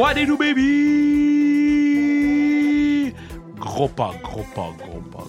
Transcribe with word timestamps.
What 0.00 0.14
do 0.14 0.34
baby? 0.38 0.64
Gros 3.58 3.88
pas, 3.88 4.14
gros 4.22 4.44
pas, 4.54 4.70
gros 4.78 5.02
pas, 5.12 5.24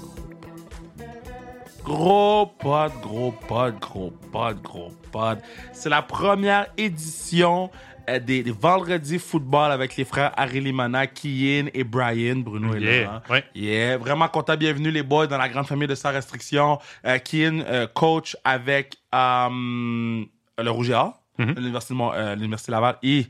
gros 1.84 1.84
Gros 1.84 2.46
pod, 2.58 2.92
gros 3.02 3.34
pod, 3.50 3.80
gros 3.82 4.12
pod, 4.32 4.62
gros 4.62 4.92
pod. 5.12 5.40
C'est 5.74 5.90
la 5.90 6.02
première 6.02 6.68
édition 6.78 7.70
euh, 8.10 8.20
des, 8.20 8.44
des 8.44 8.52
vendredis 8.52 9.20
football 9.20 9.74
avec 9.74 9.98
les 9.98 10.06
frères 10.06 10.32
Ari 10.38 10.62
Limana, 10.62 11.06
Kian 11.06 11.66
et 11.74 11.84
Brian. 11.84 12.38
Bruno 12.38 12.74
est 12.74 12.80
Yeah, 12.80 13.04
là. 13.04 13.22
ouais. 13.30 13.44
Yeah, 13.54 13.98
vraiment 13.98 14.30
content. 14.30 14.56
Bienvenue 14.56 14.92
les 14.92 15.04
boys 15.04 15.28
dans 15.28 15.38
la 15.38 15.50
grande 15.50 15.68
famille 15.68 15.90
de 15.90 15.96
Sans 15.96 16.12
Restriction. 16.14 16.80
Euh, 17.06 17.18
Kian, 17.20 17.60
euh, 17.68 17.88
coach 17.88 18.38
avec 18.46 18.96
euh, 19.14 20.24
le 20.64 20.70
Rouge 20.72 20.92
et 20.92 20.94
Or, 20.94 21.18
Mhm. 21.40 21.56
euh, 21.58 22.36
l'Université 22.36 22.72
Laval 22.72 22.96
et 23.04 23.26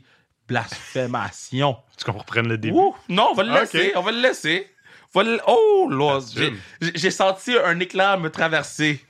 Blasphémation. 0.52 1.76
Tu 1.96 2.04
qu'on 2.04 2.18
reprenne 2.18 2.48
le 2.48 2.58
début? 2.58 2.76
Ouh, 2.76 2.94
non, 3.08 3.28
on 3.30 3.34
va 3.34 3.42
le 3.42 3.52
Ah, 3.52 3.60
laisser. 3.60 3.92
On 3.96 4.02
va 4.02 4.12
le 4.12 4.20
laisser. 4.20 4.68
Va 5.14 5.22
le- 5.22 5.40
Oh. 5.46 5.88
J'ai 6.34 6.52
j'ai 6.94 7.10
senti 7.10 7.52
un 7.62 7.78
éclair 7.80 8.18
me 8.18 8.30
traverser. 8.30 9.04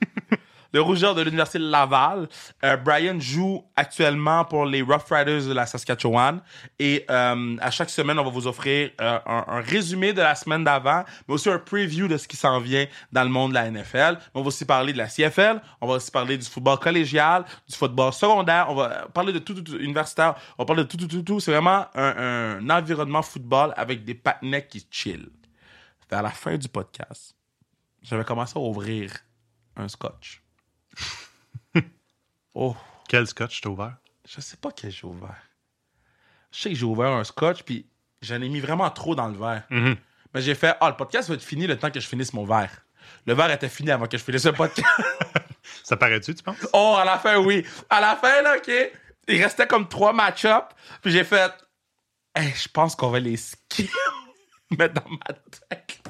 Le 0.73 0.81
rougeur 0.81 1.15
de 1.15 1.21
l'Université 1.21 1.59
de 1.59 1.69
Laval. 1.69 2.27
Euh, 2.63 2.75
Brian 2.77 3.19
joue 3.19 3.63
actuellement 3.75 4.43
pour 4.43 4.65
les 4.65 4.81
Rough 4.81 5.05
Riders 5.09 5.45
de 5.45 5.53
la 5.53 5.65
Saskatchewan. 5.65 6.41
Et 6.79 7.05
euh, 7.09 7.55
à 7.61 7.71
chaque 7.71 7.91
semaine, 7.91 8.17
on 8.19 8.23
va 8.23 8.31
vous 8.31 8.47
offrir 8.47 8.89
euh, 8.99 9.19
un, 9.25 9.61
résumé 9.61 10.13
de 10.13 10.21
la 10.21 10.35
semaine 10.35 10.63
d'avant, 10.63 11.03
mais 11.27 11.35
aussi 11.35 11.49
un 11.49 11.59
preview 11.59 12.07
de 12.07 12.17
ce 12.17 12.27
qui 12.27 12.35
s'en 12.35 12.59
vient 12.59 12.87
dans 13.11 13.23
le 13.23 13.29
monde 13.29 13.51
de 13.51 13.55
la 13.55 13.69
NFL. 13.69 14.17
On 14.33 14.41
va 14.41 14.47
aussi 14.47 14.65
parler 14.65 14.93
de 14.93 14.97
la 14.97 15.07
CFL. 15.07 15.61
On 15.79 15.87
va 15.87 15.93
aussi 15.95 16.09
parler 16.09 16.37
du 16.37 16.45
football 16.45 16.79
collégial, 16.79 17.45
du 17.69 17.75
football 17.75 18.11
secondaire. 18.11 18.65
On 18.69 18.75
va 18.75 19.07
parler 19.13 19.31
de 19.31 19.39
tout, 19.39 19.53
tout, 19.53 19.77
universitaire. 19.77 20.35
On 20.57 20.63
va 20.63 20.65
parler 20.65 20.83
de 20.83 20.87
tout, 20.87 20.97
tout, 20.97 21.07
tout, 21.07 21.21
tout. 21.21 21.39
C'est 21.39 21.51
vraiment 21.51 21.85
un, 21.93 22.67
environnement 22.69 23.21
football 23.21 23.73
avec 23.77 24.03
des 24.03 24.15
patinets 24.15 24.65
qui 24.65 24.85
chill. 24.89 25.29
Vers 26.09 26.23
la 26.23 26.31
fin 26.31 26.57
du 26.57 26.67
podcast, 26.67 27.35
j'avais 28.01 28.23
commencé 28.23 28.53
à 28.55 28.61
ouvrir 28.61 29.11
un 29.75 29.87
scotch. 29.87 30.42
oh, 32.53 32.75
Quel 33.09 33.27
scotch 33.27 33.61
t'as 33.61 33.69
ouvert? 33.69 33.97
je 34.25 34.39
sais 34.39 34.55
pas 34.57 34.71
quel 34.71 34.89
j'ai 34.91 35.05
ouvert. 35.05 35.35
Je 36.51 36.59
sais 36.61 36.69
que 36.69 36.75
j'ai 36.75 36.85
ouvert 36.85 37.09
un 37.11 37.23
scotch, 37.25 37.63
puis 37.63 37.85
j'en 38.21 38.41
ai 38.41 38.47
mis 38.47 38.61
vraiment 38.61 38.89
trop 38.89 39.15
dans 39.15 39.27
le 39.27 39.37
verre. 39.37 39.63
Mhm. 39.69 39.97
Mais 40.33 40.41
j'ai 40.41 40.55
fait, 40.55 40.75
ah, 40.79 40.89
le 40.89 40.95
podcast 40.95 41.27
va 41.29 41.35
être 41.35 41.43
fini 41.43 41.67
le 41.67 41.77
temps 41.77 41.91
que 41.91 41.99
je 41.99 42.07
finisse 42.07 42.31
mon 42.33 42.45
verre. 42.45 42.71
Le 43.25 43.33
verre 43.33 43.51
était 43.51 43.69
fini 43.69 43.91
avant 43.91 44.07
que 44.07 44.17
je 44.17 44.23
finisse 44.23 44.45
le 44.45 44.53
podcast. 44.53 44.87
Ça 45.83 45.97
paraît-tu, 45.97 46.33
tu 46.35 46.43
penses? 46.43 46.55
oh, 46.73 46.95
à 46.97 47.03
la 47.03 47.17
fin, 47.19 47.37
oui. 47.37 47.65
À 47.89 47.99
la 47.99 48.15
fin, 48.15 48.41
là, 48.41 48.55
OK, 48.57 48.71
il 49.27 49.43
restait 49.43 49.67
comme 49.67 49.87
trois 49.89 50.13
match-ups, 50.13 50.73
puis 51.01 51.11
j'ai 51.11 51.23
fait, 51.25 51.51
hey, 52.35 52.53
je 52.55 52.69
pense 52.69 52.95
qu'on 52.95 53.09
va 53.09 53.19
les 53.19 53.37
skip. 53.37 53.91
Mais 54.77 54.89
dans 54.89 55.03
ma 55.09 55.33
tête, 55.69 56.01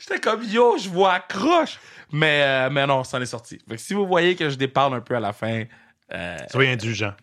j'étais 0.00 0.20
comme, 0.20 0.42
yo, 0.44 0.76
je 0.78 0.88
vois 0.88 1.14
accroche. 1.14 1.78
Mais, 2.12 2.42
euh, 2.42 2.70
mais 2.70 2.86
non, 2.86 3.04
ça 3.04 3.18
en 3.18 3.22
est 3.22 3.26
sorti. 3.26 3.58
Fait 3.68 3.76
que 3.76 3.80
si 3.80 3.94
vous 3.94 4.06
voyez 4.06 4.36
que 4.36 4.50
je 4.50 4.56
déparle 4.56 4.94
un 4.94 5.00
peu 5.00 5.16
à 5.16 5.20
la 5.20 5.32
fin, 5.32 5.64
euh, 6.12 6.36
Soyez 6.50 6.72
indulgent. 6.72 7.14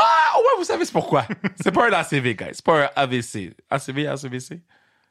Ah, 0.00 0.36
ouais, 0.38 0.44
vous 0.58 0.64
savez 0.64 0.84
c'est 0.84 0.92
pourquoi. 0.92 1.26
c'est 1.60 1.72
pas 1.72 1.88
un 1.88 1.92
ACV, 1.92 2.34
guys. 2.36 2.50
C'est 2.52 2.64
pas 2.64 2.84
un 2.84 2.90
AVC. 2.94 3.54
ACV, 3.68 4.06
ACVC? 4.06 4.62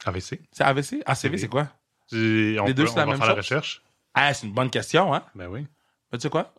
AVC. 0.05 0.39
C'est 0.51 0.63
AVC? 0.63 1.03
ACV, 1.05 1.37
c'est 1.37 1.47
quoi? 1.49 1.67
On, 2.13 2.15
Les 2.15 2.55
peut, 2.55 2.73
deux, 2.73 2.87
c'est 2.87 2.95
la 2.95 3.05
va 3.05 3.11
même 3.11 3.17
faire 3.17 3.27
la 3.27 3.41
chose? 3.41 3.57
recherche. 3.57 3.81
Ah, 4.13 4.33
c'est 4.33 4.47
une 4.47 4.53
bonne 4.53 4.69
question, 4.69 5.13
hein? 5.13 5.23
Ben 5.35 5.47
oui. 5.47 5.67
Mais 6.11 6.17
tu 6.17 6.23
sais 6.23 6.29
quoi? 6.29 6.53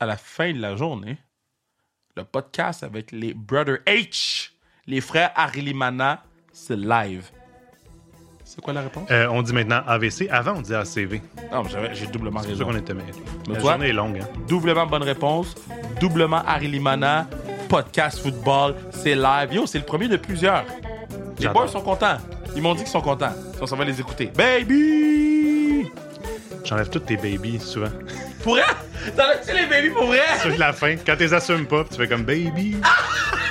À 0.00 0.06
la 0.06 0.16
fin 0.16 0.52
de 0.52 0.58
la 0.60 0.74
journée, 0.76 1.18
le 2.16 2.24
podcast 2.24 2.82
avec 2.82 3.12
les 3.12 3.34
Brother 3.34 3.78
H, 3.86 4.52
les 4.86 5.02
frères 5.02 5.32
Arilimana, 5.34 6.22
c'est 6.52 6.76
live. 6.76 7.30
C'est 8.56 8.62
quoi 8.62 8.72
la 8.72 8.80
réponse? 8.80 9.06
Euh, 9.10 9.26
on 9.30 9.42
dit 9.42 9.52
maintenant 9.52 9.82
AVC. 9.86 10.28
Avant, 10.30 10.54
on 10.56 10.60
disait 10.62 10.76
ACV. 10.76 11.20
Non, 11.52 11.62
mais 11.62 11.70
j'avais- 11.70 11.94
j'ai 11.94 12.06
doublement 12.06 12.40
C'est 12.40 12.48
pour 12.48 12.56
ça 12.56 12.64
raison. 12.64 12.72
qu'on 12.72 12.78
était 12.82 12.94
mêlés. 12.94 13.12
La 13.48 13.60
toi? 13.60 13.72
journée 13.72 13.88
est 13.88 13.92
longue, 13.92 14.18
hein? 14.22 14.26
Doublement 14.48 14.86
bonne 14.86 15.02
réponse. 15.02 15.54
Doublement 16.00 16.42
Arilimana. 16.46 17.28
Podcast 17.68 18.20
football. 18.20 18.74
C'est 18.92 19.14
live. 19.14 19.52
Yo, 19.52 19.66
c'est 19.66 19.78
le 19.78 19.84
premier 19.84 20.08
de 20.08 20.16
plusieurs. 20.16 20.64
Les 21.38 21.48
boys 21.48 21.68
sont 21.68 21.82
contents. 21.82 22.16
Ils 22.54 22.62
m'ont 22.62 22.72
dit 22.74 22.82
qu'ils 22.84 22.92
sont 22.92 23.02
contents. 23.02 23.34
On 23.60 23.66
s'en 23.66 23.76
va 23.76 23.84
les 23.84 24.00
écouter. 24.00 24.32
Baby! 24.34 25.90
J'enlève 26.64 26.88
tous 26.88 27.00
tes 27.00 27.16
babies, 27.16 27.60
souvent. 27.60 27.90
Pour 28.42 28.54
vrai? 28.54 28.62
T'enlèves-tu 29.16 29.54
les 29.54 29.66
baby 29.66 29.90
pour 29.90 30.06
vrai? 30.06 30.20
Sur 30.40 30.56
la 30.58 30.72
fin, 30.72 30.96
quand 30.96 31.14
tu 31.16 31.24
les 31.24 31.34
assumes 31.34 31.66
pas, 31.66 31.84
tu 31.84 31.96
fais 31.96 32.08
comme 32.08 32.22
baby. 32.24 32.76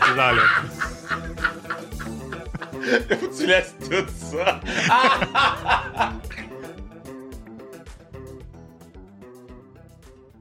tu 0.03 0.13
les 0.15 0.19
enlèves. 0.19 0.43
Tu 3.37 3.45
laisses 3.47 3.75
tout 3.79 4.05
ça. 4.31 4.59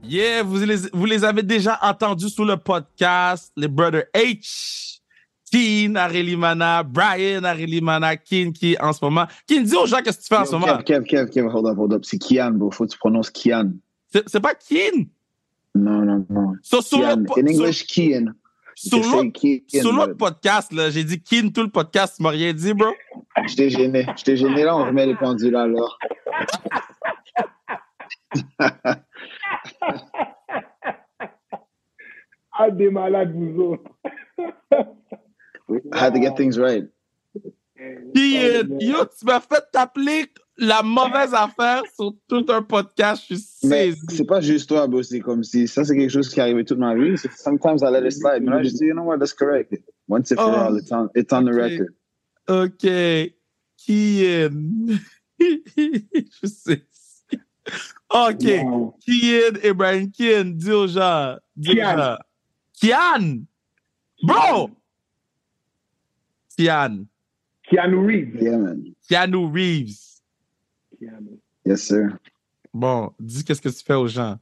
yeah, 0.03 0.43
vous 0.43 0.57
les, 0.57 0.75
vous 0.93 1.05
les 1.05 1.23
avez 1.23 1.43
déjà 1.43 1.79
entendus 1.81 2.29
sur 2.29 2.45
le 2.45 2.57
podcast, 2.57 3.51
les 3.55 3.67
Brother 3.67 4.03
H. 4.13 4.99
Keen, 5.51 5.95
Arelimana, 5.95 6.83
Brian, 6.83 7.43
Arelimana, 7.43 8.17
Keen, 8.17 8.51
qui 8.51 8.75
en 8.79 8.91
ce 8.91 9.03
moment. 9.05 9.25
Keen, 9.47 9.63
dis 9.63 9.75
aux 9.75 9.85
gens 9.85 10.01
qu'est-ce 10.03 10.17
que 10.17 10.23
tu 10.23 10.27
fais 10.27 10.37
en 10.37 10.45
ce 10.45 10.51
moment. 10.53 10.77
Kev, 10.79 11.03
Kev, 11.03 11.05
Kev, 11.05 11.29
Kev, 11.29 11.45
hold 11.47 11.67
up, 11.67 11.77
hold 11.77 11.93
up. 11.93 12.03
C'est 12.03 12.17
Kian, 12.17 12.51
bro. 12.51 12.71
Faut 12.71 12.85
que 12.85 12.91
tu 12.91 12.97
prononces 12.97 13.29
Kian. 13.29 13.71
C'est 14.11 14.39
pas 14.39 14.55
Keen? 14.55 15.07
Non, 15.75 16.01
non, 16.03 16.25
non. 16.29 16.53
So, 16.61 16.81
sur 16.81 16.99
Kian. 16.99 17.23
po- 17.25 17.39
In 17.39 17.47
English, 17.47 17.85
sur 17.85 17.87
Kian, 17.87 18.33
sur 18.75 19.93
l'autre 19.93 20.13
podcast, 20.17 20.71
là, 20.73 20.89
j'ai 20.89 21.03
dit 21.03 21.21
Keen 21.21 21.51
tout 21.51 21.63
le 21.63 21.69
podcast, 21.69 22.15
tu 22.17 22.23
m'as 22.23 22.29
rien 22.29 22.53
dit, 22.53 22.73
bro. 22.73 22.93
Je 23.47 23.55
t'ai 23.55 23.69
gêné. 23.69 24.05
Je 24.17 24.23
t'ai 24.23 24.37
gêné 24.37 24.63
là, 24.63 24.75
on 24.75 24.85
remet 24.85 25.05
les 25.05 25.15
pendules 25.15 25.55
alors. 25.55 25.97
Ah, 32.57 32.71
des 32.71 32.89
malades, 32.89 33.33
vous 33.35 33.61
autres. 33.61 33.91
I 35.67 35.97
had 35.97 36.13
to 36.13 36.21
get 36.21 36.37
things 36.37 36.57
right. 36.57 36.85
Keen, 38.15 38.79
yo, 38.79 39.05
tu 39.05 39.25
m'as 39.25 39.41
fait 39.41 39.63
t'appeler 39.73 40.27
la 40.57 40.81
mauvaise 40.83 41.33
affaire 41.33 41.83
sur 41.95 42.13
tout 42.27 42.45
un 42.49 42.61
podcast, 42.61 43.23
je 43.29 43.35
suis 43.35 43.67
Mais 43.67 43.91
saisi. 43.91 44.05
c'est 44.09 44.25
pas 44.27 44.39
juste 44.41 44.69
toi, 44.69 44.87
bro. 44.87 45.03
C'est 45.03 45.19
comme 45.19 45.43
si 45.43 45.67
ça, 45.67 45.83
c'est 45.83 45.95
quelque 45.97 46.09
chose 46.11 46.29
qui 46.29 46.39
est 46.39 46.43
arrivé 46.43 46.63
toute 46.63 46.77
ma 46.79 46.95
vie. 46.95 47.17
Sometimes 47.37 47.79
I 47.81 47.91
let 47.91 48.05
it 48.07 48.13
slide. 48.13 48.41
Mais 48.43 48.51
là, 48.51 48.63
je 48.63 48.69
dis, 48.69 48.85
you 48.85 48.93
know 48.93 49.03
what, 49.03 49.17
that's 49.19 49.33
correct. 49.33 49.73
Once 50.07 50.31
and 50.31 50.35
for 50.37 50.49
Oh. 50.53 50.67
all, 50.67 50.77
it's 50.77 50.91
on, 50.91 51.09
it's 51.15 51.33
on 51.33 51.43
the 51.45 51.51
Ok. 51.51 51.57
record. 51.57 51.93
OK. 52.47 53.33
Kian. 53.77 54.99
Je 55.39 56.47
sais. 56.47 56.81
OK. 58.09 58.63
Wow. 58.63 58.95
Kian 59.05 59.73
Brian 59.75 60.07
Kian, 60.11 60.45
dis 60.55 60.71
aux 60.71 60.87
gens. 60.87 61.35
Dis 61.57 61.71
aux 61.71 61.75
Kian. 61.75 61.97
gens. 61.97 62.17
Kian. 62.79 63.45
Bro! 64.23 64.69
Kian. 66.57 67.05
Keanu 67.69 68.05
Reeves. 68.05 68.41
Yeah, 68.41 68.57
man. 68.57 68.95
Keanu 69.09 69.51
Reeves. 69.51 70.14
Yes, 71.65 71.83
sir. 71.83 72.17
Bon, 72.73 73.11
dis 73.19 73.43
qu'est-ce 73.43 73.61
que 73.61 73.69
tu 73.69 73.83
fais 73.83 73.93
aux 73.93 74.07
gens? 74.07 74.37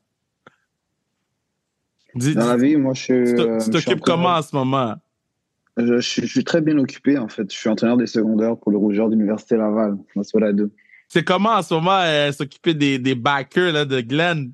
Dis, 2.15 2.35
Dans 2.35 2.47
la 2.47 2.57
vie, 2.57 2.75
moi, 2.75 2.93
je 2.93 3.01
suis. 3.01 3.35
tu 3.35 3.41
euh, 3.41 3.59
t'occupes 3.59 4.01
comment 4.01 4.35
en 4.35 4.41
ce 4.41 4.55
moment? 4.55 4.95
Je, 5.77 5.99
je, 5.99 6.21
je 6.21 6.25
suis 6.27 6.43
très 6.43 6.61
bien 6.61 6.77
occupé, 6.77 7.17
en 7.17 7.27
fait. 7.27 7.51
Je 7.51 7.57
suis 7.57 7.69
entraîneur 7.69 7.97
des 7.97 8.05
secondaires 8.05 8.57
pour 8.57 8.71
le 8.71 8.77
Rougeur 8.77 9.09
d'Université 9.09 9.57
Laval. 9.57 9.97
That's 10.15 10.33
what 10.33 10.47
I 10.47 10.53
do. 10.53 10.69
C'est 11.07 11.23
comment 11.23 11.51
en 11.51 11.61
ce 11.61 11.73
moment 11.73 11.99
euh, 12.01 12.31
s'occuper 12.31 12.73
des, 12.73 12.99
des 12.99 13.15
backers 13.15 13.71
là, 13.71 13.85
de 13.85 14.01
Glenn? 14.01 14.51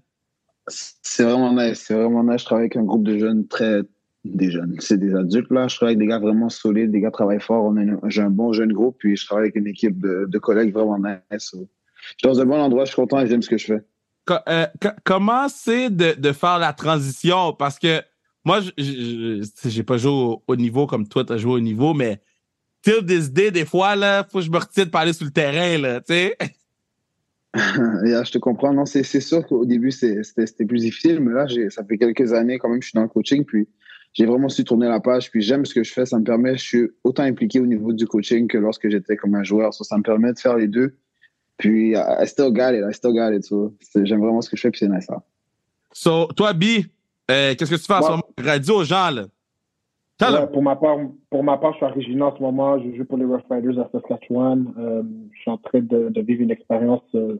C'est 0.67 1.23
vraiment 1.23 1.53
nice. 1.53 1.83
C'est 1.87 1.95
vraiment 1.95 2.23
nice. 2.23 2.41
Je 2.41 2.45
travaille 2.45 2.63
avec 2.63 2.77
un 2.77 2.83
groupe 2.83 3.03
de 3.03 3.17
jeunes 3.17 3.47
très. 3.47 3.81
Des 4.25 4.51
jeunes. 4.51 4.75
C'est 4.79 4.97
des 4.97 5.15
adultes, 5.15 5.49
là. 5.49 5.69
Je 5.69 5.75
travaille 5.77 5.95
avec 5.95 6.05
des 6.05 6.07
gars 6.07 6.19
vraiment 6.19 6.49
solides. 6.49 6.91
Des 6.91 6.99
gars 6.99 7.11
travaillent 7.11 7.39
fort. 7.39 7.73
J'ai 8.07 8.21
un 8.21 8.29
bon 8.29 8.51
jeune 8.51 8.73
groupe. 8.73 8.97
Puis 8.99 9.15
je 9.15 9.25
travaille 9.25 9.45
avec 9.45 9.55
une 9.55 9.67
équipe 9.67 9.97
de, 9.99 10.25
de 10.29 10.37
collègues 10.37 10.73
vraiment 10.73 10.99
nice. 10.99 11.55
Suis 12.17 12.27
dans 12.27 12.39
un 12.39 12.45
bon 12.45 12.59
endroit. 12.59 12.85
Je 12.85 12.89
suis 12.89 12.95
content 12.95 13.19
et 13.19 13.27
j'aime 13.27 13.41
ce 13.41 13.49
que 13.49 13.57
je 13.57 13.65
fais. 13.65 13.81
Euh, 14.47 14.67
co- 14.81 14.89
comment 15.03 15.49
c'est 15.49 15.89
de, 15.89 16.13
de 16.19 16.31
faire 16.31 16.59
la 16.59 16.73
transition? 16.73 17.53
Parce 17.53 17.79
que 17.79 18.01
moi, 18.45 18.59
j'ai 18.77 19.83
pas 19.83 19.97
joué 19.97 20.11
au, 20.11 20.43
au 20.47 20.55
niveau 20.55 20.85
comme 20.87 21.07
toi, 21.07 21.23
tu 21.25 21.33
as 21.33 21.37
joué 21.37 21.53
au 21.53 21.59
niveau, 21.59 21.93
mais 21.93 22.21
till 22.81 23.05
this 23.05 23.31
day, 23.31 23.51
des 23.51 23.65
fois, 23.65 23.95
là, 23.95 24.23
faut 24.31 24.39
que 24.39 24.45
je 24.45 24.51
me 24.51 24.57
retire 24.57 24.85
de 24.85 24.91
parler 24.91 25.13
sur 25.13 25.25
le 25.25 25.31
terrain, 25.31 25.77
là, 25.77 25.99
tu 26.01 26.13
sais. 26.13 26.37
Yeah, 28.05 28.23
je 28.23 28.31
te 28.31 28.37
comprends. 28.37 28.73
Non, 28.73 28.85
c'est 28.85 29.03
sûr 29.03 29.45
qu'au 29.47 29.65
début, 29.65 29.91
c'était 29.91 30.65
plus 30.65 30.81
difficile. 30.81 31.19
Mais 31.19 31.33
là, 31.33 31.47
ça 31.69 31.83
fait 31.83 31.97
quelques 31.97 32.31
années 32.33 32.59
quand 32.59 32.69
même 32.69 32.79
que 32.79 32.85
je 32.85 32.89
suis 32.89 32.95
dans 32.95 33.01
le 33.01 33.09
coaching. 33.09 33.43
Puis 33.43 33.67
j'ai 34.13 34.27
vraiment 34.27 34.49
su 34.49 34.63
tourner 34.63 34.87
la 34.87 34.99
page. 34.99 35.31
Puis 35.31 35.41
j'aime 35.41 35.65
ce 35.65 35.73
que 35.73 35.83
je 35.83 35.91
fais. 35.91 36.05
Ça 36.05 36.19
me 36.19 36.23
permet, 36.23 36.55
je 36.57 36.63
suis 36.63 36.89
autant 37.03 37.23
impliqué 37.23 37.59
au 37.59 37.65
niveau 37.65 37.91
du 37.91 38.05
coaching 38.05 38.47
que 38.47 38.57
lorsque 38.59 38.87
j'étais 38.89 39.17
comme 39.17 39.33
un 39.33 39.43
joueur. 39.43 39.73
So, 39.73 39.83
ça 39.83 39.97
me 39.97 40.03
permet 40.03 40.31
de 40.31 40.39
faire 40.39 40.57
les 40.57 40.67
deux. 40.67 40.95
Puis 41.59 41.91
I 41.91 42.25
still 42.25 42.51
got 42.51 42.73
it. 42.73 42.83
I 42.89 42.93
still 42.93 43.13
got 43.13 43.31
it. 43.33 43.43
So, 43.43 43.75
j'aime 44.03 44.21
vraiment 44.21 44.41
ce 44.41 44.49
que 44.49 44.57
je 44.57 44.61
fais. 44.61 44.71
Puis 44.71 44.79
c'est 44.79 44.89
nice. 44.89 45.07
Là. 45.09 45.21
So, 45.91 46.25
toi, 46.35 46.53
B, 46.53 46.63
euh, 47.29 47.53
qu'est-ce 47.55 47.69
que 47.69 47.75
tu 47.75 47.83
fais 47.85 47.93
en 47.93 48.01
ce 48.01 48.09
moment? 48.09 48.23
Radio 48.41 48.77
aux 48.77 48.83
gens, 48.83 49.11
là. 49.11 49.25
Ouais, 50.21 50.47
pour, 50.51 50.61
ma 50.61 50.75
part, 50.75 50.97
pour 51.29 51.43
ma 51.45 51.57
part, 51.57 51.71
je 51.73 51.77
suis 51.77 51.85
originaire 51.85 52.27
en 52.27 52.35
ce 52.35 52.41
moment. 52.41 52.77
Je 52.79 52.93
joue 52.97 53.05
pour 53.05 53.17
les 53.17 53.23
Rough 53.25 53.43
Riders 53.49 53.79
à 53.79 53.87
Saskatchewan. 53.91 54.73
Euh, 54.77 55.03
je 55.33 55.39
suis 55.39 55.51
en 55.51 55.57
train 55.57 55.79
de, 55.79 56.09
de 56.09 56.21
vivre 56.21 56.41
une 56.41 56.51
expérience 56.51 57.03
euh, 57.15 57.37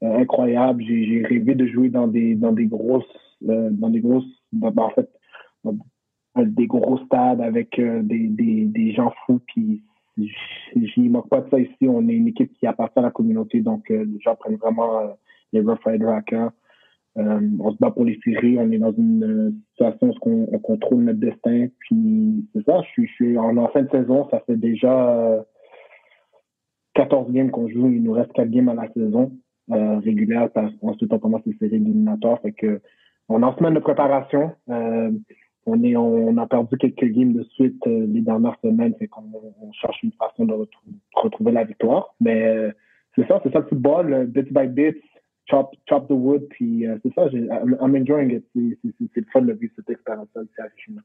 incroyable. 0.00 0.82
J'ai 0.86 1.22
rêvé 1.28 1.54
de 1.54 1.66
jouer 1.66 1.88
dans 1.90 2.06
des, 2.06 2.34
dans 2.34 2.52
des 2.52 2.64
grosses, 2.66 3.04
euh, 3.48 3.68
dans 3.72 3.90
des 3.90 4.00
grosses, 4.00 4.24
dans- 4.52 4.70
ben, 4.70 4.84
en 4.84 4.90
fait, 4.90 5.10
dans 5.64 5.76
des 6.36 6.66
gros 6.66 6.98
stades 7.04 7.42
avec 7.42 7.78
euh, 7.78 8.00
des, 8.02 8.26
des, 8.28 8.64
des 8.66 8.92
gens 8.94 9.12
fous. 9.26 9.40
Puis 9.46 9.82
j- 10.18 10.34
j'y 10.76 11.08
manque 11.08 11.28
pas 11.28 11.40
de 11.40 11.50
ça 11.50 11.58
ici. 11.58 11.88
On 11.88 12.08
est 12.08 12.14
une 12.14 12.28
équipe 12.28 12.52
qui 12.54 12.66
appartient 12.66 12.98
à 12.98 13.02
la 13.02 13.10
communauté, 13.10 13.60
donc 13.60 13.90
euh, 13.90 14.04
les 14.04 14.20
gens 14.20 14.34
prennent 14.36 14.56
vraiment 14.56 15.00
euh, 15.00 15.06
les 15.52 15.60
Rough 15.60 15.80
Riders 15.84 16.08
à 16.08 16.22
cœur. 16.22 16.50
Euh, 17.16 17.40
on 17.60 17.70
se 17.70 17.76
bat 17.78 17.92
pour 17.92 18.04
les 18.04 18.18
séries, 18.24 18.58
on 18.58 18.70
est 18.72 18.78
dans 18.78 18.92
une 18.92 19.22
euh, 19.24 19.50
situation 19.70 20.08
où 20.10 20.30
on, 20.30 20.48
on 20.52 20.58
contrôle 20.58 21.04
notre 21.04 21.20
destin. 21.20 21.68
Puis 21.78 22.44
c'est 22.52 22.64
ça, 22.64 22.80
je 22.82 22.88
suis, 22.88 23.06
je 23.06 23.12
suis 23.12 23.38
en, 23.38 23.56
en 23.56 23.68
fin 23.68 23.82
de 23.82 23.90
saison, 23.90 24.28
ça 24.30 24.40
fait 24.46 24.56
déjà 24.56 25.10
euh, 25.16 25.42
14 26.94 27.30
games 27.32 27.50
qu'on 27.50 27.68
joue, 27.68 27.88
il 27.90 28.02
nous 28.02 28.12
reste 28.12 28.32
4 28.32 28.50
games 28.50 28.68
à 28.68 28.74
la 28.74 28.92
saison 28.92 29.32
euh, 29.70 29.98
régulière, 29.98 30.50
parce 30.52 30.72
qu'ensuite 30.76 31.12
on 31.12 31.18
commence 31.18 31.42
les 31.46 31.56
séries 31.58 31.76
éliminatoires. 31.76 32.40
Fait 32.40 32.52
que 32.52 32.80
on 33.28 33.40
est 33.42 33.44
en 33.44 33.56
semaine 33.56 33.74
de 33.74 33.80
préparation. 33.80 34.52
On, 35.66 35.82
est, 35.82 35.96
on, 35.96 36.36
a 36.36 36.46
perdu 36.46 36.76
quelques 36.76 37.04
games 37.12 37.32
de 37.32 37.42
suite 37.54 37.80
euh, 37.86 38.06
les 38.06 38.20
dernières 38.20 38.56
semaines, 38.62 38.94
fait 38.98 39.08
qu'on 39.08 39.22
on 39.62 39.72
cherche 39.72 40.02
une 40.02 40.12
façon 40.12 40.44
de 40.44 40.52
retrou- 40.52 40.92
retrouver 41.14 41.52
la 41.52 41.64
victoire. 41.64 42.14
Mais 42.20 42.42
euh, 42.46 42.70
c'est 43.16 43.26
ça, 43.28 43.40
c'est 43.42 43.52
ça 43.52 43.60
le 43.60 43.66
football, 43.66 44.12
euh, 44.12 44.24
bit 44.26 44.52
by 44.52 44.66
bit, 44.66 44.96
chop, 45.48 45.70
chop 45.88 46.06
the 46.08 46.12
wood, 46.12 46.46
puis 46.50 46.86
euh, 46.86 46.96
c'est 47.02 47.14
ça, 47.14 47.28
j'ai- 47.30 47.46
I'm, 47.46 47.76
I'm 47.80 47.94
enjoying 47.96 48.30
it. 48.36 48.44
C'est- 48.54 48.78
C'est 48.82 48.90
c'est- 48.98 49.08
c'est 49.14 49.20
le 49.20 49.26
fun 49.32 49.40
de 49.42 49.52
vivre 49.54 49.72
cette 49.76 49.88
expérience-là 49.88 50.42
ici 50.42 50.54
à 50.60 50.64
Richmond. 50.64 51.00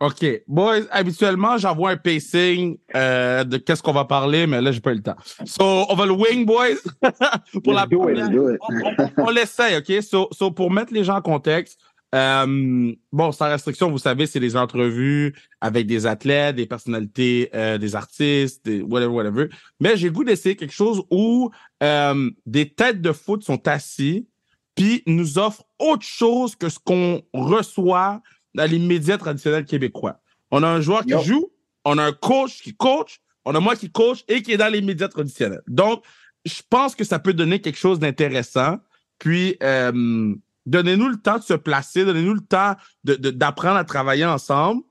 OK. 0.00 0.42
Boys, 0.48 0.80
habituellement, 0.90 1.56
j'envoie 1.56 1.90
un 1.90 1.96
pacing 1.96 2.76
euh, 2.96 3.44
de 3.44 3.58
qu'est-ce 3.58 3.80
qu'on 3.80 3.92
va 3.92 4.04
parler, 4.04 4.44
mais 4.48 4.60
là, 4.60 4.72
j'ai 4.72 4.80
pas 4.80 4.90
eu 4.92 4.96
le 4.96 5.02
temps. 5.02 5.14
So, 5.44 5.62
on 5.88 5.94
va 5.94 6.04
le 6.04 6.12
wing, 6.12 6.44
boys? 6.44 6.82
pour 7.62 7.72
la 7.72 7.86
do 7.86 8.08
it. 8.10 8.30
do 8.32 8.50
it. 8.50 8.58
on, 8.68 8.74
on- 9.22 9.26
on 9.28 9.30
l'essaye, 9.30 9.76
OK? 9.78 10.02
So, 10.02 10.26
so, 10.32 10.50
pour 10.50 10.70
mettre 10.72 10.92
les 10.92 11.04
gens 11.04 11.14
en 11.16 11.22
contexte, 11.22 11.80
euh, 12.14 12.94
bon, 13.12 13.32
sans 13.32 13.48
restriction, 13.48 13.90
vous 13.90 13.98
savez, 13.98 14.26
c'est 14.26 14.40
des 14.40 14.56
entrevues 14.56 15.34
avec 15.60 15.86
des 15.86 16.06
athlètes, 16.06 16.56
des 16.56 16.66
personnalités, 16.66 17.50
euh, 17.54 17.76
des 17.76 17.96
artistes, 17.96 18.64
des 18.64 18.82
whatever, 18.82 19.12
whatever. 19.12 19.48
Mais 19.80 19.96
j'ai 19.96 20.06
le 20.06 20.12
goût 20.12 20.24
d'essayer 20.24 20.54
quelque 20.54 20.72
chose 20.72 21.02
où 21.10 21.50
euh, 21.82 22.30
des 22.46 22.68
têtes 22.68 23.00
de 23.00 23.12
foot 23.12 23.42
sont 23.42 23.66
assis 23.66 24.28
puis 24.74 25.02
nous 25.06 25.38
offrent 25.38 25.64
autre 25.78 26.04
chose 26.04 26.56
que 26.56 26.68
ce 26.68 26.78
qu'on 26.78 27.22
reçoit 27.32 28.20
dans 28.54 28.70
les 28.70 28.78
médias 28.78 29.18
traditionnels 29.18 29.64
québécois. 29.64 30.20
On 30.50 30.62
a 30.62 30.68
un 30.68 30.80
joueur 30.80 31.04
qui 31.04 31.20
joue, 31.22 31.50
on 31.84 31.98
a 31.98 32.04
un 32.04 32.12
coach 32.12 32.62
qui 32.62 32.74
coach, 32.74 33.20
on 33.44 33.54
a 33.54 33.60
moi 33.60 33.76
qui 33.76 33.90
coach 33.90 34.24
et 34.28 34.42
qui 34.42 34.52
est 34.52 34.56
dans 34.56 34.72
les 34.72 34.80
médias 34.82 35.08
traditionnels. 35.08 35.62
Donc, 35.66 36.04
je 36.44 36.60
pense 36.68 36.94
que 36.94 37.04
ça 37.04 37.18
peut 37.18 37.32
donner 37.32 37.60
quelque 37.60 37.78
chose 37.78 37.98
d'intéressant. 37.98 38.78
Puis, 39.18 39.56
euh, 39.62 40.34
donnez-nous 40.66 41.08
le 41.08 41.16
temps 41.16 41.38
de 41.38 41.42
se 41.44 41.54
placer, 41.54 42.04
donnez-nous 42.04 42.34
le 42.34 42.40
temps 42.46 42.74
de- 43.04 43.14
de- 43.14 43.30
d'apprendre 43.30 43.76
à 43.76 43.84
travailler 43.84 44.24
ensemble. 44.24 44.82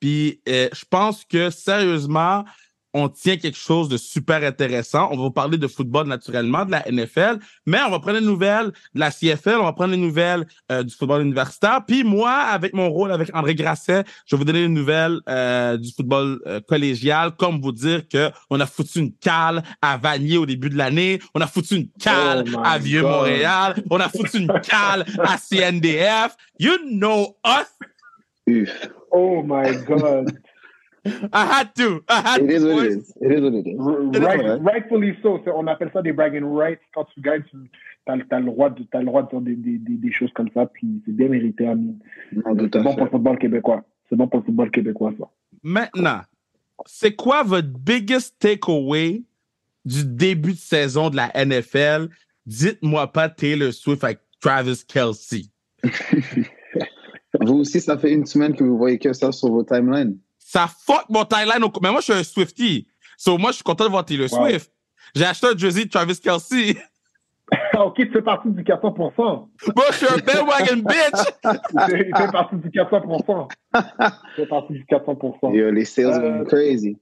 Puis, 0.00 0.42
euh, 0.48 0.68
je 0.72 0.84
pense 0.88 1.24
que 1.24 1.50
sérieusement, 1.50 2.44
on 2.94 3.08
tient 3.08 3.36
quelque 3.36 3.56
chose 3.56 3.88
de 3.88 3.96
super 3.96 4.42
intéressant. 4.42 5.08
On 5.10 5.16
va 5.16 5.22
vous 5.22 5.30
parler 5.30 5.58
de 5.58 5.66
football 5.66 6.06
naturellement, 6.06 6.64
de 6.64 6.72
la 6.72 6.84
NFL, 6.90 7.38
mais 7.66 7.78
on 7.86 7.90
va 7.90 7.98
prendre 8.00 8.18
les 8.18 8.24
nouvelles 8.24 8.72
de 8.94 9.00
la 9.00 9.10
CFL, 9.10 9.56
on 9.56 9.64
va 9.64 9.72
prendre 9.72 9.92
les 9.92 9.96
nouvelles 9.96 10.46
euh, 10.70 10.82
du 10.82 10.94
football 10.94 11.22
universitaire. 11.22 11.84
Puis 11.86 12.04
moi, 12.04 12.32
avec 12.32 12.74
mon 12.74 12.90
rôle 12.90 13.12
avec 13.12 13.34
André 13.34 13.54
Grasset, 13.54 14.04
je 14.26 14.36
vais 14.36 14.38
vous 14.38 14.44
donner 14.44 14.62
les 14.62 14.68
nouvelles 14.68 15.20
euh, 15.28 15.76
du 15.76 15.90
football 15.92 16.40
euh, 16.46 16.60
collégial, 16.60 17.32
comme 17.32 17.60
vous 17.60 17.72
dire 17.72 18.06
que 18.08 18.30
on 18.50 18.60
a 18.60 18.66
foutu 18.66 18.98
une 18.98 19.14
cale 19.14 19.62
à 19.80 19.96
Vanier 19.96 20.38
au 20.38 20.46
début 20.46 20.70
de 20.70 20.76
l'année, 20.76 21.20
on 21.34 21.40
a 21.40 21.46
foutu 21.46 21.76
une 21.76 21.88
cale 22.00 22.44
Oh 22.54 22.60
à 22.62 22.78
Vieux-Montréal, 22.78 23.82
on 23.90 23.98
a 23.98 24.08
foutu 24.08 24.38
une 24.38 24.52
cale 24.62 25.04
à 25.18 25.36
CNDF. 25.38 26.36
You 26.58 26.72
know 26.90 27.36
us. 27.46 27.68
Oh 29.10 29.42
my 29.42 29.76
God. 29.86 30.38
I 31.04 31.44
had 31.46 31.74
to. 31.76 32.04
I 32.08 32.20
had 32.20 32.42
It 32.42 32.50
is 32.50 32.62
to. 32.62 32.68
what 32.68 32.76
boys. 32.76 32.92
it 32.92 32.98
is. 32.98 33.14
It 33.20 33.32
is 33.32 33.40
what 33.42 33.54
it 33.54 33.66
is. 33.66 33.76
Right, 34.20 34.62
rightfully 34.62 35.16
so. 35.22 35.40
On 35.54 35.66
appelle 35.66 35.90
ça 35.92 36.02
des 36.02 36.12
bragging 36.12 36.44
rights. 36.44 36.80
Quand 36.94 37.04
tu 37.12 37.20
gagnes, 37.20 37.42
tu 37.50 37.58
as, 38.06 38.16
le 38.40 38.46
droit 38.46 38.70
de, 38.70 38.84
t'as 38.90 39.00
le 39.00 39.06
droit 39.06 39.22
de 39.22 39.28
faire 39.28 39.40
des, 39.40 39.56
des, 39.56 39.78
des, 39.78 39.94
des 39.94 40.12
choses 40.12 40.32
comme 40.34 40.48
ça. 40.54 40.66
Puis 40.66 41.02
c'est 41.04 41.12
bien 41.12 41.28
mérité, 41.28 41.66
Amine. 41.66 41.98
Tout 42.32 42.42
C'est 42.72 42.76
à 42.76 42.82
bon 42.82 42.94
pour 42.94 43.04
le 43.04 43.10
football 43.10 43.38
québécois. 43.38 43.82
C'est 44.08 44.16
bon 44.16 44.28
pour 44.28 44.40
le 44.40 44.44
football 44.44 44.70
québécois, 44.70 45.12
ça. 45.18 45.28
Maintenant, 45.62 46.20
c'est 46.86 47.14
quoi 47.14 47.42
votre 47.42 47.68
biggest 47.68 48.38
takeaway 48.38 49.22
du 49.84 50.04
début 50.04 50.52
de 50.52 50.58
saison 50.58 51.10
de 51.10 51.16
la 51.16 51.30
NFL? 51.34 52.08
Dites-moi 52.46 53.06
pas 53.12 53.28
Taylor 53.28 53.72
Swift 53.72 54.04
avec 54.04 54.18
Travis 54.40 54.82
Kelsey. 54.86 55.42
Vous 57.40 57.54
aussi, 57.60 57.80
ça 57.80 57.96
fait 57.96 58.12
une 58.12 58.26
semaine 58.26 58.54
que 58.54 58.62
vous 58.62 58.76
voyez 58.76 58.98
que 58.98 59.12
ça 59.12 59.32
sur 59.32 59.48
vos 59.48 59.64
timelines. 59.64 60.18
Ça 60.52 60.66
fuck 60.68 61.04
mon 61.08 61.22
au- 61.22 61.80
Mais 61.82 61.90
moi, 61.90 62.00
je 62.00 62.04
suis 62.04 62.12
un 62.12 62.22
Swifty. 62.22 62.86
So, 63.16 63.38
moi, 63.38 63.52
je 63.52 63.56
suis 63.56 63.64
content 63.64 63.84
de 63.86 63.90
voir 63.90 64.04
Taylor 64.04 64.30
Wow. 64.30 64.48
Swift. 64.48 64.70
J'ai 65.14 65.24
acheté 65.24 65.46
un 65.46 65.56
jersey 65.56 65.84
de 65.86 65.88
Travis 65.88 66.20
Kelsey. 66.20 66.76
ok, 67.78 67.94
tu 67.96 68.10
fais 68.12 68.20
partie 68.20 68.50
du 68.50 68.62
400%. 68.62 69.14
moi, 69.16 69.48
je 69.92 69.96
suis 69.96 70.06
un 70.06 70.18
bandwagon 70.18 70.82
bitch. 70.90 71.24
Tu 71.42 71.78
fais- 71.88 72.04
tu 72.04 72.22
fais 72.22 72.32
partie 72.32 72.56
du 72.56 72.68
400%. 72.68 73.48
Tu 73.48 73.80
fais 74.36 74.46
partie 74.46 74.72
du 74.74 74.84
400%. 74.84 75.54
Yo, 75.54 75.70
les 75.70 75.86
sales 75.86 76.22
Euh, 76.22 76.40
are 76.40 76.44
crazy. 76.46 76.98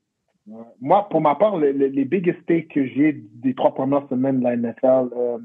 Moi, 0.81 1.09
pour 1.11 1.21
ma 1.21 1.35
part, 1.35 1.57
le- 1.57 1.73
le- 1.73 1.87
les 1.89 2.05
biggest 2.05 2.39
takes 2.47 2.69
que 2.69 2.87
j'ai 2.87 3.21
des 3.35 3.55
trois 3.57 3.75
premières 3.75 4.07
semaines 4.09 4.39
de 4.39 4.45
la 4.45 4.55
NFL, 4.57 5.09
euh, 5.17 5.39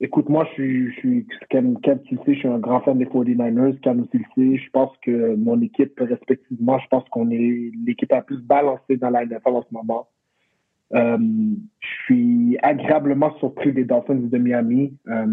écoute, 0.00 0.28
moi, 0.28 0.46
je 0.50 0.54
suis, 0.54 0.92
je 0.92 0.98
suis 0.98 1.26
comme 1.50 1.76
je 1.84 2.32
suis 2.32 2.48
un 2.48 2.58
grand 2.58 2.80
fan 2.80 2.98
des 2.98 3.06
49ers, 3.06 3.78
Cam 3.80 4.00
aussi 4.00 4.18
le 4.18 4.24
sait. 4.34 4.62
Je 4.64 4.70
pense 4.70 4.90
que 5.02 5.34
mon 5.36 5.60
équipe, 5.60 5.98
respectivement, 5.98 6.78
je 6.78 6.88
pense 6.88 7.08
qu'on 7.10 7.30
est 7.30 7.72
l'équipe 7.86 8.10
la 8.10 8.22
plus 8.22 8.38
balancée 8.38 8.96
dans 8.96 9.10
la 9.10 9.24
NFL 9.24 9.48
en 9.48 9.62
ce 9.62 9.72
moment. 9.72 10.08
Euh, 10.92 11.18
je 11.18 11.88
suis 12.04 12.58
agréablement 12.62 13.36
surpris 13.38 13.72
des 13.72 13.84
Dolphins 13.84 14.14
de 14.14 14.38
Miami. 14.38 14.96
Euh, 15.08 15.26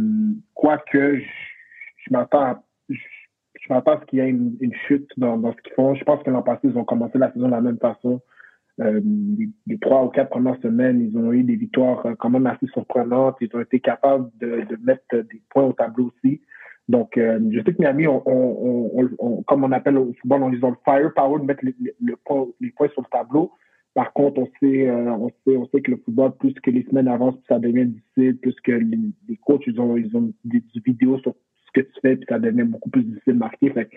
quoique, 0.53 1.17
je, 1.17 2.11
m'attends 2.11 2.41
à, 2.41 2.63
je, 2.89 3.73
à 3.73 3.99
ce 3.99 4.05
qu'il 4.05 4.19
y 4.19 4.21
ait 4.21 4.29
une, 4.29 4.55
une 4.59 4.73
chute 4.87 5.09
dans, 5.17 5.37
dans 5.37 5.53
ce 5.53 5.61
qu'ils 5.61 5.73
font. 5.73 5.95
Je 5.95 6.03
pense 6.03 6.21
que 6.23 6.29
l'an 6.29 6.43
passé, 6.43 6.61
ils 6.65 6.77
ont 6.77 6.85
commencé 6.85 7.17
la 7.17 7.31
saison 7.31 7.47
de 7.47 7.51
la 7.51 7.61
même 7.61 7.79
façon. 7.79 8.21
Euh, 8.79 9.01
les, 9.65 9.77
trois 9.79 10.05
ou 10.05 10.09
quatre 10.09 10.29
premières 10.29 10.59
semaines, 10.61 11.01
ils 11.01 11.17
ont 11.17 11.33
eu 11.33 11.43
des 11.43 11.55
victoires 11.55 12.05
euh, 12.05 12.13
quand 12.17 12.29
même 12.29 12.45
assez 12.45 12.67
surprenantes. 12.67 13.35
Ils 13.41 13.49
ont 13.55 13.61
été 13.61 13.79
capables 13.79 14.29
de, 14.39 14.61
de 14.69 14.77
mettre 14.83 15.15
des 15.15 15.41
points 15.49 15.63
au 15.63 15.73
tableau 15.73 16.11
aussi. 16.15 16.41
Donc, 16.87 17.17
euh, 17.17 17.39
je 17.51 17.57
sais 17.63 17.73
que 17.73 17.81
Miami, 17.81 18.07
on, 18.07 18.21
on, 18.25 19.09
on, 19.19 19.41
comme 19.43 19.63
on 19.63 19.71
appelle 19.71 19.97
au 19.97 20.13
football, 20.21 20.43
on, 20.43 20.51
ils 20.53 20.63
ont 20.63 20.69
le 20.69 20.77
firepower 20.85 21.39
de 21.39 21.45
mettre 21.45 21.65
les, 21.65 21.75
les- 21.81 21.95
le 22.01 22.15
point- 22.23 22.47
les 22.61 22.69
points 22.71 22.87
sur 22.89 23.01
le 23.01 23.07
tableau. 23.11 23.51
Par 23.93 24.13
contre, 24.13 24.39
on 24.41 24.45
sait, 24.59 24.87
euh, 24.87 25.11
on 25.11 25.29
sait, 25.29 25.57
on 25.57 25.67
sait 25.69 25.81
que 25.81 25.91
le 25.91 25.97
football, 25.97 26.31
plus 26.37 26.53
que 26.53 26.69
les 26.69 26.83
semaines 26.83 27.07
avancent, 27.07 27.35
plus 27.37 27.47
ça 27.49 27.59
devient 27.59 27.87
difficile, 27.87 28.37
plus 28.37 28.55
que 28.63 28.71
les, 28.73 28.99
les 29.27 29.37
coachs, 29.37 29.63
ils 29.65 29.81
ont, 29.81 29.97
ils 29.97 30.15
ont 30.15 30.31
des, 30.45 30.61
vidéos 30.85 31.17
sur 31.19 31.33
ce 31.65 31.71
que 31.73 31.81
tu 31.81 31.93
fais, 32.01 32.15
puis 32.15 32.25
ça 32.29 32.37
devient 32.37 32.63
beaucoup 32.63 32.91
plus 32.91 33.03
difficile 33.03 33.33
de 33.33 33.39
marquer. 33.39 33.71
Fait 33.71 33.89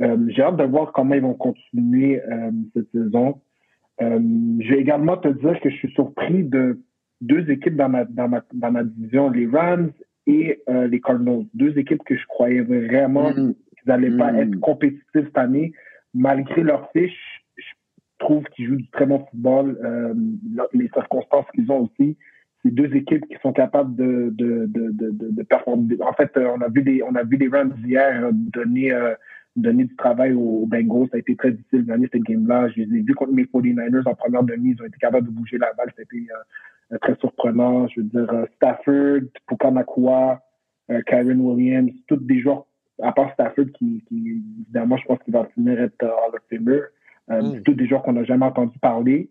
euh, 0.00 0.16
j'ai 0.28 0.42
hâte 0.42 0.56
de 0.56 0.64
voir 0.64 0.92
comment 0.92 1.14
ils 1.14 1.20
vont 1.20 1.34
continuer 1.34 2.22
euh, 2.22 2.52
cette 2.74 2.90
saison. 2.92 3.40
Euh, 4.02 4.18
je 4.60 4.68
vais 4.70 4.80
également 4.80 5.16
te 5.16 5.28
dire 5.28 5.60
que 5.60 5.68
je 5.70 5.76
suis 5.76 5.90
surpris 5.92 6.44
de 6.44 6.80
deux 7.20 7.50
équipes 7.50 7.76
dans 7.76 7.88
ma, 7.88 8.04
dans 8.04 8.28
ma, 8.28 8.42
dans 8.54 8.70
ma 8.72 8.82
division, 8.84 9.30
les 9.30 9.46
Rams 9.46 9.90
et 10.26 10.60
euh, 10.68 10.86
les 10.86 11.00
Cardinals. 11.00 11.44
Deux 11.54 11.76
équipes 11.78 12.02
que 12.04 12.16
je 12.16 12.26
croyais 12.26 12.62
vraiment 12.62 13.30
Mm. 13.30 13.54
qu'ils 13.54 13.86
n'allaient 13.88 14.16
pas 14.16 14.32
Mm. 14.32 14.38
être 14.38 14.60
compétitifs 14.60 15.04
cette 15.14 15.36
année, 15.38 15.72
malgré 16.14 16.62
leur 16.62 16.90
fiche. 16.92 17.44
Je 17.58 18.26
trouve 18.26 18.44
qu'ils 18.52 18.66
jouent 18.68 18.76
du 18.76 18.88
très 18.90 19.06
bon 19.06 19.24
football. 19.30 19.78
Euh, 19.84 20.14
les 20.72 20.88
circonstances 20.88 21.46
qu'ils 21.54 21.70
ont 21.72 21.80
aussi, 21.88 22.16
c'est 22.62 22.74
deux 22.74 22.94
équipes 22.94 23.26
qui 23.28 23.36
sont 23.42 23.52
capables 23.52 23.94
de, 23.96 24.30
de, 24.36 24.66
de, 24.66 24.90
de, 24.92 25.10
de, 25.10 25.30
de 25.30 25.42
performer. 25.42 25.96
En 26.02 26.12
fait, 26.12 26.30
on 26.36 26.60
a 26.60 26.68
vu 26.68 26.82
les, 26.82 27.02
on 27.02 27.14
a 27.14 27.22
vu 27.22 27.36
les 27.36 27.48
Rams 27.48 27.74
hier 27.86 28.30
donner, 28.32 28.92
donner 29.56 29.84
du 29.84 29.96
travail 29.96 30.32
aux 30.32 30.66
Bengals. 30.66 31.08
Ça 31.10 31.16
a 31.16 31.20
été 31.20 31.36
très 31.36 31.52
difficile 31.52 31.82
de 31.84 31.88
gagner 31.88 32.08
cette 32.12 32.22
game-là. 32.22 32.68
Je 32.68 32.82
les 32.82 32.98
ai 32.98 33.02
vus 33.02 33.14
contre 33.14 33.32
mes 33.32 33.44
49ers 33.44 34.08
en 34.08 34.14
première 34.14 34.42
demi. 34.42 34.70
Ils 34.70 34.82
ont 34.82 34.86
été 34.86 34.98
capables 34.98 35.26
de 35.26 35.32
bouger 35.32 35.58
la 35.58 35.72
balle. 35.74 35.92
C'était 35.96 36.26
euh, 36.92 36.98
très 36.98 37.16
surprenant. 37.16 37.88
Je 37.88 38.00
veux 38.00 38.06
dire, 38.06 38.32
euh, 38.32 38.46
Stafford, 38.56 39.28
Pukanakua, 39.48 40.42
euh, 40.90 41.00
Kyron 41.06 41.38
Williams, 41.38 41.90
tous 42.06 42.16
des 42.16 42.40
joueurs, 42.40 42.66
à 43.02 43.12
part 43.12 43.32
Stafford, 43.32 43.66
qui, 43.74 44.02
qui 44.08 44.42
évidemment, 44.62 44.96
je 44.96 45.06
pense 45.06 45.18
qu'il 45.20 45.32
va 45.32 45.44
finir 45.54 45.80
être 45.80 46.02
euh, 46.02 46.08
Hall 46.08 46.34
of 46.34 46.42
Famer. 46.48 46.80
Euh, 47.30 47.42
Mm. 47.42 47.52
C'est 47.54 47.62
tous 47.62 47.74
des 47.74 47.86
joueurs 47.86 48.02
qu'on 48.02 48.14
n'a 48.14 48.24
jamais 48.24 48.46
entendu 48.46 48.78
parler. 48.78 49.30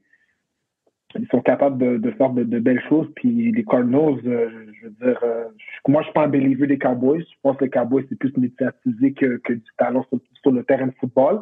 Ils 1.17 1.27
sont 1.27 1.41
capables 1.41 1.77
de, 1.77 1.97
de 1.97 2.11
faire 2.11 2.29
de, 2.29 2.43
de 2.43 2.59
belles 2.59 2.81
choses. 2.87 3.07
Puis 3.15 3.51
les 3.51 3.63
Cardinals, 3.63 4.19
euh, 4.25 4.49
je 4.79 4.87
veux 4.87 4.93
dire, 5.01 5.19
euh, 5.23 5.45
moi, 5.87 6.01
je 6.01 6.07
suis 6.07 6.13
pas 6.13 6.25
un 6.25 6.27
believer 6.27 6.67
des 6.67 6.77
Cowboys. 6.77 7.21
Je 7.21 7.35
pense 7.41 7.57
que 7.57 7.65
les 7.65 7.71
Cowboys, 7.71 8.05
c'est 8.09 8.17
plus 8.17 8.35
médiatisé 8.37 9.13
que, 9.13 9.37
que 9.37 9.53
du 9.53 9.63
talent 9.77 10.05
sur, 10.09 10.19
sur 10.41 10.51
le 10.51 10.63
terrain 10.63 10.87
de 10.87 10.93
football. 10.99 11.41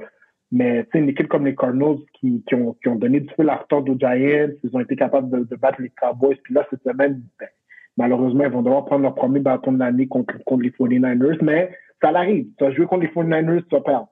Mais 0.52 0.86
tu 0.86 0.92
sais, 0.92 1.00
une 1.00 1.10
équipe 1.10 1.28
comme 1.28 1.46
les 1.46 1.56
Cardinals 1.56 1.98
qui, 2.14 2.44
qui, 2.48 2.56
ont, 2.56 2.74
qui 2.82 2.88
ont 2.88 2.96
donné 2.96 3.20
du 3.20 3.30
feu 3.36 3.48
à 3.50 3.58
retordre 3.58 3.92
aux 3.92 3.98
Giants, 3.98 4.54
ils 4.64 4.70
ont 4.74 4.80
été 4.80 4.96
capables 4.96 5.30
de, 5.30 5.44
de 5.44 5.56
battre 5.58 5.82
les 5.82 5.90
Cowboys. 5.90 6.38
Puis 6.44 6.54
là, 6.54 6.66
cette 6.70 6.84
semaine, 6.84 7.22
ben, 7.38 7.50
malheureusement, 7.98 8.46
ils 8.46 8.52
vont 8.52 8.62
devoir 8.62 8.86
prendre 8.86 9.04
leur 9.04 9.16
premier 9.16 9.42
bâton 9.42 9.74
de 9.74 9.80
l'année 9.80 10.08
contre, 10.08 10.42
contre 10.46 10.64
les 10.64 10.72
49ers. 10.72 11.40
Mais 11.44 11.72
ça 12.02 12.12
l'arrive. 12.12 12.48
Tu 12.58 12.64
vas 12.64 12.72
jouer 12.72 12.86
contre 12.86 13.02
les 13.02 13.10
49ers, 13.10 13.64
tu 13.64 13.76
vas 13.76 13.82
perdre. 13.82 14.10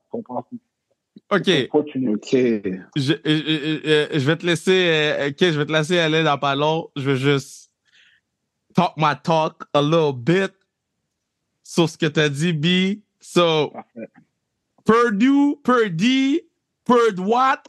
OK. 1.31 1.49
Ok. 1.73 1.89
Je, 2.33 2.81
je, 2.95 3.15
je, 3.25 4.07
je 4.19 4.25
vais 4.25 4.35
te 4.35 4.45
laisser, 4.45 4.87
euh, 4.89 5.29
OK, 5.29 5.37
je 5.39 5.57
vais 5.57 5.65
te 5.65 5.71
laisser 5.71 5.99
aller 5.99 6.23
dans 6.23 6.37
pas 6.37 6.55
long. 6.55 6.89
Je 6.95 7.11
vais 7.11 7.17
juste 7.17 7.71
talk 8.75 8.93
my 8.97 9.15
talk 9.23 9.63
a 9.73 9.81
little 9.81 10.13
bit 10.13 10.53
sur 11.63 11.89
ce 11.89 11.97
que 11.97 12.05
tu 12.05 12.19
as 12.19 12.29
dit, 12.29 12.53
B. 12.53 13.01
So. 13.19 13.73
Purdue, 14.85 15.55
Purdy, 15.63 16.41
Purd 16.85 17.19
what? 17.19 17.63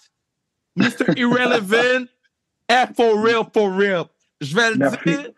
Mr. 0.78 1.14
Irrelevant, 1.16 2.08
F 2.68 2.94
for 2.94 3.18
real, 3.18 3.44
for 3.52 3.70
real. 3.70 4.10
Je 4.42 4.54
vais 4.54 4.70
le 4.72 4.76
dire, 4.76 5.30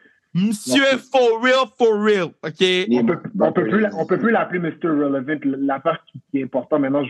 Monsieur 0.47 0.99
for 1.11 1.43
real, 1.43 1.67
for 1.77 2.01
real. 2.01 2.29
OK? 2.43 2.87
On 2.91 3.05
peut, 3.05 3.19
on 3.41 3.53
peut 3.53 3.65
plus, 3.65 3.87
on 3.97 4.07
peut 4.07 4.19
plus 4.19 4.31
l'appeler 4.31 4.61
Mr. 4.61 4.89
Relevant. 4.89 5.41
La 5.45 5.81
part 5.81 6.05
qui, 6.05 6.39
est 6.39 6.45
importante 6.45 6.81
maintenant, 6.81 7.03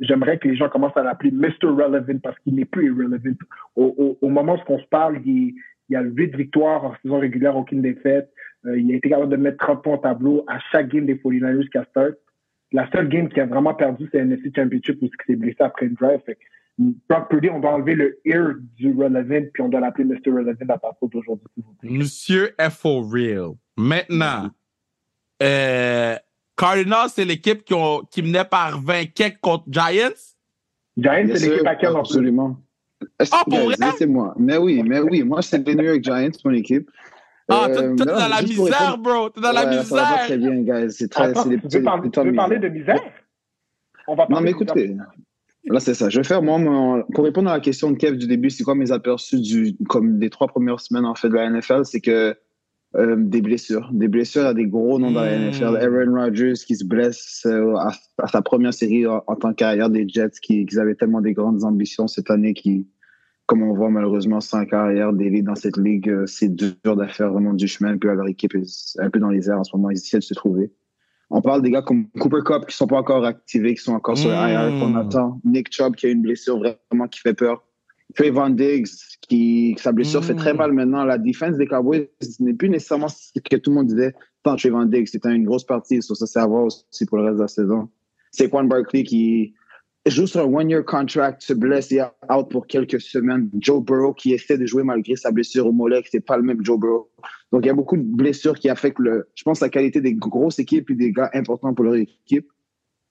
j'aimerais 0.00 0.38
que 0.38 0.48
les 0.48 0.56
gens 0.56 0.68
commencent 0.68 0.96
à 0.96 1.02
l'appeler 1.02 1.30
Mr. 1.30 1.66
Relevant 1.66 2.18
parce 2.22 2.38
qu'il 2.40 2.54
n'est 2.54 2.64
plus 2.64 2.86
irrelevant. 2.86 3.36
Au, 3.76 4.28
moment 4.28 4.56
où 4.56 4.72
on 4.72 4.78
se 4.78 4.86
parle, 4.86 5.20
il, 5.24 5.54
il 5.88 5.96
a 5.96 6.02
8 6.02 6.36
victoires 6.36 6.84
en 6.84 6.94
saison 7.02 7.18
régulière, 7.18 7.56
aucune 7.56 7.82
défaite. 7.82 8.30
Euh, 8.66 8.78
il 8.78 8.92
a 8.92 8.96
été 8.96 9.08
capable 9.08 9.30
de 9.30 9.36
mettre 9.36 9.58
30 9.58 9.82
points 9.82 9.94
au 9.94 9.98
tableau 9.98 10.44
à 10.48 10.58
chaque 10.72 10.88
game 10.88 11.06
des 11.06 11.14
49ers 11.14 11.68
qu'à 11.70 11.84
start. 11.84 12.14
La 12.72 12.90
seule 12.90 13.08
game 13.08 13.28
qui 13.28 13.40
a 13.40 13.46
vraiment 13.46 13.74
perdu, 13.74 14.08
c'est 14.12 14.18
NFC 14.18 14.52
Championship 14.54 14.98
où 15.00 15.06
il 15.06 15.10
s'est 15.26 15.36
blessé 15.36 15.56
après 15.60 15.86
une 15.86 15.94
drive. 15.94 16.20
Brock 16.78 17.28
Purdy, 17.30 17.50
on 17.50 17.58
doit 17.60 17.72
enlever 17.74 17.94
le 17.96 18.20
ear 18.24 18.54
du 18.76 18.92
relevant 18.94 19.46
puis 19.52 19.62
on 19.62 19.68
doit 19.68 19.80
l'appeler 19.80 20.04
Mr. 20.04 20.30
Relevant 20.30 20.52
à 20.68 20.78
partir 20.78 21.08
d'aujourd'hui, 21.08 21.46
s'il 21.54 21.64
vous 21.64 21.72
plaît. 21.74 21.90
Monsieur 21.90 22.54
F 22.60 22.74
for 22.74 23.10
real. 23.12 23.52
Maintenant, 23.76 24.50
euh, 25.42 26.14
Cardinals, 26.56 27.08
c'est 27.08 27.24
l'équipe 27.24 27.64
qui, 27.64 27.74
ont- 27.74 28.02
qui 28.10 28.22
menait 28.22 28.44
par 28.44 28.80
20 28.80 29.06
quelques 29.12 29.40
contre 29.40 29.64
Giants? 29.68 30.10
Giants, 30.96 31.26
c'est 31.34 31.48
l'équipe 31.50 31.66
à 31.66 31.72
en 31.72 31.76
plus? 31.76 31.98
Absolument. 31.98 32.56
Ah, 33.30 33.42
pour 33.48 33.58
vrai? 33.60 33.74
Laissez-moi. 33.80 34.34
Mais 34.38 34.56
oui, 34.56 34.82
mais 34.84 34.98
oui. 35.00 35.22
Moi, 35.22 35.42
c'est 35.42 35.64
les 35.66 35.74
New 35.74 35.84
York 35.84 36.02
Giants, 36.02 36.30
mon 36.44 36.52
équipe. 36.52 36.90
Ah, 37.48 37.66
Euh, 37.68 37.74
t'es 37.74 37.88
mais 37.88 37.94
dans 37.96 38.20
non, 38.20 38.28
la 38.28 38.42
misère, 38.42 38.80
répondre- 38.90 38.98
bro. 38.98 39.30
T'es 39.30 39.40
dans 39.40 39.52
la 39.52 39.64
Ouais, 39.66 39.82
Ça 39.84 39.94
va 39.94 40.02
pas 40.02 40.10
misère. 40.10 40.26
très 40.26 40.38
bien, 40.38 40.62
guys. 40.62 40.92
C'est 40.92 41.08
très, 41.08 41.24
Attends, 41.24 41.42
c'est 41.44 41.48
des 41.50 41.54
tu 41.56 41.62
petits, 41.62 41.78
veux, 41.78 41.82
parler, 41.84 42.10
tu 42.10 42.20
veux 42.20 42.32
parler 42.34 42.58
de 42.58 42.68
misère? 42.68 42.94
misère? 42.96 43.12
On 44.08 44.14
va 44.16 44.24
Non, 44.24 44.28
parler 44.28 44.44
mais 44.44 44.52
de 44.52 44.58
misère. 44.58 44.76
écoutez, 44.76 44.96
là, 45.70 45.80
c'est 45.80 45.94
ça. 45.94 46.08
Je 46.08 46.18
vais 46.18 46.24
faire, 46.24 46.42
moi, 46.42 46.58
mon- 46.58 47.02
pour 47.14 47.24
répondre 47.24 47.48
à 47.50 47.54
la 47.54 47.60
question 47.60 47.90
de 47.90 47.96
Kev 47.96 48.16
du 48.16 48.26
début, 48.26 48.50
c'est 48.50 48.64
quoi 48.64 48.74
mes 48.74 48.92
aperçus 48.92 49.40
du, 49.40 49.76
comme 49.88 50.18
des 50.18 50.30
trois 50.30 50.46
premières 50.48 50.80
semaines, 50.80 51.04
en 51.04 51.14
fait, 51.14 51.28
de 51.28 51.34
la 51.34 51.48
NFL, 51.50 51.84
c'est 51.84 52.00
que 52.00 52.34
euh, 52.96 53.16
des 53.18 53.42
blessures. 53.42 53.90
Des 53.92 54.08
blessures 54.08 54.46
à 54.46 54.54
des 54.54 54.66
gros 54.66 54.98
noms 54.98 55.10
dans 55.10 55.22
la 55.22 55.36
Mm. 55.38 55.42
NFL. 55.50 55.76
Aaron 55.76 56.14
Rodgers 56.14 56.54
qui 56.66 56.74
se 56.74 56.84
blesse 56.86 57.42
euh, 57.46 57.74
à, 57.76 57.92
à 58.18 58.28
sa 58.28 58.40
première 58.40 58.72
série 58.72 59.06
en, 59.06 59.22
en 59.26 59.36
tant 59.36 59.52
qu'arrière 59.52 59.90
des 59.90 60.08
Jets, 60.08 60.30
qui, 60.42 60.64
qui 60.64 60.78
avaient 60.78 60.94
tellement 60.94 61.20
des 61.20 61.34
grandes 61.34 61.64
ambitions 61.64 62.06
cette 62.06 62.30
année 62.30 62.54
qui, 62.54 62.86
comme 63.44 63.62
on 63.62 63.74
voit 63.74 63.90
malheureusement 63.90 64.40
sans 64.40 64.64
carrière 64.64 65.12
d'élite 65.12 65.44
dans 65.44 65.54
cette 65.54 65.76
ligue, 65.76 66.08
euh, 66.08 66.24
c'est 66.26 66.48
dur 66.54 66.96
de 66.96 67.06
faire 67.08 67.30
vraiment 67.30 67.52
du 67.52 67.68
chemin. 67.68 67.98
Puis 67.98 68.08
leur 68.08 68.26
équipe 68.26 68.54
est 68.54 68.98
un 69.00 69.10
peu 69.10 69.18
dans 69.18 69.28
les 69.30 69.50
airs 69.50 69.58
en 69.60 69.64
ce 69.64 69.76
moment, 69.76 69.90
ils 69.90 69.98
essaient 69.98 70.18
de 70.18 70.22
se 70.22 70.34
trouver. 70.34 70.70
On 71.30 71.42
parle 71.42 71.62
des 71.62 71.70
gars 71.70 71.82
comme 71.82 72.08
Cooper 72.18 72.40
Cup 72.44 72.66
qui 72.66 72.74
sont 72.76 72.86
pas 72.86 72.98
encore 72.98 73.24
activés, 73.24 73.74
qui 73.74 73.82
sont 73.82 73.92
encore 73.92 74.16
sur 74.16 74.30
le 74.30 74.34
IR, 74.34 74.72
Mm. 74.72 74.80
qu'on 74.80 74.94
attend. 74.96 75.40
Nick 75.44 75.72
Chubb 75.72 75.94
qui 75.94 76.06
a 76.06 76.10
une 76.10 76.22
blessure 76.22 76.58
vraiment 76.58 77.06
qui 77.08 77.20
fait 77.20 77.34
peur. 77.34 77.62
Trayvon 78.14 78.48
Diggs 78.50 78.86
qui, 79.28 79.76
sa 79.78 79.92
blessure 79.92 80.24
fait 80.24 80.34
très 80.34 80.54
mal 80.54 80.72
maintenant. 80.72 81.04
La 81.04 81.18
défense 81.18 81.56
des 81.56 81.66
Cowboys 81.66 82.08
ce 82.22 82.42
n'est 82.42 82.54
plus 82.54 82.70
nécessairement 82.70 83.08
ce 83.08 83.38
que 83.38 83.56
tout 83.56 83.70
le 83.70 83.76
monde 83.76 83.88
disait. 83.88 84.14
Tant 84.42 84.56
Trayvon 84.56 84.86
Diggs, 84.86 85.06
c'était 85.08 85.34
une 85.34 85.44
grosse 85.44 85.64
partie, 85.64 86.00
sur 86.02 86.16
ça 86.16 86.26
c'est 86.26 86.38
à 86.38 86.46
voir 86.46 86.64
aussi 86.64 87.04
pour 87.06 87.18
le 87.18 87.24
reste 87.24 87.36
de 87.36 87.42
la 87.42 87.48
saison. 87.48 87.88
Saquon 88.32 88.64
Barkley 88.64 89.04
qui 89.04 89.54
sur 90.10 90.40
un 90.40 90.44
one-year 90.44 90.84
contract, 90.84 91.42
se 91.42 91.52
blesse 91.52 91.92
et 91.92 91.96
est 91.96 92.32
out 92.32 92.48
pour 92.50 92.66
quelques 92.66 93.00
semaines. 93.00 93.50
Joe 93.58 93.82
Burrow 93.82 94.14
qui 94.14 94.32
essaie 94.32 94.58
de 94.58 94.66
jouer 94.66 94.82
malgré 94.82 95.16
sa 95.16 95.30
blessure 95.30 95.66
au 95.66 95.72
mollet, 95.72 96.02
c'est 96.10 96.24
pas 96.24 96.36
le 96.36 96.42
même 96.42 96.64
Joe 96.64 96.78
Burrow. 96.78 97.10
Donc 97.52 97.64
il 97.64 97.68
y 97.68 97.70
a 97.70 97.74
beaucoup 97.74 97.96
de 97.96 98.02
blessures 98.02 98.58
qui 98.58 98.68
affectent 98.68 98.98
le, 98.98 99.28
je 99.34 99.42
pense, 99.42 99.60
la 99.60 99.68
qualité 99.68 100.00
des 100.00 100.14
grosses 100.14 100.58
équipes 100.58 100.90
et 100.90 100.94
des 100.94 101.12
gars 101.12 101.30
importants 101.34 101.74
pour 101.74 101.84
leur 101.84 101.94
équipe. 101.94 102.48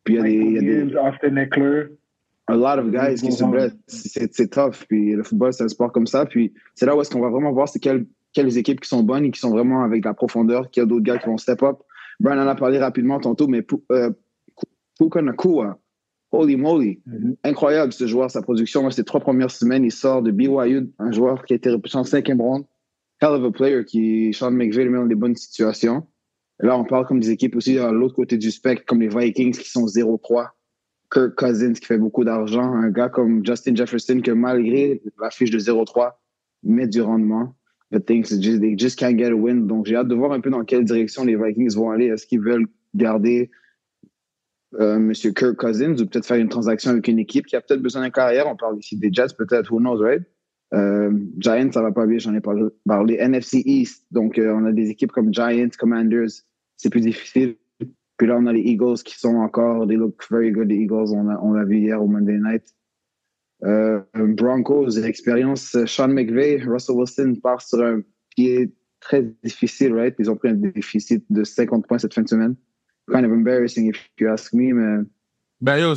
Puis 0.04 0.16
il 0.16 0.18
y 0.18 0.20
a 0.20 0.24
des, 0.24 0.34
il 0.34 0.54
y 0.54 0.58
a 0.58 0.62
des 0.62 0.84
Williams, 0.84 0.94
Austin 0.96 1.36
Eckler. 1.36 1.88
a 2.48 2.56
lot 2.56 2.80
of 2.80 2.92
guys 2.92 3.22
qui 3.22 3.32
se 3.32 3.44
blessent. 3.44 3.76
C'est 3.88 4.50
tough. 4.50 4.86
Puis 4.88 5.14
le 5.14 5.24
football, 5.24 5.54
c'est 5.54 5.64
un 5.64 5.68
sport 5.68 5.92
comme 5.92 6.08
ça. 6.08 6.26
Puis 6.26 6.54
c'est 6.76 6.86
là 6.86 6.96
où 6.96 7.02
est-ce 7.02 7.10
qu'on 7.10 7.20
va 7.20 7.30
vraiment 7.30 7.52
voir 7.52 7.68
c'est 7.68 7.80
quelles, 7.80 8.06
quelles 8.34 8.58
équipes 8.58 8.80
qui 8.80 8.90
sont 8.90 9.04
bonnes 9.04 9.26
et 9.26 9.32
qui 9.32 9.40
sont 9.40 9.52
vraiment 9.52 9.84
avec 9.84 10.04
de 10.04 10.08
la 10.08 10.14
profondeur, 10.14 10.70
qu'il 10.70 10.82
y 10.82 10.84
a 10.84 10.88
d'autres 10.88 11.04
gars 11.04 11.18
qui 11.18 11.28
vont 11.28 11.38
step 11.38 11.62
up. 11.64 11.78
Brian 12.20 12.40
en 12.40 12.48
a 12.48 12.56
parlé 12.56 12.80
rapidement 12.80 13.20
tantôt, 13.20 13.48
mais 13.48 13.66
euh, 13.92 14.12
Puka 14.98 15.22
Nakua, 15.22 15.78
holy 16.32 16.56
moly, 16.58 17.00
Mhm. 17.06 17.36
incroyable 17.44 17.94
ce 17.94 18.06
joueur, 18.08 18.30
sa 18.30 18.42
production. 18.42 18.82
Moi, 18.82 18.92
ces 18.92 19.04
trois 19.04 19.20
premières 19.22 19.52
semaines, 19.52 19.84
il 19.86 19.92
sort 19.92 20.22
de 20.22 20.32
BYU, 20.32 20.90
un 21.00 21.12
joueur 21.12 21.46
qui 21.46 21.54
a 21.54 21.56
été 21.56 21.70
repêché 21.70 21.98
en 21.98 22.04
cinquième 22.04 22.42
round. 22.42 22.66
Hell 23.22 23.30
of 23.30 23.44
a 23.46 23.52
player 23.52 23.84
qui, 23.86 24.34
Sean 24.34 24.52
McVay, 24.52 24.84
le 24.84 24.92
met 24.92 24.98
dans 24.98 25.06
des 25.06 25.16
bonnes 25.16 25.36
situations. 25.36 26.06
Là, 26.60 26.78
on 26.78 26.84
parle 26.86 27.06
comme 27.06 27.20
des 27.20 27.32
équipes 27.32 27.56
aussi 27.56 27.78
à 27.78 27.92
l'autre 27.92 28.16
côté 28.16 28.38
du 28.38 28.52
spectre, 28.52 28.84
comme 28.86 29.02
les 29.02 29.10
Vikings 29.10 29.54
qui 29.58 29.70
sont 29.70 29.88
0-3. 29.88 30.54
Kirk 31.12 31.36
Cousins 31.36 31.74
qui 31.74 31.86
fait 31.86 31.98
beaucoup 31.98 32.24
d'argent. 32.26 32.74
Un 32.74 32.90
gars 32.90 33.10
comme 33.10 33.46
Justin 33.46 33.76
Jefferson 33.76 34.20
que 34.22 34.32
malgré 34.32 35.02
la 35.22 35.30
fiche 35.30 35.52
de 35.52 35.60
0-3, 35.60 36.20
met 36.64 36.88
du 36.88 37.02
rendement. 37.02 37.56
But 37.92 38.06
things 38.06 38.26
just, 38.42 38.60
they 38.60 38.78
just 38.78 39.00
can't 39.00 39.18
get 39.18 39.32
a 39.32 39.36
win. 39.36 39.66
Donc, 39.68 39.86
j'ai 39.86 39.96
hâte 39.96 40.10
de 40.10 40.16
voir 40.16 40.34
un 40.34 40.42
peu 40.42 40.50
dans 40.50 40.66
quelle 40.66 40.84
direction 40.84 41.24
les 41.24 41.38
Vikings 41.38 41.74
vont 41.76 41.90
aller. 41.92 42.08
Est-ce 42.08 42.28
qu'ils 42.28 42.42
veulent 42.42 42.68
garder 42.96 43.50
euh, 44.76 45.00
Monsieur 45.00 45.32
Kirk 45.32 45.56
Cousins 45.56 45.94
ou 45.94 46.06
peut-être 46.06 46.26
faire 46.26 46.38
une 46.38 46.50
transaction 46.50 46.92
avec 46.92 47.08
une 47.08 47.20
équipe 47.20 47.46
qui 47.46 47.56
a 47.56 47.62
peut-être 47.62 47.82
besoin 47.82 48.02
d'un 48.02 48.10
carrière. 48.10 48.48
On 48.48 48.56
parle 48.56 48.78
ici 48.78 48.98
des 48.98 49.12
Jets, 49.12 49.34
peut-être, 49.38 49.72
who 49.72 49.80
knows, 49.80 50.02
right? 50.02 50.24
Euh, 50.74 51.12
Giants, 51.38 51.72
ça 51.72 51.82
va 51.82 51.92
pas 51.92 52.06
bien, 52.06 52.18
j'en 52.18 52.34
ai 52.34 52.42
parlé. 52.42 53.16
NFC 53.16 53.62
East, 53.66 54.06
donc 54.12 54.38
euh, 54.38 54.54
on 54.54 54.66
a 54.66 54.74
des 54.74 54.90
équipes 54.90 55.14
comme 55.14 55.34
Giants, 55.34 55.70
Commanders, 55.80 56.44
c'est 56.76 56.90
plus 56.90 57.02
difficile. 57.02 57.56
Puis 58.18 58.28
là, 58.28 58.36
on 58.38 58.48
a 58.48 58.54
les 58.54 58.62
Eagles 58.62 58.98
qui 59.06 59.18
sont 59.18 59.36
encore, 59.36 59.88
they 59.88 59.96
look 59.96 60.22
very 60.30 60.52
good, 60.52 60.68
les 60.68 60.76
Eagles, 60.76 61.14
on 61.14 61.24
l'a 61.24 61.40
on 61.42 61.54
l'a 61.54 61.64
vu 61.64 61.78
hier 61.78 62.02
au 62.02 62.08
Monday 62.08 62.38
Night. 62.38 62.74
Broncos, 64.14 65.00
l'expérience, 65.00 65.76
euh, 65.76 65.86
Sean 65.86 66.10
McVay, 66.10 66.58
Russell 66.58 66.96
Wilson 66.96 67.36
part 67.42 67.62
sur 67.62 67.82
un 67.82 68.02
pied 68.36 68.74
très 69.00 69.24
difficile, 69.44 69.94
right? 69.94 70.16
Ils 70.20 70.30
ont 70.30 70.36
pris 70.36 70.50
un 70.50 70.56
déficit 70.56 71.24
de 71.30 71.44
50 71.44 71.88
points 71.88 72.00
cette 72.00 72.14
fin 72.14 72.24
de 72.24 72.28
semaine. 72.28 72.56
Kind 73.12 73.26
of 73.26 73.32
embarrassing 73.32 73.88
if 73.88 74.10
you 74.20 74.30
ask 74.30 74.54
me, 74.54 74.74
mais 74.74 75.06
Ben 75.60 75.80
yo, 75.80 75.96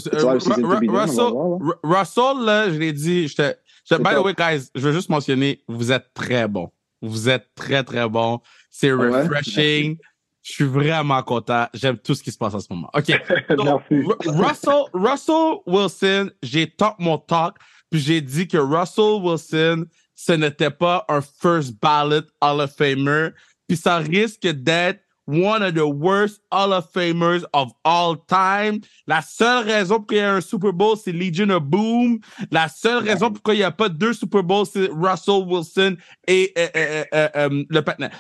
Russell, 1.83 2.45
là. 2.45 2.71
Je 2.71 2.79
l'ai 2.79 2.93
dit, 2.93 3.29
j'étais, 3.29 3.57
by 3.91 3.97
the 3.97 4.15
top. 4.15 4.25
way, 4.25 4.35
guys, 4.35 4.71
je 4.75 4.81
veux 4.81 4.93
juste 4.93 5.11
mentionner, 5.11 5.63
vous 5.69 5.93
êtes 5.93 6.13
très 6.15 6.49
bon. 6.49 6.71
Vous 7.03 7.29
êtes 7.29 7.49
très, 7.55 7.85
très 7.85 8.09
bon. 8.09 8.41
C'est 8.71 8.93
refreshing. 8.93 9.99
Je 10.43 10.53
suis 10.53 10.65
vraiment 10.65 11.23
content. 11.23 11.67
J'aime 11.75 11.99
tout 11.99 12.15
ce 12.15 12.23
qui 12.23 12.33
se 12.33 12.39
passe 12.39 12.55
en 12.55 12.61
ce 12.61 12.69
moment. 12.71 12.91
OK. 12.95 13.07
Donc, 13.57 13.83
Russell, 14.25 14.85
Russell 14.95 15.59
Wilson, 15.67 16.31
j'ai 16.43 16.67
talk 16.71 16.95
mon 16.99 17.19
talk, 17.19 17.57
puis 17.91 18.01
j'ai 18.01 18.23
dit 18.23 18.49
que 18.49 18.57
Russell 18.57 19.23
Wilson, 19.23 19.85
ce 20.15 20.33
n'était 20.33 20.71
pas 20.71 21.05
un 21.09 21.21
first 21.21 21.79
ballot 21.81 22.23
Hall 22.41 22.61
of 22.63 22.75
Famer, 22.75 23.31
puis 23.69 23.77
ça 23.77 23.99
risque 23.99 24.47
d'être 24.47 25.01
one 25.31 25.63
of 25.63 25.75
the 25.75 25.87
worst 25.87 26.41
Hall 26.51 26.73
of 26.73 26.91
Famers 26.93 27.45
of 27.55 27.71
all 27.85 28.17
time. 28.17 28.81
La 29.07 29.23
seule 29.23 29.65
raison 29.65 29.99
pour 29.99 30.07
qu'il 30.09 30.19
y 30.19 30.21
ait 30.21 30.25
un 30.25 30.41
Super 30.41 30.73
Bowl, 30.73 30.97
c'est 30.97 31.13
Legion 31.13 31.51
of 31.51 31.63
Boom. 31.63 32.19
La 32.51 32.69
seule 32.69 33.05
raison 33.05 33.31
pourquoi 33.31 33.55
il 33.55 33.59
n'y 33.59 33.63
a 33.65 33.71
pas 33.71 33.89
deux 33.89 34.13
Super 34.13 34.43
Bowls, 34.43 34.67
c'est 34.67 34.89
Russell 34.93 35.45
Wilson 35.47 35.97
et 36.27 36.53
euh, 36.59 36.69
euh, 37.15 37.29
euh, 37.37 37.65
le 37.69 37.81
partenaire. 37.83 38.11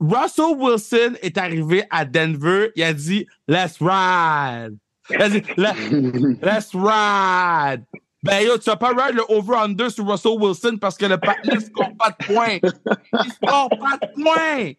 Russell 0.00 0.56
Wilson 0.56 1.14
est 1.22 1.36
arrivé 1.36 1.84
à 1.90 2.04
Denver, 2.04 2.70
il 2.76 2.82
a 2.84 2.92
dit 2.92 3.26
Let's 3.48 3.78
ride. 3.80 4.76
Il 5.10 5.20
a 5.22 5.28
dit 5.28 5.42
Let- 5.56 6.38
Let's 6.42 6.70
ride. 6.74 7.84
Ben 8.22 8.40
yo, 8.42 8.56
tu 8.56 8.70
vas 8.70 8.76
pas 8.76 8.88
ride 8.94 9.16
le 9.16 9.22
over-under 9.28 9.90
sur 9.90 10.06
Russell 10.08 10.38
Wilson 10.40 10.78
parce 10.80 10.96
que 10.96 11.04
le 11.04 11.18
partenaire 11.18 11.56
ne 11.56 11.60
score 11.60 11.90
pas 11.98 12.10
de 12.18 12.24
points. 12.24 12.58
Il 12.62 13.32
score 13.32 13.68
pas 13.68 13.98
de 14.00 14.22
points. 14.22 14.72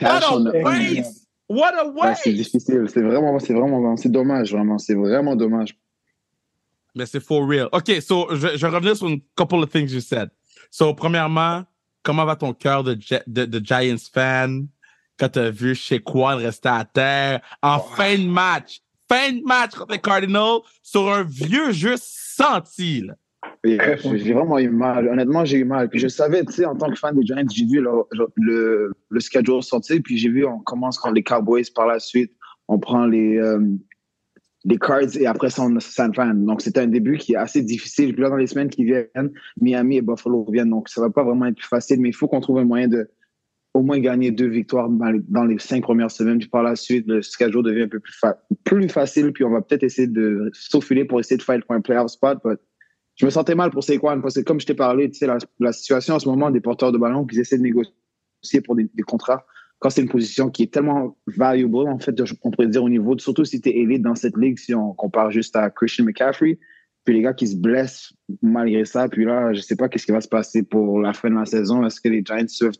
What 0.00 0.22
a 0.22 0.38
waste! 0.64 1.28
What 1.48 1.74
a 1.74 1.86
Ouais, 1.88 2.14
c'est 2.14 2.32
difficile. 2.32 2.86
C'est 2.92 3.00
vraiment, 3.00 3.38
c'est 3.38 3.54
vraiment, 3.54 3.96
c'est 3.96 4.10
dommage, 4.10 4.52
vraiment. 4.52 4.78
C'est 4.78 4.94
vraiment 4.94 5.34
dommage. 5.34 5.78
Mais 6.94 7.06
c'est 7.06 7.20
for 7.20 7.46
real. 7.48 7.68
OK, 7.72 7.90
so, 8.00 8.28
je, 8.34 8.56
je 8.56 8.66
vais 8.66 8.74
revenir 8.74 8.96
sur 8.96 9.08
une 9.08 9.20
couple 9.36 9.56
of 9.56 9.70
things 9.70 9.92
you 9.92 10.00
said. 10.00 10.30
So, 10.70 10.94
premièrement, 10.94 11.64
comment 12.02 12.24
va 12.24 12.36
ton 12.36 12.52
cœur 12.52 12.84
de, 12.84 12.98
de, 13.26 13.44
de 13.44 13.64
Giants 13.64 13.96
fan 14.12 14.68
quand 15.18 15.30
t'as 15.30 15.50
vu 15.50 15.74
chez 15.74 16.00
quoi 16.00 16.36
rester 16.36 16.68
à 16.68 16.84
terre 16.84 17.40
en 17.62 17.78
fin 17.78 18.16
de 18.18 18.26
match? 18.26 18.82
fin 19.08 19.32
de 19.32 19.42
match 19.42 19.74
contre 19.74 19.92
les 19.92 19.98
Cardinals 19.98 20.60
sur 20.82 21.10
un 21.10 21.22
vieux 21.22 21.72
jeu 21.72 21.94
senti. 21.98 23.02
Là. 23.02 23.14
Et 23.64 23.78
J'ai 24.16 24.32
vraiment 24.32 24.58
eu 24.58 24.68
mal. 24.68 25.08
Honnêtement, 25.08 25.44
j'ai 25.44 25.58
eu 25.58 25.64
mal. 25.64 25.88
Puis 25.88 25.98
je 25.98 26.08
savais, 26.08 26.44
tu 26.44 26.52
sais, 26.52 26.64
en 26.64 26.76
tant 26.76 26.90
que 26.90 26.98
fan 26.98 27.14
des 27.16 27.26
Giants, 27.26 27.44
j'ai 27.50 27.64
vu 27.64 27.80
le, 27.80 27.90
le, 28.36 28.92
le 29.08 29.20
schedule 29.20 29.62
sortir. 29.62 30.00
Puis 30.04 30.16
j'ai 30.16 30.28
vu, 30.28 30.44
on 30.44 30.60
commence 30.60 30.98
quand 30.98 31.10
les 31.10 31.22
Cowboys 31.22 31.64
par 31.74 31.86
la 31.86 31.98
suite. 31.98 32.32
On 32.68 32.78
prend 32.78 33.06
les, 33.06 33.38
euh, 33.38 33.60
les 34.64 34.78
Cards 34.78 35.16
et 35.18 35.26
après 35.26 35.50
ça, 35.50 35.62
on 35.62 35.74
a 35.76 35.80
San 35.80 36.12
Fran. 36.12 36.34
Donc 36.34 36.60
c'était 36.60 36.80
un 36.80 36.86
début 36.86 37.16
qui 37.16 37.32
est 37.32 37.36
assez 37.36 37.62
difficile. 37.62 38.12
Puis 38.12 38.22
là, 38.22 38.30
dans 38.30 38.36
les 38.36 38.46
semaines 38.46 38.68
qui 38.68 38.84
viennent, 38.84 39.32
Miami 39.60 39.96
et 39.96 40.02
Buffalo 40.02 40.44
reviennent. 40.44 40.70
Donc 40.70 40.88
ça 40.88 41.00
va 41.00 41.10
pas 41.10 41.24
vraiment 41.24 41.46
être 41.46 41.56
plus 41.56 41.66
facile. 41.68 42.00
Mais 42.00 42.10
il 42.10 42.14
faut 42.14 42.28
qu'on 42.28 42.40
trouve 42.40 42.58
un 42.58 42.64
moyen 42.64 42.88
de 42.88 43.10
au 43.74 43.82
moins 43.82 44.00
gagner 44.00 44.30
deux 44.30 44.48
victoires 44.48 44.88
dans 44.88 45.10
les, 45.10 45.20
dans 45.28 45.44
les 45.44 45.58
cinq 45.58 45.82
premières 45.82 46.10
semaines. 46.10 46.38
Puis 46.38 46.48
par 46.48 46.62
la 46.62 46.74
suite, 46.74 47.06
le 47.06 47.22
schedule 47.22 47.62
devient 47.62 47.82
un 47.82 47.88
peu 47.88 48.00
plus, 48.00 48.14
fa 48.18 48.38
plus 48.64 48.88
facile. 48.88 49.32
Puis 49.32 49.44
on 49.44 49.50
va 49.50 49.62
peut-être 49.62 49.84
essayer 49.84 50.08
de 50.08 50.50
s'aufiler 50.52 51.04
pour 51.04 51.20
essayer 51.20 51.36
de 51.36 51.42
faire 51.42 51.60
un 51.68 51.80
playoff 51.80 52.10
spot. 52.10 52.38
But 52.44 52.60
je 53.18 53.26
me 53.26 53.30
sentais 53.30 53.54
mal 53.54 53.70
pour 53.70 53.82
Saquon 53.82 54.20
parce 54.20 54.34
que 54.34 54.40
comme 54.40 54.60
je 54.60 54.66
t'ai 54.66 54.74
parlé, 54.74 55.10
tu 55.10 55.18
sais, 55.18 55.26
la, 55.26 55.38
la, 55.58 55.72
situation 55.72 56.14
en 56.14 56.18
ce 56.18 56.28
moment 56.28 56.50
des 56.50 56.60
porteurs 56.60 56.92
de 56.92 56.98
ballon 56.98 57.26
qui 57.26 57.38
essaient 57.38 57.58
de 57.58 57.62
négocier 57.62 58.60
pour 58.64 58.76
des, 58.76 58.88
des 58.94 59.02
contrats, 59.02 59.44
quand 59.80 59.90
c'est 59.90 60.02
une 60.02 60.08
position 60.08 60.50
qui 60.50 60.64
est 60.64 60.72
tellement 60.72 61.16
valuable, 61.26 61.88
en 61.88 61.98
fait, 61.98 62.14
on 62.42 62.50
pourrait 62.50 62.68
dire 62.68 62.82
au 62.82 62.88
niveau, 62.88 63.14
de, 63.14 63.20
surtout 63.20 63.44
si 63.44 63.60
tu 63.60 63.68
es 63.68 63.76
élite 63.76 64.02
dans 64.02 64.14
cette 64.14 64.36
ligue, 64.36 64.58
si 64.58 64.74
on 64.74 64.92
compare 64.92 65.30
juste 65.30 65.56
à 65.56 65.68
Christian 65.70 66.04
McCaffrey, 66.04 66.58
puis 67.04 67.14
les 67.14 67.22
gars 67.22 67.32
qui 67.32 67.48
se 67.48 67.56
blessent 67.56 68.12
malgré 68.42 68.84
ça, 68.84 69.08
puis 69.08 69.24
là, 69.24 69.52
je 69.52 69.60
sais 69.60 69.76
pas 69.76 69.88
qu'est-ce 69.88 70.06
qui 70.06 70.12
va 70.12 70.20
se 70.20 70.28
passer 70.28 70.62
pour 70.62 71.00
la 71.00 71.12
fin 71.12 71.30
de 71.30 71.36
la 71.36 71.44
saison. 71.44 71.84
Est-ce 71.84 72.00
que 72.00 72.08
les 72.08 72.22
Giants 72.24 72.72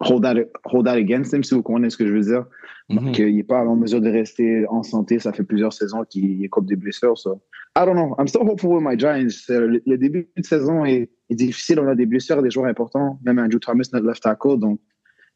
hold 0.00 0.22
that, 0.22 0.36
hold 0.64 0.86
that 0.86 0.96
against 0.96 1.32
him, 1.32 1.42
si 1.42 1.54
vous 1.54 1.62
comprenez 1.62 1.90
ce 1.90 1.96
que 1.96 2.06
je 2.06 2.12
veux 2.12 2.22
dire? 2.22 2.46
Mm 2.88 2.96
-hmm. 2.96 3.04
Donc, 3.04 3.18
il 3.18 3.36
n'est 3.36 3.44
pas 3.44 3.64
en 3.64 3.76
mesure 3.76 4.00
de 4.00 4.10
rester 4.10 4.66
en 4.68 4.82
santé. 4.82 5.18
Ça 5.18 5.32
fait 5.32 5.44
plusieurs 5.44 5.72
saisons 5.72 6.04
qu'il 6.04 6.44
écope 6.44 6.66
des 6.66 6.76
blessures. 6.76 7.16
So. 7.16 7.40
I 7.76 7.84
don't 7.84 7.94
know. 7.94 8.16
I'm 8.18 8.26
still 8.26 8.42
hopeful 8.42 8.70
with 8.70 8.82
my 8.82 8.98
Giants. 8.98 9.36
Le, 9.48 9.80
le 9.86 9.96
début 9.98 10.28
de 10.36 10.44
saison 10.44 10.84
est, 10.84 11.10
est, 11.30 11.36
difficile. 11.36 11.78
On 11.80 11.88
a 11.88 11.94
des 11.94 12.06
blessures, 12.06 12.42
des 12.42 12.50
joueurs 12.50 12.68
importants. 12.68 13.20
Même 13.24 13.38
Andrew 13.38 13.60
Thomas, 13.60 13.88
notre 13.92 14.06
left 14.06 14.22
tackle. 14.22 14.58
Donc, 14.58 14.80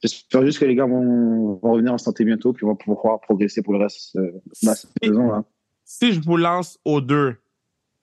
j'espère 0.03 0.45
juste 0.45 0.59
que 0.59 0.65
les 0.65 0.75
gars 0.75 0.87
vont, 0.87 1.59
vont, 1.63 1.73
revenir 1.73 1.93
en 1.93 1.99
santé 1.99 2.25
bientôt 2.25 2.53
puis 2.53 2.67
vont 2.67 2.77
pouvoir 2.77 3.21
progresser 3.21 3.63
pour 3.63 3.75
le 3.75 3.81
reste 3.85 4.17
euh, 4.17 4.33
de 4.63 4.67
la 4.67 4.75
saison. 4.75 5.27
Là. 5.31 5.45
Si 5.85 6.13
je 6.13 6.21
vous 6.21 6.37
lance 6.37 6.79
aux 6.85 7.01
deux 7.01 7.37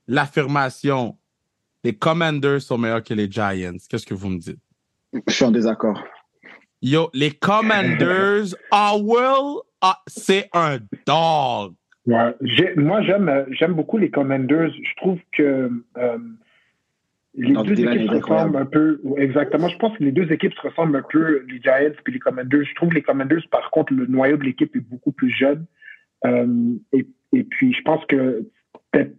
l'affirmation 0.07 1.17
les 1.83 1.93
Commanders 1.93 2.61
sont 2.61 2.77
meilleurs 2.77 3.03
que 3.03 3.13
les 3.13 3.29
Giants, 3.29 3.77
qu'est-ce 3.89 4.05
que 4.05 4.13
vous 4.13 4.29
me 4.29 4.37
dites? 4.37 4.59
Je 5.27 5.33
suis 5.33 5.45
en 5.45 5.51
désaccord. 5.51 5.99
Yo, 6.81 7.09
les 7.13 7.31
Commanders, 7.31 8.55
Howell, 8.71 9.61
ah, 9.81 9.99
c'est 10.07 10.49
un 10.53 10.79
dog. 11.05 11.73
Ouais, 12.07 12.33
moi, 12.75 13.03
j'aime, 13.03 13.45
j'aime 13.51 13.73
beaucoup 13.73 13.99
les 13.99 14.09
Commanders. 14.09 14.71
Je 14.71 14.95
trouve 14.97 15.19
que 15.31 15.69
euh, 15.97 16.17
les 17.35 17.53
Donc, 17.53 17.67
deux 17.67 17.79
équipes 17.79 18.09
se 18.09 18.15
ressemblent 18.15 18.57
un 18.57 18.65
peu. 18.65 18.99
Exactement. 19.17 19.67
Je 19.69 19.77
pense 19.77 19.95
que 19.95 20.03
les 20.03 20.11
deux 20.11 20.31
équipes 20.31 20.53
se 20.55 20.67
ressemblent 20.67 20.95
un 20.95 21.05
peu, 21.07 21.45
les 21.47 21.61
Giants 21.61 21.77
et 21.77 22.11
les 22.11 22.19
Commanders. 22.19 22.63
Je 22.63 22.73
trouve 22.73 22.89
que 22.89 22.95
les 22.95 23.03
Commanders, 23.03 23.43
par 23.51 23.69
contre, 23.69 23.93
le 23.93 24.07
noyau 24.07 24.37
de 24.37 24.43
l'équipe 24.43 24.75
est 24.75 24.79
beaucoup 24.79 25.11
plus 25.11 25.29
jeune. 25.29 25.65
Euh, 26.25 26.73
et, 26.93 27.05
et, 27.33 27.43
puis, 27.43 27.73
je 27.73 27.81
pense 27.83 28.03
que 28.05 28.47
peut-être, 28.91 29.13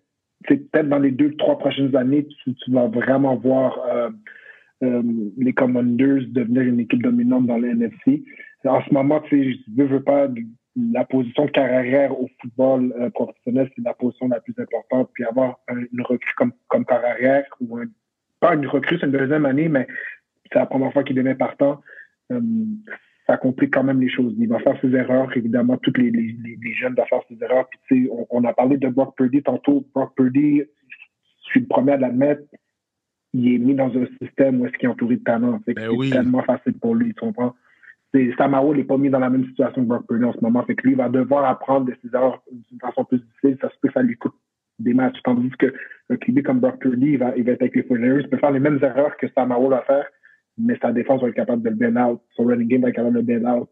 peut-être 0.49 0.89
dans 0.89 0.99
les 0.99 1.13
deux, 1.13 1.35
trois 1.37 1.59
prochaines 1.59 1.95
années, 1.95 2.27
tu, 2.27 2.55
tu 2.55 2.73
vas 2.73 2.89
vraiment 2.89 3.37
voir. 3.37 3.79
Euh, 3.89 4.11
euh, 4.83 5.03
les 5.37 5.53
Commanders 5.53 6.23
devenir 6.29 6.63
une 6.63 6.81
équipe 6.81 7.03
dominante 7.03 7.47
dans 7.47 7.59
le 7.59 7.71
NFC. 7.71 8.25
En 8.65 8.83
ce 8.83 8.93
moment, 8.93 9.21
tu 9.21 9.31
sais, 9.31 9.61
je 9.69 9.83
veux, 9.83 9.89
veux 9.89 10.03
pas, 10.03 10.29
la 10.77 11.05
position 11.05 11.47
de 11.47 11.51
carrière 11.51 12.19
au 12.19 12.29
football 12.41 12.95
euh, 12.99 13.11
professionnel, 13.11 13.71
c'est 13.75 13.85
la 13.85 13.95
position 13.95 14.29
la 14.29 14.41
plus 14.41 14.55
importante. 14.59 15.11
Puis 15.13 15.25
avoir 15.25 15.59
un, 15.69 15.79
une 15.79 16.03
recrue 16.03 16.35
comme, 16.69 16.85
carrière, 16.85 17.45
ou 17.61 17.79
un, 17.79 17.85
pas 18.41 18.55
une 18.55 18.67
recrue, 18.67 18.99
c'est 18.99 19.07
une 19.07 19.13
deuxième 19.13 19.47
année, 19.47 19.69
mais 19.69 19.87
c'est 20.51 20.59
la 20.59 20.67
première 20.67 20.93
fois 20.93 21.05
qu'il 21.05 21.17
devient 21.17 21.37
partant. 21.37 21.81
Euh, 22.31 22.41
ça 23.27 23.37
complique 23.37 23.73
quand 23.73 23.85
même 23.85 24.01
les 24.01 24.09
choses. 24.09 24.35
Il 24.39 24.49
va 24.49 24.59
faire 24.61 24.79
ses 24.81 24.93
erreurs, 24.95 25.35
évidemment, 25.37 25.77
tous 25.77 25.93
les, 25.97 26.37
jeunes 26.81 26.95
doivent 26.95 27.09
faire 27.09 27.23
ses 27.29 27.43
erreurs. 27.43 27.69
Puis, 27.69 27.81
tu 27.89 28.05
sais, 28.05 28.11
on, 28.31 28.45
a 28.45 28.53
parlé 28.53 28.79
de 28.79 28.89
Brock 28.89 29.17
Purdy 29.17 29.43
tantôt. 29.43 29.87
Brock 29.95 30.15
Purdy, 30.17 30.63
je 30.89 31.51
suis 31.51 31.61
le 31.61 31.67
premier 31.67 31.93
à 31.93 31.97
l'admettre, 31.99 32.43
il 33.33 33.55
est 33.55 33.59
mis 33.59 33.75
dans 33.75 33.91
un 33.97 34.07
système 34.21 34.61
où 34.61 34.67
est-ce 34.67 34.75
qu'il 34.75 34.89
est 34.89 34.93
entouré 34.93 35.17
de 35.17 35.25
talent. 35.25 35.61
Ben 35.67 35.75
c'est 35.77 35.89
oui. 35.89 36.11
tellement 36.11 36.43
facile 36.43 36.75
pour 36.75 36.95
lui, 36.95 37.15
tu 37.15 37.21
comprends? 37.21 37.55
Samaro 38.37 38.75
n'est 38.75 38.85
pas 38.85 38.99
mis 38.99 39.09
dans 39.09 39.19
la 39.19 39.31
même 39.31 39.47
situation 39.47 39.83
que 39.83 39.89
Brock 39.89 40.07
Purdy 40.07 40.25
en 40.25 40.33
ce 40.33 40.41
moment. 40.43 40.63
Fait 40.65 40.75
que 40.75 40.83
lui, 40.83 40.93
il 40.93 40.99
va 40.99 41.09
devoir 41.09 41.45
apprendre 41.45 41.87
de 41.87 41.95
ses 42.03 42.15
erreurs 42.15 42.43
d'une 42.51 42.79
façon 42.79 43.05
plus 43.05 43.19
difficile. 43.19 43.57
Ça 43.61 43.71
se 43.71 43.75
peut 43.81 43.89
que 43.89 43.95
ça 43.95 44.03
lui 44.03 44.17
coûte 44.17 44.35
des 44.79 44.93
matchs. 44.93 45.17
Tandis 45.25 45.51
que 45.59 45.73
un 46.11 46.17
QB 46.17 46.43
comme 46.43 46.61
Brock 46.61 46.79
Purdy, 46.79 47.13
il 47.13 47.19
va, 47.19 47.35
il 47.37 47.45
va 47.45 47.53
être 47.53 47.63
avec 47.63 47.75
les 47.75 47.85
49 47.85 48.21
Il 48.23 48.29
peut 48.29 48.37
faire 48.37 48.51
les 48.51 48.61
mêmes 48.61 48.79
erreurs 48.83 49.17
que 49.17 49.27
Samaro 49.35 49.71
va 49.71 49.83
faire, 49.83 50.05
mais 50.59 50.77
sa 50.83 50.93
défense 50.93 51.23
va 51.23 51.29
être 51.29 51.35
capable 51.35 51.63
de 51.63 51.71
le 51.71 51.77
bail 51.77 52.05
out. 52.05 52.21
Son 52.37 52.45
running 52.45 52.69
game 52.69 52.83
va 52.83 52.89
être 52.91 52.97
capable 52.97 53.15
de 53.15 53.33
le 53.33 53.41
bail 53.41 53.47
out. 53.51 53.69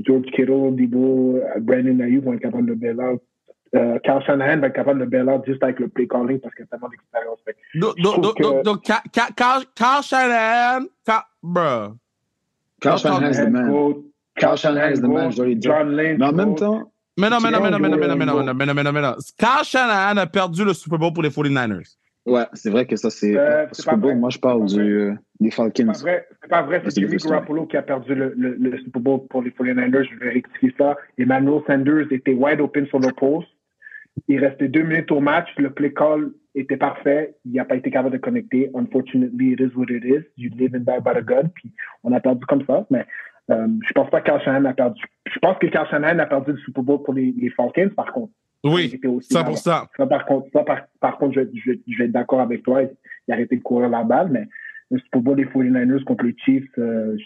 George 0.00 0.24
Kittle, 0.26 0.74
Debo, 0.74 1.38
Brandon 1.60 2.00
Ayuk 2.00 2.24
vont 2.24 2.32
être 2.32 2.40
capables 2.40 2.66
de 2.66 2.72
le 2.72 2.76
bail 2.76 3.06
out. 3.06 3.22
Euh, 3.74 3.98
Carl 4.04 4.22
Shanahan 4.22 4.58
va 4.58 4.66
être 4.66 4.74
capable 4.74 5.00
de 5.00 5.06
bail 5.06 5.28
out 5.28 5.42
juste 5.46 5.62
avec 5.62 5.80
le 5.80 5.88
play 5.88 6.06
calling 6.06 6.38
parce 6.40 6.54
qu'il 6.54 6.64
a 6.64 6.66
tellement 6.66 6.88
d'expérience. 6.88 7.38
Donc, 7.74 7.96
donc, 7.96 8.40
donc, 8.40 8.64
donc, 8.64 8.82
Carl 9.74 10.02
Shanahan, 10.02 10.86
bro. 11.42 11.94
Carl 12.82 12.98
Shanahan 12.98 13.30
is 13.30 13.36
the 13.38 13.48
man. 13.48 13.94
Carl 14.38 14.56
Shanahan 14.56 14.92
is 14.92 15.00
the 15.00 15.08
man, 15.08 15.30
je 15.30 15.36
dois 15.36 15.54
dire. 15.54 15.84
Lynch. 15.84 16.18
Mais 16.18 16.26
en 16.26 16.32
même 16.32 16.54
temps. 16.54 16.92
Mais 17.18 17.30
non, 17.30 17.38
mais 17.42 17.50
non, 17.50 17.60
mais 17.60 17.70
non, 17.70 17.78
mais 17.78 17.88
non, 17.88 17.96
mais 17.96 18.06
non, 18.06 18.16
mais 18.16 18.26
non, 18.26 18.54
mais 18.54 18.66
non, 18.66 18.74
mais 18.74 18.82
non, 18.82 18.92
mais. 18.92 19.00
Carl 19.38 19.64
Shanahan 19.64 20.18
a 20.18 20.26
perdu 20.26 20.64
le 20.64 20.74
Super 20.74 20.98
Bowl 20.98 21.12
pour 21.12 21.22
les 21.22 21.30
49ers. 21.30 21.96
Ouais, 22.24 22.44
c'est 22.52 22.70
vrai 22.70 22.86
que 22.86 22.96
ça, 22.96 23.10
c'est. 23.10 23.36
Euh, 23.36 23.66
Super 23.72 23.96
Bowl, 23.96 24.16
moi, 24.16 24.30
je 24.30 24.38
parle 24.38 24.66
du, 24.66 24.80
euh, 24.80 25.14
des 25.40 25.50
Falcons. 25.50 25.92
C'est 25.92 26.04
pas 26.04 26.12
vrai, 26.12 26.28
c'est 26.40 26.48
pas 26.48 26.62
vrai, 26.62 26.82
c'est 26.84 27.00
Jimmy 27.00 27.16
Garoppolo 27.16 27.66
qui 27.66 27.76
a 27.76 27.82
perdu 27.82 28.14
le, 28.14 28.32
le, 28.36 28.54
le, 28.54 28.78
Super 28.78 29.00
Bowl 29.00 29.26
pour 29.28 29.42
les 29.42 29.50
49ers. 29.50 30.08
Je 30.08 30.18
vais 30.18 30.30
rectifier 30.30 30.74
ça. 30.78 30.96
Emmanuel 31.18 31.62
Sanders 31.66 32.12
était 32.12 32.34
wide 32.34 32.60
open 32.60 32.86
sur 32.86 33.00
le 33.00 33.12
post. 33.12 33.48
Il 34.28 34.38
restait 34.38 34.68
deux 34.68 34.82
minutes 34.82 35.10
au 35.10 35.20
match. 35.20 35.48
Le 35.58 35.70
play 35.70 35.92
call 35.92 36.32
était 36.54 36.76
parfait. 36.76 37.36
Il 37.44 37.52
n'a 37.52 37.64
pas 37.64 37.76
été 37.76 37.90
capable 37.90 38.12
de 38.14 38.20
connecter. 38.20 38.70
Unfortunately, 38.74 39.52
it 39.52 39.60
is 39.60 39.74
what 39.74 39.86
it 39.90 40.04
is. 40.04 40.24
You 40.36 40.50
live 40.56 40.74
and 40.74 40.80
die 40.80 41.00
by 41.00 41.20
the 41.20 41.24
gun. 41.24 41.48
Puis 41.54 41.72
on 42.04 42.12
a 42.12 42.20
perdu 42.20 42.44
comme 42.46 42.64
ça. 42.66 42.86
Mais 42.90 43.04
euh, 43.50 43.66
je 43.86 43.92
pense 43.92 44.10
pas 44.10 44.20
que 44.20 44.26
Carl 44.26 44.42
Shanahan 44.42 44.66
a 44.66 44.74
perdu. 44.74 45.02
Je 45.26 45.38
pense 45.38 45.58
que 45.58 45.66
Carl 45.66 45.88
Shanahan 45.88 46.18
a 46.18 46.26
perdu 46.26 46.52
le 46.52 46.58
Super 46.58 46.82
Bowl 46.82 47.02
pour 47.02 47.14
les, 47.14 47.34
les 47.36 47.50
Falcons, 47.50 47.90
par 47.96 48.12
contre. 48.12 48.32
Oui, 48.64 49.00
ça 49.22 49.42
pour 49.42 49.58
ça. 49.58 49.88
ça. 49.96 50.06
par 50.06 50.24
contre, 50.24 50.48
ça, 50.52 50.62
par, 50.62 50.82
par 51.00 51.18
contre, 51.18 51.34
je, 51.34 51.40
je, 51.52 51.72
je 51.86 51.98
vais 51.98 52.04
être 52.04 52.12
d'accord 52.12 52.40
avec 52.40 52.62
toi. 52.62 52.82
Il 52.82 53.32
a 53.32 53.34
arrêté 53.34 53.56
de 53.56 53.62
courir 53.62 53.88
la 53.88 54.04
balle, 54.04 54.28
mais 54.30 54.46
le 54.90 54.98
Super 55.00 55.20
Bowl 55.20 55.36
des 55.36 55.46
49ers 55.46 56.04
contre 56.04 56.24
les 56.24 56.36
Chiefs, 56.38 56.70
euh, 56.78 57.16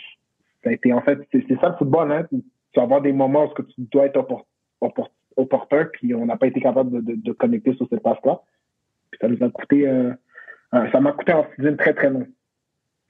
ça 0.64 0.70
a 0.70 0.72
été, 0.72 0.92
en 0.92 1.02
fait, 1.02 1.18
c'est 1.32 1.60
ça 1.60 1.68
le 1.68 1.76
football, 1.76 2.10
hein. 2.10 2.26
Tu 2.30 2.80
vas 2.80 2.84
avoir 2.84 3.02
des 3.02 3.12
moments 3.12 3.44
où 3.46 3.62
tu 3.62 3.82
dois 3.92 4.06
être 4.06 4.16
opportun, 4.16 5.10
puis 5.92 6.14
on 6.14 6.26
n'a 6.26 6.36
pas 6.36 6.46
été 6.46 6.60
capable 6.60 6.90
de, 6.90 7.12
de, 7.12 7.20
de, 7.20 7.32
connecter 7.32 7.74
sur 7.74 7.86
cette 7.88 8.02
passe-là. 8.02 8.40
Puis 9.10 9.18
ça 9.20 9.28
nous 9.28 9.42
a 9.44 9.50
coûté, 9.50 9.86
euh, 9.86 10.12
euh, 10.74 10.90
ça 10.90 11.00
m'a 11.00 11.12
coûté 11.12 11.32
en 11.32 11.44
cuisine 11.44 11.76
très, 11.76 11.94
très 11.94 12.10
long. 12.10 12.26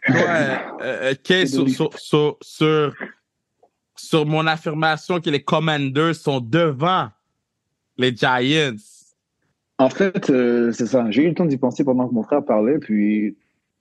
Ouais, 0.09 0.15
euh, 0.83 1.15
sur, 1.47 1.69
sur, 1.69 1.99
sur, 1.99 2.37
sur, 2.41 2.95
sur 3.97 4.27
mon 4.27 4.47
affirmation 4.47 5.21
que 5.21 5.31
les 5.31 5.43
Commanders 5.43 6.15
sont 6.15 6.41
devant 6.41 7.09
les 7.97 8.15
Giants. 8.15 8.77
En 9.79 9.91
fait, 9.91 10.31
euh, 10.31 10.73
c'est 10.73 10.87
ça. 10.87 11.11
J'ai 11.11 11.25
eu 11.25 11.29
le 11.29 11.35
temps 11.35 11.45
d'y 11.45 11.59
penser 11.59 11.85
pendant 11.85 12.09
que 12.09 12.15
mon 12.15 12.23
frère 12.23 12.45
parlait. 12.45 12.79
Puis, 12.79 13.37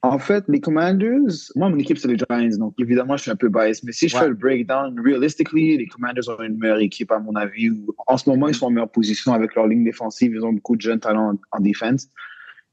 en 0.06 0.18
fait, 0.18 0.44
les 0.48 0.60
Commanders, 0.60 1.50
moi, 1.56 1.68
mon 1.68 1.78
équipe, 1.78 1.98
c'est 1.98 2.08
les 2.08 2.16
Giants. 2.16 2.58
Donc, 2.58 2.74
évidemment, 2.78 3.16
je 3.16 3.22
suis 3.22 3.30
un 3.30 3.36
peu 3.36 3.48
biased. 3.48 3.84
Mais 3.84 3.92
si 3.92 4.08
je 4.08 4.14
ouais. 4.14 4.22
fais 4.22 4.28
le 4.28 4.34
breakdown, 4.34 4.98
realistically, 5.04 5.76
les 5.76 5.86
Commanders 5.86 6.28
ont 6.28 6.42
une 6.42 6.58
meilleure 6.58 6.78
équipe, 6.78 7.10
à 7.10 7.18
mon 7.18 7.34
avis. 7.34 7.70
En 8.06 8.16
ce 8.16 8.28
moment, 8.28 8.48
ils 8.48 8.54
sont 8.54 8.66
en 8.66 8.70
meilleure 8.70 8.90
position 8.90 9.32
avec 9.32 9.54
leur 9.54 9.66
ligne 9.66 9.84
défensive. 9.84 10.32
Ils 10.34 10.44
ont 10.44 10.52
beaucoup 10.52 10.76
de 10.76 10.80
jeunes 10.80 11.00
talents 11.00 11.32
en, 11.32 11.58
en 11.58 11.60
défense. 11.60 12.08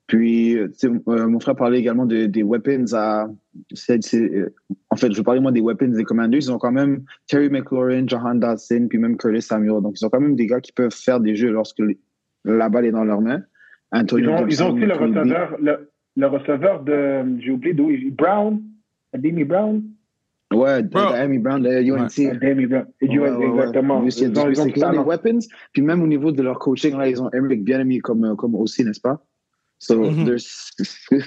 Puis, 0.08 0.58
euh, 0.58 0.70
mon 1.08 1.40
frère 1.40 1.56
parlait 1.56 1.80
également 1.80 2.06
de, 2.06 2.26
des 2.26 2.44
weapons 2.44 2.86
à. 2.94 3.28
C 3.74 3.94
est, 3.94 4.04
c 4.04 4.18
est, 4.18 4.46
en 4.90 4.96
fait, 4.96 5.12
je 5.14 5.22
parlais 5.22 5.40
moi 5.40 5.52
des 5.52 5.62
weapons 5.62 5.88
des 5.88 6.04
Commanders. 6.04 6.40
Ils 6.40 6.52
ont 6.52 6.58
quand 6.58 6.72
même 6.72 7.04
Terry 7.28 7.50
McLaurin, 7.50 8.06
Jahan 8.06 8.36
Dodson, 8.36 8.88
puis 8.90 9.00
même 9.00 9.18
Curtis 9.18 9.42
Samuel. 9.42 9.82
Donc, 9.82 10.00
ils 10.00 10.06
ont 10.06 10.10
quand 10.10 10.20
même 10.20 10.36
des 10.36 10.48
gars 10.48 10.60
qui 10.62 10.72
peuvent 10.72 10.94
faire 10.94 11.20
des 11.20 11.36
jeux 11.36 11.52
lorsque 11.52 11.82
la 12.46 12.70
balle 12.70 12.86
est 12.86 12.92
dans 12.92 13.06
leurs 13.06 13.22
mains. 13.22 13.44
Antonio 13.92 14.32
ils, 14.32 14.34
ont, 14.34 14.48
ils 14.48 14.64
ont 14.64 14.74
aussi 14.74 14.86
le 14.86 14.94
receveur, 14.94 15.56
le, 15.62 15.90
le, 16.16 16.28
receveur 16.28 16.84
de. 16.84 17.40
J'ai 17.40 17.52
oublié 17.52 17.74
d'où. 17.74 17.90
Brown? 18.12 18.62
Demi 19.14 19.44
Brown? 19.44 19.84
Ouais, 20.54 20.84
Demi 20.84 21.40
Brown 21.40 21.62
de 21.62 21.70
UNC. 21.70 22.18
Ouais. 22.18 22.38
Demi 22.38 22.66
Brown. 22.66 22.86
Ouais, 23.02 23.20
ouais, 23.20 23.48
exactement. 23.48 24.02
Ouais, 24.02 24.10
ils, 24.10 24.40
ont, 24.40 24.50
ils 24.50 24.62
ont, 24.62 24.68
ils 24.68 24.86
ont 24.86 24.92
des 24.92 24.98
weapons. 25.00 25.40
Puis 25.72 25.82
même 25.82 26.02
au 26.02 26.08
niveau 26.08 26.32
de 26.32 26.42
leur 26.42 26.60
coaching, 26.60 26.98
là, 26.98 27.08
ils 27.08 27.22
ont 27.22 27.30
Eric 27.34 27.64
Bienemy 27.64 28.00
comme, 28.00 28.36
comme 28.36 28.56
aussi, 28.56 28.84
n'est-ce 28.84 29.02
pas? 29.02 29.24
So, 29.80 30.00
mm 30.00 30.26
-hmm. 30.26 30.38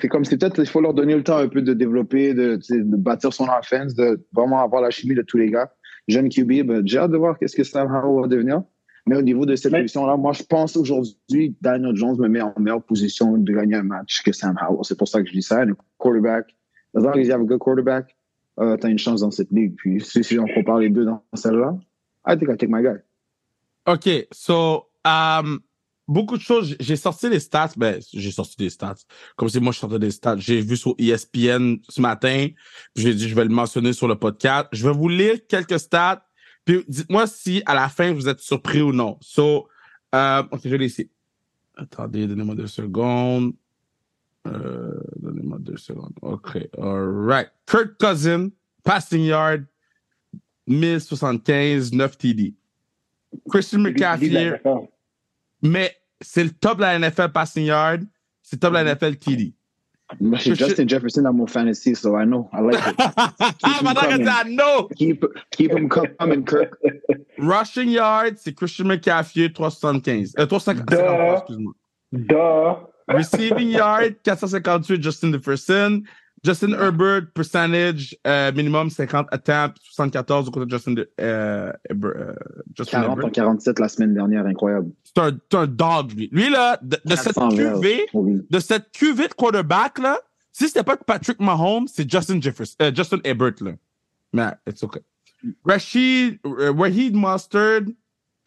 C'est 0.01 0.09
comme 0.09 0.25
c'est 0.25 0.38
peut-être 0.38 0.61
il 0.61 0.70
faut 0.75 0.81
leur 0.81 0.94
donner 0.94 1.14
le 1.14 1.22
temps 1.22 1.37
un 1.37 1.49
peu 1.49 1.61
de 1.61 1.75
développer, 1.75 2.33
de, 2.33 2.59
de 2.70 2.96
bâtir 2.96 3.31
son 3.33 3.49
offense, 3.61 3.94
de 3.94 4.09
vraiment 4.33 4.61
avoir 4.66 4.81
la 4.81 4.90
chimie 4.90 5.14
de 5.14 5.22
tous 5.22 5.38
les 5.42 5.51
gars. 5.51 5.68
Jeune 6.09 6.29
QB, 6.35 6.51
ben, 6.68 6.87
j'ai 6.87 6.99
hâte 6.99 7.11
de 7.11 7.18
voir 7.18 7.38
qu'est-ce 7.38 7.57
que 7.57 7.64
Sam 7.64 7.88
Howell 7.92 8.22
va 8.22 8.29
devenir. 8.29 8.62
Mais 9.09 9.16
au 9.16 9.23
niveau 9.23 9.47
de 9.47 9.55
cette 9.55 9.73
Mais- 9.73 9.83
position-là, 9.83 10.16
moi, 10.16 10.33
je 10.33 10.42
pense 10.42 10.77
aujourd'hui, 10.77 11.55
Daniel 11.61 11.95
Jones 11.95 12.16
me 12.19 12.29
met 12.29 12.40
en 12.40 12.53
meilleure 12.59 12.83
position 12.83 13.37
de 13.38 13.53
gagner 13.53 13.77
un 13.77 13.85
match 13.85 14.23
que 14.23 14.33
Sam 14.33 14.59
Howell. 14.61 14.81
C'est 14.83 14.99
pour 14.99 15.07
ça 15.09 15.23
que 15.23 15.29
je 15.29 15.33
dis 15.33 15.42
ça. 15.42 15.64
Le 15.64 15.77
quarterback, 15.99 16.55
as 16.97 17.01
long 17.01 17.11
as 17.12 17.19
you 17.23 17.33
have 17.33 17.40
a 17.40 17.45
good 17.45 17.59
quarterback, 17.61 18.16
euh, 18.59 18.77
t'as 18.77 18.88
une 18.88 18.99
chance 18.99 19.21
dans 19.21 19.31
cette 19.31 19.51
ligue. 19.53 19.75
Puis 19.77 20.01
si, 20.01 20.25
si 20.25 20.38
on 20.38 20.47
compare 20.47 20.79
les 20.79 20.90
deux 20.90 21.05
dans 21.05 21.23
celle-là, 21.35 21.79
I 22.27 22.37
think 22.37 22.51
I 22.51 22.57
take 22.57 22.66
my 22.69 22.83
guy. 22.83 22.99
OK, 23.87 24.27
so, 24.33 24.87
um, 25.05 25.61
beaucoup 26.09 26.37
de 26.37 26.42
choses. 26.42 26.75
J'ai 26.81 26.97
sorti 26.97 27.29
les 27.29 27.38
stats. 27.38 27.75
Ben, 27.77 28.01
j'ai 28.12 28.33
sorti 28.33 28.57
des 28.57 28.71
stats. 28.71 28.97
Comme 29.37 29.49
si 29.49 29.61
moi, 29.61 29.71
je 29.73 29.79
sortais 29.79 30.01
des 30.01 30.11
stats. 30.11 30.37
J'ai 30.38 30.61
vu 30.61 30.77
sur 30.77 30.97
ESPN 30.99 31.77
ce 31.88 32.01
matin. 32.01 32.49
puis 32.95 33.05
J'ai 33.05 33.14
dit, 33.14 33.29
je 33.29 33.35
vais 33.37 33.45
le 33.45 33.51
mentionner 33.51 33.92
sur 33.92 34.09
le 34.09 34.16
podcast. 34.16 34.66
Je 34.73 34.85
vais 34.88 34.92
vous 34.95 35.09
lire 35.09 35.37
quelques 35.49 35.79
stats. 35.79 36.26
Puis 36.66 36.85
dites-moi 36.88 37.26
si, 37.29 37.62
à 37.64 37.74
la 37.74 37.88
fin, 37.88 38.12
vous 38.12 38.29
êtes 38.29 38.40
surpris 38.40 38.83
ou 38.83 38.92
non. 38.92 39.16
So, 39.22 39.68
euh, 40.14 40.42
OK, 40.50 40.61
je 40.64 40.74
l'ai 40.74 40.87
ici. 40.87 41.09
Attendez, 41.76 42.26
donnez-moi 42.26 42.57
deux 42.57 42.66
secondes. 42.66 43.55
Euh, 44.46 45.00
donnez-moi 45.16 45.59
deux 45.61 45.76
secondes. 45.76 46.12
OK, 46.22 46.68
all 46.76 47.09
right. 47.26 47.48
Kurt 47.66 47.96
Cousin, 47.98 48.50
passing 48.83 49.22
yard, 49.22 49.64
1075, 50.66 51.92
9 51.92 52.18
TD. 52.18 52.55
Christian 53.48 53.81
McCaffrey, 53.81 54.61
mais 55.62 55.96
c'est 56.20 56.44
le 56.44 56.50
top 56.50 56.79
de 56.79 56.83
la 56.83 56.98
NFL 56.98 57.31
passing 57.31 57.66
yard, 57.66 58.02
c'est 58.42 58.57
le 58.57 58.61
top 58.61 58.72
de 58.72 58.79
la 58.79 58.94
NFL 58.94 59.16
TD. 59.16 59.52
Moi, 60.21 60.38
j'ai 60.38 60.51
Je- 60.51 60.55
je- 60.61 60.64
Justin 60.66 60.87
Jefferson 60.87 61.23
dans 61.23 61.33
mon 61.33 61.47
fantasy, 61.47 61.95
so 61.97 62.16
I 62.19 62.25
know. 62.25 62.49
I 62.53 62.61
like 62.61 62.77
it. 62.87 62.97
Coming. 64.07 64.25
ça, 64.25 64.45
no! 64.49 64.88
keep, 64.97 65.25
keep 65.51 65.73
him 65.73 65.88
coming, 65.88 66.45
Kirk. 66.45 66.77
Rushing 67.38 67.88
yard, 67.90 68.37
c'est 68.38 68.55
Christian 68.55 68.85
McCaffrey, 68.87 69.53
375. 69.53 70.35
Euh, 70.38 70.47
353, 70.47 70.97
Duh. 70.97 71.33
excuse-moi. 71.38 71.73
Duh. 72.12 72.87
Receiving 73.09 73.69
yard, 73.71 74.14
458, 74.23 75.03
Justin 75.03 75.33
Jefferson. 75.33 76.03
Justin 76.44 76.72
Herbert, 76.72 77.33
percentage, 77.35 78.16
euh, 78.27 78.53
minimum 78.53 78.90
50 78.90 79.27
attempts, 79.31 79.75
74 79.83 80.44
du 80.44 80.51
côté 80.51 80.66
de 80.66 80.70
Justin, 80.70 80.94
euh, 81.20 81.72
Herbert, 81.88 82.12
euh, 82.16 82.33
Justin 82.77 83.01
40 83.01 83.09
en 83.09 83.20
Herbert. 83.20 83.33
47 83.33 83.79
la 83.79 83.88
semaine 83.88 84.14
dernière, 84.14 84.46
incroyable. 84.46 84.90
C'est 85.05 85.55
un, 85.55 85.66
dog, 85.66 86.12
lui. 86.12 86.29
Lui, 86.31 86.51
là, 86.51 86.79
de, 86.83 86.99
de 87.05 87.16
cette 87.16 87.35
400 87.35 87.49
verges. 87.51 87.81
QV, 87.81 88.07
Oui. 88.14 88.42
de 88.49 88.59
cette 88.61 88.92
QV 88.92 89.29
de 89.29 89.35
quarterback, 89.35 89.99
là, 89.99 90.18
si 90.53 90.68
c'était 90.68 90.85
pas 90.85 90.96
Patrick 90.96 91.40
Mahomes, 91.40 91.87
c'est 91.88 92.09
Justin 92.11 92.40
Jefferson, 92.40 92.77
euh, 92.83 92.92
Justin 92.94 93.18
Herbert, 93.25 93.55
là. 93.61 93.72
Mais, 94.33 94.53
it's 94.68 94.83
okay. 94.83 95.01
Rashid, 95.64 96.38
euh, 96.44 96.72
Wahid 96.72 97.14
Mustard, 97.14 97.83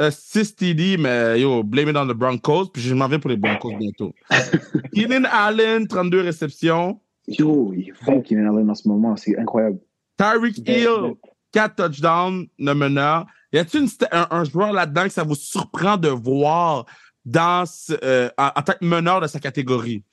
euh, 0.01 0.11
6 0.11 0.55
TD, 0.55 0.97
mais 0.97 1.41
yo, 1.41 1.63
blame 1.63 1.89
it 1.89 1.97
on 1.97 2.07
the 2.07 2.13
Broncos, 2.13 2.67
puis 2.71 2.81
je 2.81 2.93
m'en 2.93 3.07
vais 3.07 3.19
pour 3.19 3.29
les 3.29 3.37
Broncos 3.37 3.75
bientôt. 3.77 4.13
Keenan 4.93 5.25
Allen, 5.31 5.87
32 5.87 6.21
réceptions. 6.21 6.99
Yo, 7.37 7.73
il 7.73 7.93
fou 7.93 8.21
qu'il 8.21 8.37
Allen 8.39 8.69
en 8.69 8.75
ce 8.75 8.87
moment, 8.87 9.15
c'est 9.15 9.37
incroyable. 9.37 9.79
Tyreek 10.17 10.57
Hill, 10.67 11.13
4 11.51 11.75
touchdowns, 11.75 12.47
le 12.57 12.73
meneur. 12.73 13.25
Y 13.53 13.57
a-t-il 13.59 13.87
un, 14.11 14.27
un 14.31 14.43
joueur 14.43 14.73
là-dedans 14.73 15.03
que 15.03 15.09
ça 15.09 15.23
vous 15.23 15.35
surprend 15.35 15.97
de 15.97 16.09
voir 16.09 16.85
dans 17.25 17.65
ce- 17.65 17.93
euh, 18.03 18.29
en, 18.37 18.47
en 18.55 18.61
tant 18.61 18.73
que 18.73 18.85
meneur 18.85 19.21
de 19.21 19.27
sa 19.27 19.39
catégorie? 19.39 20.03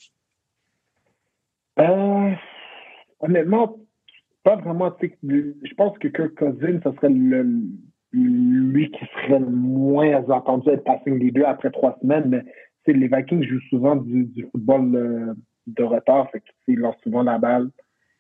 Euh, 1.78 2.30
honnêtement, 3.20 3.76
pas 4.42 4.56
vraiment. 4.56 4.94
Je 5.22 5.74
pense 5.76 5.98
que 5.98 6.08
Kirk 6.08 6.34
Cousins, 6.34 6.80
ce 6.84 6.92
serait 6.96 7.10
le, 7.10 7.46
lui 8.12 8.90
qui 8.90 9.04
serait 9.14 9.40
le 9.40 9.46
moins 9.50 10.14
attendu 10.30 10.70
à 10.70 10.74
être 10.74 10.84
passing 10.84 11.18
leader 11.18 11.48
après 11.48 11.70
trois 11.70 11.98
semaines. 12.00 12.28
Mais 12.28 12.44
les 12.92 13.08
Vikings 13.08 13.42
jouent 13.44 13.60
souvent 13.68 13.96
du, 13.96 14.24
du 14.24 14.46
football 14.52 14.94
euh, 14.94 15.34
de 15.66 15.82
retard. 15.82 16.30
Fait 16.30 16.42
ils 16.68 16.78
lancent 16.78 17.00
souvent 17.02 17.22
la 17.22 17.38
balle. 17.38 17.68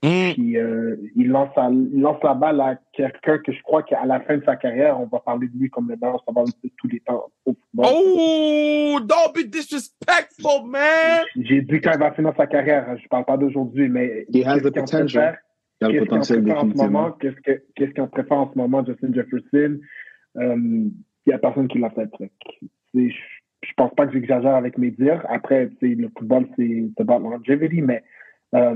Hmm. 0.02 0.32
Puis 0.34 0.58
euh, 0.58 0.96
il, 1.16 1.28
lance 1.28 1.48
la, 1.56 1.70
il 1.70 2.00
lance 2.00 2.22
la 2.22 2.34
balle 2.34 2.60
à 2.60 2.78
quelqu'un 2.92 3.38
que 3.38 3.50
je 3.50 3.60
crois 3.62 3.82
qu'à 3.82 4.04
la 4.04 4.20
fin 4.20 4.36
de 4.36 4.44
sa 4.44 4.54
carrière, 4.54 5.00
on 5.00 5.06
va 5.06 5.20
parler 5.20 5.48
de 5.48 5.58
lui 5.58 5.70
comme 5.70 5.88
le 5.88 5.96
meilleur 5.96 6.22
sauveur 6.28 6.44
de 6.44 6.70
tous 6.76 6.88
les 6.88 7.00
temps 7.00 7.24
au 7.46 7.52
football. 7.54 7.86
Oh, 7.92 8.98
don't 9.00 9.32
be 9.34 9.48
disrespectful, 9.48 10.66
man! 10.68 11.24
J'ai 11.36 11.62
dit 11.62 11.80
quand 11.80 11.92
il 11.94 11.98
va 11.98 12.12
finir 12.12 12.34
sa 12.36 12.46
carrière. 12.46 12.94
Je 13.02 13.08
parle 13.08 13.24
pas 13.24 13.38
d'aujourd'hui, 13.38 13.88
mais 13.88 14.26
He 14.32 14.44
has 14.44 14.56
qu'est-ce 14.56 14.58
the 14.58 14.62
qu'on 14.74 14.80
potential. 14.82 15.06
préfère? 15.06 15.38
Il 15.80 15.84
a 15.84 15.88
le 15.88 15.92
Qu'est-ce 15.94 15.98
qu'on 16.04 16.06
potentiel 16.10 16.42
préfère 16.42 16.56
en 16.56 16.60
ce 16.60 16.66
définitivement. 16.66 17.00
moment? 17.00 17.12
Qu'est-ce 17.18 17.40
que- 17.40 17.62
qu'est-ce 17.74 17.94
qu'on 17.94 18.08
préfère 18.08 18.38
en 18.38 18.52
ce 18.52 18.58
moment, 18.58 18.84
Justin 18.84 19.12
Jefferson? 19.14 19.78
Euh, 20.36 20.56
Il 20.56 21.30
n'y 21.30 21.32
a 21.32 21.38
personne 21.38 21.66
qui 21.68 21.78
l'a 21.78 21.90
fait. 21.90 22.08
Je 22.94 23.08
je 23.62 23.72
pense 23.76 23.94
pas 23.94 24.06
que 24.06 24.12
j'exagère 24.12 24.54
avec 24.54 24.78
mes 24.78 24.90
dires. 24.90 25.24
Après, 25.28 25.70
le 25.80 26.08
football, 26.16 26.46
c'est 26.56 26.90
about 26.98 27.18
longevity, 27.18 27.82
mais 27.82 28.02
euh, 28.54 28.74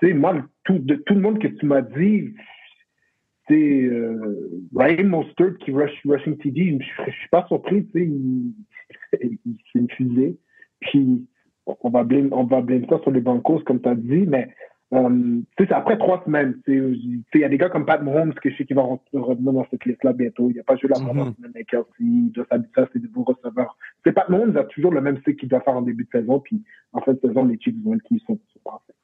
tu 0.00 0.08
sais, 0.08 0.14
moi, 0.14 0.44
tout, 0.64 0.78
de 0.78 0.94
tout 0.94 1.14
le 1.14 1.20
monde 1.20 1.38
que 1.38 1.48
tu 1.48 1.66
m'as 1.66 1.82
dit, 1.82 2.34
c'est 3.48 3.82
euh, 3.84 4.62
Ryan 4.74 5.04
Mostert 5.04 5.56
qui 5.58 5.72
rush 5.72 5.90
rushing 6.04 6.36
TD, 6.36 6.78
je 7.06 7.10
suis 7.10 7.28
pas 7.30 7.46
surpris, 7.48 7.86
tu 7.86 7.92
sais, 9.12 9.20
c'est 9.72 9.78
une 9.78 9.90
fusée. 9.90 10.36
Puis 10.80 11.26
on 11.82 11.90
va 11.90 12.04
blâmer 12.04 12.28
on 12.32 12.44
va 12.44 12.62
ça 12.88 13.00
sur 13.02 13.10
les 13.10 13.20
Broncos, 13.20 13.60
comme 13.60 13.80
tu 13.80 13.88
as 13.88 13.94
dit, 13.94 14.26
mais 14.26 14.48
euh, 14.94 15.40
c'est 15.58 15.70
après 15.72 15.98
trois 15.98 16.22
semaines. 16.24 16.54
tu 16.64 16.72
sais, 17.32 17.38
Il 17.38 17.40
y 17.40 17.44
a 17.44 17.48
des 17.48 17.58
gars 17.58 17.68
comme 17.68 17.84
Pat 17.84 18.02
Mahomes 18.02 18.32
que 18.34 18.48
je 18.50 18.56
sais 18.56 18.64
qu'il 18.64 18.76
va 18.76 18.82
re- 18.82 18.98
revenir 19.12 19.52
dans 19.52 19.66
cette 19.70 19.84
liste-là 19.84 20.12
bientôt. 20.14 20.48
Il 20.50 20.56
n'a 20.56 20.62
pas 20.62 20.76
joué 20.76 20.88
la 20.88 20.98
Mhm. 20.98 21.06
première 21.06 21.34
semaine 21.34 21.50
avec 21.54 21.66
Kelsey. 21.68 21.84
Doit 22.32 22.46
s'habituer 22.50 22.82
à 22.82 22.88
ses 22.92 22.98
nouveaux 23.00 23.24
receveurs. 23.24 23.76
Sais, 24.04 24.12
Pat 24.12 24.28
Mahomes 24.28 24.56
a 24.56 24.64
toujours 24.64 24.92
le 24.92 25.00
même 25.00 25.16
cycle 25.18 25.36
qu'il 25.36 25.48
doit 25.48 25.60
faire 25.60 25.76
en 25.76 25.82
début 25.82 26.04
de 26.04 26.10
saison. 26.10 26.40
Puis 26.40 26.62
en 26.92 27.00
fin 27.00 27.12
de 27.12 27.20
saison, 27.20 27.44
les 27.44 27.58
Chiefs 27.60 27.74
vont 27.84 27.94
être 27.94 28.02
qui 28.04 28.14
ils 28.16 28.20
sont. 28.20 28.38
sont 28.52 28.60
parfaits. 28.64 28.96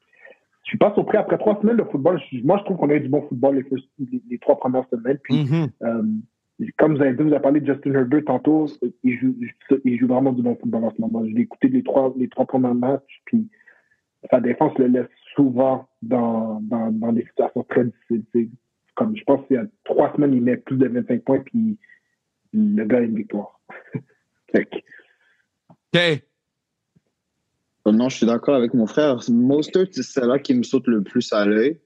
Je 0.63 0.69
suis 0.69 0.77
pas 0.79 0.91
surpris. 0.95 1.17
Après 1.17 1.37
trois 1.37 1.59
semaines 1.61 1.77
de 1.77 1.83
football, 1.83 2.19
je- 2.31 2.41
moi, 2.43 2.57
je 2.57 2.63
trouve 2.63 2.77
qu'on 2.77 2.89
a 2.89 2.95
eu 2.95 3.01
du 3.01 3.09
bon 3.09 3.21
football 3.27 3.55
les, 3.57 3.63
first- 3.63 3.87
les- 3.99 4.21
les 4.27 4.39
trois 4.39 4.57
premières 4.57 4.87
semaines. 4.89 5.19
Puis 5.23 5.43
Mhm. 5.43 5.67
euh, 5.83 6.03
comme 6.77 6.95
vous 6.95 7.01
avez 7.03 7.13
dit, 7.13 7.21
vous 7.21 7.31
avez 7.33 7.41
parlé 7.41 7.59
de 7.59 7.71
Justin 7.71 7.93
Herbert 7.93 8.23
tantôt, 8.25 8.65
il 9.03 9.17
joue, 9.19 9.35
il 9.83 9.97
joue 9.99 10.07
vraiment 10.07 10.31
du 10.33 10.41
bon 10.41 10.55
football 10.55 10.85
en 10.85 10.91
ce 10.91 10.99
moment. 11.01 11.23
Je 11.27 11.35
l'ai 11.35 11.41
écouté 11.41 11.67
les 11.67 11.83
trois, 11.83 12.11
les 12.17 12.27
trois 12.29 12.45
premiers 12.47 12.73
matchs, 12.73 13.21
puis 13.25 13.47
sa 14.31 14.39
défense 14.39 14.75
le 14.79 14.87
laisse 14.87 15.05
souvent 15.35 15.87
dans, 16.01 16.59
dans, 16.61 16.91
dans 16.91 17.11
des 17.11 17.25
situations 17.25 17.63
très 17.69 17.85
difficiles. 17.85 18.49
Comme 18.95 19.15
je 19.15 19.23
pense 19.23 19.45
qu'il 19.47 19.57
y 19.57 19.59
a 19.59 19.65
trois 19.83 20.13
semaines, 20.15 20.33
il 20.33 20.41
met 20.41 20.57
plus 20.57 20.77
de 20.77 20.87
25 20.87 21.23
points, 21.23 21.39
puis 21.39 21.77
le 22.53 22.83
gars 22.85 22.97
a 22.97 23.01
une 23.01 23.15
victoire. 23.15 23.59
OK. 24.55 24.83
Euh, 25.95 26.17
Non, 27.85 28.09
je 28.09 28.17
suis 28.17 28.25
d'accord 28.25 28.55
avec 28.55 28.73
mon 28.73 28.87
frère. 28.87 29.19
Mostert, 29.29 29.87
c'est 29.91 30.03
celle-là 30.03 30.39
qui 30.39 30.53
me 30.53 30.63
saute 30.63 30.87
le 30.87 31.03
plus 31.03 31.31
à 31.33 31.45
l'œil. 31.45 31.79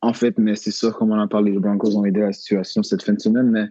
En 0.00 0.12
fait, 0.12 0.38
mais 0.38 0.54
c'est 0.54 0.70
sûr, 0.70 0.96
comme 0.96 1.10
on 1.10 1.18
en 1.18 1.26
parlé, 1.26 1.50
les 1.50 1.58
Broncos 1.58 1.96
ont 1.96 2.04
aidé 2.04 2.20
la 2.20 2.32
situation 2.32 2.82
cette 2.82 3.02
fin 3.02 3.14
de 3.14 3.20
semaine. 3.20 3.50
Mais 3.50 3.66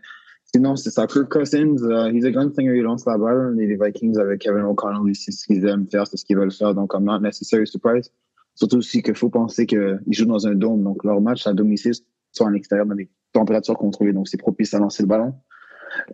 sinon, 0.53 0.75
c'est 0.75 0.91
ça. 0.91 1.07
Kirk 1.07 1.29
Cousins, 1.29 1.77
uh, 1.83 2.11
he's 2.11 2.25
a 2.25 2.31
gunslinger, 2.31 2.77
il 2.77 2.83
lance 2.83 3.05
la 3.05 3.17
balle. 3.17 3.57
Et 3.59 3.67
les 3.67 3.77
Vikings 3.77 4.17
avec 4.17 4.41
Kevin 4.41 4.63
O'Connell, 4.63 5.15
c'est 5.15 5.31
ce 5.31 5.45
qu'ils 5.45 5.65
aiment 5.65 5.87
faire, 5.87 6.05
c'est 6.05 6.17
ce 6.17 6.25
qu'ils 6.25 6.37
veulent 6.37 6.51
faire. 6.51 6.73
Donc, 6.73 6.93
I'm 6.93 7.05
not 7.05 7.19
necessarily 7.19 7.67
surprised. 7.67 8.11
Surtout 8.55 8.77
aussi 8.77 9.01
qu'il 9.01 9.15
faut 9.15 9.29
penser 9.29 9.65
qu'ils 9.65 9.99
jouent 10.09 10.25
dans 10.25 10.47
un 10.47 10.55
dôme. 10.55 10.83
Donc, 10.83 11.03
leur 11.03 11.21
match 11.21 11.45
à 11.45 11.53
domicile 11.53 11.93
sont 12.31 12.45
en 12.45 12.53
extérieur 12.53 12.85
dans 12.85 12.95
des 12.95 13.09
températures 13.33 13.77
contrôlées. 13.77 14.13
Donc, 14.13 14.27
c'est 14.27 14.37
propice 14.37 14.73
à 14.73 14.79
lancer 14.79 15.03
le 15.03 15.07
ballon. 15.07 15.35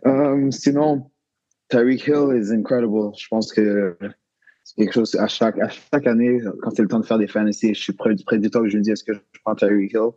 Euh, 0.06 0.50
sinon, 0.50 1.10
Tyreek 1.68 2.06
Hill 2.06 2.36
is 2.36 2.52
incredible. 2.52 3.12
Je 3.16 3.28
pense 3.28 3.52
que 3.52 3.96
c'est 4.64 4.74
quelque 4.76 4.92
chose 4.92 5.14
à 5.16 5.28
chaque, 5.28 5.58
à 5.58 5.68
chaque 5.68 6.06
année, 6.06 6.40
quand 6.62 6.70
c'est 6.70 6.82
le 6.82 6.88
temps 6.88 7.00
de 7.00 7.06
faire 7.06 7.18
des 7.18 7.26
fantasy, 7.26 7.74
je 7.74 7.80
suis 7.80 7.92
près 7.92 8.14
du 8.14 8.24
préditeur 8.24 8.62
que 8.62 8.68
je 8.68 8.76
me 8.76 8.82
dis 8.82 8.90
est-ce 8.90 9.04
que 9.04 9.14
je 9.14 9.40
prends 9.44 9.54
Tyreek 9.54 9.92
Hill? 9.92 10.10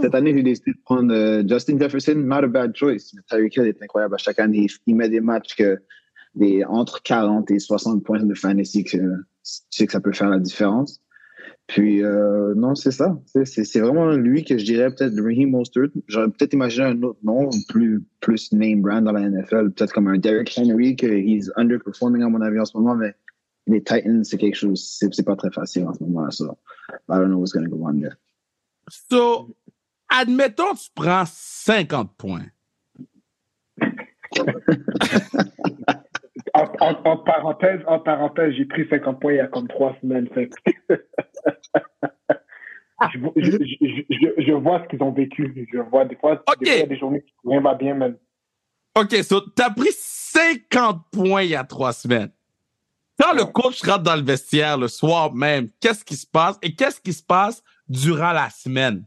Cette 0.00 0.14
année, 0.14 0.34
j'ai 0.34 0.42
décidé 0.42 0.72
de 0.72 0.78
prendre 0.84 1.14
euh, 1.14 1.44
Justin 1.46 1.78
Jefferson, 1.78 2.16
not 2.16 2.44
a 2.44 2.48
bad 2.48 2.76
choice. 2.76 3.12
Mais 3.14 3.22
Tyreek 3.28 3.56
Hill 3.56 3.66
est 3.66 3.82
incroyable. 3.82 4.14
À 4.14 4.18
chaque 4.18 4.38
année, 4.40 4.66
il, 4.68 4.70
il 4.86 4.96
met 4.96 5.08
des 5.08 5.20
matchs 5.20 5.54
que 5.54 5.80
des, 6.34 6.64
entre 6.64 7.02
40 7.02 7.50
et 7.50 7.58
60 7.58 8.02
points 8.02 8.22
de 8.22 8.34
fantasy 8.34 8.84
que 8.84 8.96
tu 8.96 9.52
sais 9.70 9.86
que 9.86 9.92
ça 9.92 10.00
peut 10.00 10.12
faire 10.12 10.28
la 10.28 10.38
différence. 10.38 11.00
Puis, 11.66 12.04
euh, 12.04 12.54
non, 12.54 12.74
c'est 12.74 12.90
ça. 12.90 13.18
C'est- 13.24 13.80
vraiment 13.80 14.10
lui 14.12 14.44
que 14.44 14.58
je 14.58 14.64
dirais 14.64 14.90
peut-être 14.90 15.18
Raheem 15.18 15.50
Mostert. 15.50 15.88
J'aurais 16.08 16.28
peut-être 16.28 16.52
imaginé 16.52 16.86
un 16.86 17.02
autre 17.02 17.20
nom, 17.22 17.48
plus, 17.68 18.02
plus 18.20 18.52
name 18.52 18.82
brand 18.82 19.02
dans 19.04 19.12
la 19.12 19.22
NFL, 19.22 19.70
peut-être 19.70 19.92
comme 19.92 20.08
un 20.08 20.18
Derrick 20.18 20.54
Henry, 20.58 20.94
que 20.94 21.06
he's 21.06 21.50
underperforming 21.56 22.22
à 22.22 22.28
mon 22.28 22.42
avis 22.42 22.60
en 22.60 22.66
ce 22.66 22.76
moment, 22.76 22.94
mais 22.94 23.14
les 23.66 23.82
Titans, 23.82 24.22
c'est 24.24 24.36
quelque 24.36 24.56
chose, 24.56 24.98
c'est 25.00 25.24
pas 25.24 25.36
très 25.36 25.50
facile 25.50 25.86
en 25.86 25.94
ce 25.94 26.02
moment-là. 26.04 26.30
So, 26.30 26.58
I 27.08 27.16
don't 27.16 27.28
know 27.28 27.38
what's 27.38 27.52
going 27.52 27.64
to 27.64 27.70
go 27.70 27.82
on 27.86 27.98
there. 27.98 28.16
So, 28.90 29.56
admettons, 30.10 30.74
tu 30.74 30.90
prends 30.94 31.24
50 31.26 32.14
points. 32.18 32.50
en, 36.52 36.64
en, 36.80 36.94
en 37.04 37.16
parenthèse, 37.16 37.80
en 37.86 38.00
parenthèse, 38.00 38.52
j'ai 38.54 38.66
pris 38.66 38.86
50 38.88 39.18
points 39.18 39.32
il 39.32 39.36
y 39.36 39.40
a 39.40 39.46
comme 39.46 39.68
trois 39.68 39.96
semaines. 40.02 40.28
Je, 43.12 43.18
je, 43.36 43.50
je, 43.50 44.02
je, 44.08 44.42
je 44.46 44.52
vois 44.52 44.82
ce 44.82 44.88
qu'ils 44.88 45.02
ont 45.02 45.10
vécu. 45.10 45.68
Je 45.70 45.78
vois 45.78 46.04
des 46.04 46.16
fois, 46.16 46.36
des, 46.36 46.42
fois, 46.44 46.54
il 46.60 46.68
y 46.68 46.82
a 46.82 46.86
des 46.86 46.96
journées 46.96 47.22
qui 47.22 47.34
rien 47.44 47.60
va 47.60 47.74
bien, 47.74 47.94
même. 47.94 48.16
OK, 48.96 49.12
so, 49.22 49.40
t'as 49.40 49.70
pris 49.70 49.90
50 49.92 51.02
points 51.10 51.42
il 51.42 51.50
y 51.50 51.56
a 51.56 51.64
trois 51.64 51.92
semaines. 51.92 52.30
Quand 53.20 53.34
le 53.34 53.44
coach 53.44 53.82
rentre 53.82 54.04
dans 54.04 54.16
le 54.16 54.22
vestiaire 54.22 54.78
le 54.78 54.88
soir 54.88 55.34
même, 55.34 55.68
qu'est-ce 55.80 56.04
qui 56.04 56.16
se 56.16 56.26
passe 56.26 56.58
et 56.62 56.74
qu'est-ce 56.74 57.00
qui 57.00 57.12
se 57.12 57.22
passe 57.22 57.62
durant 57.88 58.32
la 58.32 58.48
semaine? 58.50 59.04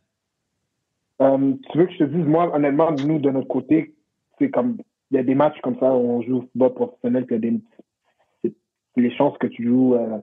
Euh, 1.21 1.53
tu 1.71 1.77
veux 1.77 1.87
que 1.87 1.93
je 1.93 1.97
te 1.99 2.03
dise, 2.03 2.25
moi, 2.25 2.53
honnêtement, 2.53 2.91
nous, 2.91 3.19
de 3.19 3.29
notre 3.29 3.47
côté, 3.47 3.95
c'est 4.37 4.49
comme, 4.49 4.77
il 5.11 5.17
y 5.17 5.19
a 5.19 5.23
des 5.23 5.35
matchs 5.35 5.59
comme 5.61 5.77
ça 5.79 5.91
où 5.91 6.09
on 6.09 6.21
joue 6.21 6.37
au 6.37 6.41
football 6.41 6.73
professionnel, 6.73 7.25
que 7.25 7.35
des, 7.35 7.59
les 8.95 9.15
chances 9.15 9.37
que 9.39 9.47
tu 9.47 9.65
joues 9.65 9.95
euh, 9.95 10.19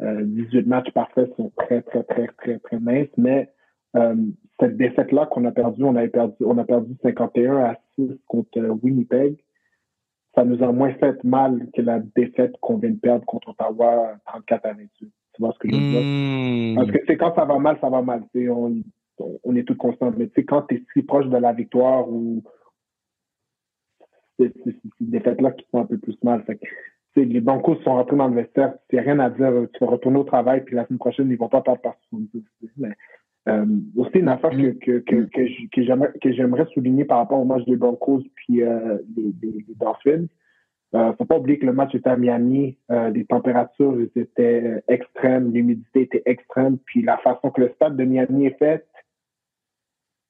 18 0.00 0.66
matchs 0.66 0.90
parfaits 0.92 1.32
sont 1.36 1.52
très, 1.56 1.82
très, 1.82 2.02
très, 2.04 2.26
très, 2.26 2.58
très 2.58 2.80
minces, 2.80 3.08
mais 3.16 3.50
euh, 3.96 4.16
cette 4.58 4.76
défaite-là 4.76 5.26
qu'on 5.26 5.44
a 5.44 5.52
perdue, 5.52 5.84
on, 5.84 5.96
avait 5.96 6.08
perdu, 6.08 6.34
on 6.44 6.58
a 6.58 6.64
perdu 6.64 6.94
51 7.02 7.56
à 7.56 7.76
6 7.96 8.10
contre 8.26 8.58
Winnipeg 8.82 9.36
ça 10.34 10.44
nous 10.44 10.62
a 10.62 10.72
moins 10.72 10.92
fait 10.94 11.22
mal 11.24 11.68
que 11.74 11.82
la 11.82 12.00
défaite 12.16 12.54
qu'on 12.60 12.78
vient 12.78 12.90
de 12.90 12.98
perdre 12.98 13.24
contre 13.26 13.50
Ottawa 13.50 14.16
34 14.26 14.66
à 14.66 14.72
28. 14.72 14.90
Tu 15.00 15.10
vois 15.38 15.52
ce 15.52 15.58
que 15.58 15.68
je 15.68 15.74
veux 15.74 15.80
dire? 15.80 16.02
Hmm. 16.02 16.74
Parce 16.76 16.90
que 16.90 17.04
c'est 17.06 17.16
quand 17.16 17.34
ça 17.34 17.44
va 17.44 17.58
mal, 17.58 17.78
ça 17.80 17.90
va 17.90 18.02
mal. 18.02 18.24
On, 18.34 18.82
on, 19.44 19.56
est 19.56 19.64
tous 19.64 19.76
constants. 19.76 20.12
Mais 20.16 20.28
tu 20.28 20.34
sais, 20.36 20.44
quand 20.44 20.62
tu 20.62 20.76
es 20.76 20.82
si 20.92 21.02
proche 21.02 21.26
de 21.26 21.36
la 21.36 21.52
victoire 21.52 22.08
ou 22.08 22.42
c'est 24.38 24.52
ces 24.64 24.74
défaites-là 25.00 25.52
qui 25.52 25.66
font 25.70 25.82
un 25.82 25.86
peu 25.86 25.98
plus 25.98 26.16
mal. 26.22 26.42
Fait 26.44 26.56
que, 26.56 26.66
les 27.16 27.40
Broncos 27.40 27.76
sont 27.82 27.94
rentrés 27.94 28.16
dans 28.16 28.28
le 28.28 28.36
vestiaire. 28.36 28.74
Il 28.90 28.94
n'y 28.96 29.00
a 29.00 29.02
rien 29.02 29.18
à 29.18 29.30
dire. 29.30 29.52
Tu 29.74 29.84
vas 29.84 29.90
retourner 29.90 30.18
au 30.18 30.24
travail, 30.24 30.64
puis 30.64 30.76
la 30.76 30.86
semaine 30.86 30.98
prochaine, 30.98 31.28
ils 31.28 31.32
ne 31.32 31.38
vont 31.38 31.48
pas 31.48 31.60
perdre 31.60 31.80
par 31.80 31.94
70. 32.10 32.42
Mais, 32.78 32.90
euh, 33.48 33.66
aussi, 33.96 34.18
une 34.18 34.28
affaire 34.28 34.50
que, 34.50 34.70
que, 34.70 34.98
que, 35.00 35.24
que, 35.24 36.18
que 36.18 36.32
j'aimerais 36.32 36.66
souligner 36.72 37.04
par 37.04 37.18
rapport 37.18 37.40
au 37.40 37.44
match 37.44 37.64
des 37.64 37.76
Broncos 37.76 38.22
puis 38.34 38.62
euh, 38.62 38.98
des, 39.08 39.32
des, 39.32 39.62
des, 39.62 39.74
Dolphins, 39.74 40.26
euh, 40.94 41.12
faut 41.14 41.24
pas 41.24 41.38
oublier 41.38 41.58
que 41.58 41.66
le 41.66 41.72
match 41.72 41.94
était 41.94 42.10
à 42.10 42.16
Miami, 42.16 42.76
euh, 42.90 43.10
les 43.10 43.24
températures 43.24 43.98
étaient 44.14 44.84
extrêmes, 44.86 45.52
l'humidité 45.52 46.02
était 46.02 46.22
extrême, 46.26 46.78
puis 46.84 47.02
la 47.02 47.16
façon 47.18 47.50
que 47.50 47.62
le 47.62 47.72
stade 47.74 47.96
de 47.96 48.04
Miami 48.04 48.46
est 48.46 48.58
fait, 48.58 48.86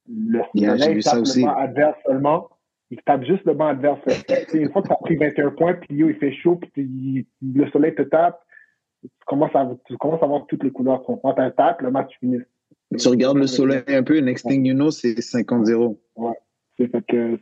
le 0.09 0.41
yeah, 0.55 0.77
soleil 0.79 1.45
banc 1.45 1.55
adverse 1.55 1.99
seulement, 2.07 2.49
il 2.93 3.01
tape 3.07 3.25
juste 3.25 3.45
le 3.47 3.55
banc 3.55 3.69
adverse. 3.69 4.01
une 4.55 4.71
fois 4.71 4.83
que 4.83 4.89
tu 4.89 4.93
as 4.93 4.97
pris 4.97 5.17
21 5.17 5.51
points, 5.53 5.75
puis 5.75 5.97
il 5.97 6.15
fait 6.17 6.33
chaud, 6.33 6.61
puis 6.75 7.27
le 7.43 7.71
soleil 7.71 7.95
te 7.95 8.03
tape, 8.03 8.39
tu 9.03 9.09
commences 9.27 9.55
à, 9.55 9.69
tu 9.87 9.97
commences 9.97 10.23
à 10.23 10.27
voir 10.27 10.47
toutes 10.47 10.63
les 10.63 10.71
couleurs. 10.71 11.03
Quand 11.03 11.17
tu 11.33 11.55
tapes, 11.57 11.81
le 11.81 11.91
match 11.91 12.13
finit. 12.21 12.41
Tu 12.99 13.09
regardes 13.09 13.39
le 13.39 13.47
soleil 13.47 13.83
un 13.89 14.03
peu, 14.03 14.19
next 14.19 14.47
thing 14.47 14.67
you 14.67 14.75
know, 14.75 14.91
c'est 14.91 15.15
50-0. 15.15 15.97
Ouais. 16.17 16.33
C'est 16.77 16.91
que 17.07 17.39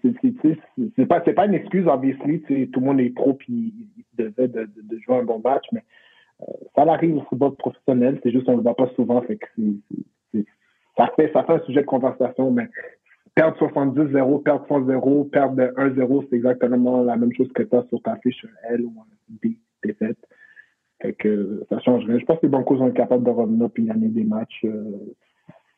c'est 0.97 1.07
pas 1.07 1.21
pas 1.21 1.47
une 1.47 1.55
excuse 1.55 1.87
obviously, 1.87 2.41
tout 2.71 2.81
le 2.81 2.87
monde 2.87 3.01
est 3.01 3.11
pro 3.11 3.35
puis 3.35 3.73
il 3.97 4.05
devait 4.17 4.49
de, 4.49 4.63
de, 4.63 4.83
de, 4.83 4.99
jouer 4.99 5.17
un 5.17 5.23
bon 5.23 5.41
match, 5.43 5.65
mais 5.73 5.83
euh, 6.43 6.53
ça 6.75 6.83
arrive 6.83 7.17
au 7.17 7.23
football 7.23 7.55
professionnel, 7.57 8.21
c'est 8.23 8.33
juste 8.33 8.49
on 8.49 8.57
le 8.57 8.63
voit 8.63 8.77
pas 8.77 8.91
souvent, 8.97 9.23
fait 9.23 9.37
que 9.37 9.47
c'est 10.33 10.45
ça 10.97 11.11
fait 11.17 11.33
ça 11.33 11.45
fait 11.45 11.53
un 11.53 11.61
sujet 11.61 11.81
de 11.81 11.87
conversation, 11.87 12.51
mais 12.51 12.69
perdre 13.41 13.57
70-0, 13.59 14.43
perdre 14.43 14.67
100-0, 14.69 15.31
perdre 15.31 15.63
1-0, 15.79 16.27
c'est 16.29 16.37
exactement 16.37 17.03
la 17.03 17.17
même 17.17 17.33
chose 17.33 17.49
que 17.55 17.63
tu 17.63 17.75
as 17.75 17.85
sur 17.89 18.03
ta 18.03 18.17
fiche 18.17 18.45
L 18.69 18.83
ou 18.83 18.95
un 19.01 19.35
B 19.43 19.55
défaite. 19.83 20.19
Fait 21.01 21.15
que 21.15 21.65
ça 21.71 21.81
change 21.81 22.05
rien. 22.05 22.19
Je 22.19 22.25
pense 22.27 22.39
que 22.39 22.47
les 22.47 22.51
Broncos 22.51 22.77
sont 22.77 22.91
capables 22.91 23.25
de 23.25 23.31
revenir 23.31 23.71
et 23.75 23.83
gagner 23.83 24.09
des 24.09 24.25
matchs 24.25 24.61
euh, 24.65 25.15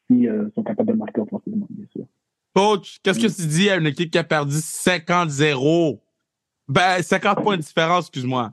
s'ils 0.08 0.28
euh, 0.28 0.50
sont 0.56 0.64
capables 0.64 0.90
de 0.90 0.96
marquer 0.96 1.20
offensivement, 1.20 1.68
bien 1.70 1.86
sûr. 1.92 2.04
Coach, 2.56 2.98
qu'est-ce 3.04 3.20
que 3.20 3.42
tu 3.42 3.46
dis 3.46 3.70
à 3.70 3.76
une 3.76 3.86
équipe 3.86 4.10
qui 4.10 4.18
a 4.18 4.24
perdu 4.24 4.56
50-0? 4.56 6.00
Ben, 6.72 7.02
50 7.02 7.42
points 7.42 7.58
de 7.58 7.62
différence, 7.62 8.06
excuse-moi. 8.06 8.50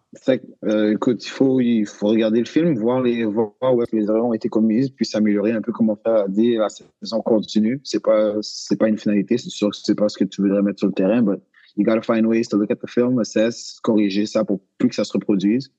Euh, 0.65 0.91
écoute, 0.91 1.25
il 1.25 1.29
faut, 1.29 1.61
il 1.61 1.85
faut 1.85 2.07
regarder 2.07 2.39
le 2.39 2.45
film, 2.45 2.77
voir, 2.77 3.01
les, 3.01 3.23
voir 3.23 3.53
où 3.61 3.81
les 3.93 4.03
erreurs 4.03 4.25
ont 4.25 4.33
été 4.33 4.49
commises, 4.49 4.89
puis 4.89 5.05
s'améliorer 5.05 5.53
un 5.53 5.61
peu 5.61 5.71
comme 5.71 5.85
mon 5.85 5.95
frère 5.95 6.25
a 6.25 6.27
dit, 6.27 6.55
la 6.57 6.67
saison 6.67 7.21
continue. 7.21 7.79
C'est 7.85 8.03
pas, 8.03 8.33
pas 8.77 8.89
une 8.89 8.97
finalité, 8.97 9.37
c'est 9.37 9.49
sûr 9.49 9.69
que 9.69 9.77
c'est 9.81 9.95
pas 9.95 10.09
ce 10.09 10.17
que 10.17 10.25
tu 10.25 10.41
voudrais 10.41 10.61
mettre 10.61 10.79
sur 10.79 10.89
le 10.89 10.93
terrain, 10.93 11.21
but 11.21 11.39
you 11.77 11.85
gotta 11.85 12.01
find 12.01 12.25
ways 12.25 12.43
to 12.49 12.57
look 12.57 12.69
at 12.71 12.75
the 12.75 12.89
film, 12.89 13.19
assess, 13.19 13.79
corriger 13.83 14.25
ça 14.25 14.43
pour 14.43 14.59
plus 14.77 14.89
que 14.89 14.95
ça 14.95 15.05
se 15.05 15.13
reproduise. 15.13 15.71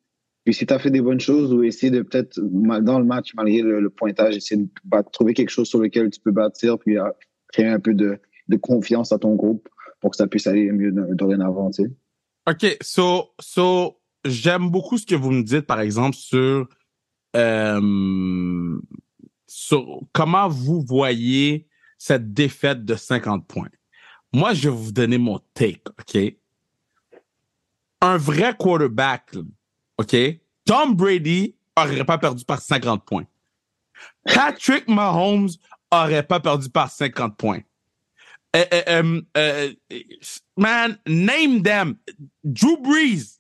Puis 0.44 0.55
si 0.55 0.64
tu 0.64 0.72
as 0.72 0.79
fait 0.79 0.90
des 0.90 1.03
bonnes 1.03 1.20
choses 1.20 1.53
ou 1.53 1.62
essayer 1.62 1.90
de 1.90 2.00
peut-être, 2.00 2.40
dans 2.40 2.98
le 2.98 3.05
match, 3.05 3.35
malgré 3.35 3.61
le, 3.61 3.90
pointage, 3.90 4.35
essayer 4.35 4.62
de 4.62 5.03
trouver 5.12 5.35
quelque 5.35 5.50
chose 5.50 5.68
sur 5.68 5.81
lequel 5.81 6.09
tu 6.09 6.20
peux 6.20 6.31
bâtir, 6.31 6.79
puis 6.79 6.96
euh, 6.96 7.05
créer 7.53 7.68
un 7.68 7.81
peu 7.81 7.92
de, 7.92 8.18
de, 8.48 8.57
confiance 8.57 9.12
à 9.12 9.18
ton 9.18 9.35
groupe 9.35 9.68
pour 10.00 10.12
que 10.12 10.16
ça 10.16 10.26
puisse 10.26 10.46
aller 10.46 10.72
mieux 10.72 10.90
dorénavant, 10.90 11.70
tu 11.70 11.83
sais. 11.83 11.90
OK, 12.46 12.76
so, 12.81 13.33
so 13.38 14.00
j'aime 14.24 14.70
beaucoup 14.70 14.98
ce 14.98 15.07
que 15.07 15.14
vous 15.14 15.31
me 15.31 15.42
dites, 15.42 15.66
par 15.66 15.81
exemple, 15.81 16.16
sur, 16.16 16.68
euh, 17.37 18.81
sur 19.46 20.00
comment 20.12 20.48
vous 20.48 20.83
voyez 20.83 21.68
cette 21.98 22.33
défaite 22.33 22.85
de 22.85 22.96
50 22.96 23.46
points. 23.46 23.68
Moi, 24.33 24.55
je 24.55 24.68
vais 24.68 24.76
vous 24.76 24.92
donner 24.92 25.18
mon 25.18 25.40
take, 25.55 25.83
OK? 25.98 26.35
Un 28.00 28.16
vrai 28.16 28.55
quarterback, 28.59 29.35
OK? 29.98 30.16
Tom 30.64 30.94
Brady 30.94 31.57
aurait 31.76 32.05
pas 32.05 32.18
perdu 32.18 32.44
par 32.44 32.61
50 32.61 33.05
points. 33.05 33.26
Patrick 34.24 34.88
Mahomes 34.88 35.50
aurait 35.90 36.26
pas 36.26 36.40
perdu 36.40 36.70
par 36.70 36.90
50 36.90 37.37
points. 37.37 37.61
Uh, 38.52 38.82
um, 38.86 39.26
uh, 39.34 39.68
man, 40.56 40.98
name 41.06 41.62
them. 41.62 41.98
Drew 42.52 42.76
Brees, 42.78 43.38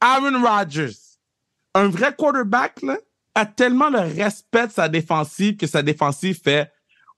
Aaron 0.00 0.42
Rodgers. 0.42 1.18
Un 1.74 1.88
vrai 1.88 2.14
quarterback 2.16 2.80
a 3.34 3.46
tellement 3.46 3.90
le 3.90 4.00
respect 4.00 4.68
de 4.68 4.72
sa 4.72 4.88
défensive 4.88 5.56
que 5.56 5.66
sa 5.66 5.82
défensive 5.82 6.40
fait 6.42 6.72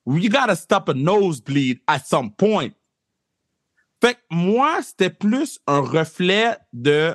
We 0.05 0.29
gotta 0.29 0.57
stop 0.57 0.89
a 0.89 0.95
nosebleed 0.95 1.81
at 1.87 2.01
some 2.05 2.33
point. 2.33 2.71
Fait 4.01 4.15
que 4.15 4.21
moi, 4.31 4.83
c'était 4.83 5.11
plus 5.11 5.61
un 5.69 5.81
reflet 5.81 6.57
de 6.73 7.15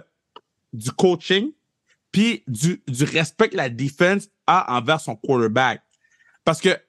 du 0.71 0.91
coaching 0.91 1.51
puis 2.11 2.43
du, 2.47 2.81
du 2.87 3.03
respect 3.03 3.49
que 3.49 3.57
la 3.57 3.69
défense 3.69 4.29
a 4.45 4.77
envers 4.77 5.01
son 5.01 5.17
quarterback. 5.17 5.81
Parce 6.45 6.61
que 6.61 6.79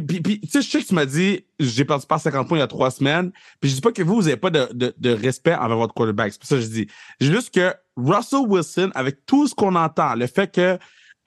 puis, 0.00 0.20
puis 0.20 0.40
tu 0.40 0.48
sais, 0.48 0.62
je 0.62 0.70
sais 0.70 0.80
que 0.80 0.86
tu 0.86 0.94
m'as 0.94 1.06
dit, 1.06 1.44
j'ai 1.58 1.84
perdu 1.84 2.06
par 2.06 2.20
50 2.20 2.48
points 2.48 2.58
il 2.58 2.60
y 2.60 2.64
a 2.64 2.68
trois 2.68 2.90
semaines. 2.90 3.32
Puis 3.60 3.70
je 3.70 3.74
dis 3.76 3.80
pas 3.80 3.92
que 3.92 4.02
vous, 4.02 4.14
vous 4.14 4.22
n'avez 4.22 4.36
pas 4.36 4.50
de, 4.50 4.94
de, 4.96 5.10
respect 5.10 5.54
envers 5.54 5.76
votre 5.76 5.94
quarterback. 5.94 6.32
C'est 6.32 6.38
pour 6.38 6.48
ça 6.48 6.56
que 6.56 6.62
je 6.62 6.68
dis. 6.68 6.86
Juste 7.20 7.52
que 7.52 7.74
Russell 7.96 8.46
Wilson, 8.46 8.90
avec 8.94 9.26
tout 9.26 9.46
ce 9.46 9.54
qu'on 9.54 9.74
entend, 9.74 10.14
le 10.14 10.26
fait 10.26 10.52
que 10.52 10.78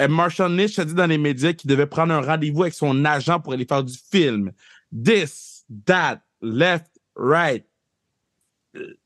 euh, 0.02 0.08
Marshall 0.08 0.56
Lynch 0.56 0.78
a 0.80 0.86
dit 0.86 0.94
dans 0.94 1.06
les 1.06 1.18
médias 1.18 1.54
qu'il 1.54 1.70
devait 1.70 1.86
prendre 1.86 2.14
un 2.14 2.22
rendez-vous 2.22 2.64
avec 2.64 2.74
son 2.74 3.06
agent 3.06 3.40
pour 3.40 3.54
aller 3.54 3.66
faire 3.66 3.84
du 3.84 3.98
film. 4.12 4.52
This, 4.92 5.66
that, 5.86 6.22
left, 6.42 6.92
right. 7.16 7.66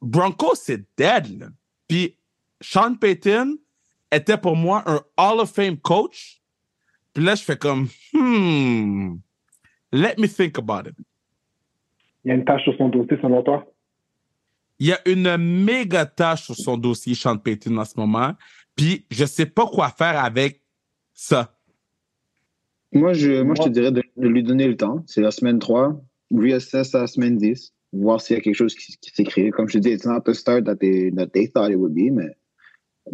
Bronco, 0.01 0.53
c'est 0.55 0.83
dead. 0.97 1.39
Là. 1.39 1.47
Puis 1.87 2.15
Sean 2.61 2.95
Payton 2.95 3.57
était 4.11 4.37
pour 4.37 4.55
moi 4.55 4.83
un 4.85 5.01
Hall 5.17 5.39
of 5.39 5.51
Fame 5.51 5.77
coach. 5.77 6.41
Puis 7.13 7.23
là, 7.23 7.35
je 7.35 7.43
fais 7.43 7.57
comme, 7.57 7.87
hmm, 8.13 9.17
let 9.91 10.17
me 10.17 10.27
think 10.27 10.57
about 10.57 10.87
it. 10.87 10.95
Il 12.23 12.29
y 12.29 12.31
a 12.31 12.35
une 12.35 12.45
tâche 12.45 12.63
sur 12.63 12.75
son 12.75 12.89
dossier, 12.89 13.17
selon 13.21 13.43
toi? 13.43 13.65
Il 14.79 14.87
y 14.87 14.93
a 14.93 14.99
une 15.05 15.37
méga 15.37 16.05
tâche 16.05 16.43
sur 16.43 16.55
son 16.55 16.77
dossier, 16.77 17.15
Sean 17.15 17.37
Payton, 17.37 17.77
en 17.77 17.85
ce 17.85 17.97
moment. 17.97 18.33
Puis, 18.75 19.05
je 19.11 19.25
sais 19.25 19.45
pas 19.45 19.65
quoi 19.65 19.89
faire 19.89 20.23
avec 20.23 20.61
ça. 21.13 21.57
Moi, 22.91 23.13
je, 23.13 23.41
moi, 23.41 23.55
je 23.57 23.63
te 23.63 23.69
dirais 23.69 23.91
de, 23.91 24.03
lui 24.17 24.43
donner 24.43 24.67
le 24.67 24.77
temps. 24.77 25.03
C'est 25.05 25.21
la 25.21 25.31
semaine 25.31 25.59
3. 25.59 26.01
Reassess 26.33 26.93
la 26.93 27.07
semaine 27.07 27.37
10. 27.37 27.73
Voir 27.91 28.21
s'il 28.21 28.35
y 28.35 28.39
a 28.39 28.41
quelque 28.41 28.55
chose 28.55 28.75
qui, 28.75 28.97
s'est 29.01 29.23
créé. 29.23 29.51
Comme 29.51 29.67
je 29.67 29.73
te 29.73 29.79
dis, 29.79 29.89
it's 29.89 30.05
not 30.05 30.21
the 30.21 30.33
start 30.33 30.65
that 30.65 30.77
they, 30.77 31.11
that 31.15 31.27
they 31.27 31.49
thought 31.49 31.71
it 31.71 31.77
would 31.77 31.93
be, 31.93 32.11
mais 32.11 32.29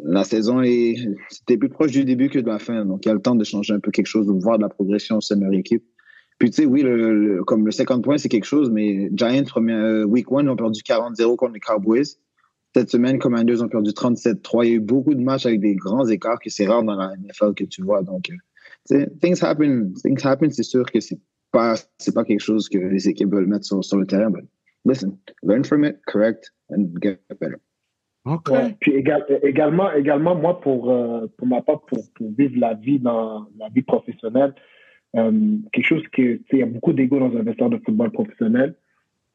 la 0.04 0.24
saison 0.24 0.62
est, 0.62 0.96
c'était 1.30 1.58
plus 1.58 1.70
proche 1.70 1.92
du 1.92 2.04
début 2.04 2.30
que 2.30 2.40
de 2.40 2.48
la 2.48 2.60
fin. 2.60 2.86
Donc, 2.86 3.06
il 3.06 3.08
y 3.08 3.12
a 3.12 3.14
le 3.14 3.22
temps 3.22 3.36
de 3.36 3.44
changer 3.44 3.74
un 3.74 3.80
peu 3.80 3.92
quelque 3.92 4.08
chose, 4.08 4.28
de 4.28 4.34
voir 4.34 4.58
de 4.58 4.64
la 4.64 4.70
progression 4.70 5.18
au 5.18 5.22
sein 5.22 5.38
de 5.38 5.44
leur 5.44 5.54
équipe. 5.54 5.84
Puis, 6.38 6.50
tu 6.50 6.64
sais, 6.64 6.66
oui, 6.66 6.82
le, 6.82 7.44
comme 7.46 7.66
le 7.66 7.72
50 7.72 8.04
points, 8.04 8.18
c'est 8.18 8.30
quelque 8.30 8.46
chose, 8.46 8.70
mais 8.70 9.10
Giants, 9.14 9.44
premier, 9.46 9.74
euh, 9.74 10.04
week 10.04 10.28
1, 10.30 10.48
ont 10.48 10.56
perdu 10.56 10.82
40-0 10.82 11.36
contre 11.38 11.54
les 11.54 11.60
Cowboys. 11.60 12.18
Cette 12.76 12.90
semaine, 12.90 13.20
Commanders 13.20 13.64
ont 13.64 13.70
perdu 13.70 13.92
37-3. 13.92 14.66
Il 14.66 14.70
y 14.70 14.72
a 14.74 14.76
eu 14.76 14.80
beaucoup 14.82 15.16
de 15.16 15.22
matchs 15.22 15.46
avec 15.46 15.62
des 15.62 15.76
grands 15.76 16.06
écarts 16.08 16.40
que 16.40 16.50
c'est 16.50 16.68
rare 16.68 16.84
dans 16.84 16.96
la 16.96 17.14
NFL 17.16 17.54
que 17.54 17.64
tu 17.64 17.82
vois. 17.82 18.02
Donc, 18.02 18.30
euh, 18.92 19.06
things 19.22 19.42
happen. 19.42 19.94
Things 20.04 20.26
happen, 20.26 20.50
c'est 20.50 20.64
sûr 20.64 20.86
que 20.92 21.00
c'est 21.00 21.20
pas, 21.52 21.76
c'est 21.98 22.14
pas 22.14 22.26
quelque 22.26 22.42
chose 22.42 22.68
que 22.68 22.78
les 22.78 23.08
équipes 23.08 23.32
veulent 23.32 23.48
mettre 23.48 23.66
sur, 23.66 23.82
sur 23.82 23.98
le 23.98 24.06
terrain. 24.06 24.30
But 24.30 24.44
listen, 24.84 25.18
learn 25.42 25.64
from 25.64 25.86
it, 25.86 26.00
correct, 26.06 26.52
and 26.70 27.02
get 27.02 27.20
better. 27.40 27.62
OK. 28.26 28.52
puis 28.80 28.96
également, 29.44 29.92
également, 29.94 30.36
moi, 30.36 30.60
pour, 30.60 30.92
euh, 30.92 31.28
pour 31.38 31.48
ma 31.48 31.62
part, 31.62 31.82
pour, 31.86 32.00
pour, 32.16 32.32
vivre 32.32 32.60
la 32.60 32.74
vie 32.74 33.00
dans 33.00 33.48
la 33.58 33.70
vie 33.70 33.84
professionnelle, 33.84 34.56
euh, 35.16 35.58
quelque 35.72 35.86
chose 35.86 36.08
que, 36.10 36.40
il 36.52 36.60
y 36.60 36.64
a 36.64 36.66
beaucoup 36.66 36.94
d'ego 36.94 37.20
dans 37.20 37.36
un 37.38 37.44
vestiaire 37.44 37.70
de 37.70 37.78
football 37.78 38.12
professionnel. 38.12 38.76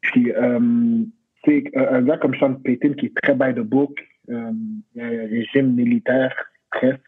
Puis, 0.01 0.33
euh, 0.33 1.05
un 1.75 2.03
gars 2.03 2.19
comme 2.19 2.35
Sean 2.35 2.55
Payton 2.55 2.95
qui 2.95 3.07
est 3.07 3.17
très 3.23 3.35
by 3.35 3.55
the 3.55 3.65
book, 3.65 3.99
euh, 4.31 4.53
il 4.95 5.01
y 5.01 5.05
a 5.05 5.07
un 5.07 5.27
régime 5.27 5.75
militaire 5.75 6.35
presque, 6.71 7.01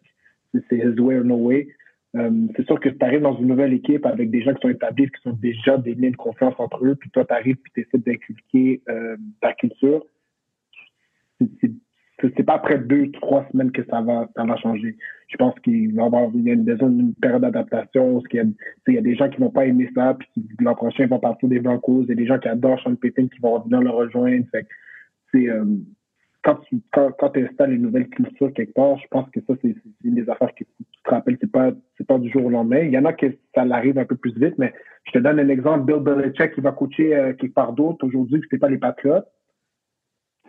c'est 0.53 0.79
his 0.79 0.99
way 0.99 1.19
or 1.19 1.25
no 1.25 1.37
way. 1.37 1.69
Euh, 2.15 2.31
c'est 2.57 2.67
sûr 2.67 2.79
que 2.79 2.91
tu 2.91 3.05
arrives 3.05 3.23
dans 3.23 3.39
une 3.39 3.47
nouvelle 3.47 3.73
équipe 3.73 4.05
avec 4.05 4.31
des 4.31 4.43
gens 4.43 4.53
qui 4.55 4.61
sont 4.61 4.69
établis, 4.69 5.07
qui 5.07 5.23
sont 5.23 5.33
déjà 5.33 5.79
des 5.79 5.95
liens 5.95 6.11
de 6.11 6.17
confiance 6.17 6.55
entre 6.59 6.85
eux, 6.85 6.95
puis 6.95 7.11
toi, 7.11 7.25
tu 7.25 7.33
arrives 7.33 7.57
et 7.57 7.71
tu 7.75 7.81
essaies 7.81 8.03
d'inculquer 8.05 8.83
ta 9.41 9.53
culture. 9.55 10.05
C'est- 11.61 11.73
c'est- 12.23 12.43
pas 12.43 12.55
après 12.55 12.79
deux, 12.79 13.11
trois 13.13 13.47
semaines 13.51 13.73
que 13.73 13.85
ça 13.91 14.01
va, 14.01 14.29
ça 14.37 14.45
va 14.45 14.57
changer. 14.57 14.97
Je 15.29 15.37
pense 15.37 15.59
qu'il 15.61 15.95
va 15.95 16.03
y 16.03 16.07
avoir 16.07 16.23
a 16.25 16.27
une, 16.35 16.65
besoin 16.65 16.91
d'une 16.91 17.15
période 17.15 17.43
d'adaptation. 17.43 18.23
Il 18.33 18.55
y 18.89 18.99
a 18.99 19.01
des 19.01 19.15
gens 19.15 19.29
qui 19.29 19.41
vont 19.41 19.51
pas 19.51 19.67
aimer 19.67 19.89
ça, 19.95 20.15
puis 20.19 20.29
qui, 20.35 20.47
l'an 20.61 20.75
prochain, 20.75 21.07
vont 21.07 21.19
partir 21.19 21.49
des 21.49 21.61
Broncos. 21.61 22.05
Il 22.05 22.09
y 22.11 22.13
a 22.13 22.17
des 22.17 22.27
gens 22.27 22.39
qui 22.39 22.49
adorent 22.49 22.81
Sean 22.81 22.95
Payton 22.97 23.29
qui 23.29 23.41
vont 23.41 23.61
venir 23.61 23.81
le 23.81 23.91
rejoindre. 23.91 24.47
C'est, 25.33 25.49
euh, 25.49 25.65
quand 26.43 26.57
tu 26.69 26.81
quand, 26.93 27.37
installes 27.37 27.75
une 27.75 27.83
nouvelle 27.83 28.09
culture 28.09 28.53
quelque 28.53 28.75
part, 28.75 28.99
je 28.99 29.07
pense 29.11 29.29
que 29.31 29.41
ça, 29.41 29.55
c'est 29.63 29.75
c'est 29.75 30.09
une 30.09 30.17
des 30.17 30.29
affaires 30.29 30.53
que 30.55 30.65
tu 30.65 30.85
te 31.05 31.11
rappelles. 31.11 31.39
C'est 31.41 31.51
pas, 31.51 31.71
c'est 31.97 32.07
pas 32.07 32.19
du 32.19 32.31
jour 32.31 32.47
au 32.47 32.51
lendemain. 32.51 32.81
Il 32.81 32.91
y 32.91 32.99
en 32.99 33.05
a 33.05 33.13
que 33.13 33.27
ça 33.55 33.65
l'arrive 33.65 33.99
un 33.99 34.05
peu 34.05 34.17
plus 34.17 34.35
vite, 34.37 34.55
mais 34.59 34.73
je 35.05 35.13
te 35.13 35.19
donne 35.19 35.39
un 35.39 35.49
exemple. 35.49 35.85
Bill 35.87 36.03
Belichick 36.03 36.55
qui 36.55 36.61
va 36.61 36.73
coacher 36.73 37.15
euh, 37.15 37.33
quelque 37.35 37.55
part 37.55 37.73
d'autre 37.73 38.05
aujourd'hui, 38.07 38.41
que 38.41 38.47
c'est 38.51 38.59
pas 38.59 38.69
les 38.69 38.79
Patriots. 38.79 39.23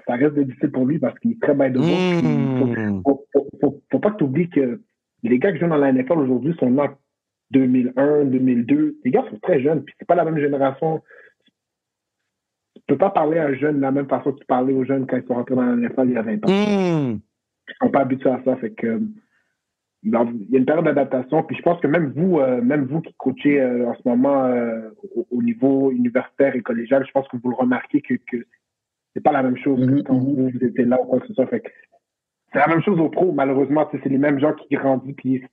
Ça 0.08 0.16
reste 0.16 0.38
difficile 0.38 0.72
pour 0.72 0.86
lui 0.86 1.00
parce 1.00 1.18
qu'il 1.20 1.32
est 1.32 1.42
très 1.42 1.54
bien 1.54 1.70
de 1.70 1.80
Mm. 1.80 3.02
faut, 3.04 3.26
faut, 3.32 3.48
faut, 3.62 3.82
faut 3.92 4.00
pas 4.00 4.12
que 4.12 4.18
tu 4.18 4.24
oublies 4.24 4.50
que 4.50 4.82
les 5.24 5.40
gars 5.40 5.52
qui 5.52 5.60
jouent 5.60 5.68
dans 5.68 5.78
la 5.78 5.92
NFL 5.92 6.20
aujourd'hui 6.20 6.54
sont 6.60 6.78
en 6.78 6.90
2001, 7.52 8.26
2002. 8.26 8.98
Les 9.04 9.12
gars 9.12 9.26
sont 9.30 9.40
très 9.40 9.62
jeunes, 9.62 9.84
puis 9.84 9.96
c'est 9.98 10.08
pas 10.08 10.16
la 10.16 10.26
même 10.26 10.40
génération. 10.40 11.02
Tu 12.76 12.82
peux 12.88 12.98
pas 12.98 13.12
parler 13.12 13.38
à 13.40 13.46
un 13.46 13.54
jeune 13.54 13.78
de 13.78 13.82
la 13.82 13.92
même 13.92 14.08
façon 14.08 14.34
que 14.34 14.40
tu 14.40 14.46
parlais 14.46 14.74
aux 14.74 14.84
jeunes 14.84 15.08
quand 15.08 15.18
ils 15.18 15.26
sont 15.26 15.36
rentrés 15.36 15.56
dans 15.56 15.62
la 15.62 15.76
NFL 15.76 16.06
il 16.06 16.14
y 16.14 16.18
a 16.18 16.22
20 16.22 16.46
ans. 16.46 16.50
Mm. 16.50 17.20
Ils 17.70 17.76
sont 17.82 17.92
pas 17.92 18.02
habitués 18.02 18.30
à 18.30 18.42
ça, 18.44 18.58
fait 18.58 18.72
que 18.72 18.88
euh, 18.88 19.00
il 20.04 20.12
y 20.12 20.56
a 20.56 20.60
une 20.60 20.66
période 20.66 20.86
d'adaptation. 20.86 21.44
Puis 21.44 21.56
je 21.56 21.62
pense 21.62 21.80
que 21.80 21.88
même 21.88 22.12
vous, 22.16 22.40
euh, 22.40 22.62
même 22.62 22.86
vous 22.86 23.02
qui 23.02 23.14
coachez 23.18 23.62
euh, 23.62 23.88
en 23.88 23.96
ce 23.96 24.02
moment 24.06 24.46
euh, 24.46 24.90
au, 25.16 25.26
au 25.32 25.42
niveau 25.42 25.92
universitaire 25.92 26.56
et 26.56 26.62
collégial, 26.62 27.06
je 27.08 27.12
pense 27.12 27.28
que 27.30 27.38
vous 27.38 27.50
le 27.50 27.56
remarquez 27.56 28.02
que, 28.02 28.16
que 28.16 28.46
c'est 29.14 29.24
pas 29.24 29.32
la 29.32 29.44
même 29.44 29.58
chose 29.58 29.80
que 29.80 29.92
Mhm, 29.92 30.04
quand 30.04 30.14
mhm. 30.16 30.36
vous, 30.36 30.50
vous 30.50 30.64
étiez 30.66 30.86
là 30.86 31.00
ou 31.02 31.06
quoi 31.06 31.20
que 31.20 31.28
ce 31.28 31.34
soit. 31.34 31.48
Fait 31.48 31.60
que 31.62 31.70
c'est 32.52 32.60
la 32.60 32.68
même 32.68 32.82
chose 32.82 33.00
au 33.00 33.10
pro, 33.10 33.32
malheureusement, 33.32 33.86
tu 33.86 33.98
sais, 33.98 34.04
c'est 34.04 34.10
les 34.10 34.18
mêmes 34.18 34.40
gens 34.40 34.54
qui 34.54 34.76
grandissent, 34.76 35.16
puis 35.16 35.44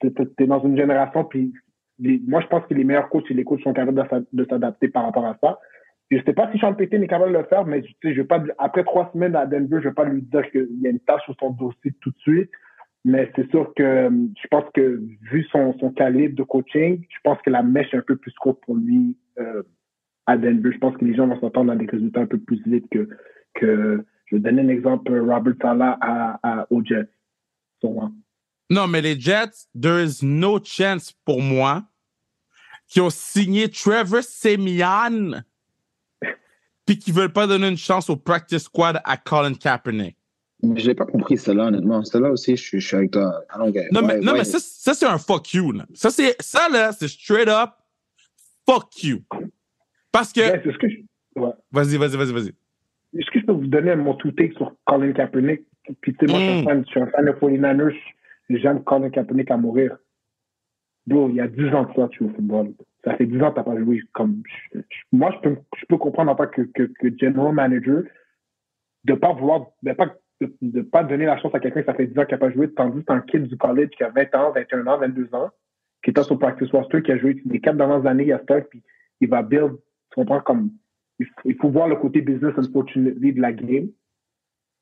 t'es 0.00 0.46
dans 0.46 0.62
une 0.64 0.76
génération, 0.76 1.24
puis 1.24 1.52
les- 1.98 2.20
moi 2.26 2.40
je 2.40 2.46
pense 2.46 2.64
que 2.66 2.74
les 2.74 2.84
meilleurs 2.84 3.08
coachs 3.08 3.30
et 3.30 3.34
les 3.34 3.44
coachs 3.44 3.60
sont 3.62 3.72
capables 3.72 4.00
de 4.02 4.08
s'a- 4.08 4.22
de 4.32 4.44
s'adapter 4.48 4.88
par 4.88 5.04
rapport 5.04 5.26
à 5.26 5.36
ça. 5.42 5.58
Je 6.10 6.18
sais 6.24 6.32
pas 6.32 6.50
si 6.52 6.58
Sean 6.58 6.74
Payton 6.74 7.02
est 7.02 7.06
capable 7.08 7.32
de 7.32 7.38
le 7.38 7.44
faire, 7.44 7.66
mais 7.66 7.82
tu 7.82 7.92
sais, 8.02 8.14
je 8.14 8.22
vais 8.22 8.26
pas, 8.26 8.42
après 8.58 8.82
trois 8.84 9.10
semaines 9.12 9.36
à 9.36 9.46
Denver, 9.46 9.78
je 9.82 9.88
vais 9.88 9.94
pas 9.94 10.04
lui 10.04 10.22
dire 10.22 10.48
qu'il 10.50 10.80
y 10.80 10.86
a 10.86 10.90
une 10.90 11.00
tâche 11.00 11.22
sur 11.24 11.34
son 11.38 11.50
dossier 11.50 11.92
tout 12.00 12.10
de 12.10 12.18
suite. 12.18 12.50
Mais 13.04 13.30
c'est 13.36 13.48
sûr 13.50 13.72
que 13.74 14.10
je 14.42 14.48
pense 14.48 14.64
que 14.74 15.00
vu 15.30 15.44
son, 15.52 15.72
son 15.78 15.90
calibre 15.92 16.34
de 16.36 16.42
coaching, 16.42 17.04
je 17.08 17.18
pense 17.22 17.40
que 17.42 17.50
la 17.50 17.62
mèche 17.62 17.92
est 17.94 17.98
un 17.98 18.02
peu 18.02 18.16
plus 18.16 18.34
courte 18.34 18.60
pour 18.64 18.74
lui 18.76 19.16
euh, 19.38 19.62
à 20.28 20.36
Denver. 20.36 20.70
Je 20.72 20.78
pense 20.78 20.96
que 20.96 21.04
les 21.04 21.16
gens 21.16 21.26
vont 21.26 21.40
s'attendre 21.40 21.72
à 21.72 21.76
des 21.76 21.86
résultats 21.86 22.20
un 22.20 22.26
peu 22.26 22.38
plus 22.38 22.62
vite 22.66 22.84
que, 22.90 23.08
que 23.54 24.04
je 24.26 24.36
vais 24.36 24.42
donner 24.42 24.62
un 24.62 24.68
exemple, 24.68 25.18
Robert 25.18 25.54
Sala 25.60 25.98
à, 26.00 26.38
à, 26.42 26.66
aux 26.70 26.84
Jets. 26.84 27.08
Sûrement. 27.80 28.12
Non, 28.70 28.86
mais 28.86 29.00
les 29.00 29.18
Jets, 29.18 29.66
there 29.80 30.04
is 30.04 30.18
no 30.22 30.60
chance 30.62 31.12
pour 31.24 31.40
moi 31.40 31.82
qui 32.86 33.00
ont 33.00 33.10
signé 33.10 33.68
Trevor 33.70 34.22
Semian 34.22 35.42
puis 36.86 36.98
qui 36.98 37.10
veulent 37.10 37.32
pas 37.32 37.46
donner 37.46 37.68
une 37.68 37.78
chance 37.78 38.10
au 38.10 38.16
practice 38.16 38.64
squad 38.64 39.00
à 39.04 39.16
Colin 39.16 39.54
Kaepernick. 39.54 40.16
Mais 40.62 40.80
je 40.80 40.88
l'ai 40.88 40.94
pas 40.94 41.06
compris, 41.06 41.38
celle-là, 41.38 41.66
honnêtement. 41.68 42.04
Celle-là 42.04 42.32
aussi, 42.32 42.56
je 42.56 42.62
suis, 42.62 42.80
je 42.80 42.86
suis 42.86 42.96
avec 42.96 43.12
toi. 43.12 43.42
I 43.54 43.58
don't 43.58 43.72
get 43.72 43.86
it. 43.86 43.92
Non, 43.92 44.02
mais, 44.02 44.14
Ouais, 44.14 44.20
non, 44.20 44.32
mais 44.32 44.44
ça, 44.44 44.58
ça 44.60 44.92
c'est 44.92 45.06
un 45.06 45.18
fuck 45.18 45.54
you. 45.54 45.72
Là. 45.72 45.86
Ça, 45.94 46.10
c'est, 46.10 46.34
ça, 46.40 46.68
là, 46.68 46.92
c'est 46.92 47.08
straight 47.08 47.48
up 47.48 47.70
fuck 48.68 49.02
you. 49.02 49.20
Parce 50.18 50.32
que. 50.32 50.40
Ouais, 50.40 50.60
c'est 50.64 50.72
ce 50.72 50.78
que 50.78 50.88
je, 50.88 50.96
ouais. 51.36 51.50
Vas-y, 51.72 51.96
vas-y, 51.96 52.16
vas-y, 52.16 52.32
vas-y. 52.32 52.52
Est-ce 53.18 53.30
que 53.30 53.40
je 53.40 53.46
peux 53.46 53.52
vous 53.52 53.66
donner 53.66 53.94
mon 53.96 54.14
two 54.14 54.32
take 54.32 54.52
sur 54.56 54.74
Colin 54.84 55.12
Kaepernick? 55.12 55.62
Puis, 56.02 56.14
tu 56.14 56.26
sais, 56.26 56.32
moi, 56.32 56.40
je, 56.40 56.44
suis 56.44 56.52
un 56.52 56.60
Mm. 56.60 56.64
fan, 56.64 56.84
je 56.84 56.90
suis 56.90 57.00
un 57.00 57.06
fan 57.06 57.24
de 57.24 57.32
49ers. 57.32 57.96
J'aime 58.50 58.82
Colin 58.84 59.10
Kaepernick 59.10 59.50
à 59.50 59.56
mourir. 59.56 59.96
Bro, 61.06 61.30
il 61.30 61.36
y 61.36 61.40
a 61.40 61.46
10 61.48 61.68
ans 61.74 61.86
que 61.86 61.94
ça, 61.94 62.08
tu 62.08 62.18
joues 62.18 62.30
au 62.30 62.34
football. 62.34 62.74
Ça 63.04 63.14
fait 63.16 63.26
10 63.26 63.40
ans 63.42 63.50
que 63.50 63.54
tu 63.54 63.68
n'as 63.68 63.74
pas 63.74 63.78
joué. 63.80 64.02
Comme, 64.12 64.42
je- 64.74 64.80
je- 64.80 64.96
moi, 65.12 65.32
je 65.36 65.48
peux, 65.48 65.56
je 65.76 65.86
peux 65.86 65.96
comprendre 65.96 66.30
en 66.32 66.34
tant 66.34 66.46
que, 66.48 66.62
que, 66.62 66.82
que 66.82 67.16
general 67.18 67.54
manager 67.54 68.02
de 69.04 69.14
pas 69.14 69.32
vouloir, 69.32 69.66
de 69.82 69.92
pas, 69.92 70.14
de, 70.40 70.52
de 70.60 70.82
pas 70.82 71.04
donner 71.04 71.24
la 71.24 71.38
chance 71.38 71.54
à 71.54 71.60
quelqu'un 71.60 71.80
qui 71.80 71.86
ça 71.86 71.94
fait 71.94 72.06
10 72.08 72.18
ans 72.18 72.24
qu'il 72.26 72.34
n'a 72.34 72.38
pas 72.38 72.50
joué, 72.50 72.70
tandis 72.72 72.98
que 72.98 73.04
c'est 73.08 73.14
un 73.14 73.20
kid 73.20 73.44
du 73.44 73.56
college 73.56 73.90
qui 73.96 74.04
a 74.04 74.10
20 74.10 74.34
ans, 74.34 74.52
21 74.52 74.86
ans, 74.86 74.98
22 74.98 75.28
ans, 75.34 75.48
qui 76.02 76.10
est 76.10 76.22
sur 76.22 76.38
practice 76.38 76.70
roster, 76.72 77.02
qui 77.02 77.12
a 77.12 77.16
joué 77.18 77.40
les 77.46 77.60
quatre 77.60 77.76
dernières 77.78 78.04
années 78.06 78.30
à 78.32 78.38
Stark, 78.40 78.66
puis 78.68 78.82
il 79.20 79.28
va 79.30 79.42
build, 79.42 79.76
tu 80.10 80.14
comprends, 80.16 80.40
comme, 80.40 80.70
il 81.18 81.26
faut, 81.26 81.48
il 81.48 81.56
faut 81.56 81.70
voir 81.70 81.88
le 81.88 81.96
côté 81.96 82.20
business 82.20 82.54
unfortunately 82.56 83.32
de 83.32 83.40
la 83.40 83.52
game. 83.52 83.88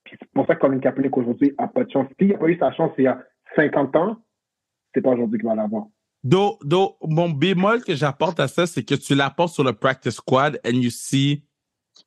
Puis 0.04 0.16
c'est 0.20 0.30
pour 0.32 0.46
ça 0.46 0.54
que 0.54 0.60
Colin 0.60 0.78
Kaepernick 0.78 1.16
aujourd'hui 1.16 1.52
a 1.58 1.66
pas 1.66 1.84
de 1.84 1.90
chance. 1.90 2.06
S'il 2.18 2.28
n'a 2.28 2.38
pas 2.38 2.46
eu 2.48 2.58
sa 2.58 2.72
chance 2.72 2.92
il 2.98 3.04
y 3.04 3.06
a 3.08 3.20
50 3.56 3.96
ans, 3.96 4.22
c'est 4.94 5.00
pas 5.02 5.10
aujourd'hui 5.10 5.38
qu'il 5.38 5.48
va 5.48 5.54
l'avoir. 5.54 5.86
Do, 6.22 6.58
do, 6.62 6.96
mon 7.02 7.30
bémol 7.30 7.82
que 7.84 7.94
j'apporte 7.94 8.38
à 8.40 8.48
ça, 8.48 8.66
c'est 8.66 8.82
que 8.84 8.94
tu 8.94 9.14
l'apportes 9.14 9.52
sur 9.52 9.64
le 9.64 9.72
practice 9.72 10.14
squad 10.14 10.60
and 10.64 10.70
you 10.74 10.90
see, 10.90 11.44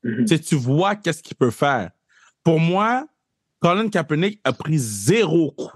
Mhm. 0.04 0.26
tu 0.26 0.28
sais, 0.28 0.40
tu 0.40 0.56
vois 0.56 0.96
qu'est-ce 0.96 1.24
qu'il 1.24 1.36
peut 1.36 1.52
faire. 1.52 1.92
Pour 2.44 2.60
moi, 2.60 3.08
Colin 3.60 3.90
Kaepernick 3.90 4.40
a 4.44 4.54
pris 4.54 4.78
zéro 4.78 5.52
coup. 5.52 5.72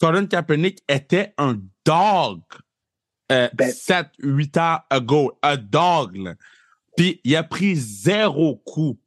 Colin 0.00 0.26
Kaepernick 0.26 0.80
était 0.88 1.32
un 1.38 1.54
dog 1.86 2.40
euh, 3.34 3.48
Ben- 3.54 3.70
7, 3.72 4.06
8 4.20 4.56
ans 4.56 4.78
ago. 4.90 5.32
Un 5.42 5.56
dog, 5.56 6.16
là. 6.16 6.34
Puis 6.96 7.20
il 7.24 7.34
a 7.36 7.42
pris 7.42 7.74
zéro 7.76 8.56
coup. 8.64 8.98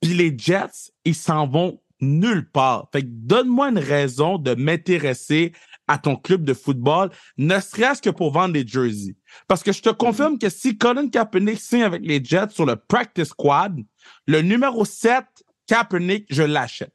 Puis 0.00 0.14
les 0.14 0.34
Jets, 0.36 0.92
ils 1.04 1.14
s'en 1.14 1.46
vont 1.46 1.80
nulle 2.00 2.48
part. 2.50 2.88
Fait 2.92 3.02
que 3.02 3.08
donne-moi 3.10 3.70
une 3.70 3.78
raison 3.78 4.38
de 4.38 4.54
m'intéresser 4.54 5.52
à 5.88 5.98
ton 5.98 6.16
club 6.16 6.44
de 6.44 6.52
football, 6.52 7.10
ne 7.38 7.60
serait-ce 7.60 8.02
que 8.02 8.10
pour 8.10 8.32
vendre 8.32 8.54
des 8.54 8.66
jerseys. 8.66 9.16
Parce 9.46 9.62
que 9.62 9.72
je 9.72 9.80
te 9.82 9.90
confirme 9.90 10.36
que 10.38 10.48
si 10.48 10.76
Colin 10.76 11.08
Kaepernick 11.08 11.60
signe 11.60 11.84
avec 11.84 12.02
les 12.04 12.22
Jets 12.22 12.50
sur 12.50 12.66
le 12.66 12.76
practice 12.76 13.28
squad, 13.28 13.78
le 14.26 14.42
numéro 14.42 14.84
7, 14.84 15.24
Kaepernick, 15.66 16.26
je 16.30 16.42
l'achète. 16.42 16.92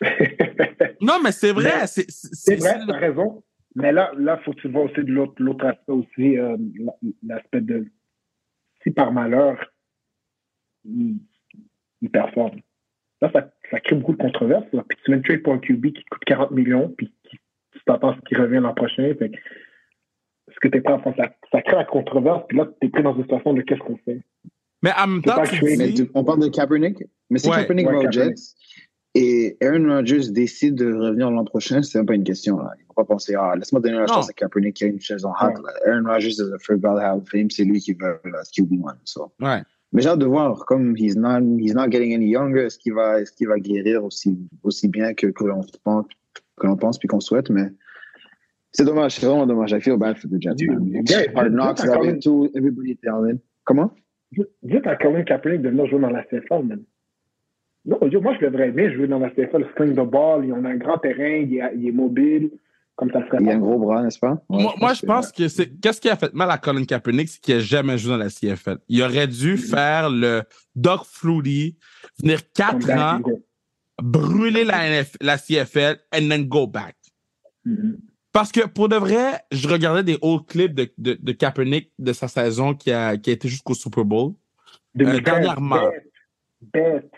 Non, 1.00 1.20
mais 1.22 1.30
c'est 1.32 1.52
vrai. 1.52 1.86
C'est 1.86 2.56
vrai, 2.56 2.78
raison. 2.88 3.42
Mais 3.76 3.92
là, 3.92 4.10
là, 4.16 4.38
faut 4.38 4.52
que 4.52 4.60
tu 4.60 4.68
vois 4.68 4.84
aussi 4.84 5.04
de 5.04 5.12
l'autre, 5.12 5.34
l'autre 5.38 5.66
aspect 5.66 5.92
aussi, 5.92 6.38
euh, 6.38 6.56
l'aspect 7.22 7.60
de 7.60 7.86
si 8.82 8.90
par 8.90 9.12
malheur, 9.12 9.62
il, 10.84 11.18
il 12.00 12.10
performe. 12.10 12.60
Là, 13.20 13.30
ça, 13.34 13.50
ça 13.70 13.80
crée 13.80 13.96
beaucoup 13.96 14.12
de 14.12 14.22
controverses. 14.22 14.72
là. 14.72 14.82
Puis 14.88 14.98
tu 15.04 15.10
mets 15.10 15.18
une 15.18 15.22
trade 15.22 15.42
pour 15.42 15.52
un 15.52 15.58
QB 15.58 15.92
qui 15.92 16.04
coûte 16.04 16.24
40 16.24 16.52
millions, 16.52 16.88
puis 16.96 17.12
qui, 17.24 17.36
tu 17.72 17.80
t'attends 17.84 18.12
à 18.12 18.16
ce 18.16 18.20
qu'il 18.22 18.40
revient 18.40 18.60
l'an 18.60 18.72
prochain. 18.72 19.14
Fait 19.18 19.30
que, 19.30 19.36
ce 20.48 20.60
que 20.60 20.68
tu 20.68 20.78
es 20.78 20.80
prêt 20.80 20.94
à 20.94 20.98
faire, 21.00 21.14
ça, 21.16 21.34
ça 21.52 21.60
crée 21.62 21.76
la 21.76 21.84
controverse, 21.84 22.44
puis 22.48 22.56
là, 22.56 22.66
tu 22.80 22.86
es 22.86 22.90
pris 22.90 23.02
dans 23.02 23.14
une 23.14 23.22
situation 23.22 23.52
de 23.52 23.60
qu'est-ce 23.60 23.80
qu'on 23.80 23.98
fait? 23.98 24.22
Mais 24.82 24.90
en 24.98 25.06
même 25.06 25.22
C'est 25.22 25.34
temps, 25.34 25.42
tu 25.42 25.64
Mais 25.76 26.10
on 26.14 26.24
parle 26.24 26.40
de 26.40 26.48
Kaepernick. 26.48 27.04
Mais 27.28 27.38
si 27.38 27.48
Ouais, 27.50 27.56
Kaepernick 27.56 27.88
ouais, 27.88 27.92
va 27.92 27.98
aux 27.98 28.02
Kaepernick. 28.04 28.36
Jets 28.38 28.54
et 29.18 29.56
Aaron 29.62 29.88
Rodgers 29.88 30.30
décide 30.30 30.74
de 30.74 30.92
revenir 30.92 31.30
l'an 31.30 31.44
prochain, 31.44 31.80
c'est 31.82 31.98
même 31.98 32.06
pas 32.06 32.14
une 32.14 32.24
question. 32.24 32.58
Là. 32.58 32.72
Il 32.76 32.82
ne 32.82 32.86
faut 32.88 32.92
pas 32.92 33.04
penser, 33.04 33.34
ah, 33.34 33.54
laisse-moi 33.56 33.80
donner 33.80 33.94
la 33.94 34.00
Non. 34.02 34.06
chance 34.08 34.28
à 34.28 34.32
Kaepernick 34.34 34.74
qui 34.76 34.84
a 34.84 34.88
une 34.88 35.00
chaise 35.00 35.24
en 35.24 35.32
hâte. 35.32 35.56
Ouais. 35.56 35.62
là. 35.64 35.92
Aaron 35.92 36.04
Rodgers 36.06 36.28
is 36.28 36.36
the 36.36 36.60
first 36.60 36.82
ballot 36.82 37.00
Hall 37.00 37.18
of 37.22 37.28
Fame, 37.30 37.50
c'est 37.50 37.64
lui 37.64 37.80
qui 37.80 37.94
veut 37.94 38.20
la 38.24 38.42
QB1. 38.42 38.94
So. 39.04 39.32
Ouais. 39.40 39.62
Mais 39.92 40.02
j'ai 40.02 40.10
hâte 40.10 40.18
de 40.18 40.26
voir, 40.26 40.66
comme 40.66 40.94
he's 40.98 41.16
not, 41.16 41.40
he's 41.58 41.74
not 41.74 41.90
getting 41.90 42.14
any 42.14 42.28
younger, 42.28 42.66
est-ce 42.66 42.78
qu'il 42.78 42.92
va, 42.92 43.20
est-ce 43.22 43.32
qu'il 43.32 43.48
va 43.48 43.58
guérir 43.58 44.04
aussi, 44.04 44.38
aussi 44.62 44.88
bien 44.88 45.14
que, 45.14 45.28
que 45.28 45.44
l'on 45.44 45.62
pense, 45.82 46.06
que 46.58 46.66
l'on 46.66 46.76
pense 46.76 46.98
puis 46.98 47.08
qu'on 47.08 47.20
souhaite, 47.20 47.48
mais 47.48 47.70
c'est 48.72 48.84
dommage, 48.84 49.18
c'est 49.18 49.24
vraiment 49.24 49.46
dommage. 49.46 49.72
I 49.72 49.80
feel 49.80 49.96
bad 49.96 50.18
for 50.18 50.28
the 50.28 50.38
Jets, 50.38 50.56
Dude, 50.56 51.32
Hard 51.34 51.52
knocks, 51.52 51.80
tout, 52.22 52.50
everybody 52.54 52.98
ligne. 53.02 53.38
Comment? 53.64 53.90
Dites 54.62 54.86
à 54.86 54.96
Colin 54.96 55.22
Kaepernick 55.22 55.62
de 55.62 55.70
venir 55.70 55.86
jouer 55.86 56.00
dans 56.00 56.10
la 56.10 56.22
CFL, 56.24 56.64
man. 56.64 56.82
Non, 57.86 57.98
moi, 58.00 58.34
je 58.40 58.44
devrais 58.44 58.72
bien 58.72 58.92
jouer 58.92 59.06
dans 59.06 59.20
la 59.20 59.30
CFL, 59.30 59.64
sling 59.76 59.94
the 59.94 60.08
ball, 60.08 60.44
on 60.52 60.64
a 60.64 60.70
un 60.70 60.76
grand 60.76 60.98
terrain, 60.98 61.36
il 61.36 61.56
est, 61.56 61.62
il 61.76 61.86
est 61.86 61.92
mobile, 61.92 62.50
comme 62.96 63.12
ça 63.12 63.24
serait 63.26 63.38
Il 63.40 63.48
a 63.48 63.52
un 63.52 63.58
gros 63.58 63.78
bras, 63.78 64.02
n'est-ce 64.02 64.18
pas? 64.18 64.42
Ouais, 64.48 64.62
moi, 64.62 64.74
moi, 64.80 64.94
je 64.94 65.06
pense 65.06 65.30
que 65.30 65.46
c'est. 65.46 65.78
Qu'est-ce 65.80 66.00
qui 66.00 66.08
a 66.08 66.16
fait 66.16 66.34
mal 66.34 66.50
à 66.50 66.58
Colin 66.58 66.84
Kaepernick, 66.84 67.28
c'est 67.28 67.40
qu'il 67.40 67.54
n'a 67.54 67.60
jamais 67.60 67.96
joué 67.96 68.12
dans 68.12 68.18
la 68.18 68.28
CFL. 68.28 68.78
Il 68.88 69.02
aurait 69.02 69.28
dû 69.28 69.56
faire 69.56 70.10
le 70.10 70.42
Doug 70.74 71.00
Flutie, 71.04 71.76
venir 72.20 72.40
Comme 72.56 72.80
4 72.80 72.86
Dan 72.86 72.98
ans, 72.98 73.20
brûler 74.02 74.64
la, 74.64 74.88
NF 74.88 75.16
la 75.20 75.38
CFL, 75.38 75.98
and 76.12 76.28
then 76.28 76.44
go 76.46 76.66
back. 76.66 76.96
Mhm. 77.64 77.98
Parce 78.32 78.50
que 78.50 78.66
pour 78.66 78.88
de 78.88 78.96
vrai, 78.96 79.40
je 79.52 79.68
regardais 79.68 80.02
des 80.02 80.18
old 80.20 80.44
clips 80.46 80.74
de, 80.74 80.90
de, 80.98 81.16
de 81.20 81.32
Kaepernick 81.32 81.92
de 81.98 82.12
sa 82.12 82.28
saison 82.28 82.74
qui 82.74 82.90
a, 82.90 83.16
qui 83.16 83.30
a 83.30 83.32
été 83.32 83.48
jusqu'au 83.48 83.74
Super 83.74 84.04
Bowl. 84.04 84.32
2013, 84.94 85.22
dernièrement. 85.24 85.88
bête. 85.88 86.12
Bête. 86.72 87.12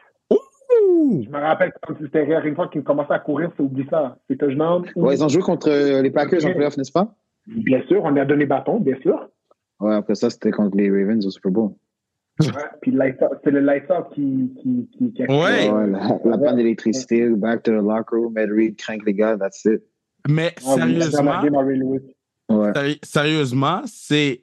Ouh! 0.98 1.22
Je 1.24 1.28
me 1.30 1.38
rappelle 1.38 1.72
quand 1.82 1.94
c'était 2.00 2.24
rare, 2.24 2.44
une 2.46 2.54
fois 2.54 2.68
qu'il 2.68 2.82
commençait 2.82 3.12
à 3.12 3.18
courir, 3.18 3.50
c'est 3.56 3.62
oublie 3.62 3.86
ça. 3.88 4.18
C'est 4.28 4.36
touchdown. 4.36 4.84
Ouais, 4.96 5.14
ils 5.14 5.24
ont 5.24 5.28
joué 5.28 5.42
contre 5.42 5.70
euh, 5.70 6.02
les 6.02 6.10
Packers 6.10 6.44
en 6.44 6.52
playoff, 6.52 6.76
n'est-ce 6.76 6.92
pas? 6.92 7.14
Bien 7.46 7.82
sûr, 7.88 8.02
on 8.04 8.10
lui 8.10 8.20
a 8.20 8.24
donné 8.24 8.46
bâton, 8.46 8.80
bien 8.80 8.96
sûr. 9.00 9.28
Ouais, 9.80 9.94
après 9.94 10.14
ça, 10.14 10.28
c'était 10.28 10.50
contre 10.50 10.76
les 10.76 10.90
Ravens 10.90 11.24
au 11.26 11.30
Super 11.30 11.52
Bowl. 11.52 11.70
Ouais, 12.40 12.48
Puis 12.82 12.96
c'est 13.42 13.50
le 13.50 13.60
light 13.60 13.90
up 13.90 14.06
qui, 14.14 14.52
qui, 14.62 14.88
qui, 14.96 15.12
qui 15.12 15.22
a 15.22 15.26
Ouais. 15.26 15.70
Ouais, 15.70 15.86
la, 15.88 16.18
la 16.24 16.38
panne 16.38 16.56
d'électricité, 16.56 17.28
back 17.30 17.62
to 17.64 17.72
the 17.72 17.82
locker 17.82 18.16
room, 18.16 18.38
Ed 18.38 18.50
Reed 18.50 18.76
crank 18.76 19.04
les 19.06 19.14
gars, 19.14 19.36
that's 19.36 19.64
it. 19.64 19.82
Mais 20.28 20.54
Ah 20.58 20.74
sérieusement. 20.74 21.40
Ouais. 22.48 22.98
sérieusement, 23.02 23.82
c'est 23.86 24.42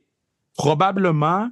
probablement. 0.58 1.50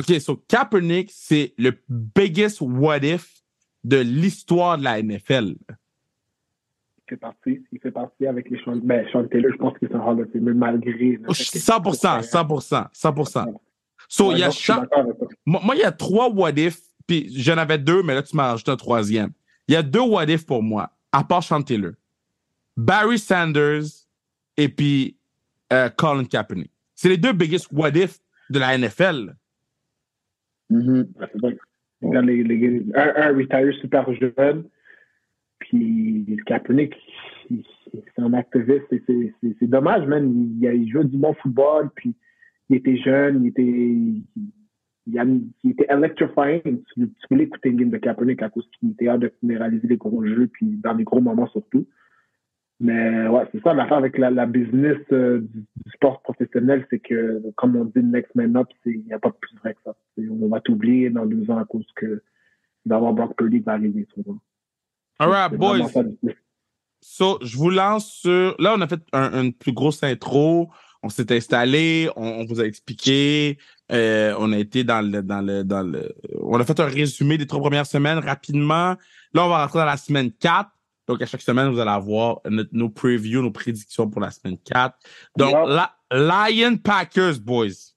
OK, 0.00 0.20
so 0.20 0.36
Kaepernick, 0.48 1.10
c'est 1.12 1.54
le 1.56 1.72
biggest 1.88 2.60
what 2.60 2.98
if 3.02 3.43
de 3.84 3.98
l'histoire 3.98 4.78
de 4.78 4.84
la 4.84 5.00
NFL. 5.02 5.54
Il 7.06 7.10
fait 7.10 7.16
partie. 7.16 7.62
Il 7.70 7.78
fait 7.80 7.90
partie 7.90 8.26
avec 8.26 8.48
les 8.50 8.58
Sean, 8.64 8.76
ben, 8.76 9.06
Sean 9.12 9.26
Taylor, 9.28 9.52
je 9.52 9.58
pense 9.58 9.74
que 9.78 9.86
c'est 9.86 9.94
un 9.94 10.00
Hall 10.00 10.20
of 10.22 10.32
Famer 10.32 10.54
malgré. 10.54 10.92
le 10.92 11.32
fait 11.34 11.44
que- 11.44 11.58
100%, 11.58 12.22
100%, 12.22 12.86
100%. 12.92 13.60
So, 14.08 14.32
il 14.32 14.38
y 14.38 14.42
a 14.42 14.46
Ouais, 14.46 14.46
donc, 14.46 14.52
je 14.52 14.56
suis 14.56 14.64
cha- 14.64 14.80
d'accord 14.80 14.98
avec 15.00 15.18
toi. 15.18 15.28
moi, 15.46 15.60
moi, 15.64 15.74
il 15.76 15.80
y 15.80 15.84
a 15.84 15.92
trois 15.92 16.28
what 16.30 16.50
if, 16.56 16.80
puis 17.06 17.26
j'en 17.42 17.58
avais 17.58 17.78
deux, 17.78 18.02
mais 18.02 18.14
là, 18.14 18.22
tu 18.22 18.34
m'as 18.36 18.50
rajouté 18.50 18.70
un 18.70 18.76
troisième. 18.76 19.30
Il 19.68 19.74
y 19.74 19.76
a 19.76 19.82
deux 19.82 20.00
what 20.00 20.24
if 20.26 20.46
pour 20.46 20.62
moi, 20.62 20.90
à 21.12 21.24
part 21.24 21.42
Sean 21.42 21.62
Taylor. 21.62 21.92
Barry 22.76 23.18
Sanders 23.18 23.84
et 24.56 24.68
puis 24.68 25.16
euh, 25.72 25.88
Colin 25.90 26.24
Kaepernick. 26.24 26.70
C'est 26.94 27.08
les 27.08 27.16
deux 27.16 27.32
biggest 27.32 27.68
what 27.72 27.90
if 27.90 28.18
de 28.50 28.58
la 28.58 28.76
NFL. 28.78 29.34
Mhm. 30.70 31.06
Ouais, 31.42 31.58
un, 32.12 33.34
retire 33.34 33.74
super 33.80 34.12
jeune, 34.14 34.64
puis 35.58 36.38
Kaepernick, 36.46 36.94
c'est 37.48 38.22
un 38.22 38.32
activiste. 38.32 38.86
c'est- 39.06 39.66
dommage, 39.66 40.06
man. 40.06 40.30
Il, 40.60 40.64
il 40.64 40.90
jouait 40.90 41.04
du 41.04 41.16
bon 41.16 41.34
football, 41.34 41.90
puis 41.94 42.14
il 42.68 42.76
était 42.76 42.96
jeune, 42.96 43.44
il 43.44 43.48
était, 43.48 43.62
il, 43.62 44.24
il 45.06 45.70
était 45.70 45.86
electrifying. 45.88 46.82
Tu, 46.94 47.10
voulais 47.30 47.44
écouter 47.44 47.70
une 47.70 47.76
game 47.76 47.90
de 47.90 47.98
Kaepernick 47.98 48.42
à 48.42 48.50
cause 48.50 48.68
qu'il 48.78 48.90
était 48.92 49.08
hâte 49.08 49.20
de 49.20 49.32
réaliser 49.42 49.88
les 49.88 49.96
gros 49.96 50.24
jeux, 50.24 50.48
puis 50.52 50.66
dans 50.82 50.94
les 50.94 51.04
gros 51.04 51.20
moments 51.20 51.48
surtout. 51.48 51.86
Mais 52.80 53.28
ouais, 53.28 53.44
c'est 53.52 53.62
ça 53.62 53.72
l'affaire 53.72 53.98
avec 53.98 54.18
la, 54.18 54.46
business 54.46 54.98
euh, 55.12 55.40
du, 55.40 55.60
du 55.60 55.90
sport 55.92 56.20
professionnel, 56.22 56.86
c'est 56.90 56.98
que, 56.98 57.40
comme 57.56 57.76
on 57.76 57.84
dit, 57.84 58.02
next 58.02 58.34
man 58.34 58.56
up, 58.56 58.68
il 58.84 59.04
n'y 59.04 59.12
a 59.12 59.18
pas 59.18 59.30
plus 59.30 59.56
vrai 59.58 59.74
que 59.74 59.80
ça. 59.84 59.94
On 60.30 60.48
va 60.48 60.60
t'oublier 60.60 61.10
dans 61.10 61.26
deux 61.26 61.50
ans 61.50 61.58
à 61.58 61.64
cause 61.64 61.86
que 61.94 62.22
d'avoir 62.84 63.12
Brock 63.12 63.36
Purdy 63.36 63.58
qui 63.58 63.64
va 63.64 63.72
arriver. 63.72 64.06
vois. 64.24 64.36
All 65.18 65.28
right, 65.30 65.52
boys. 65.56 65.78
So, 67.00 67.38
je 67.42 67.56
vous 67.56 67.70
lance 67.70 68.10
sur. 68.12 68.54
Là, 68.58 68.74
on 68.76 68.80
a 68.80 68.88
fait 68.88 69.00
un, 69.12 69.42
une 69.42 69.52
plus 69.52 69.72
grosse 69.72 70.02
intro. 70.02 70.70
On 71.02 71.10
s'est 71.10 71.30
installé. 71.36 72.08
On, 72.16 72.26
on 72.26 72.44
vous 72.46 72.60
a 72.60 72.64
expliqué. 72.64 73.58
euh, 73.92 74.34
on 74.38 74.52
a 74.52 74.58
été 74.58 74.84
dans 74.84 75.02
le, 75.02 75.22
dans 75.22 75.42
le, 75.42 75.64
dans 75.64 75.82
le. 75.82 76.14
On 76.40 76.58
a 76.58 76.64
fait 76.64 76.80
un 76.80 76.86
résumé 76.86 77.36
des 77.36 77.46
trois 77.46 77.60
premières 77.60 77.86
semaines 77.86 78.18
rapidement. 78.18 78.96
Là, 79.34 79.44
on 79.44 79.48
va 79.48 79.62
rentrer 79.64 79.80
dans 79.80 79.84
la 79.84 79.96
semaine 79.98 80.32
4. 80.32 80.70
Donc, 81.06 81.20
à 81.20 81.26
chaque 81.26 81.42
semaine, 81.42 81.68
vous 81.70 81.78
allez 81.78 81.90
avoir 81.90 82.40
notre- 82.48 82.70
nos 82.72 82.88
previews, 82.88 83.42
nos 83.42 83.50
prédictions 83.50 84.08
pour 84.08 84.22
la 84.22 84.30
semaine 84.30 84.56
4. 84.64 84.96
Donc, 85.36 85.52
la, 85.68 85.94
Lion 86.10 86.78
Packers, 86.78 87.38
boys. 87.40 87.92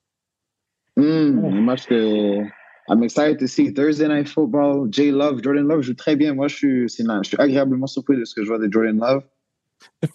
Mm, 0.98 1.56
le 1.56 1.62
match 1.62 1.86
que 1.86 2.42
I'm 2.90 3.04
excited 3.04 3.40
to 3.40 3.48
see 3.48 3.72
Thursday 3.74 4.08
Night 4.08 4.28
Football. 4.30 4.88
Jay 4.92 5.12
Love, 5.12 5.42
Jordan 5.44 5.68
Love 5.68 5.82
joue 5.82 5.94
très 5.94 6.16
bien. 6.16 6.34
Moi, 6.34 6.48
je 6.48 6.56
suis, 6.56 6.88
je 6.88 7.20
suis 7.24 7.38
agréablement 7.38 7.88
surpris 7.88 8.18
de 8.18 8.26
ce 8.26 8.34
que 8.34 8.44
je 8.44 8.48
vois 8.48 8.60
de 8.60 8.72
Jordan 8.72 8.98
Love. 9.00 9.24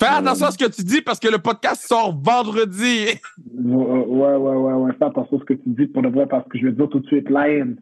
Fais 0.00 0.06
attention 0.06 0.46
à 0.46 0.50
ce 0.50 0.58
que 0.58 0.68
tu 0.68 0.82
dis 0.82 1.02
parce 1.02 1.20
que 1.20 1.28
le 1.28 1.38
podcast 1.38 1.86
sort 1.86 2.18
vendredi. 2.20 3.06
Ouais, 3.54 4.34
ouais, 4.34 4.56
ouais, 4.56 4.72
ouais. 4.72 4.92
Fais 4.98 5.04
attention 5.04 5.36
à 5.36 5.40
ce 5.40 5.44
que 5.44 5.54
tu 5.54 5.68
dis 5.68 5.86
pour 5.86 6.02
de 6.02 6.08
vrai 6.08 6.26
parce 6.26 6.48
que 6.48 6.58
je 6.58 6.66
vais 6.66 6.72
dire 6.72 6.88
tout 6.88 6.98
de 7.00 7.06
suite 7.06 7.30
Lions. 7.30 7.76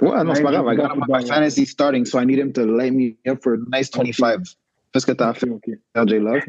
Ouais, 0.00 0.22
non, 0.22 0.34
c'est 0.34 0.42
pas 0.44 0.52
grave. 0.52 0.66
I 0.72 0.76
got 0.76 0.94
my 1.08 1.26
fantasy 1.26 1.66
starting, 1.66 2.04
so 2.04 2.20
I 2.20 2.24
need 2.24 2.38
him 2.38 2.52
to 2.52 2.64
light 2.64 2.92
me 2.92 3.16
up 3.28 3.42
for 3.42 3.54
a 3.54 3.58
nice 3.76 3.90
25. 3.90 4.40
Fais 4.92 5.00
ce 5.00 5.06
que 5.06 5.12
t'as 5.12 5.34
fait, 5.34 5.50
Ok, 5.50 5.68
ok. 5.96 6.08
Jay 6.08 6.20
Love. 6.20 6.42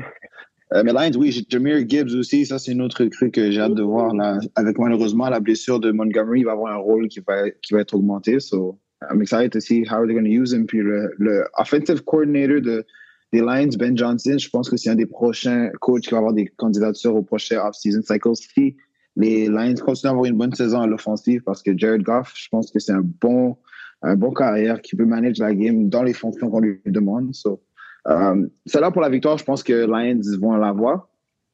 Euh, 0.74 0.84
Lions, 0.84 1.18
oui, 1.18 1.46
Jameer 1.50 1.88
Gibbs 1.88 2.16
aussi. 2.16 2.46
Ça, 2.46 2.60
c'est 2.60 2.72
une 2.72 2.82
autre 2.82 3.04
recrue 3.04 3.32
que 3.32 3.50
j'ai 3.50 3.60
hâte 3.60 3.74
de 3.74 3.82
voir. 3.82 4.14
Là. 4.14 4.40
Avec 4.56 4.78
malheureusement 4.78 5.30
la 5.30 5.40
blessure 5.40 5.80
de 5.80 5.92
Montgomery, 5.92 6.42
il 6.42 6.46
va 6.46 6.52
avoir 6.52 6.74
un 6.74 6.78
rôle 6.78 7.08
qui 7.08 7.22
va, 7.22 7.50
qui 7.50 7.74
va 7.74 7.82
être 7.82 7.96
augmenté. 7.96 8.40
So, 8.40 8.80
I'm 9.10 9.22
excited 9.22 9.52
to 9.54 9.62
see 9.62 9.84
how 9.84 10.06
they're 10.06 10.14
going 10.14 10.26
to 10.26 10.30
use 10.30 10.54
him. 10.54 10.68
Puis 10.68 10.80
le, 10.80 11.12
le 11.18 11.46
offensive 11.58 12.04
coordinator 12.04 12.62
de, 12.62 12.86
des 13.32 13.42
Lions, 13.42 13.76
Ben 13.78 13.98
Johnson, 13.98 14.38
je 14.38 14.50
pense 14.50 14.70
que 14.70 14.78
c'est 14.78 14.90
un 14.90 14.96
des 14.96 15.06
prochains 15.06 15.70
coachs 15.80 16.04
qui 16.04 16.12
va 16.12 16.18
avoir 16.18 16.34
des 16.34 16.46
candidatures 16.46 17.16
au 17.16 17.24
prochain 17.24 17.60
off-season 17.66 18.02
cycle. 18.02 18.36
Si 18.36 18.76
les 19.16 19.48
Lions 19.48 19.74
continuent 19.76 20.10
à 20.10 20.12
avoir 20.12 20.26
une 20.26 20.38
bonne 20.38 20.54
saison 20.54 20.82
à 20.82 20.88
l'offensive, 20.88 21.42
parce 21.44 21.64
que 21.64 21.76
Jared 21.76 22.04
Goff, 22.04 22.34
je 22.36 22.48
pense 22.50 22.72
que 22.72 22.80
c'est 22.80 22.92
un 22.92 23.04
bon, 23.04 23.58
un 24.04 24.16
bon 24.16 24.32
carrière 24.32 24.82
qui 24.82 24.96
peut 24.96 25.06
manager 25.06 25.48
la 25.48 25.56
game 25.56 25.90
dans 25.90 26.04
les 26.04 26.14
fonctions 26.14 26.50
qu'on 26.50 26.60
lui 26.60 26.80
demande. 26.86 27.34
So, 27.34 27.62
euh, 28.10 28.48
c'est 28.66 28.80
là 28.82 28.92
pour 28.92 29.02
la 29.02 29.10
victoire. 29.10 29.38
Je 29.38 29.44
pense 29.44 29.64
que 29.64 29.74
Lions 29.86 30.22
vont 30.40 30.56
l'avoir. 30.56 31.08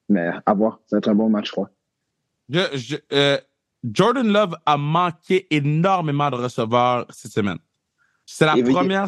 Mais 0.09 0.29
à 0.45 0.53
voir. 0.53 0.79
Ça 0.87 0.95
va 0.95 0.97
être 0.99 1.09
un 1.09 1.15
bon 1.15 1.29
match, 1.29 1.47
je 1.47 1.51
crois. 1.51 1.69
Je, 2.49 2.59
je- 2.75 2.95
euh, 3.11 3.37
Jordan 3.91 4.27
Love 4.27 4.55
a 4.65 4.77
manqué 4.77 5.47
énormément 5.51 6.29
de 6.29 6.35
receveurs 6.35 7.05
cette 7.09 7.31
semaine. 7.31 7.57
C'est 8.25 8.45
la 8.45 8.57
Et 8.57 8.63
première. 8.63 9.07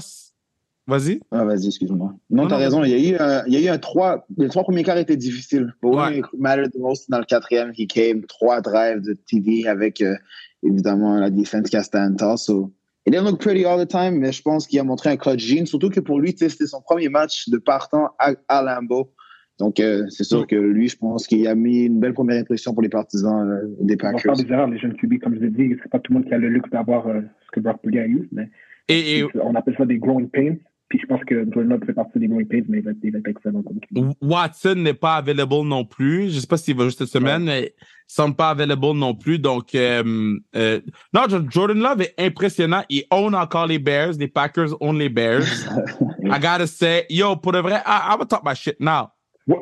Vas-y. 0.90 1.20
Ah, 1.32 1.44
vas-y, 1.44 1.68
excuse-moi. 1.68 2.14
Non, 2.30 2.44
Non, 2.44 2.48
t'as 2.48 2.58
raison. 2.58 2.84
Il 2.84 2.92
y 2.92 2.94
a 2.94 3.12
eu 3.12 3.18
un, 3.20 3.44
il 3.46 3.54
y 3.54 3.58
a 3.58 3.60
eu 3.60 3.68
un 3.68 3.78
trois, 3.78 4.26
les 4.38 4.48
trois 4.48 4.64
premiers 4.64 4.84
quarts 4.84 4.98
étaient 4.98 5.18
difficiles. 5.18 5.74
When 5.84 6.22
Ouais. 6.34 6.70
most 6.80 7.10
dans 7.10 7.20
le 7.20 7.26
quatrième, 7.26 7.74
he 7.78 7.86
came 7.88 8.26
trois 8.26 8.62
drives 8.62 9.02
de 9.02 9.14
TD 9.14 9.68
avec, 9.68 10.02
euh, 10.02 10.16
évidemment, 10.64 11.16
la 11.16 11.30
défense 11.30 11.70
qui 11.70 11.76
a 11.76 11.84
stand. 11.84 12.18
So, 12.38 12.72
it 13.08 13.12
didn't 13.12 13.26
look 13.26 13.40
pretty 13.40 13.66
all 13.66 13.78
the 13.80 13.88
time, 13.90 14.20
mais 14.20 14.34
je 14.34 14.42
pense 14.42 14.68
qu'il 14.68 14.80
a 14.80 14.84
montré 14.84 15.10
un 15.10 15.18
clutch 15.18 15.40
gene. 15.40 15.66
Surtout 15.66 15.90
que 15.90 16.02
pour 16.02 16.20
lui, 16.20 16.36
c'était 16.38 16.68
son 16.68 16.82
premier 16.82 17.08
match 17.08 17.48
de 17.50 17.58
partant 17.58 18.10
à, 18.20 18.34
à 18.50 18.62
Lambeau. 18.62 19.14
Donc, 19.60 19.80
euh, 19.80 20.06
c'est 20.10 20.24
sûr 20.26 20.46
que 20.46 20.56
lui, 20.56 20.88
je 20.90 20.98
pense 20.98 21.26
qu'il 21.26 21.48
a 21.48 21.56
mis 21.56 21.86
une 21.86 22.00
belle 22.00 22.14
première 22.14 22.40
impression 22.40 22.74
pour 22.74 22.84
les 22.84 22.90
partisans 22.90 23.50
euh, 23.50 23.62
des 23.80 23.96
On 23.96 23.98
Packers. 23.98 24.36
faire 24.36 24.46
des 24.46 24.52
erreurs, 24.52 24.68
les 24.68 24.78
jeunes 24.78 24.96
QB, 24.96 25.20
comme 25.20 25.36
je 25.36 25.40
l'ai 25.40 25.50
dit. 25.50 25.76
C'est 25.82 25.90
pas 25.90 26.00
tout 26.00 26.12
le 26.12 26.20
monde 26.20 26.28
qui 26.28 26.34
a 26.34 26.38
le 26.38 26.50
luxe 26.50 26.70
d'avoir 26.70 27.08
euh, 27.08 27.22
ce 27.46 27.52
que 27.54 27.60
Brock 27.62 27.82
Purdy 27.82 27.98
a 28.00 28.06
eu, 28.06 28.28
mais 28.32 28.50
Et, 28.90 29.20
et 29.20 29.26
on 29.42 29.56
appelle 29.56 29.76
ça 29.78 29.86
des 29.86 29.98
growing 29.98 30.30
pains. 30.30 30.56
Puis 30.90 31.00
je 31.02 31.06
pense 31.08 31.22
que 31.26 31.44
Jordan 31.52 31.70
Love 31.70 31.86
fait 31.86 31.94
partie 31.94 32.20
des 32.20 32.28
growing 32.28 32.48
pains, 32.48 32.62
mais 32.70 32.78
il 32.80 32.84
va 32.84 32.92
être, 32.92 32.98
il 33.04 33.12
va 33.12 33.20
être 33.20 33.28
excellent 33.28 33.64
comme 33.64 33.80
QB. 33.80 34.14
Watson 34.22 34.76
n'est 34.76 34.94
pas 34.94 35.16
available 35.16 35.66
non 35.66 35.86
plus. 35.86 36.30
Je 36.30 36.40
sais 36.40 36.48
pas 36.48 36.58
s'il 36.58 36.76
va 36.78 36.84
juste 36.86 37.00
cette 37.00 37.08
semaine, 37.08 37.44
mais 37.46 37.74
il 37.74 37.74
semble 38.08 38.36
pas 38.36 38.50
available 38.52 38.94
non 38.96 39.14
plus. 39.14 39.38
Donc, 39.38 39.76
euh, 39.76 40.36
euh, 40.56 40.80
non, 41.14 41.28
Jo- 41.30 41.46
Jordan 41.50 41.80
Love 41.80 42.02
est 42.02 42.16
impressionnant. 42.18 42.84
Il 42.90 43.04
own 43.12 43.36
encore 43.36 43.68
les 43.68 43.80
Bears. 43.80 44.14
Les 44.18 44.28
Packers 44.28 44.70
own 44.82 44.98
les 44.98 45.10
Bears. 45.10 45.44
I 46.24 46.40
gotta 46.40 46.66
say, 46.68 47.06
yo, 47.10 47.36
pour 47.36 47.52
de 47.52 47.60
vrai, 47.60 47.82
I, 47.86 48.00
I'm 48.12 48.12
gonna 48.18 48.26
talk 48.26 48.44
my 48.46 48.56
shit 48.56 48.80
now. 48.80 49.10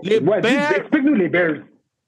Les 0.03 0.19
Bears- 0.19 0.71
Explique-nous 0.77 1.15
les 1.15 1.29
Bears. 1.29 1.57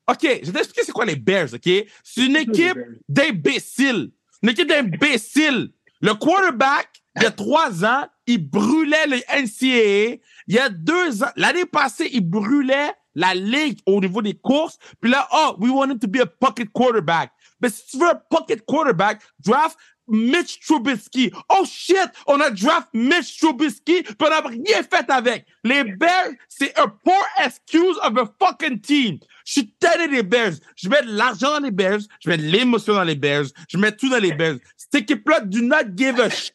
OK, 0.10 0.22
je 0.22 0.28
vais 0.46 0.52
t'expliquer 0.54 0.84
c'est 0.86 0.92
quoi 0.94 1.06
les 1.06 1.16
Bears, 1.18 1.54
OK? 1.54 1.70
C'est 2.04 2.26
une 2.26 2.38
équipe 2.38 2.78
d'imbéciles. 3.10 4.12
Une 4.42 4.50
équipe 4.50 4.68
d'imbéciles. 4.70 5.72
Le 6.02 6.14
quarterback, 6.14 6.88
il 7.18 7.24
y 7.24 7.26
a 7.26 7.32
trois 7.32 7.84
ans, 7.84 8.06
il 8.28 8.48
brûlait 8.50 9.08
les 9.08 9.24
NCAA. 9.42 10.18
Il 10.48 10.56
y 10.56 10.60
a 10.60 10.70
deux 10.70 11.24
ans, 11.24 11.32
l'année 11.36 11.66
passée, 11.66 12.10
il 12.14 12.22
brûlait 12.22 12.92
la 13.18 13.34
ligue 13.34 13.80
au 13.86 14.00
niveau 14.00 14.22
des 14.22 14.36
courses. 14.36 14.78
Puis 15.02 15.12
là, 15.12 15.28
oh, 15.34 15.56
we 15.60 15.70
want 15.72 15.92
him 15.92 16.00
to 16.00 16.08
be 16.08 16.22
a 16.22 16.26
pocket 16.26 16.72
quarterback. 16.72 17.32
Mais 17.60 17.70
si 17.70 17.86
tu 17.88 17.98
veux 17.98 18.14
pocket 18.30 18.64
quarterback, 18.66 19.22
draft 19.44 19.76
Mitch 20.08 20.60
Trubisky. 20.62 21.34
Oh 21.50 21.66
shit, 21.66 22.10
on 22.28 22.40
a 22.40 22.50
draft 22.52 22.88
Mitch 22.94 23.40
Trubisky, 23.40 24.04
puis 24.04 24.16
on 24.22 24.30
n'a 24.30 24.40
rien 24.42 24.84
fait 24.84 25.10
avec. 25.10 25.46
Les 25.64 25.84
Bears, 25.84 26.30
c'est 26.48 26.78
un 26.80 26.88
poor 26.88 27.22
excuse 27.44 27.98
of 28.04 28.18
a 28.18 28.32
fucking 28.40 28.80
team. 28.80 29.18
Je 29.46 29.52
suis 29.54 29.74
tanné 29.80 30.08
des 30.08 30.24
Bears. 30.24 30.54
Je 30.76 30.88
mets 30.88 31.02
de 31.02 31.12
l'argent 31.12 31.52
dans 31.54 31.60
les 31.60 31.72
Bears, 31.72 32.00
je 32.22 32.30
mets 32.30 32.38
de 32.38 32.44
l'émotion 32.44 32.94
dans 32.94 33.04
les 33.04 33.16
Bears, 33.16 33.46
je 33.68 33.78
mets 33.78 33.92
tout 33.92 34.10
dans 34.10 34.20
les 34.20 34.34
Bears. 34.34 34.58
Cette 34.78 35.02
équipe-là 35.02 35.42
do 35.42 35.62
not 35.62 35.96
give 35.96 36.20
a 36.20 36.30
shit. 36.30 36.54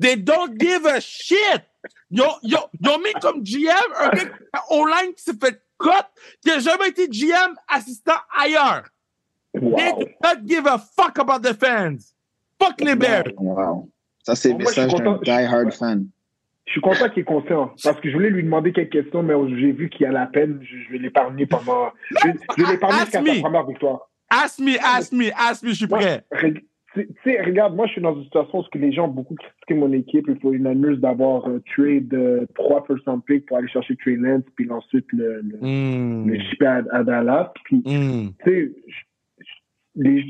They 0.00 0.16
don't 0.16 0.54
give 0.58 0.86
a 0.86 1.00
shit. 1.00 1.62
Ils 2.10 2.22
ont 2.22 2.98
mis 2.98 3.12
comme 3.20 3.42
GM 3.42 3.70
un 3.98 4.08
gars 4.10 4.30
online 4.70 5.14
qui 5.14 5.24
s'est 5.24 5.38
fait 5.38 5.62
cut, 5.80 6.06
qui 6.42 6.50
a 6.50 6.58
jamais 6.58 6.88
été 6.88 7.08
GM 7.08 7.54
assistant 7.68 8.20
ailleurs. 8.38 8.84
They 9.54 9.92
do 9.98 10.06
not 10.22 10.46
give 10.46 10.66
a 10.66 10.78
fuck 10.78 11.18
about 11.18 11.40
the 11.40 11.54
fans. 11.54 12.14
Fuck 12.60 12.80
les 12.80 12.94
Bears. 12.94 13.24
Wow. 13.38 13.90
Ça, 14.22 14.36
c'est 14.36 14.50
le 14.50 14.58
Moi, 14.58 14.64
je 14.66 14.72
suis 14.72 14.82
message 14.82 15.00
d'un 15.02 15.18
die-hard 15.22 15.72
fan. 15.72 16.06
Je 16.66 16.72
suis 16.72 16.80
content 16.82 17.08
qu'il 17.08 17.22
est 17.22 17.24
conscient 17.24 17.74
parce 17.82 18.00
que 18.00 18.08
je 18.08 18.14
voulais 18.14 18.30
lui 18.30 18.44
demander 18.44 18.72
quelques 18.72 18.92
questions, 18.92 19.24
mais 19.24 19.34
j'ai 19.58 19.72
vu 19.72 19.90
qu'il 19.90 20.02
y 20.02 20.06
a 20.06 20.12
la 20.12 20.26
peine. 20.26 20.60
Je, 20.62 20.76
je 20.86 20.92
vais 20.92 20.98
l'épargner 20.98 21.46
pendant. 21.46 21.90
Je, 22.10 22.28
je 22.56 22.62
vais 22.64 22.72
l'épargner 22.72 22.98
Ask 23.00 23.06
jusqu'à 23.06 23.22
me. 23.22 23.34
sa 23.34 23.40
première 23.40 23.66
victoire. 23.66 24.10
Ask 24.30 24.58
me, 24.60 24.76
ask 24.80 25.12
me, 25.12 25.30
ask 25.36 25.62
me, 25.64 25.70
je 25.70 25.74
suis 25.74 25.86
prêt. 25.88 26.24
Tu 26.94 27.08
sais, 27.24 27.40
regarde, 27.42 27.76
moi, 27.76 27.86
je 27.86 27.92
suis 27.92 28.00
dans 28.00 28.14
une 28.16 28.24
situation 28.24 28.58
où 28.60 28.78
les 28.78 28.92
gens 28.92 29.04
ont 29.04 29.08
beaucoup 29.12 29.34
critiqué 29.34 29.74
mon 29.74 29.92
équipe. 29.92 30.26
Il 30.28 30.38
faut 30.40 30.52
une 30.52 30.66
annonce 30.66 30.98
d'avoir 30.98 31.46
euh, 31.48 31.62
trade 31.76 32.12
euh, 32.14 32.46
trois 32.54 32.84
first 32.86 33.04
round 33.06 33.22
picks 33.24 33.46
pour 33.46 33.58
aller 33.58 33.68
chercher 33.68 33.94
Trey 33.96 34.16
Lance, 34.16 34.42
puis 34.56 34.68
ensuite 34.70 35.06
le, 35.12 35.40
le, 35.42 35.56
Hmm. 35.60 36.28
le 36.28 36.38
shipper 36.40 36.66
à, 36.66 36.82
à 36.90 37.04
Dallas. 37.04 37.52
Puis, 37.64 37.82
Hmm. 37.86 38.30
tu 38.44 38.74
sais, 39.96 40.24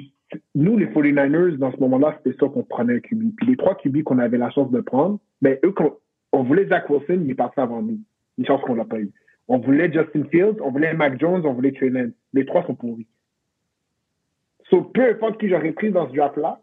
nous, 0.55 0.77
les 0.79 0.87
49ers, 0.87 1.57
dans 1.57 1.73
ce 1.73 1.79
moment-là, 1.79 2.17
c'était 2.23 2.37
ça 2.39 2.47
qu'on 2.49 2.63
prenait 2.63 2.95
un 2.97 3.01
QB. 3.01 3.35
Puis 3.37 3.47
les 3.49 3.57
trois 3.57 3.75
QB 3.77 4.03
qu'on 4.05 4.19
avait 4.19 4.39
la 4.39 4.51
chance 4.51 4.71
de 4.71 4.81
prendre, 4.81 5.19
ben, 5.43 5.59
eux, 5.65 5.73
qu'on- 5.73 5.97
on 6.33 6.43
voulait 6.45 6.67
Zach 6.69 6.89
Wilson, 6.89 7.23
il 7.25 7.31
est 7.31 7.35
passé 7.35 7.55
avant 7.57 7.83
nous. 7.83 7.99
Une 8.39 8.47
chance 8.47 8.61
qu'on 8.63 8.75
l'a 8.75 8.85
pas 8.85 9.01
eu. 9.01 9.11
On 9.49 9.59
voulait 9.59 9.93
Justin 9.93 10.25
Fields, 10.31 10.61
on 10.63 10.71
voulait 10.71 10.95
Mac 10.95 11.19
Jones, 11.19 11.43
on 11.45 11.53
voulait 11.53 11.73
Trey 11.73 11.89
Lance. 11.91 12.13
Les 12.33 12.45
trois 12.47 12.65
sont 12.65 12.75
pourris. 12.75 13.07
So, 14.71 14.83
peu 14.83 15.11
importe 15.11 15.39
qui 15.41 15.49
j'aurais 15.49 15.73
pris 15.73 15.91
dans 15.91 16.09
ce 16.09 16.15
draft-là, 16.15 16.61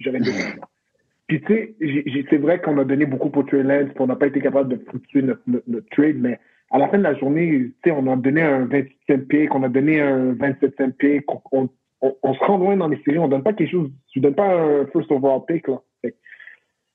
j'aurais 0.00 0.22
choix. 0.22 0.32
Puis, 1.28 1.40
tu 1.40 1.74
sais, 1.80 2.24
c'est 2.30 2.36
vrai 2.36 2.60
qu'on 2.60 2.78
a 2.78 2.84
donné 2.84 3.04
beaucoup 3.04 3.30
pour 3.30 3.46
Trey 3.46 3.64
Lance, 3.64 3.88
puis 3.88 4.00
on 4.00 4.06
n'a 4.06 4.14
pas 4.14 4.28
été 4.28 4.40
capable 4.40 4.68
de 4.76 4.84
fructuer 4.84 5.22
notre, 5.22 5.42
notre- 5.48 5.68
notre 5.68 5.88
trade, 5.88 6.18
mais 6.20 6.38
à 6.70 6.78
la 6.78 6.88
fin 6.88 6.98
de 6.98 7.02
la 7.02 7.14
journée, 7.14 7.50
tu 7.50 7.74
sais, 7.84 7.90
on 7.90 8.06
a 8.06 8.14
donné 8.14 8.42
un 8.42 8.64
28e 8.66 9.26
pick, 9.26 9.52
on 9.52 9.64
a 9.64 9.68
donné 9.68 10.00
un 10.00 10.34
27e 10.34 10.92
pick, 10.92 11.24
on, 11.50 11.68
on, 12.00 12.16
on 12.22 12.34
se 12.34 12.38
rend 12.44 12.58
loin 12.58 12.76
dans 12.76 12.86
les 12.86 13.02
séries, 13.02 13.18
on 13.18 13.26
donne 13.26 13.42
pas 13.42 13.54
quelque 13.54 13.72
chose, 13.72 13.90
tu 14.12 14.20
donnes 14.20 14.36
pas 14.36 14.54
un 14.54 14.86
first 14.86 15.10
overall 15.10 15.40
pick, 15.48 15.66
là. 15.66 15.80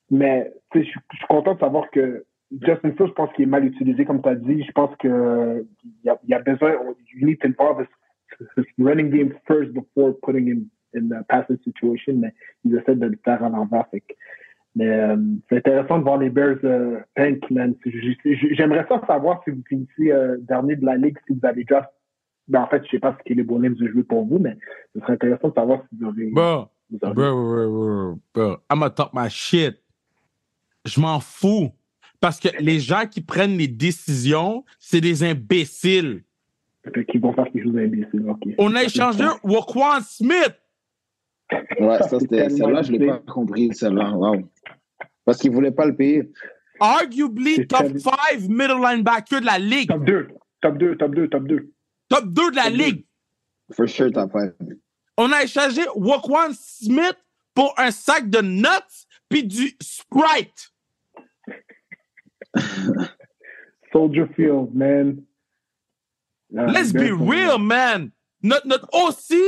Mais, 0.09 0.51
tu 0.71 0.79
sais, 0.79 0.85
je 0.85 0.89
suis- 0.91 1.27
content 1.27 1.55
de 1.55 1.59
savoir 1.59 1.89
que 1.91 2.23
Justin 2.51 2.91
Fields, 2.91 3.07
je 3.07 3.13
pense 3.13 3.31
qu'il 3.33 3.43
est 3.43 3.47
mal 3.47 3.65
utilisé, 3.65 4.05
comme 4.05 4.21
tu 4.21 4.29
as 4.29 4.35
dit. 4.35 4.63
Je 4.63 4.71
pense 4.71 4.93
que 4.97 5.65
il 5.83 6.05
y 6.05 6.09
a, 6.09 6.19
y 6.27 6.33
a 6.33 6.39
besoin, 6.39 6.73
you 7.13 7.25
need 7.25 7.39
to 7.39 7.47
his 7.47 7.87
running 8.77 9.09
game 9.09 9.33
first 9.47 9.71
before 9.73 10.13
putting 10.21 10.47
him 10.47 10.69
in 10.93 11.11
a 11.11 11.23
passing 11.23 11.57
situation, 11.63 12.13
mais 12.17 12.33
ils 12.65 12.75
essaient 12.75 12.95
de 12.95 13.05
le 13.07 13.17
faire 13.23 13.43
à 13.43 13.49
l'envers. 13.49 13.85
Mais 14.75 14.87
euh, 14.87 15.17
c'est 15.49 15.57
intéressant 15.57 15.99
de 15.99 16.03
voir 16.03 16.17
les 16.17 16.29
Bears 16.29 16.57
euh, 16.63 16.99
tank, 17.15 17.49
man. 17.51 17.75
J'aimerais 18.51 18.85
ça 18.87 19.01
savoir 19.05 19.41
si 19.43 19.51
vous 19.51 19.63
finissez 19.67 20.11
euh, 20.11 20.37
dernier 20.41 20.75
de 20.77 20.85
la 20.85 20.95
ligue, 20.95 21.17
si 21.27 21.33
vous 21.33 21.45
avez 21.45 21.63
draft. 21.65 21.89
Ben, 22.47 22.61
en 22.61 22.67
fait, 22.67 22.83
je 22.85 22.91
sais 22.91 22.99
pas 22.99 23.17
ce 23.17 23.23
que 23.29 23.33
les 23.33 23.43
bonhommes 23.43 23.75
de 23.75 23.87
jouer 23.87 24.03
pour 24.03 24.25
vous, 24.25 24.39
mais 24.39 24.57
ce 24.95 25.01
serait 25.01 25.13
intéressant 25.13 25.49
de 25.49 25.53
savoir 25.53 25.81
si 25.89 25.97
vous 25.99 26.07
avez. 26.07 26.31
Bro, 26.31 26.67
vous 26.89 26.97
bro, 26.99 27.07
avez- 27.07 27.15
bro, 27.15 27.71
bro, 27.71 28.19
bro. 28.33 28.51
I'm 28.71 28.79
gonna 28.79 28.89
talk 28.89 29.11
my 29.13 29.29
shit. 29.29 29.77
Je 30.85 30.99
m'en 30.99 31.19
fous. 31.19 31.71
Parce 32.19 32.39
que 32.39 32.49
les 32.59 32.79
gens 32.79 33.07
qui 33.09 33.21
prennent 33.21 33.57
les 33.57 33.67
décisions, 33.67 34.63
c'est 34.79 35.01
des 35.01 35.23
imbéciles. 35.23 36.23
Fait 36.83 37.05
qu'ils 37.05 37.21
vont 37.21 37.33
faire 37.33 37.45
quelque 37.45 37.63
chose 37.63 37.73
d'imbécile. 37.73 38.25
ok. 38.27 38.41
On 38.57 38.75
a 38.75 38.83
échangé 38.83 39.23
Waquan 39.43 40.01
Smith. 40.01 40.55
Ouais, 41.79 41.97
ça, 41.99 42.19
c'était, 42.19 42.49
celle-là, 42.49 42.81
je 42.81 42.91
l'ai 42.93 43.05
pas 43.07 43.19
compris, 43.19 43.73
celle-là. 43.73 44.11
Wow. 44.15 44.49
Parce 45.25 45.37
qu'ils 45.37 45.51
voulaient 45.51 45.71
pas 45.71 45.85
le 45.85 45.95
payer. 45.95 46.31
Arguably 46.79 47.67
top 47.67 47.79
tellement- 47.83 47.99
5 47.99 48.39
middle 48.49 48.81
linebacker 48.81 49.41
de 49.41 49.45
la 49.45 49.59
ligue. 49.59 49.89
Top 49.89 50.03
2, 50.05 50.27
top 50.61 50.77
2, 50.77 50.95
top 50.97 51.13
2, 51.15 51.27
top 51.27 51.43
2. 51.47 51.71
Top 52.09 52.25
2 52.25 52.51
de 52.51 52.55
la 52.55 52.63
Top 52.63 52.71
deux. 52.73 52.77
ligue. 52.83 53.05
For 53.73 53.87
sure, 53.87 54.11
top 54.11 54.31
five. 54.31 54.53
On 55.17 55.31
a 55.31 55.43
échangé 55.43 55.81
Waquan 55.95 56.51
Smith 56.53 57.17
pour 57.53 57.73
un 57.77 57.91
sac 57.91 58.29
de 58.29 58.41
nuts 58.41 59.05
puis 59.29 59.43
du 59.43 59.75
Sprite. 59.81 60.71
Soldier 63.93 64.25
Field, 64.35 64.73
man. 64.73 65.21
Let's 66.51 66.91
be 66.93 67.11
real, 67.11 67.57
man. 67.59 68.11
Notre, 68.43 68.67
notre 68.67 68.87
aussi, 68.93 69.41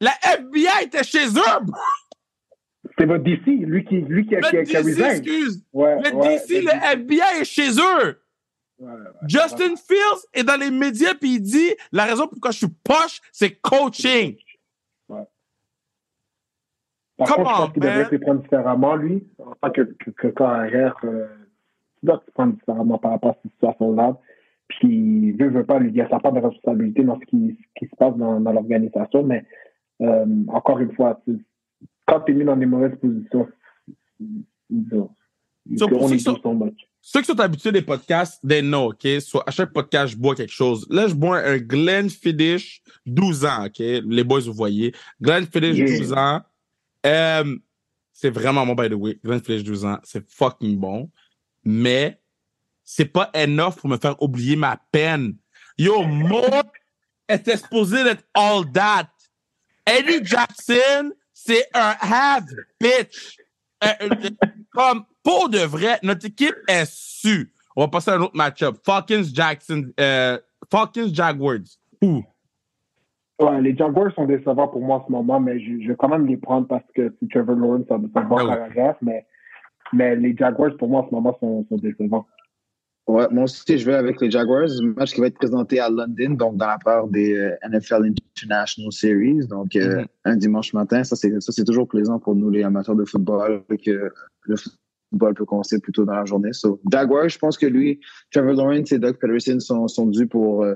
la 0.00 0.12
FBI 0.22 0.84
était 0.84 1.02
chez 1.04 1.26
eux. 1.26 1.72
C'est 2.98 3.06
votre 3.06 3.24
DC, 3.24 3.46
lui 3.46 3.84
qui, 3.84 3.96
lui 3.96 4.26
qui 4.26 4.36
a, 4.36 4.40
qui 4.40 4.56
a, 4.58 4.64
qui 4.64 4.76
a 4.76 4.82
DC, 4.82 4.88
resign. 4.94 5.10
excuse. 5.10 5.64
Ouais, 5.72 5.96
Le 6.02 6.14
ouais, 6.14 6.38
DC, 6.38 6.62
le 6.62 6.92
FBI 6.92 7.40
est 7.40 7.44
chez 7.44 7.70
eux. 7.72 8.22
ouais. 8.78 8.92
Justin 9.26 9.74
Fields 9.76 10.26
est 10.32 10.44
dans 10.44 10.58
les 10.58 10.70
médias 10.70 11.14
puis 11.14 11.34
il 11.34 11.40
dit 11.40 11.74
la 11.92 12.04
raison 12.04 12.26
pourquoi 12.28 12.52
je 12.52 12.58
suis 12.58 12.68
poche, 12.84 13.20
c'est 13.32 13.60
coaching. 13.60 14.36
Par 17.16 17.28
Come 17.28 17.44
contre, 17.44 17.48
je 17.50 17.54
on, 17.54 17.58
pense 17.64 17.72
qu'il 17.72 17.82
devrait 17.82 18.10
se 18.10 18.16
prendre 18.16 18.42
différemment, 18.42 18.94
lui, 18.94 19.26
en 19.38 19.54
tant 19.54 19.70
que, 19.70 19.80
que, 19.82 20.10
que 20.10 20.28
carrière. 20.28 20.94
Euh, 21.04 21.26
il 22.02 22.06
doit 22.06 22.22
se 22.26 22.30
prendre 22.32 22.52
différemment 22.54 22.98
par 22.98 23.12
rapport 23.12 23.30
à 23.30 23.36
cette 23.42 23.52
situation-là. 23.52 24.18
Puis, 24.68 25.32
veut, 25.32 25.48
veut 25.50 25.64
pas, 25.64 25.78
lui, 25.78 25.90
il 25.90 25.96
y 25.96 26.00
a 26.00 26.08
sa 26.08 26.18
part 26.18 26.32
de 26.32 26.40
responsabilité 26.40 27.04
dans 27.04 27.18
ce 27.20 27.24
qui, 27.26 27.56
ce 27.60 27.78
qui 27.84 27.90
se 27.90 27.96
passe 27.96 28.16
dans, 28.16 28.40
dans 28.40 28.52
l'organisation. 28.52 29.22
Mais, 29.22 29.44
euh, 30.02 30.26
encore 30.48 30.78
une 30.80 30.92
fois, 30.92 31.20
tu- 31.24 31.44
quand 32.06 32.20
tu 32.20 32.32
es 32.32 32.34
mis 32.34 32.44
dans 32.44 32.56
des 32.56 32.66
mauvaises 32.66 32.96
positions, 33.00 33.46
disons, 34.70 35.10
So, 35.76 35.88
ceux 35.88 36.14
qui 36.16 36.20
sont- 36.20 36.38
so 36.40 36.52
much. 36.52 36.74
Ceux 37.00 37.20
qui 37.20 37.26
sont 37.26 37.40
habitués 37.40 37.72
des 37.72 37.82
podcasts, 37.82 38.40
they 38.46 38.62
know, 38.62 38.90
OK? 38.92 39.04
So, 39.20 39.40
à 39.44 39.50
chaque 39.50 39.72
podcast, 39.72 40.12
je 40.14 40.16
bois 40.18 40.34
quelque 40.36 40.52
chose. 40.52 40.86
Là, 40.90 41.08
je 41.08 41.14
bois 41.14 41.38
un 41.38 41.58
Glenfiddich 41.58 42.82
12 43.04 43.44
ans, 43.44 43.66
OK? 43.66 43.78
Les 43.78 44.22
boys, 44.24 44.40
vous 44.40 44.52
voyez. 44.52 44.92
Glenfiddich 45.20 45.76
Yeah. 45.76 45.86
12 45.98 46.12
ans. 46.12 46.40
Euh, 47.04 47.56
c'est 48.12 48.30
vraiment 48.30 48.64
bon, 48.64 48.74
by 48.74 48.88
the 48.88 48.94
way. 48.94 49.18
Glenfiddich 49.24 49.64
12 49.64 49.84
ans, 49.84 49.98
c'est 50.04 50.24
fucking 50.30 50.78
bon. 50.78 51.10
Mais 51.64 52.18
c'est 52.86 53.12
pas 53.12 53.30
enough 53.34 53.74
pour 53.74 53.90
me 53.90 53.98
faire 53.98 54.20
oublier 54.22 54.56
ma 54.56 54.78
peine. 54.92 55.34
Yo, 55.76 56.02
Mo 56.04 56.40
était 57.28 57.56
supposé 57.56 58.04
d'être 58.04 58.24
all 58.32 58.70
that. 58.72 59.10
Eddie 59.84 60.24
Jackson, 60.24 61.12
c'est 61.34 61.66
un 61.74 61.94
have 62.00 62.46
bitch. 62.80 63.36
Euh, 63.84 63.88
euh, 64.02 64.30
comme, 64.70 65.04
pour 65.22 65.50
de 65.50 65.58
vrai, 65.58 65.98
notre 66.02 66.26
équipe 66.26 66.56
est 66.68 66.90
su. 66.90 67.52
On 67.74 67.82
va 67.82 67.88
passer 67.88 68.12
à 68.12 68.14
un 68.14 68.20
autre 68.22 68.36
match-up. 68.36 68.76
Falcons, 68.84 69.24
Jackson, 69.34 69.92
euh, 70.00 70.38
Falcons, 70.70 71.10
Jaguars. 71.12 71.58
Ouh. 72.02 72.22
Ouais, 73.38 73.60
les 73.60 73.76
Jaguars 73.76 74.14
sont 74.14 74.24
décevants 74.24 74.68
pour 74.68 74.80
moi 74.80 74.98
en 74.98 75.06
ce 75.06 75.12
moment, 75.12 75.40
mais 75.40 75.60
je, 75.60 75.82
je 75.82 75.88
vais 75.88 75.96
quand 75.96 76.08
même 76.08 76.26
les 76.26 76.38
prendre 76.38 76.66
parce 76.66 76.86
que 76.94 77.14
c'est 77.20 77.28
Trevor 77.28 77.56
Lawrence, 77.56 77.86
ça 77.88 77.98
me 77.98 78.08
fait 78.08 78.22
bon 78.22 78.38
mais, 79.02 79.26
mais 79.92 80.16
les 80.16 80.34
Jaguars 80.34 80.74
pour 80.78 80.88
moi 80.88 81.02
en 81.02 81.08
ce 81.08 81.14
moment 81.14 81.36
sont, 81.40 81.66
sont 81.68 81.76
décevants. 81.76 82.26
Ouais, 83.06 83.26
moi 83.30 83.44
aussi, 83.44 83.78
je 83.78 83.86
vais 83.86 83.94
avec 83.94 84.20
les 84.20 84.30
Jaguars. 84.30 84.68
Match 84.96 85.14
qui 85.14 85.20
va 85.20 85.28
être 85.28 85.38
présenté 85.38 85.78
à 85.78 85.88
London, 85.88 86.30
donc 86.30 86.56
dans 86.56 86.66
la 86.66 86.78
part 86.78 87.06
des 87.06 87.34
euh, 87.34 87.54
NFL 87.68 88.02
International 88.04 88.92
Series. 88.92 89.46
Donc, 89.46 89.76
euh, 89.76 90.00
Mhm. 90.00 90.06
un 90.24 90.36
dimanche 90.36 90.72
matin, 90.72 91.04
ça, 91.04 91.14
c'est, 91.14 91.64
toujours 91.64 91.86
plaisant 91.86 92.18
pour 92.18 92.34
nous, 92.34 92.50
les 92.50 92.64
amateurs 92.64 92.96
de 92.96 93.04
football, 93.04 93.62
que 93.84 94.10
le 94.42 94.56
football 94.56 95.34
peut 95.34 95.44
commencer 95.44 95.78
plus 95.78 95.92
tôt 95.92 96.04
dans 96.04 96.14
la 96.14 96.24
journée. 96.24 96.52
So, 96.52 96.80
Jaguars, 96.90 97.28
je 97.28 97.38
pense 97.38 97.56
que 97.56 97.66
lui, 97.66 98.00
Trevor 98.32 98.54
Lawrence 98.54 98.90
et 98.90 98.98
Doug 98.98 99.18
Peterson 99.20 99.60
sont, 99.60 99.86
sont 99.86 100.06
dus 100.06 100.26
pour 100.26 100.64
euh, 100.64 100.74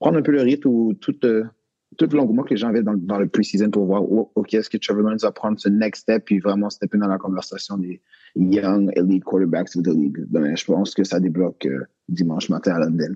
prendre 0.00 0.16
un 0.16 0.22
peu 0.22 0.32
le 0.32 0.40
rythme 0.40 0.68
ou 0.68 0.94
tout, 0.94 1.12
tout 1.12 2.08
l'engouement 2.12 2.42
que 2.42 2.50
les 2.50 2.56
gens 2.56 2.68
avaient 2.68 2.82
dans, 2.82 2.94
dans 2.96 3.18
le 3.18 3.28
pre-season 3.28 3.70
pour 3.70 3.84
voir, 3.84 4.02
oh, 4.02 4.32
OK, 4.34 4.54
est-ce 4.54 4.70
que 4.70 4.78
Trevor 4.78 5.02
Lawrence 5.02 5.22
va 5.22 5.30
prendre 5.30 5.60
ce 5.60 5.68
next 5.68 6.02
step 6.02 6.24
puis 6.24 6.38
vraiment 6.38 6.70
stepper 6.70 6.96
dans 6.96 7.08
la 7.08 7.18
conversation 7.18 7.76
des 7.76 8.00
young 8.36 8.90
elite 8.96 9.24
quarterbacks 9.24 9.76
of 9.76 9.82
the 9.84 9.88
league. 9.94 10.24
Ben, 10.28 10.56
je 10.56 10.64
pense 10.64 10.94
que 10.94 11.04
ça 11.04 11.18
débloque 11.20 11.66
euh, 11.66 11.84
dimanche 12.08 12.48
matin 12.48 12.74
à 12.74 12.78
London. 12.80 13.14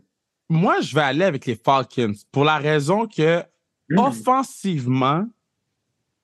Moi, 0.49 0.81
je 0.81 0.95
vais 0.95 1.03
aller 1.03 1.25
avec 1.25 1.47
les 1.47 1.55
Falcons 1.57 2.15
pour 2.33 2.45
la 2.45 2.59
raison 2.59 3.07
que, 3.07 3.43
Hmm. 3.91 3.99
offensivement, 3.99 5.27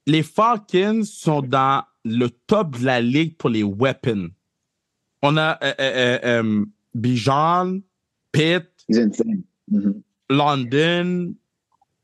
les 0.07 0.23
Falcons 0.23 1.03
sont 1.05 1.43
dans 1.43 1.83
le 2.05 2.29
top 2.29 2.79
de 2.79 2.85
la 2.85 3.01
ligue 3.01 3.37
pour 3.37 3.51
les 3.51 3.65
weapons. 3.65 4.29
On 5.23 5.37
a 5.37 5.59
euh, 5.65 5.73
euh, 5.81 6.19
euh, 6.25 6.65
Bijan, 6.95 7.81
Pitt. 8.31 8.69
Mhm. 9.69 10.01
London. 10.31 11.35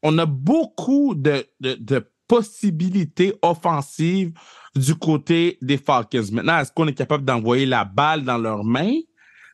On 0.02 0.18
a 0.18 0.26
beaucoup 0.26 1.14
de, 1.14 1.44
de, 1.60 1.74
de 1.74 2.04
possibilités 2.32 3.34
offensives 3.42 4.32
du 4.74 4.94
côté 4.94 5.58
des 5.60 5.76
Falcons. 5.76 6.24
Maintenant, 6.32 6.60
est-ce 6.60 6.72
qu'on 6.72 6.88
est 6.88 6.94
capable 6.94 7.26
d'envoyer 7.26 7.66
la 7.66 7.84
balle 7.84 8.24
dans 8.24 8.38
leurs 8.38 8.64
mains? 8.64 9.00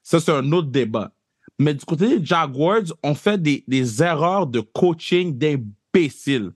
Ça, 0.04 0.20
c'est 0.20 0.30
un 0.30 0.52
autre 0.52 0.68
débat. 0.68 1.10
Mais 1.58 1.74
du 1.74 1.84
côté 1.84 2.06
des 2.06 2.24
Jaguars, 2.24 2.84
on 3.02 3.16
fait 3.16 3.42
des, 3.42 3.64
des 3.66 4.00
erreurs 4.00 4.46
de 4.46 4.60
coaching 4.60 5.36
d'imbéciles. 5.36 6.52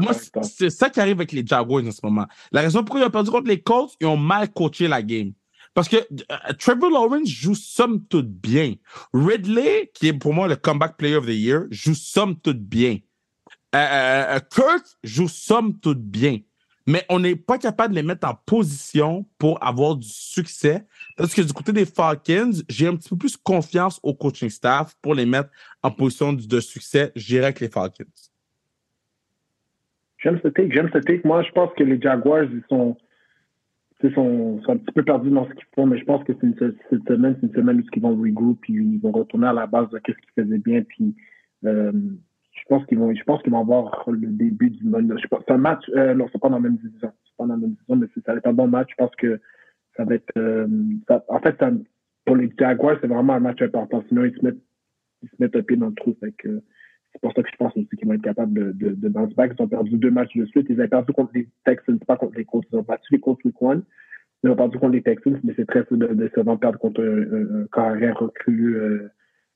Moi, 0.00 0.12
c'est 0.42 0.70
ça 0.70 0.88
qui 0.88 1.00
arrive 1.00 1.18
avec 1.18 1.32
les 1.32 1.46
Jaguars 1.46 1.84
en 1.84 1.92
ce 1.92 2.00
moment. 2.02 2.26
La 2.50 2.62
raison 2.62 2.82
pourquoi 2.82 3.02
ils 3.02 3.06
ont 3.06 3.10
perdu 3.10 3.30
contre 3.30 3.48
les 3.48 3.60
Colts, 3.60 3.94
ils 4.00 4.06
ont 4.06 4.16
mal 4.16 4.50
coaché 4.50 4.88
la 4.88 5.02
game. 5.02 5.32
Parce 5.74 5.90
que 5.90 5.96
euh, 5.96 6.52
Trevor 6.58 6.88
Lawrence 6.88 7.28
joue 7.28 7.54
somme 7.54 8.06
toute 8.06 8.30
bien. 8.30 8.76
Ridley, 9.12 9.90
qui 9.92 10.08
est 10.08 10.12
pour 10.14 10.32
moi 10.32 10.48
le 10.48 10.56
comeback 10.56 10.96
player 10.96 11.16
of 11.16 11.26
the 11.26 11.36
year, 11.36 11.66
joue 11.70 11.94
somme 11.94 12.36
toute 12.36 12.62
bien. 12.62 13.00
Euh, 13.74 13.78
euh, 13.78 14.36
euh, 14.36 14.38
Kurt 14.50 14.98
joue 15.04 15.28
somme 15.28 15.78
toute 15.78 16.02
bien. 16.02 16.38
Mais 16.86 17.02
on 17.10 17.20
n'est 17.20 17.36
pas 17.36 17.58
capable 17.58 17.92
de 17.92 18.00
les 18.00 18.06
mettre 18.06 18.26
en 18.26 18.34
position 18.46 19.26
pour 19.38 19.62
avoir 19.62 19.94
du 19.94 20.08
succès. 20.08 20.86
Parce 21.18 21.34
que 21.34 21.42
du 21.42 21.52
côté 21.52 21.70
des 21.72 21.84
Falcons, 21.84 22.62
j'ai 22.66 22.86
un 22.86 22.96
petit 22.96 23.10
peu 23.10 23.16
plus 23.18 23.36
confiance 23.36 24.00
au 24.02 24.14
coaching 24.14 24.48
staff 24.48 24.94
pour 25.02 25.14
les 25.14 25.26
mettre 25.26 25.50
en 25.82 25.90
position 25.90 26.32
de 26.32 26.60
succès. 26.60 27.12
J'irai 27.14 27.44
avec 27.44 27.60
les 27.60 27.68
Falcons. 27.68 28.04
J'aime 30.16 30.40
ce 30.42 30.48
take, 30.48 30.72
j'aime 30.72 30.88
ce 30.92 30.98
take. 30.98 31.20
Moi, 31.26 31.42
je 31.42 31.52
pense 31.52 31.70
que 31.76 31.84
les 31.84 32.00
Jaguars, 32.00 32.44
ils 32.44 32.64
sont, 32.70 32.96
sont, 34.14 34.62
sont 34.62 34.72
un 34.72 34.78
petit 34.78 34.92
peu 34.92 35.04
perdus 35.04 35.30
dans 35.30 35.46
ce 35.46 35.52
qu'ils 35.52 35.66
font, 35.74 35.86
mais 35.86 35.98
je 35.98 36.04
pense 36.06 36.24
que 36.24 36.32
c'est 36.40 36.70
cette 36.90 37.06
semaine, 37.06 37.36
c'est 37.40 37.48
une 37.48 37.54
semaine 37.54 37.80
où 37.80 37.84
ils 37.94 38.02
vont 38.02 38.16
regrouper, 38.16 38.60
puis 38.62 38.74
ils 38.74 38.98
vont 38.98 39.12
retourner 39.12 39.48
à 39.48 39.52
la 39.52 39.66
base 39.66 39.90
de 39.90 39.98
ce 39.98 40.12
qu'ils 40.12 40.44
faisaient 40.44 40.58
bien, 40.58 40.82
puis 40.82 41.14
euh, 41.66 41.92
pense 42.68 42.86
qu'ils 42.86 42.98
vont, 42.98 43.14
je 43.14 43.24
pense 43.24 43.42
qu'ils 43.42 43.52
vont 43.52 43.60
avoir 43.60 44.04
le 44.10 44.26
début 44.26 44.70
du 44.70 44.84
bon. 44.84 45.06
Je 45.16 45.26
c'est 45.30 45.52
un 45.52 45.58
match, 45.58 45.82
euh, 45.96 46.14
non, 46.14 46.26
c'est 46.32 46.40
pas 46.40 46.48
dans 46.48 46.56
la 46.56 46.62
même 46.62 46.76
division, 46.76 47.12
c'est 47.24 47.36
pas 47.36 47.46
dans 47.46 47.54
la 47.54 47.56
même 47.56 47.70
division, 47.70 47.96
mais 47.96 48.06
ça 48.24 48.32
va 48.32 48.38
être 48.38 48.46
un 48.46 48.52
bon 48.52 48.68
match. 48.68 48.88
Je 48.90 48.94
pense 48.96 49.14
que 49.16 49.40
ça 49.96 50.04
va 50.04 50.14
être, 50.14 50.30
euh, 50.36 50.66
ça, 51.08 51.24
en 51.28 51.40
fait, 51.40 51.56
pour 52.24 52.36
les 52.36 52.52
Jaguars, 52.58 52.98
c'est 53.00 53.08
vraiment 53.08 53.34
un 53.34 53.40
match 53.40 53.60
important. 53.62 54.04
Sinon, 54.08 54.24
ils 54.24 54.36
se 54.36 54.44
mettent, 54.44 54.62
ils 55.22 55.28
se 55.28 55.34
mettent 55.38 55.56
un 55.56 55.62
pied 55.62 55.76
dans 55.76 55.88
le 55.88 55.94
trou. 55.94 56.16
Fait 56.20 56.32
que, 56.32 56.62
c'est 57.12 57.20
pour 57.20 57.32
ça 57.32 57.42
que 57.42 57.48
je 57.50 57.56
pense 57.56 57.76
aussi 57.76 57.88
qu'ils 57.88 58.06
vont 58.06 58.14
être 58.14 58.22
capables 58.22 58.52
de, 58.52 58.72
de, 58.72 58.94
de 58.94 59.08
bounce 59.08 59.34
back. 59.34 59.52
Ils 59.58 59.62
ont 59.62 59.68
perdu 59.68 59.96
deux 59.96 60.10
matchs 60.10 60.36
de 60.36 60.44
suite. 60.46 60.66
Ils 60.68 60.80
ont 60.80 60.88
perdu 60.88 61.12
contre 61.12 61.32
les 61.34 61.48
Texans, 61.64 61.98
pas 62.00 62.16
contre 62.16 62.36
les 62.36 62.44
Colts. 62.44 62.66
Ils 62.72 62.76
ont 62.76 62.82
battu 62.82 63.12
les 63.12 63.20
Colts 63.20 63.42
week 63.44 63.60
one. 63.62 63.82
Ils 64.44 64.50
ont 64.50 64.56
perdu 64.56 64.78
contre 64.78 64.92
les 64.92 65.02
Texans, 65.02 65.40
mais 65.42 65.54
c'est 65.56 65.66
très 65.66 65.84
décevant 65.90 66.54
de 66.54 66.60
perdre 66.60 66.78
contre 66.78 67.02
un, 67.02 67.62
un, 67.62 67.66
carrière 67.72 68.18
recru 68.18 68.76
euh, 68.76 69.08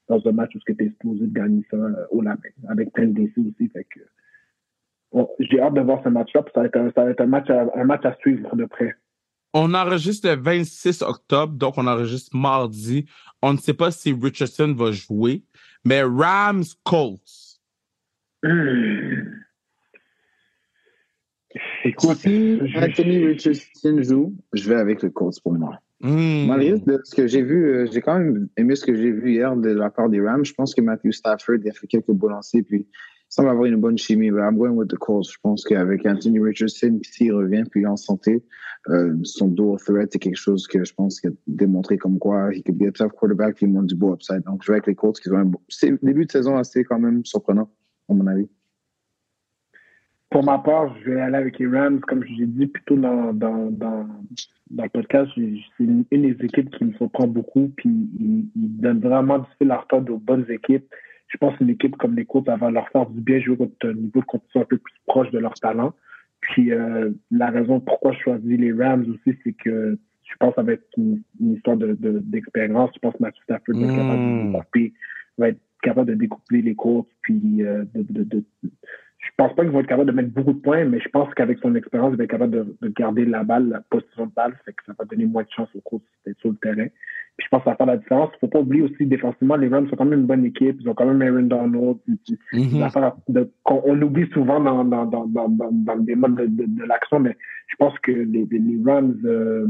dans 0.09 0.21
un 0.27 0.33
match 0.33 0.55
où 0.55 0.59
tu 0.65 0.73
étais 0.73 0.89
supposé 0.89 1.27
de 1.27 1.33
gagner 1.33 1.65
ça 1.71 1.77
euh, 1.77 2.07
au 2.11 2.23
lapin, 2.23 2.51
avec 2.69 2.93
plein 2.93 3.07
de 3.07 3.13
décès 3.13 3.41
aussi. 3.41 3.69
Fait 3.69 3.85
que, 3.85 4.01
bon, 5.13 5.29
j'ai 5.39 5.61
hâte 5.61 5.75
de 5.75 5.81
voir 5.81 6.03
ce 6.03 6.09
match-là. 6.09 6.45
Ça 6.55 6.61
va 6.61 6.67
être, 6.67 6.77
un, 6.77 6.91
ça 6.93 7.05
va 7.05 7.11
être 7.11 7.21
un, 7.21 7.27
match 7.27 7.51
à, 7.51 7.67
un 7.75 7.85
match 7.85 8.05
à 8.05 8.15
suivre 8.17 8.55
de 8.57 8.65
près. 8.65 8.95
On 9.55 9.75
enregistre 9.75 10.29
le 10.29 10.37
26 10.41 11.03
octobre, 11.03 11.55
donc 11.55 11.75
on 11.77 11.87
enregistre 11.87 12.35
mardi. 12.35 13.05
On 13.43 13.53
ne 13.53 13.59
sait 13.59 13.75
pas 13.75 13.91
si 13.91 14.13
Richardson 14.13 14.75
va 14.75 14.93
jouer, 14.93 15.43
mais 15.85 16.03
Rams 16.03 16.65
Colts. 16.85 17.61
Écoute, 21.85 22.17
si 22.17 22.61
Anthony 22.77 23.27
Richardson 23.27 24.03
joue, 24.03 24.35
je 24.53 24.69
vais 24.69 24.77
avec 24.77 25.03
le 25.03 25.11
Colts 25.11 25.41
pour 25.43 25.53
moi. 25.53 25.79
Mm. 26.03 26.47
Malgré 26.49 26.83
ce 27.05 27.15
que 27.15 27.27
j'ai 27.29 27.43
vu, 27.43 27.65
euh, 27.65 27.87
j'ai 27.91 28.01
quand 28.01 28.19
même 28.19 28.49
aimé 28.57 28.75
ce 28.75 28.85
que 28.85 28.95
j'ai 28.95 29.13
vu 29.13 29.33
hier 29.33 29.57
de 29.57 29.71
la 29.71 29.89
part 29.89 30.09
des 30.09 30.21
Rams. 30.21 30.45
Je 30.45 30.53
pense 30.53 30.75
que 30.75 30.81
Matthew 30.81 31.13
Stafford 31.13 31.59
a 31.67 31.73
fait 31.73 31.87
quelques 31.87 32.11
beaux 32.11 32.29
lancers, 32.29 32.63
puis 32.67 32.81
il 32.81 32.87
semble 33.29 33.51
avoir 33.51 33.67
une 33.67 33.77
bonne 33.77 33.97
chimie. 33.97 34.31
Mais 34.33 34.41
I'm 34.41 34.59
going 34.59 34.73
with 34.73 34.89
the 34.89 34.97
Colts. 34.97 35.31
Je 35.31 35.39
pense 35.41 35.65
qu'avec 35.65 36.05
Anthony 36.05 36.41
Richardson, 36.41 36.99
s'il 37.03 37.33
revient, 37.33 37.63
puis 37.71 37.87
en 37.87 37.97
santé, 37.97 38.43
euh, 38.89 39.17
son 39.23 39.47
dual 39.47 39.79
threat, 39.79 40.09
c'est 40.13 40.19
quelque 40.19 40.37
chose 40.37 40.67
que 40.67 40.83
je 40.85 40.93
pense 40.93 41.21
qu'il 41.21 41.31
a 41.31 41.35
démontré 41.47 41.97
comme 41.99 42.19
quoi 42.19 42.51
il 42.53 42.63
be 42.75 42.89
a 42.89 42.91
tough 42.91 43.13
quarterback, 43.13 43.55
puis 43.55 43.67
il 43.67 43.73
monte 43.73 43.87
du 43.87 43.95
beau 43.95 44.13
upside. 44.13 44.43
Donc, 44.43 44.65
je 44.65 44.73
vais 44.73 44.79
avec 44.79 44.89
les 44.89 44.97
Colts 44.97 45.21
qui 45.21 45.31
ont 45.31 45.53
début 46.03 46.27
de 46.27 46.33
saison 46.33 46.57
assez 46.57 46.83
quand 46.83 46.99
même 46.99 47.25
surprenant, 47.25 47.71
à 48.09 48.15
mon 48.15 48.27
avis. 48.27 48.49
Pour 50.33 50.45
ma 50.45 50.59
part, 50.59 50.97
je 51.05 51.11
vais 51.11 51.21
aller 51.21 51.37
avec 51.37 51.59
les 51.59 51.67
Rams, 51.67 52.01
comme 52.01 52.25
je 52.25 52.33
l'ai 52.33 52.47
dit 52.47 52.67
plutôt 52.67 52.97
dans, 52.97 53.35
dans, 53.35 53.71
dans, 53.71 54.07
dans 54.71 54.83
le 54.83 54.89
podcast. 54.89 55.31
C'est 55.37 55.85
une, 55.85 56.05
une, 56.11 56.23
des 56.23 56.45
équipes 56.45 56.71
qui 56.71 56.85
me 56.85 56.93
surprend 56.95 57.27
beaucoup, 57.27 57.71
puis 57.77 57.91
ils, 58.19 58.49
ils 58.57 58.81
donnent 58.81 59.01
vraiment 59.01 59.41
du 59.41 59.47
fil 59.59 59.71
à 59.71 59.77
retordre 59.77 60.15
aux 60.15 60.19
bonnes 60.19 60.47
équipes. 60.49 60.87
Je 61.29 61.37
pense 61.37 61.57
qu'une 61.59 61.69
équipe 61.69 61.97
comme 61.97 62.17
les 62.17 62.25
Colts, 62.25 62.47
va 62.47 62.71
leur 62.71 62.89
faire 62.89 63.07
du 63.07 63.21
bien 63.21 63.41
jouer 63.41 63.59
contre 63.59 63.75
un 63.85 63.93
niveau 63.93 64.21
de 64.21 64.25
compétition 64.25 64.63
un 64.63 64.65
peu 64.65 64.79
plus 64.79 64.95
proche 65.07 65.31
de 65.31 65.39
leur 65.39 65.55
talent. 65.55 65.93
Puis 66.41 66.73
euh, 66.73 67.11
la 67.31 67.51
raison 67.51 67.81
pourquoi 67.81 68.13
je 68.13 68.21
choisis 68.21 68.59
les 68.59 68.73
Rams 68.73 69.05
aussi, 69.09 69.37
c'est 69.45 69.53
que 69.53 69.99
je 70.25 70.37
pense 70.39 70.51
que 70.51 70.57
ça 70.57 70.63
va 70.63 70.73
être 70.73 70.87
une, 70.97 71.23
une 71.41 71.55
histoire 71.55 71.77
d'expérience. 71.77 72.91
De, 72.91 72.93
de, 72.93 72.95
je 72.95 72.99
pense 73.01 73.15
que 73.15 73.23
Matthew 73.23 73.43
Stafford 73.43 73.75
va 73.75 73.87
être 73.87 73.97
capable 73.97 74.23
de 74.23 74.53
découper, 74.53 74.93
va 75.37 75.49
être 75.49 75.61
capable 75.83 76.09
de 76.09 76.15
découpler 76.15 76.63
les 76.63 76.75
courses, 76.75 77.09
puis 77.21 77.63
euh, 77.63 77.85
de, 77.95 78.45
pense 79.37 79.55
pas 79.55 79.63
qu'ils 79.63 79.73
vont 79.73 79.81
être 79.81 79.87
capables 79.87 80.11
de 80.11 80.17
mettre 80.17 80.31
beaucoup 80.31 80.53
de 80.53 80.61
points, 80.61 80.85
mais 80.85 81.01
je 81.01 81.09
pense 81.09 81.33
qu'avec 81.35 81.59
son 81.59 81.75
expérience, 81.75 82.13
il 82.13 82.19
va 82.19 82.25
être 82.25 82.31
capable 82.31 82.53
de, 82.53 82.77
de, 82.81 82.89
garder 82.89 83.25
la 83.25 83.45
balle, 83.45 83.69
la 83.69 83.81
position 83.81 84.27
de 84.27 84.33
balle, 84.33 84.57
fait 84.65 84.73
que 84.73 84.85
ça 84.87 84.93
va 84.99 85.05
donner 85.05 85.27
moins 85.27 85.43
de 85.43 85.51
chance 85.51 85.69
aux 85.75 85.81
courses 85.81 86.03
d'être 86.25 86.39
sur 86.41 86.51
le 86.51 86.57
terrain. 86.57 86.89
Puis 87.37 87.47
je 87.47 87.49
pense 87.49 87.61
que 87.61 87.65
ça 87.65 87.71
va 87.71 87.77
faire 87.77 87.87
la 87.87 87.97
différence. 87.97 88.31
Il 88.35 88.39
faut 88.41 88.49
pas 88.49 88.61
oublier 88.61 88.83
aussi, 88.83 89.07
défensivement, 89.07 89.57
les 89.57 89.69
Rams 89.69 89.89
sont 89.89 89.97
quand 89.97 90.05
même 90.05 90.21
une 90.21 90.27
bonne 90.27 90.45
équipe. 90.45 90.77
Ils 90.81 90.89
ont 90.89 90.95
quand 90.95 91.07
même 91.07 91.23
Aaron 91.23 91.47
Donald. 91.47 91.97
Mm 92.53 92.61
-hmm. 92.61 93.13
de, 93.29 93.51
on 93.65 94.03
oublie 94.03 94.29
souvent 94.33 94.61
dans, 94.61 94.85
dans, 94.85 95.07
dans, 95.07 95.27
dans, 95.27 95.49
dans 95.49 95.95
le 95.95 96.03
débat 96.03 96.29
de, 96.29 96.47
de, 96.47 96.65
de 96.79 96.85
l'action, 96.85 97.19
mais 97.21 97.35
je 97.69 97.77
pense 97.77 97.99
que 98.01 98.13
les, 98.13 98.47
les 98.51 98.79
Rams, 98.85 99.17
euh, 99.25 99.67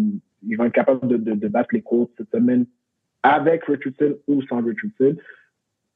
ils 0.49 0.57
vont 0.57 0.65
être 0.65 0.75
capables 0.75 1.07
de, 1.07 1.17
de, 1.17 1.33
de 1.35 1.49
battre 1.49 1.71
les 1.73 1.83
courses 1.83 2.11
cette 2.19 2.31
semaine 2.31 2.67
avec 3.23 3.65
Richardson 3.65 4.17
ou 4.27 4.43
sans 4.49 4.61
Richardson. 4.71 5.15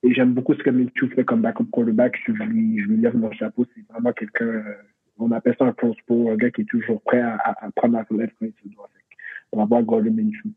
Et 0.06 0.14
j'aime 0.14 0.34
beaucoup 0.34 0.54
ce 0.54 0.62
que 0.62 0.70
Minshew 0.70 1.08
fait 1.14 1.24
comme 1.24 1.42
backup 1.42 1.64
quarterback. 1.64 2.16
Je 2.26 2.32
lui, 2.32 2.80
je 2.80 2.86
lui 2.86 2.98
lève 2.98 3.16
mon 3.16 3.32
chapeau. 3.32 3.66
C'est 3.74 3.84
vraiment 3.92 4.12
quelqu'un, 4.12 4.44
euh, 4.44 4.74
on 5.18 5.32
appelle 5.32 5.56
ça 5.58 5.64
un 5.64 5.72
prospo, 5.72 6.30
un 6.30 6.36
gars 6.36 6.50
qui 6.50 6.60
est 6.60 6.66
toujours 6.66 7.02
prêt 7.02 7.20
à, 7.20 7.34
à, 7.34 7.66
à 7.66 7.70
prendre 7.72 7.94
la 7.94 8.04
relève 8.04 8.30
quand 8.38 8.46
il 8.46 8.70
se 8.70 8.74
doit. 8.74 8.88
Va 9.52 9.64
voir 9.64 9.82
Gordon 9.82 10.12
Minshew. 10.12 10.52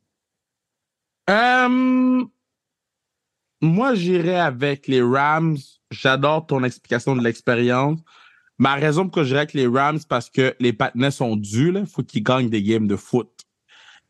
Um, 1.30 2.30
moi, 3.62 3.96
j'irai 3.96 4.36
avec 4.36 4.88
les 4.88 5.02
Rams. 5.02 5.58
J'adore 5.90 6.46
ton 6.46 6.64
explication 6.64 7.16
de 7.16 7.24
l'expérience. 7.24 8.00
Ma 8.58 8.76
raison 8.76 9.06
pour 9.06 9.14
que 9.14 9.24
j'irai 9.24 9.40
avec 9.40 9.54
les 9.54 9.68
Rams, 9.68 10.00
parce 10.08 10.30
que 10.30 10.54
les 10.60 10.74
partenaires 10.74 11.14
sont 11.14 11.36
dus. 11.36 11.72
Il 11.74 11.86
faut 11.86 12.04
qu'ils 12.04 12.24
gagnent 12.24 12.50
des 12.50 12.62
games 12.62 12.88
de 12.88 12.98
foot. 12.98 13.32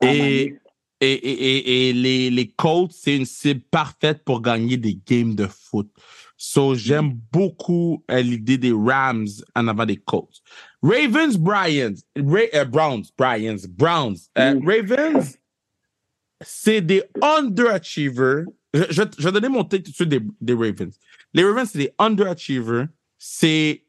Ah, 0.02 0.08
Et, 1.02 1.12
et, 1.12 1.32
et, 1.32 1.89
et, 1.89 1.93
les, 1.93 2.30
les 2.30 2.47
Colts, 2.50 2.91
c'est 2.91 3.16
une 3.16 3.26
cible 3.26 3.62
parfaite 3.72 4.24
pour 4.26 4.41
gagner 4.41 4.78
des 4.78 5.00
games 5.06 5.34
de 5.34 5.47
foot. 5.47 5.89
So, 6.41 6.74
j'aime 6.74 7.20
beaucoup 7.32 8.04
euh, 8.10 8.22
l'idée 8.22 8.58
des 8.58 8.72
Rams 8.72 9.28
en 9.56 9.68
avant 9.68 9.86
des 9.86 9.97
Colts. 9.97 10.41
Ravens, 10.82 11.38
Bryans, 11.38 11.95
euh, 12.18 12.66
Browns, 12.66 13.04
Bryans, 13.18 13.68
Browns. 13.68 14.18
Euh, 14.38 14.60
Ravens, 14.66 15.38
c'est 16.41 16.80
des 16.80 17.04
underachievers. 17.22 18.45
Je, 18.74 18.84
je, 18.89 19.02
je, 19.18 19.24
vais 19.26 19.32
donner 19.34 19.50
mon 19.50 19.66
take 19.66 19.84
tout 19.84 19.91
de 19.91 19.95
suite 19.95 20.10
des, 20.10 20.22
des 20.39 20.54
Ravens. 20.54 20.97
Les 21.34 21.43
Ravens, 21.43 21.70
c'est 21.70 21.80
des 21.80 21.93
underachievers. 22.00 22.88
C'est 23.18 23.84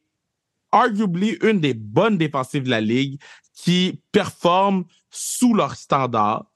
arguably 0.73 1.39
une 1.43 1.61
des 1.61 1.75
bonnes 1.75 2.19
défensives 2.19 2.65
de 2.65 2.71
la 2.71 2.81
ligue 2.81 3.21
qui 3.55 4.03
performent 4.11 4.85
sous 5.11 5.55
leur 5.55 5.77
standard. 5.77 6.50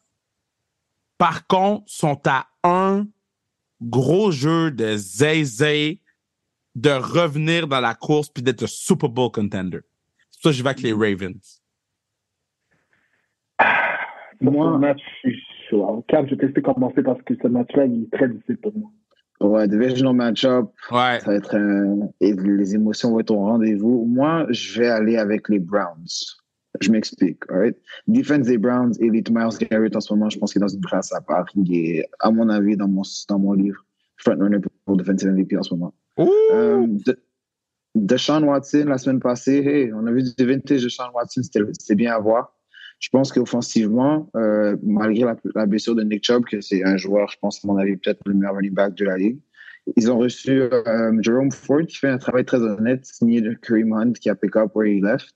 Par 1.25 1.47
contre, 1.47 1.85
sont 1.87 2.21
à 2.27 2.49
un 2.65 3.07
gros 3.81 4.31
jeu 4.31 4.71
de 4.71 4.95
zay 4.99 6.03
de 6.75 6.91
revenir 6.91 7.67
dans 7.67 7.81
la 7.81 7.95
course 7.95 8.29
puis 8.29 8.43
d'être 8.43 8.65
un 8.65 8.67
Super 8.67 9.09
Bowl 9.09 9.31
contender. 9.31 9.81
C'est 10.31 10.43
pour 10.43 10.43
ça 10.43 10.51
que 10.51 10.57
je 10.57 10.63
vais 10.63 10.69
avec 10.69 10.83
les 10.83 10.93
Ravens. 10.93 11.63
Moi, 14.43 14.77
match, 14.77 15.01
Cap, 16.09 16.27
je 16.27 16.35
vais 16.35 16.47
tester 16.47 16.61
commencer 16.61 17.03
parce 17.03 17.23
que 17.23 17.33
ce 17.43 17.49
match-là, 17.49 17.87
il 17.87 18.03
est 18.03 18.13
très 18.13 18.29
difficile 18.29 18.59
pour 18.59 18.77
moi. 18.77 18.91
Ouais, 19.41 19.67
divisional 19.67 20.13
match-up. 20.13 20.67
Ouais. 20.91 21.21
Ça 21.21 21.31
va 21.31 21.37
être 21.37 21.57
un... 21.57 22.11
Et 22.21 22.35
les 22.35 22.75
émotions 22.75 23.13
vont 23.13 23.21
être 23.21 23.31
au 23.31 23.39
rendez-vous. 23.39 24.05
Moi, 24.05 24.45
je 24.51 24.79
vais 24.79 24.89
aller 24.89 25.17
avec 25.17 25.49
les 25.49 25.59
Browns. 25.59 26.05
Je 26.81 26.91
m'explique, 26.91 27.45
right? 27.49 27.77
Defense 28.09 28.47
des 28.47 28.59
Browns, 28.59 28.95
Elite 29.01 29.31
Miles 29.31 29.57
Garrett 29.71 29.95
en 29.95 30.01
ce 30.01 30.13
moment, 30.13 30.29
je 30.29 30.39
pense 30.39 30.53
qu'il 30.53 30.61
est 30.61 30.65
dans 30.65 30.69
une 30.69 30.85
classe 30.85 31.13
à 31.13 31.21
part. 31.21 31.47
Il 31.55 31.75
est, 31.75 32.09
à 32.21 32.31
mon 32.31 32.49
avis, 32.49 32.77
dans 32.77 32.89
mon, 32.89 33.03
dans 33.29 33.39
mon 33.39 33.53
livre, 33.53 33.85
frontrunner 34.17 34.59
pour 34.85 34.97
Defensive 34.97 35.31
MVP 35.31 35.57
en 35.57 35.63
ce 35.63 35.75
moment. 35.75 35.95
Euh, 36.19 36.87
de, 36.89 37.17
de 37.95 38.17
Sean 38.17 38.43
Watson, 38.43 38.87
la 38.89 38.99
semaine 38.99 39.21
passée, 39.21 39.59
hey, 39.59 39.93
on 39.93 40.07
a 40.07 40.13
vu 40.13 40.23
du 40.37 40.45
vintage 40.45 40.83
de 40.83 40.89
Sean 40.89 41.11
Watson, 41.15 41.43
c'était 41.43 41.95
bien 41.95 42.13
à 42.13 42.19
voir. 42.19 42.57
Je 42.99 43.09
pense 43.09 43.33
qu'offensivement, 43.33 44.31
euh, 44.37 44.77
malgré 44.83 45.25
la, 45.25 45.37
la, 45.55 45.67
blessure 45.67 45.95
de 45.95 46.03
Nick 46.03 46.25
Chubb, 46.25 46.45
que 46.45 46.61
c'est 46.61 46.85
un 46.85 46.97
joueur, 46.97 47.29
je 47.29 47.37
pense, 47.41 47.65
à 47.65 47.69
mon 47.69 47.77
avis, 47.77 47.97
peut-être 47.97 48.21
le 48.27 48.35
meilleur 48.35 48.55
running 48.55 48.73
back 48.73 48.95
de 48.95 49.05
la 49.05 49.17
ligue, 49.17 49.39
ils 49.97 50.11
ont 50.11 50.19
reçu 50.19 50.63
euh, 50.63 51.13
Jerome 51.21 51.53
Ford 51.53 51.83
qui 51.87 51.97
fait 51.99 52.09
un 52.09 52.19
travail 52.19 52.45
très 52.45 52.59
honnête, 52.59 53.05
signé 53.05 53.41
de 53.41 53.53
Kareem 53.55 53.93
Hunt 53.93 54.13
qui 54.13 54.31
a 54.31 54.35
pick 54.35 54.57
up 54.57 54.75
where 54.75 54.89
he 54.89 55.01
left. 55.01 55.35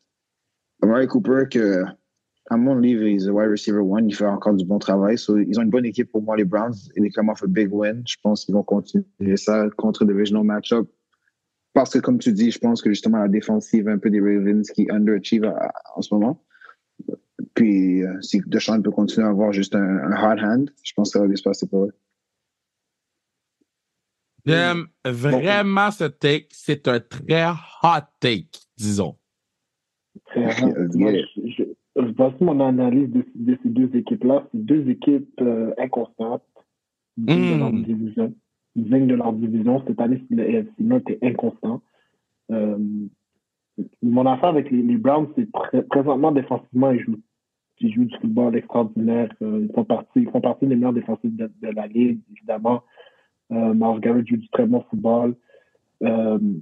Amari 0.82 1.06
Cooper, 1.06 1.44
que, 1.50 1.84
à 2.50 2.56
mon 2.56 2.76
livre, 2.76 3.02
il 3.02 3.22
est 3.22 3.28
wide 3.28 3.50
receiver 3.50 3.78
one, 3.78 4.08
il 4.08 4.14
fait 4.14 4.26
encore 4.26 4.54
du 4.54 4.64
bon 4.64 4.78
travail. 4.78 5.18
So, 5.18 5.38
ils 5.38 5.58
ont 5.58 5.62
une 5.62 5.70
bonne 5.70 5.84
équipe 5.84 6.10
pour 6.10 6.22
moi, 6.22 6.36
les 6.36 6.44
Browns. 6.44 6.74
Les 6.96 7.10
come 7.10 7.28
off 7.28 7.42
a 7.42 7.46
big 7.46 7.72
win. 7.72 8.02
Je 8.06 8.16
pense 8.22 8.44
qu'ils 8.44 8.54
vont 8.54 8.62
continuer 8.62 9.36
ça 9.36 9.68
contre 9.76 10.04
divisional 10.04 10.44
matchup. 10.44 10.88
Parce 11.74 11.90
que, 11.92 11.98
comme 11.98 12.18
tu 12.18 12.32
dis, 12.32 12.50
je 12.50 12.58
pense 12.58 12.80
que 12.80 12.90
justement, 12.90 13.18
la 13.18 13.28
défensive 13.28 13.88
un 13.88 13.98
peu 13.98 14.10
des 14.10 14.20
Ravens 14.20 14.68
qui 14.70 14.88
underachieve 14.90 15.44
en 15.94 16.02
ce 16.02 16.14
moment. 16.14 16.42
Puis, 17.54 18.02
euh, 18.02 18.20
si 18.20 18.40
Deshaun 18.46 18.82
peut 18.82 18.90
continuer 18.90 19.26
à 19.26 19.30
avoir 19.30 19.52
juste 19.52 19.74
un, 19.74 19.80
un 19.80 20.12
hard 20.12 20.40
hand, 20.40 20.70
je 20.82 20.92
pense 20.94 21.10
que 21.10 21.18
ça 21.18 21.20
va 21.20 21.26
bien 21.26 21.36
se 21.36 21.42
passer 21.42 21.66
pour 21.66 21.84
eux. 21.84 21.92
J'aime 24.46 24.86
vraiment 25.04 25.90
ce 25.90 26.04
take. 26.04 26.48
C'est 26.52 26.88
un 26.88 27.00
très 27.00 27.50
hot 27.82 28.06
take, 28.20 28.48
disons. 28.76 29.18
Moi, 30.96 31.12
je, 31.44 32.44
mon 32.44 32.60
analyse 32.60 33.10
de, 33.10 33.24
de 33.34 33.58
ces 33.62 33.68
deux 33.68 33.90
équipes-là. 33.96 34.46
C'est 34.52 34.64
deux 34.64 34.88
équipes 34.88 35.40
euh, 35.40 35.72
inconstantes 35.78 36.42
Hmm. 37.16 37.24
dignes 37.26 37.54
de 37.54 37.58
leur 37.58 37.72
division. 37.72 38.34
Dignes 38.76 39.06
de 39.08 39.14
leur 39.16 39.32
division. 39.32 39.82
Cette 39.88 40.00
année, 40.00 40.22
le 40.30 40.42
AFC 40.58 40.78
North 40.78 41.10
est 41.10 41.18
inconstant. 41.24 41.82
Euh, 42.52 42.78
mon 44.02 44.24
affaire 44.26 44.50
avec 44.50 44.70
les, 44.70 44.82
les 44.82 44.96
Browns, 44.96 45.26
c'est 45.36 45.50
pré- 45.50 45.82
présentement 45.82 46.30
défensivement, 46.30 46.92
ils 46.92 47.00
jouent, 47.00 47.18
ils 47.80 47.92
jouent 47.92 48.04
du 48.04 48.16
football 48.20 48.54
extraordinaire. 48.54 49.34
Euh, 49.42 49.66
ils, 49.68 49.72
font 49.74 49.84
partie, 49.84 50.20
ils 50.20 50.30
font 50.30 50.40
partie 50.40 50.66
des 50.68 50.76
meilleurs 50.76 50.92
défensifs 50.92 51.34
de, 51.34 51.50
de 51.60 51.68
la 51.74 51.88
ligue, 51.88 52.20
évidemment. 52.36 52.82
Euh, 53.50 53.74
Miles 53.74 54.00
Garrett 54.00 54.26
joue 54.28 54.36
du 54.36 54.48
très 54.50 54.66
bon 54.66 54.84
football. 54.88 55.34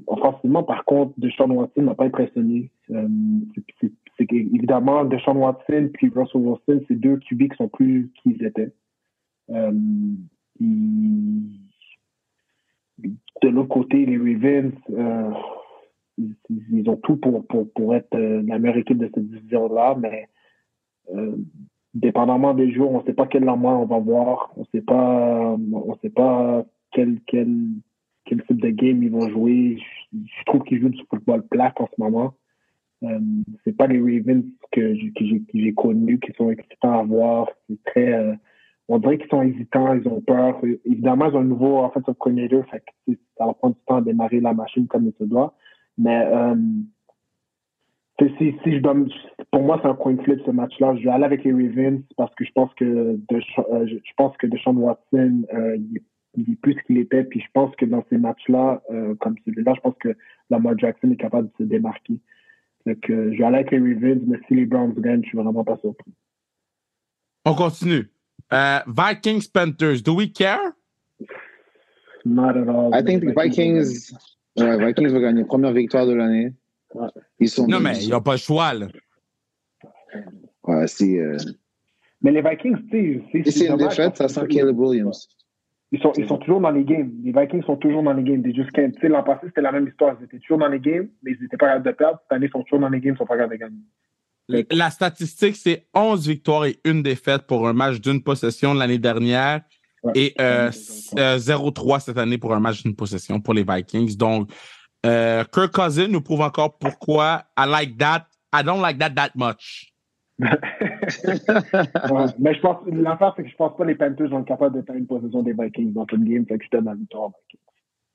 Offensivement, 0.07 0.63
par 0.63 0.85
contre, 0.87 1.13
Deshaun 1.19 1.51
Watson 1.51 1.83
m'a 1.83 1.95
pas 1.95 2.05
impressionné. 2.07 2.71
Euh, 2.91 3.09
c'est- 3.81 4.33
évidemment, 4.33 5.05
Deshaun 5.05 5.37
Watson 5.37 5.91
puis 5.93 6.09
Russell 6.15 6.41
Wilson, 6.41 6.85
c'est 6.89 6.95
deux 6.99 7.19
QB 7.19 7.49
qui 7.51 7.57
sont 7.57 7.69
plus 7.69 8.11
qu'ils 8.23 8.43
étaient. 8.45 8.73
Euh, 9.51 9.73
de 13.43 13.49
l'autre 13.49 13.69
côté, 13.69 14.07
les 14.07 14.17
Ravens, 14.17 14.73
euh, 14.91 15.31
ils, 16.73 16.89
ont 16.89 16.97
tout 16.97 17.17
pour, 17.17 17.47
pour, 17.47 17.71
pour 17.73 17.95
être 17.95 18.17
la 18.17 18.59
meilleure 18.59 18.79
équipe 18.79 18.99
de 18.99 19.11
cette 19.15 19.29
division-là, 19.29 19.97
mais 20.01 20.29
dépendamment 21.97 22.55
des 22.55 22.73
jours, 22.73 22.93
on 22.93 23.01
ne 23.01 23.05
sait 23.05 23.15
pas 23.15 23.27
quel 23.27 23.45
lendemain 23.45 23.77
on 23.77 23.87
va 23.87 23.99
voir, 23.99 24.53
on 24.57 24.61
ne 24.61 24.67
sait 24.67 24.83
pas, 24.83 25.57
on 25.57 25.97
sait 26.03 26.11
pas 26.11 26.65
quel, 26.93 27.21
quel, 27.27 27.49
quel 28.25 28.43
type 28.45 28.61
de 28.61 28.71
game 28.71 29.03
ils 29.03 29.11
vont 29.11 29.29
jouer. 29.29 29.79
Je, 30.13 30.19
je 30.19 30.45
trouve 30.45 30.63
qu'ils 30.63 30.81
jouent 30.81 30.91
du 30.91 31.03
football 31.11 31.47
plat 31.47 31.73
en 31.79 31.87
ce 31.87 32.01
moment. 32.01 32.35
Euh, 33.03 33.19
c'est 33.65 33.77
pas 33.77 33.87
les 33.87 33.99
Ravens 33.99 34.45
que 34.73 34.95
j'ai, 34.95 35.75
connus 35.75 36.19
qui 36.19 36.33
sont 36.33 36.51
excitants 36.51 37.01
à 37.01 37.03
voir. 37.03 37.49
C'est 37.69 37.83
très, 37.85 38.13
euh, 38.13 38.35
on 38.89 38.99
dirait 38.99 39.19
qu'ils 39.19 39.29
sont 39.29 39.43
hésitants, 39.43 39.95
ils 39.95 40.09
ont 40.09 40.21
peur. 40.21 40.61
Évidemment, 40.85 41.27
ils 41.27 41.37
ont 41.37 41.41
un 41.41 41.45
nouveau 41.45 41.89
coordinator, 42.19 42.65
fait 42.71 42.83
tu 43.07 43.15
sais, 43.15 43.19
ça 43.37 43.47
va 43.47 43.55
prendre 43.55 43.75
du 43.75 43.81
temps 43.87 43.97
à 43.97 44.03
démarrer 44.03 44.41
la 44.41 44.55
machine 44.55 44.87
comme 44.87 45.07
il 45.07 45.13
se 45.19 45.25
doit. 45.25 45.55
Mais 45.99 46.25
euh, 46.27 46.55
si, 48.39 48.55
je 48.65 48.81
pour 49.51 49.63
moi, 49.63 49.79
c'est 49.83 49.89
un 49.89 49.95
coin 49.95 50.17
flip 50.17 50.41
ce 50.45 50.51
match-là. 50.51 50.97
Je 50.97 51.05
vais 51.05 51.11
aller 51.11 51.25
avec 51.25 51.45
les 51.45 51.53
Ravens 51.53 52.03
parce 52.17 52.35
que 52.35 52.45
je 52.45 52.53
pense 52.53 52.73
que 52.75 52.85
euh, 52.85 53.87
je 53.87 54.13
pense 54.17 54.37
que 54.39 54.47
Deshaun 54.47 54.77
Watson, 54.77 55.43
il, 55.53 55.99
est- 55.99 56.61
plus 56.63 56.77
qu'il 56.87 56.99
était. 56.99 57.25
Puis 57.25 57.41
je 57.41 57.47
pense 57.53 57.75
que 57.77 57.85
dans 57.85 58.05
ces 58.09 58.19
matchs-là, 58.19 58.83
euh, 58.91 59.15
comme 59.17 59.37
celui-là, 59.45 59.75
je 59.75 59.81
pense 59.81 59.97
que 59.99 60.17
Lamar 60.51 60.79
Jackson 60.79 61.11
est 61.11 61.17
capable 61.17 61.49
de 61.49 61.53
se 61.59 61.63
démarquer. 61.65 62.19
Donc, 62.87 62.99
je 63.09 63.15
vais 63.37 63.45
aller 63.45 63.57
avec 63.57 63.71
les 63.73 63.79
Ravens, 63.79 64.23
mais 64.27 64.39
si 64.47 64.55
les 64.55 64.65
Browns 64.67 64.95
gagnent, 64.95 65.23
je 65.25 65.29
suis 65.29 65.39
vraiment 65.39 65.65
pas 65.65 65.77
surpris. 65.79 66.13
On 67.45 67.55
continue. 67.55 68.09
Euh, 68.53 68.79
Vikings 68.87 69.49
Panthers, 69.53 70.03
do 70.03 70.15
we 70.15 70.33
care? 70.33 70.61
Not 72.25 72.51
at 72.57 72.69
all. 72.69 72.91
I 72.95 73.05
think 73.05 73.23
the 73.25 73.35
Vikings, 73.37 74.13
ouais, 74.57 74.87
Vikings 74.87 75.09
vont 75.13 75.21
gagner. 75.21 75.45
Première 75.45 75.73
victoire 75.73 76.07
de 76.07 76.15
l'année. 76.15 76.53
Ouais. 76.95 77.09
Ils 77.41 77.49
sont. 77.49 77.67
Non, 77.67 77.81
mais 77.81 77.99
il 78.03 78.07
n'y 78.07 78.13
a 78.13 78.21
pas 78.21 78.33
le 78.33 78.39
choix, 78.39 78.73
là. 78.73 78.87
Ouais, 80.65 80.87
si, 80.89 81.19
euh, 81.19 81.37
Mais 82.23 82.33
les 82.33 82.43
Vikings, 82.43 82.77
tu 82.91 83.23
sais, 83.33 83.51
c'est 83.51 83.67
une 83.67 83.77
dommage 83.77 83.97
défaite, 83.97 84.17
ça 84.17 84.29
sent 84.29 84.41
que- 84.43 84.55
Caleb 84.55 84.79
Williams. 84.79 85.29
Ils 85.93 86.01
sont, 86.01 86.13
ils 86.17 86.27
sont 86.27 86.39
toujours 86.39 86.61
dans 86.61 86.71
les 86.71 86.85
games. 86.85 87.13
Les 87.23 87.33
Vikings 87.33 87.63
sont 87.65 87.77
toujours 87.77 88.03
dans 88.03 88.13
les 88.13 88.25
games. 88.25 88.43
They 88.43 88.55
just 88.55 88.73
can't. 88.73 88.91
Tu 88.93 89.01
sais, 89.03 89.09
l'an 89.09 89.23
passé, 89.23 89.43
c'était 89.47 89.61
la 89.61 89.71
même 89.73 89.87
histoire. 89.87 90.17
Ils 90.21 90.25
étaient 90.25 90.39
toujours 90.41 90.59
dans 90.59 90.69
les 90.69 90.81
games, 90.81 91.09
mais 91.23 91.33
ils 91.33 91.43
n'étaient 91.43 91.57
pas 91.57 91.67
capables 91.69 91.87
de 91.87 91.93
perdre. 91.93 92.19
Cette 92.23 92.33
année, 92.37 92.47
ils 92.47 92.53
sont 92.53 92.63
toujours 92.65 92.81
dans 92.81 92.89
les 92.89 93.01
games, 93.01 93.15
ils 93.15 93.19
sont 93.19 93.25
pas 93.27 93.37
capables 93.37 93.53
de 93.55 93.59
gagner. 93.61 94.67
La 94.73 94.91
statistique, 94.91 95.57
c'est 95.57 95.87
11 95.95 96.27
victoires 96.29 96.65
et 96.67 96.79
une 96.85 97.03
défaite 97.03 97.43
pour 97.47 97.67
un 97.69 97.73
match 97.73 98.01
d'une 98.01 98.23
possession 98.23 98.75
l'année 98.75 98.99
dernière 98.99 99.61
Ouais. 100.03 100.13
et 100.15 100.35
euh, 100.41 100.71
Ouais. 100.71 101.21
euh, 101.21 101.39
0-3 101.39 101.99
cette 102.01 102.19
année 102.19 102.39
pour 102.39 102.55
un 102.55 102.61
match 102.61 102.83
d'une 102.85 102.95
possession 102.95 103.41
pour 103.41 103.55
les 103.55 103.65
Vikings. 103.65 104.17
Donc, 104.17 104.51
euh, 105.05 105.43
Kirk 105.53 105.73
Cousins 105.73 106.07
nous 106.09 106.21
prouve 106.21 106.43
encore 106.43 106.79
pourquoi 106.79 107.45
I 107.59 107.65
like 107.69 107.97
that. 107.99 108.27
I 108.55 108.63
don't 108.63 108.81
like 108.81 108.99
that 108.99 109.11
that 109.11 109.31
much. 109.35 109.93
Ouais. 110.39 112.27
Mais 112.39 112.55
je 112.55 112.61
pense, 112.61 112.79
l'affaire, 112.87 113.33
c'est 113.37 113.45
que 113.45 113.49
je 113.49 113.57
pense 113.57 113.77
pas 113.77 113.85
que 113.85 113.89
les 113.89 113.95
Panthers 113.95 114.29
vont 114.29 114.41
être 114.41 114.47
capables 114.47 114.77
de 114.77 114.83
faire 114.85 114.97
une 114.97 115.07
possession 115.07 115.43
des 115.43 115.53
Vikings 115.53 115.93
dans 115.93 116.07
une 116.13 116.25
game. 116.25 116.47
Fait 116.47 116.59
que 116.59 116.65
je 116.65 116.71
donne 116.71 116.85
la 116.85 116.95
victoire 116.95 117.25
aux 117.25 117.33
Vikings. 117.43 117.61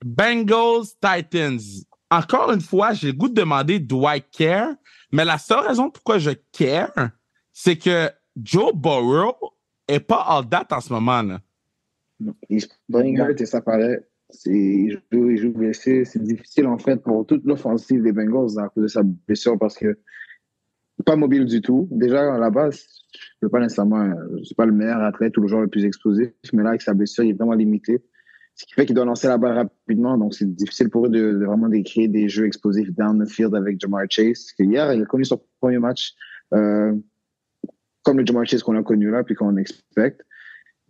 Bengals, 0.04 0.86
Titans. 1.00 1.60
Encore 2.10 2.52
une 2.52 2.60
fois, 2.60 2.92
j'ai 2.92 3.08
le 3.08 3.12
goût 3.14 3.28
de 3.28 3.34
demander 3.34 3.78
do 3.78 4.02
I 4.06 4.20
care? 4.20 4.74
Mais 5.12 5.24
la 5.24 5.38
seule 5.38 5.66
raison 5.66 5.90
pourquoi 5.90 6.18
je 6.18 6.30
care, 6.52 6.92
c'est 7.52 7.76
que 7.76 8.08
Joe 8.36 8.72
Burrow 8.74 9.36
est 9.88 10.00
pas 10.00 10.24
all 10.28 10.48
that 10.48 10.66
en 10.70 10.80
ce 10.80 10.92
moment. 10.92 11.22
Là. 11.22 11.40
Il 12.48 12.60
se 12.60 12.68
et 13.42 13.46
ça 13.46 13.60
paraît. 13.60 14.06
C'est- 14.30 14.50
Il 14.50 15.02
joue, 15.12 15.30
il 15.30 15.38
joue 15.38 15.52
blessé. 15.52 16.04
C'est 16.04 16.22
difficile, 16.22 16.66
en 16.66 16.78
fait, 16.78 16.96
pour 17.02 17.26
toute 17.26 17.44
l'offensive 17.44 18.02
des 18.02 18.12
Bengals 18.12 18.58
à 18.58 18.68
cause 18.68 18.84
de 18.84 18.88
sa 18.88 19.02
blessure 19.02 19.58
parce 19.58 19.76
que 19.76 19.98
pas 21.04 21.16
mobile 21.16 21.44
du 21.46 21.60
tout. 21.60 21.88
Déjà, 21.90 22.34
à 22.34 22.38
la 22.38 22.50
base, 22.50 22.86
je 23.40 23.46
ne 23.46 23.48
pas 23.48 23.60
nécessairement, 23.60 24.12
suis 24.42 24.54
pas 24.54 24.66
le 24.66 24.72
meilleur 24.72 25.00
athlète 25.02 25.36
ou 25.36 25.42
le 25.42 25.48
joueur 25.48 25.62
le 25.62 25.68
plus 25.68 25.84
explosif, 25.84 26.30
mais 26.52 26.62
là, 26.62 26.70
avec 26.70 26.82
sa 26.82 26.94
blessure, 26.94 27.24
il 27.24 27.30
est 27.30 27.34
vraiment 27.34 27.54
limité. 27.54 28.02
Ce 28.54 28.66
qui 28.66 28.74
fait 28.74 28.84
qu'il 28.84 28.94
doit 28.94 29.04
lancer 29.04 29.28
la 29.28 29.38
balle 29.38 29.54
rapidement, 29.54 30.18
donc 30.18 30.34
c'est 30.34 30.46
difficile 30.54 30.90
pour 30.90 31.06
eux 31.06 31.08
de, 31.08 31.44
vraiment 31.44 31.68
décrire 31.68 32.10
des 32.10 32.28
jeux 32.28 32.46
explosifs 32.46 32.92
down 32.92 33.24
the 33.24 33.28
field 33.28 33.54
avec 33.54 33.80
Jamar 33.80 34.04
Chase. 34.10 34.52
Hier, 34.58 34.92
il 34.92 35.02
a 35.02 35.06
connu 35.06 35.24
son 35.24 35.40
premier 35.60 35.78
match 35.78 36.14
euh, 36.52 36.94
comme 38.02 38.18
le 38.18 38.26
Jamar 38.26 38.46
Chase 38.46 38.62
qu'on 38.62 38.76
a 38.76 38.82
connu 38.82 39.10
là, 39.10 39.24
puis 39.24 39.34
qu'on 39.34 39.56
expecte. 39.56 40.22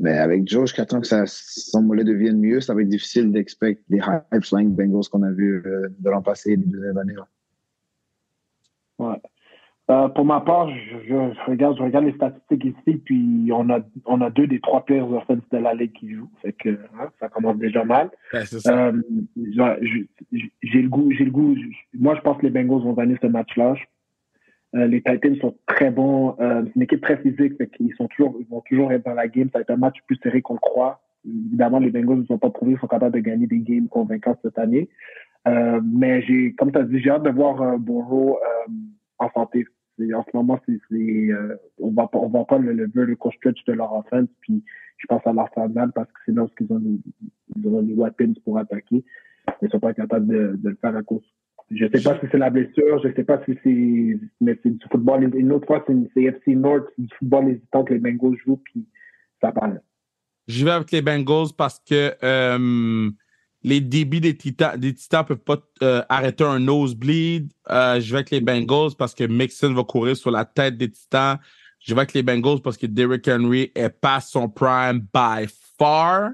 Mais 0.01 0.19
avec 0.19 0.49
Joe, 0.49 0.63
jusqu'à 0.63 0.85
temps 0.85 1.01
que 1.01 1.07
ça, 1.07 1.25
son 1.27 1.83
mollet 1.83 2.03
devienne 2.03 2.41
mieux, 2.41 2.61
ça 2.61 2.75
va 2.75 2.83
être 2.83 2.89
difficile 2.89 3.31
d'expecter 3.31 3.85
les 3.89 3.99
high 3.99 4.43
flying 4.43 4.75
Bengals 4.75 5.09
qu'on 5.11 5.23
a 5.23 5.31
vus 5.31 5.63
euh, 5.65 5.89
de 5.97 6.11
l'an 6.11 6.23
passé 6.23 6.53
et 6.53 6.57
des 6.57 6.67
deuxièmes 6.67 6.99
années. 6.99 7.15
Là. 7.15 7.29
Ouais. 9.89 9.95
Euh, 9.95 10.09
pour 10.09 10.25
ma 10.25 10.41
part, 10.41 10.69
je, 10.71 11.09
je- 11.09 11.51
regarde, 11.51 11.77
je 11.77 11.83
regarde 11.83 12.05
les 12.05 12.13
statistiques 12.13 12.65
ici, 12.65 12.97
puis 13.05 13.51
on 13.53 13.69
a, 13.71 13.81
on 14.07 14.21
a 14.21 14.31
deux 14.31 14.47
des 14.47 14.61
trois 14.61 14.85
pires 14.85 15.11
offenses 15.11 15.39
de 15.51 15.59
la 15.59 15.75
ligue 15.75 15.93
qui 15.93 16.13
jouent. 16.15 16.31
Fait 16.41 16.53
que 16.53 16.71
hein, 16.71 17.09
ça 17.21 17.29
commence 17.29 17.59
déjà 17.59 17.85
mal. 17.85 18.11
Ben, 18.33 18.45
c'est 18.45 18.61
ça. 18.61 18.87
Euh, 18.89 18.93
j'ai 20.63 20.83
le 20.83 20.89
goût, 20.89 21.11
j'ai 21.11 21.25
le 21.25 21.31
goût. 21.31 21.55
moi, 21.99 22.15
je 22.17 22.21
pense 22.21 22.39
que 22.39 22.47
les 22.47 22.51
Bengals 22.51 22.83
vont 22.83 22.93
gagner 22.95 23.17
ce 23.21 23.27
match-là. 23.27 23.75
Euh, 24.75 24.87
les 24.87 25.03
Titans 25.03 25.37
sont 25.37 25.55
très 25.67 25.91
bons. 25.91 26.37
Euh, 26.41 26.63
c'est 26.67 26.77
une 26.77 26.83
équipe 26.83 27.03
très 27.03 27.19
physique, 27.19 27.59
fait 27.59 27.69
qu'ils 27.69 27.95
sont 27.97 28.09
toujours, 28.09 28.37
ils 28.41 28.47
vont 28.47 28.63
toujours 28.63 28.91
être 28.93 29.05
dans 29.05 29.15
la 29.15 29.29
game. 29.29 29.49
Ça 29.53 29.59
va 29.59 29.63
être 29.63 29.71
un 29.71 29.77
match 29.77 29.97
plus 30.07 30.17
serré 30.23 30.41
qu'on 30.41 30.55
le 30.55 30.61
croit. 30.61 31.01
Évidemment, 31.27 31.79
les 31.79 31.91
Bengals 31.91 32.21
ne 32.21 32.25
sont 32.25 32.39
pas 32.39 32.51
prouvé, 32.51 32.73
ils 32.73 32.79
sont 32.79 32.87
capables 32.89 33.15
de 33.15 33.21
gagner 33.21 33.47
des 33.47 33.59
games 33.59 33.89
convaincants 33.89 34.37
cette 34.43 34.59
année. 34.59 34.89
Euh, 35.47 35.81
mais 35.85 36.23
j'ai, 36.23 36.53
comme 36.55 36.73
tu 36.73 36.79
as 36.79 36.85
dit, 36.85 37.01
j'ai 37.01 37.11
hâte 37.11 37.25
de 37.25 37.31
voir 37.31 37.79
Burrow 37.79 38.39
euh, 38.39 38.73
en 39.19 39.31
santé. 39.31 39.67
En 40.15 40.25
ce 40.25 40.37
moment, 40.37 40.59
c'est, 40.67 40.81
euh, 40.95 41.57
on 41.79 41.91
va 41.91 42.09
on 42.15 42.29
va 42.29 42.45
pas 42.45 42.59
le, 42.59 42.73
le 42.73 42.91
vertical 42.93 43.33
stretch 43.37 43.65
de 43.67 43.73
leur 43.75 43.93
offense. 43.93 44.29
Puis 44.41 44.65
je 44.99 45.07
pense 45.07 45.27
à 45.27 45.33
l'Arsenal 45.33 45.93
parce 45.95 46.09
que 46.09 46.19
c'est 46.27 46.33
là 46.33 46.45
où 46.45 46.49
ils 46.61 46.73
ont 46.73 46.79
les, 46.79 46.99
ils 47.57 47.69
ont 47.69 47.81
les 47.81 47.95
weapons 47.95 48.35
pour 48.45 48.59
attaquer. 48.59 49.05
Ils 49.61 49.71
sont 49.71 49.81
pas 49.81 49.93
capables 49.93 50.27
de, 50.27 50.57
de 50.57 50.69
le 50.71 50.79
faire 50.81 50.97
à 50.97 51.03
cause. 51.03 51.23
Je 51.71 51.87
sais 51.87 52.03
pas 52.03 52.19
si 52.21 52.27
c'est 52.31 52.39
la 52.39 52.51
blessure, 52.51 53.01
je 53.03 53.13
sais 53.15 53.25
pas 53.25 53.43
si 53.45 53.59
c'est, 53.63 54.19
mais 54.41 54.59
c'est 54.63 54.71
du 54.71 54.87
football. 54.91 55.31
Une 55.35 55.53
autre 55.53 55.67
fois, 55.67 55.85
c'est 55.87 55.95
CFC 56.15 56.55
North, 56.55 56.85
c'est 56.97 57.03
du 57.03 57.15
football 57.19 57.49
hésitant 57.49 57.85
que 57.85 57.95
les 57.95 58.01
Bengals 58.01 58.37
jouent, 58.45 58.61
puis 58.65 58.87
ça 59.41 59.53
parle. 59.53 59.81
Je 60.49 60.65
vais 60.65 60.73
avec 60.73 60.91
les 60.91 61.03
Bengals 61.03 61.55
parce 61.57 61.79
que 61.79 62.13
euh, 62.23 63.11
les 63.65 63.81
débits 63.81 64.21
des 64.21 64.37
Titans 64.37 64.79
des 64.79 64.93
titans 64.95 65.25
peuvent 65.25 65.39
pas 65.39 65.59
euh, 65.83 66.03
arrêter 66.09 66.45
un 66.45 66.59
nosebleed. 66.59 67.53
Euh, 67.71 68.01
je 68.01 68.11
vais 68.11 68.19
avec 68.19 68.31
les 68.31 68.41
Bengals 68.41 68.95
parce 68.99 69.15
que 69.15 69.25
Mixon 69.25 69.73
va 69.75 69.85
courir 69.85 70.17
sur 70.17 70.31
la 70.31 70.45
tête 70.45 70.77
des 70.77 70.91
Titans. 70.91 71.39
Je 71.81 71.95
vais 71.95 72.01
avec 72.01 72.13
les 72.15 72.23
Bengals 72.23 72.61
parce 72.61 72.77
que 72.77 72.87
Derrick 72.87 73.27
Henry 73.29 73.71
est 73.75 73.89
pas 73.91 74.21
son 74.21 74.49
prime 74.49 75.01
by 75.15 75.47
far. 75.79 76.31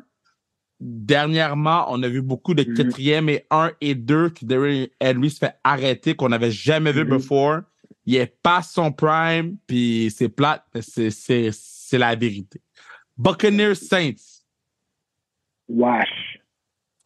Dernièrement, 0.81 1.87
on 1.89 2.03
a 2.03 2.09
vu 2.09 2.23
beaucoup 2.23 2.55
de 2.55 2.63
Mhm. 2.63 2.75
quatrième 2.77 3.29
et 3.29 3.47
un 3.51 3.73
et 3.81 3.95
deux 3.95 4.31
que 4.31 4.45
Derrick 4.45 4.93
Henry 5.03 5.31
se 5.31 5.39
fait 5.39 5.55
arrêter 5.65 6.15
qu'on 6.15 6.29
n'avait 6.29 6.51
jamais 6.53 6.93
vu 6.93 7.05
Mhm. 7.05 7.11
before. 7.11 7.61
Il 8.07 8.17
est 8.17 8.39
pas 8.43 8.63
son 8.63 8.91
prime, 8.93 9.59
puis 9.67 10.11
c'est 10.17 10.29
plate, 10.31 10.65
mais 10.75 10.81
c'est, 10.83 11.99
la 11.99 12.15
vérité. 12.15 12.61
Buccaneers 13.19 13.75
Saints. 13.75 14.41
Wash. 15.69 16.38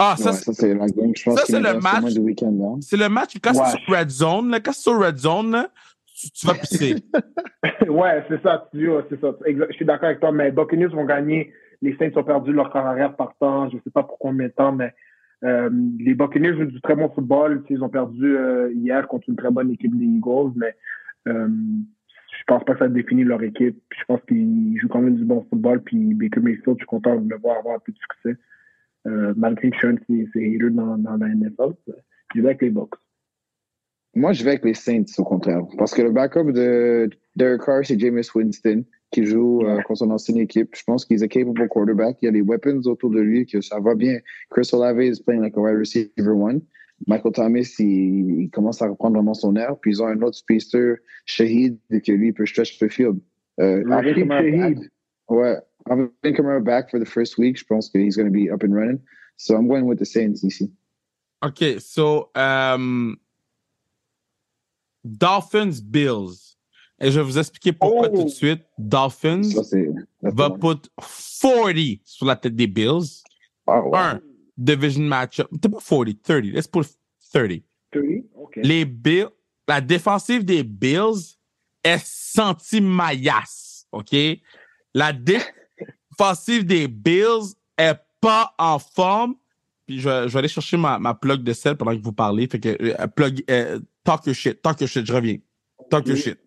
Ah, 0.05 0.15
ça, 0.17 0.31
Ouais, 0.31 0.37
c'est- 0.37 0.75
la 0.75 0.87
game, 0.89 1.13
je 1.17 1.23
pense, 1.25 1.39
ça, 1.39 1.45
c'est 1.47 1.61
le 1.61 1.75
match. 1.81 2.15
Là. 2.15 2.75
c'est 2.81 2.97
le 2.97 3.09
match. 3.09 3.35
Quand 3.43 3.55
c'est 3.55 3.61
Ouais. 3.61 3.81
sur 3.87 3.97
Red 3.99 4.11
Zone, 4.11 4.51
là, 4.51 4.61
quand 4.61 4.73
c'est 4.73 4.81
sur 4.83 4.99
Red 4.99 5.17
Zone, 5.19 5.51
là, 5.53 5.69
tu, 6.07 6.31
tu 6.31 6.47
vas 6.47 6.55
pisser. 6.55 6.95
ouais, 7.89 8.25
c'est 8.29 8.43
ça, 8.43 8.67
tu 8.71 8.79
dis, 8.79 8.89
ouais, 8.89 9.03
c'est 9.09 9.21
ça. 9.21 9.33
Je 9.47 9.73
suis 9.75 9.85
d'accord 9.85 10.07
avec 10.09 10.21
toi, 10.21 10.33
mais 10.33 10.51
Buccaneers 10.51 10.87
vont 10.89 11.05
gagner. 11.05 11.53
Les 11.83 11.97
Saints 11.97 12.11
ont 12.17 12.25
perdu 12.25 12.53
leur 12.53 12.71
corps 12.71 12.87
arrière 12.87 13.15
partant. 13.17 13.69
Je 13.71 13.77
sais 13.85 13.91
pas 13.93 14.03
pour 14.03 14.19
combien 14.19 14.47
de 14.49 14.53
temps, 14.53 14.73
mais 14.73 14.93
euh, 15.45 15.71
les 15.99 16.15
Buccaneers 16.15 16.57
jouent 16.57 16.67
du 16.71 16.81
très 16.81 16.95
bon 16.97 17.09
football. 17.11 17.63
Ils 17.71 17.83
ont 17.83 17.89
perdu 17.89 18.37
euh, 18.37 18.73
hier 18.75 19.07
contre 19.09 19.29
une 19.29 19.37
très 19.37 19.51
bonne 19.51 19.71
équipe 19.71 19.97
des 19.97 20.05
Eagles, 20.05 20.53
mais 20.57 20.75
euh, 21.29 21.49
je 21.49 22.43
pense 22.47 22.65
pas 22.65 22.73
que 22.75 22.79
ça 22.81 22.89
définit 22.89 23.25
leur 23.25 23.43
équipe. 23.43 23.81
Je 23.99 24.05
pense 24.07 24.21
qu'ils 24.29 24.79
jouent 24.81 24.89
quand 24.89 25.01
même 25.01 25.17
du 25.17 25.25
bon 25.25 25.45
football. 25.51 25.81
Puis 25.83 26.15
Baker 26.15 26.41
Mayfield, 26.41 26.77
je 26.79 26.83
suis 26.83 26.87
content 26.87 27.17
de 27.17 27.29
le 27.29 27.37
voir 27.39 27.59
avoir 27.59 27.77
un 27.77 27.81
peu 27.81 27.93
de 27.93 27.99
succès. 27.99 28.37
Euh, 29.07 29.35
malgré 29.37 29.71
que 29.71 29.87
un 29.87 29.97
ses 30.07 30.55
haters 30.55 30.71
dans, 30.71 30.97
dans 30.97 31.17
la 31.17 31.29
NFL. 31.29 31.75
Je 32.35 32.41
vais 32.41 32.49
avec 32.49 32.63
les 32.63 32.71
Bucks. 32.71 32.95
Moi, 34.15 34.33
je 34.33 34.45
vais 34.45 34.51
avec 34.51 34.65
les 34.65 34.75
Saints, 34.75 35.05
au 35.19 35.25
contraire. 35.25 35.63
Parce 35.79 35.93
que 35.93 36.03
le 36.03 36.13
backup 36.13 36.53
de 36.53 37.11
Derek 37.35 37.63
Carr, 37.63 37.85
c'est 37.85 37.99
Jameis 37.99 38.29
Winston, 38.35 38.85
qui 39.11 39.25
joue 39.25 39.63
euh, 39.63 39.81
contre 39.83 40.01
son 40.01 40.11
ancienne 40.11 40.39
équipe. 40.39 40.77
Je 40.77 40.85
pense 40.85 41.05
qu'il 41.05 41.17
est 41.17 41.23
a 41.23 41.29
capable 41.29 41.67
quarterback. 41.69 42.19
Il 42.21 42.27
y 42.27 42.29
a 42.29 42.31
les 42.31 42.43
weapons 42.43 42.83
autour 42.85 43.11
de 43.11 43.21
lui, 43.21 43.47
que 43.47 43.61
ça 43.61 43.81
va 43.81 43.95
bien. 43.95 44.19
Chris 44.51 44.69
Olave 44.73 45.03
is 45.03 45.21
playing 45.21 45.43
like 45.43 45.57
a 45.57 45.61
wide 45.61 45.79
receiver 45.79 46.33
one. 46.33 46.61
Michael 47.07 47.33
Thomas, 47.33 47.75
il, 47.81 48.43
il 48.43 48.51
commence 48.51 48.81
à 48.83 48.89
reprendre 48.89 49.17
vraiment 49.17 49.35
son 49.35 49.57
air. 49.57 49.77
Puis 49.81 49.93
ils 49.93 50.03
ont 50.03 50.07
un 50.07 50.21
autre 50.23 50.37
speedster, 50.37 50.97
Shahid, 51.25 51.79
que 51.91 52.13
lui 52.13 52.33
peut 52.33 52.47
stretch 52.47 52.79
the 52.79 52.89
field. 52.89 53.19
Euh, 53.61 53.83
Rashid 53.87 54.31
Alvin 54.31 54.75
Kamara 55.89 56.09
Shaheed. 56.09 56.09
back. 56.09 56.12
Ouais. 56.24 56.24
Alvin 56.24 56.35
Kamara 56.37 56.64
back 56.64 56.91
for 56.91 56.99
the 56.99 57.07
first 57.07 57.39
week. 57.39 57.57
Je 57.59 57.64
pense 57.64 57.89
que 57.89 57.99
he's 57.99 58.16
going 58.16 58.26
to 58.26 58.33
be 58.33 58.51
up 58.51 58.62
and 58.62 58.74
running. 58.74 59.01
So 59.37 59.57
I'm 59.57 59.66
going 59.68 59.87
with 59.87 59.99
the 59.99 60.07
Saints 60.07 60.45
ici. 60.45 60.70
OK, 61.43 61.78
so, 61.80 62.30
um, 62.37 63.18
Dolphins, 65.05 65.80
Bills. 65.80 66.57
Et 67.01 67.11
je 67.11 67.18
vais 67.18 67.24
vous 67.24 67.37
expliquer 67.39 67.72
pourquoi 67.72 68.09
Oh! 68.12 68.16
tout 68.16 68.24
de 68.24 68.28
suite. 68.28 68.62
Dolphins 68.78 69.43
Ça, 69.43 69.64
c'est. 69.64 69.89
that's 70.22 70.35
the 70.35 70.39
va 70.39 70.51
put 70.51 70.89
40 71.41 72.01
sur 72.05 72.26
la 72.26 72.37
tête 72.37 72.55
des 72.55 72.68
Bills. 72.68 73.22
Ah, 73.66 73.80
ouais. 73.83 73.99
Un, 73.99 74.20
division 74.57 75.03
matchup. 75.03 75.49
T'es 75.61 75.68
pas 75.68 75.80
40, 75.80 76.22
30. 76.22 76.45
Let's 76.53 76.68
put 76.68 76.85
30. 77.33 77.62
Oui, 77.97 78.24
OK. 78.37 78.61
Les 78.62 78.85
Bills, 78.85 79.28
la 79.66 79.80
défensive 79.80 80.45
des 80.45 80.62
Bills 80.62 81.37
est 81.83 82.05
senti-maillasse. 82.05 83.89
OK? 83.91 84.14
La 84.95 85.12
défensive 85.12 85.51
des 86.65 86.89
Bills 86.89 87.55
est 87.79 87.99
pas 88.21 88.53
en 88.59 88.79
forme. 88.79 89.35
Puis 89.87 89.99
je, 89.99 90.09
vais- 90.09 90.29
je 90.29 90.33
vais 90.33 90.39
aller 90.39 90.49
chercher 90.49 90.77
ma, 90.77 90.99
ma 90.99 91.15
plug 91.15 91.43
de 91.43 91.53
sel 91.53 91.77
pendant 91.77 91.97
que 91.97 92.03
vous 92.03 92.13
parlez. 92.13 92.47
Fait 92.47 92.61
que, 92.61 92.69
euh, 92.81 93.07
plug, 93.09 93.43
euh, 93.51 93.79
talk 94.05 94.27
your 94.27 94.35
shit, 94.35 94.63
talk 94.63 94.81
your 94.81 94.89
shit, 94.89 95.05
je 95.07 95.13
reviens. 95.13 95.37
Talk 95.91 96.07
your 96.07 96.17
shit. 96.17 96.39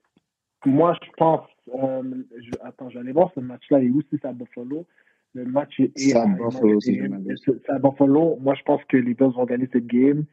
Moi, 0.66 0.97
je 1.03 1.09
pense. 1.18 1.47
euh, 1.74 2.01
je- 2.39 2.51
attends, 2.63 2.89
j'allais 2.89 3.11
voir 3.11 3.32
ce 3.36 3.39
match-là. 3.39 3.82
Et 3.82 3.89
où 3.89 4.01
si 4.01 4.07
c'est 4.22 4.26
à 4.28 4.34
Buffalo? 4.34 4.86
Le 5.34 5.45
match 5.45 5.80
est. 5.80 5.91
C'est 5.95 6.16
à 6.16 6.24
est- 6.26 6.30
Buffalo, 6.38 6.80
c'est 6.80 7.70
à 7.70 7.80
Buffalo. 7.80 8.38
Moi, 8.39 8.55
je 8.55 8.63
pense 8.63 8.82
que 8.88 8.97
les 8.97 9.13
Bills 9.13 9.34
vont 9.36 9.45
gagner 9.45 9.68
cette 9.74 9.88
game. 9.88 10.24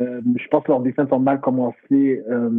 Euh, 0.00 0.20
je 0.24 0.46
pense 0.48 0.64
que 0.64 0.68
leur 0.72 0.80
défense 0.80 1.08
ont 1.10 1.18
mal 1.18 1.40
commencé 1.40 2.22
euh, 2.30 2.50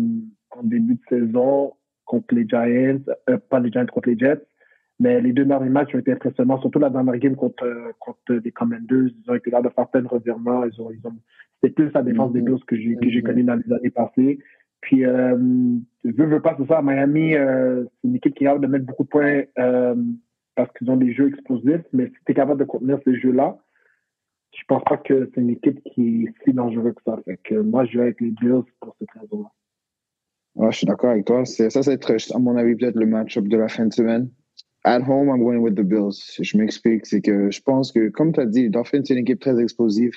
en 0.51 0.63
début 0.63 0.95
de 0.95 1.01
saison 1.09 1.73
contre 2.05 2.35
les 2.35 2.47
Giants. 2.47 2.99
euh, 3.29 3.37
pas 3.49 3.59
les 3.59 3.71
Giants, 3.71 3.85
contre 3.91 4.09
les 4.09 4.17
Jets. 4.19 4.45
Mais 4.99 5.21
les 5.21 5.31
deux 5.31 5.45
derniers 5.45 5.69
matchs 5.69 5.93
ont 5.93 5.99
été 5.99 6.11
impressionnants, 6.11 6.59
surtout 6.59 6.79
la 6.79 6.89
dernière 6.89 7.17
game 7.17 7.35
contre, 7.35 7.63
euh, 7.65 7.91
contre 7.99 8.33
les 8.33 8.51
Commanders. 8.51 9.09
Ils 9.23 9.31
ont 9.31 9.35
été 9.35 9.51
là 9.51 9.61
de 9.61 9.69
faire 9.69 9.87
plein 9.89 10.01
de 10.01 10.07
revirements. 10.07 10.63
Ils 10.65 10.81
ont, 10.81 10.89
ils 10.91 11.05
ont, 11.05 11.13
c'était 11.61 11.73
plus 11.73 11.91
la 11.93 12.01
défense 12.01 12.33
des 12.33 12.41
Mhm. 12.41 12.45
Bills 12.47 12.65
que 12.65 12.75
j'ai, 12.75 12.95
que 12.95 13.09
j'ai 13.09 13.19
Mhm. 13.21 13.27
connue 13.27 13.43
dans 13.43 13.55
les 13.55 13.73
années 13.73 13.89
passées. 13.91 14.39
Puis, 14.81 15.05
euh, 15.05 15.35
veux, 16.03 16.25
veux 16.25 16.41
pas, 16.41 16.55
c'est 16.59 16.67
ça, 16.67 16.81
Miami, 16.81 17.35
euh, 17.35 17.83
c'est 17.83 18.07
une 18.07 18.15
équipe 18.15 18.33
qui 18.35 18.43
est 18.43 18.47
capable 18.47 18.65
de 18.65 18.71
mettre 18.71 18.85
beaucoup 18.85 19.03
de 19.03 19.09
points 19.09 19.43
euh, 19.59 19.95
parce 20.55 20.71
qu'ils 20.73 20.89
ont 20.89 20.97
des 20.97 21.13
jeux 21.13 21.27
explosifs, 21.29 21.85
mais 21.93 22.07
si 22.07 22.13
tu 22.25 22.31
es 22.31 22.35
capable 22.35 22.59
de 22.59 22.65
contenir 22.65 22.99
ces 23.05 23.15
jeux-là, 23.19 23.57
je 24.55 24.63
pense 24.67 24.83
pas 24.83 24.97
que 24.97 25.29
c'est 25.33 25.41
une 25.41 25.49
équipe 25.51 25.79
qui 25.83 26.23
est 26.23 26.33
si 26.43 26.53
dangereuse 26.53 26.93
que 26.95 27.01
ça. 27.05 27.19
Fait 27.25 27.37
que 27.43 27.55
moi, 27.55 27.85
je 27.85 27.97
vais 27.97 28.05
avec 28.05 28.21
les 28.21 28.31
Bills 28.31 28.63
pour 28.79 28.95
cette 28.99 29.11
raison-là. 29.11 29.49
Ouais, 30.55 30.71
je 30.71 30.77
suis 30.77 30.87
d'accord 30.87 31.11
avec 31.11 31.25
toi. 31.25 31.45
C'est, 31.45 31.69
ça, 31.69 31.83
c'est 31.83 32.33
à 32.33 32.39
mon 32.39 32.55
avis, 32.55 32.75
peut-être 32.75 32.95
le 32.95 33.05
match-up 33.05 33.47
de 33.47 33.57
la 33.57 33.67
fin 33.67 33.85
de 33.85 33.93
semaine. 33.93 34.29
At 34.87 35.01
home, 35.01 35.29
I'm 35.29 35.43
going 35.43 35.59
with 35.59 35.75
the 35.75 35.83
Bills. 35.83 36.39
Je 36.39 36.57
m'explique. 36.57 37.05
C'est 37.05 37.19
que 37.19 37.51
je 37.51 37.61
pense 37.61 37.91
que, 37.91 38.07
comme 38.07 38.31
tu 38.31 38.39
as 38.39 38.45
dit, 38.45 38.69
Dolphins, 38.69 39.01
c'est 39.03 39.15
une 39.15 39.19
équipe 39.19 39.41
très 39.41 39.61
explosive. 39.61 40.13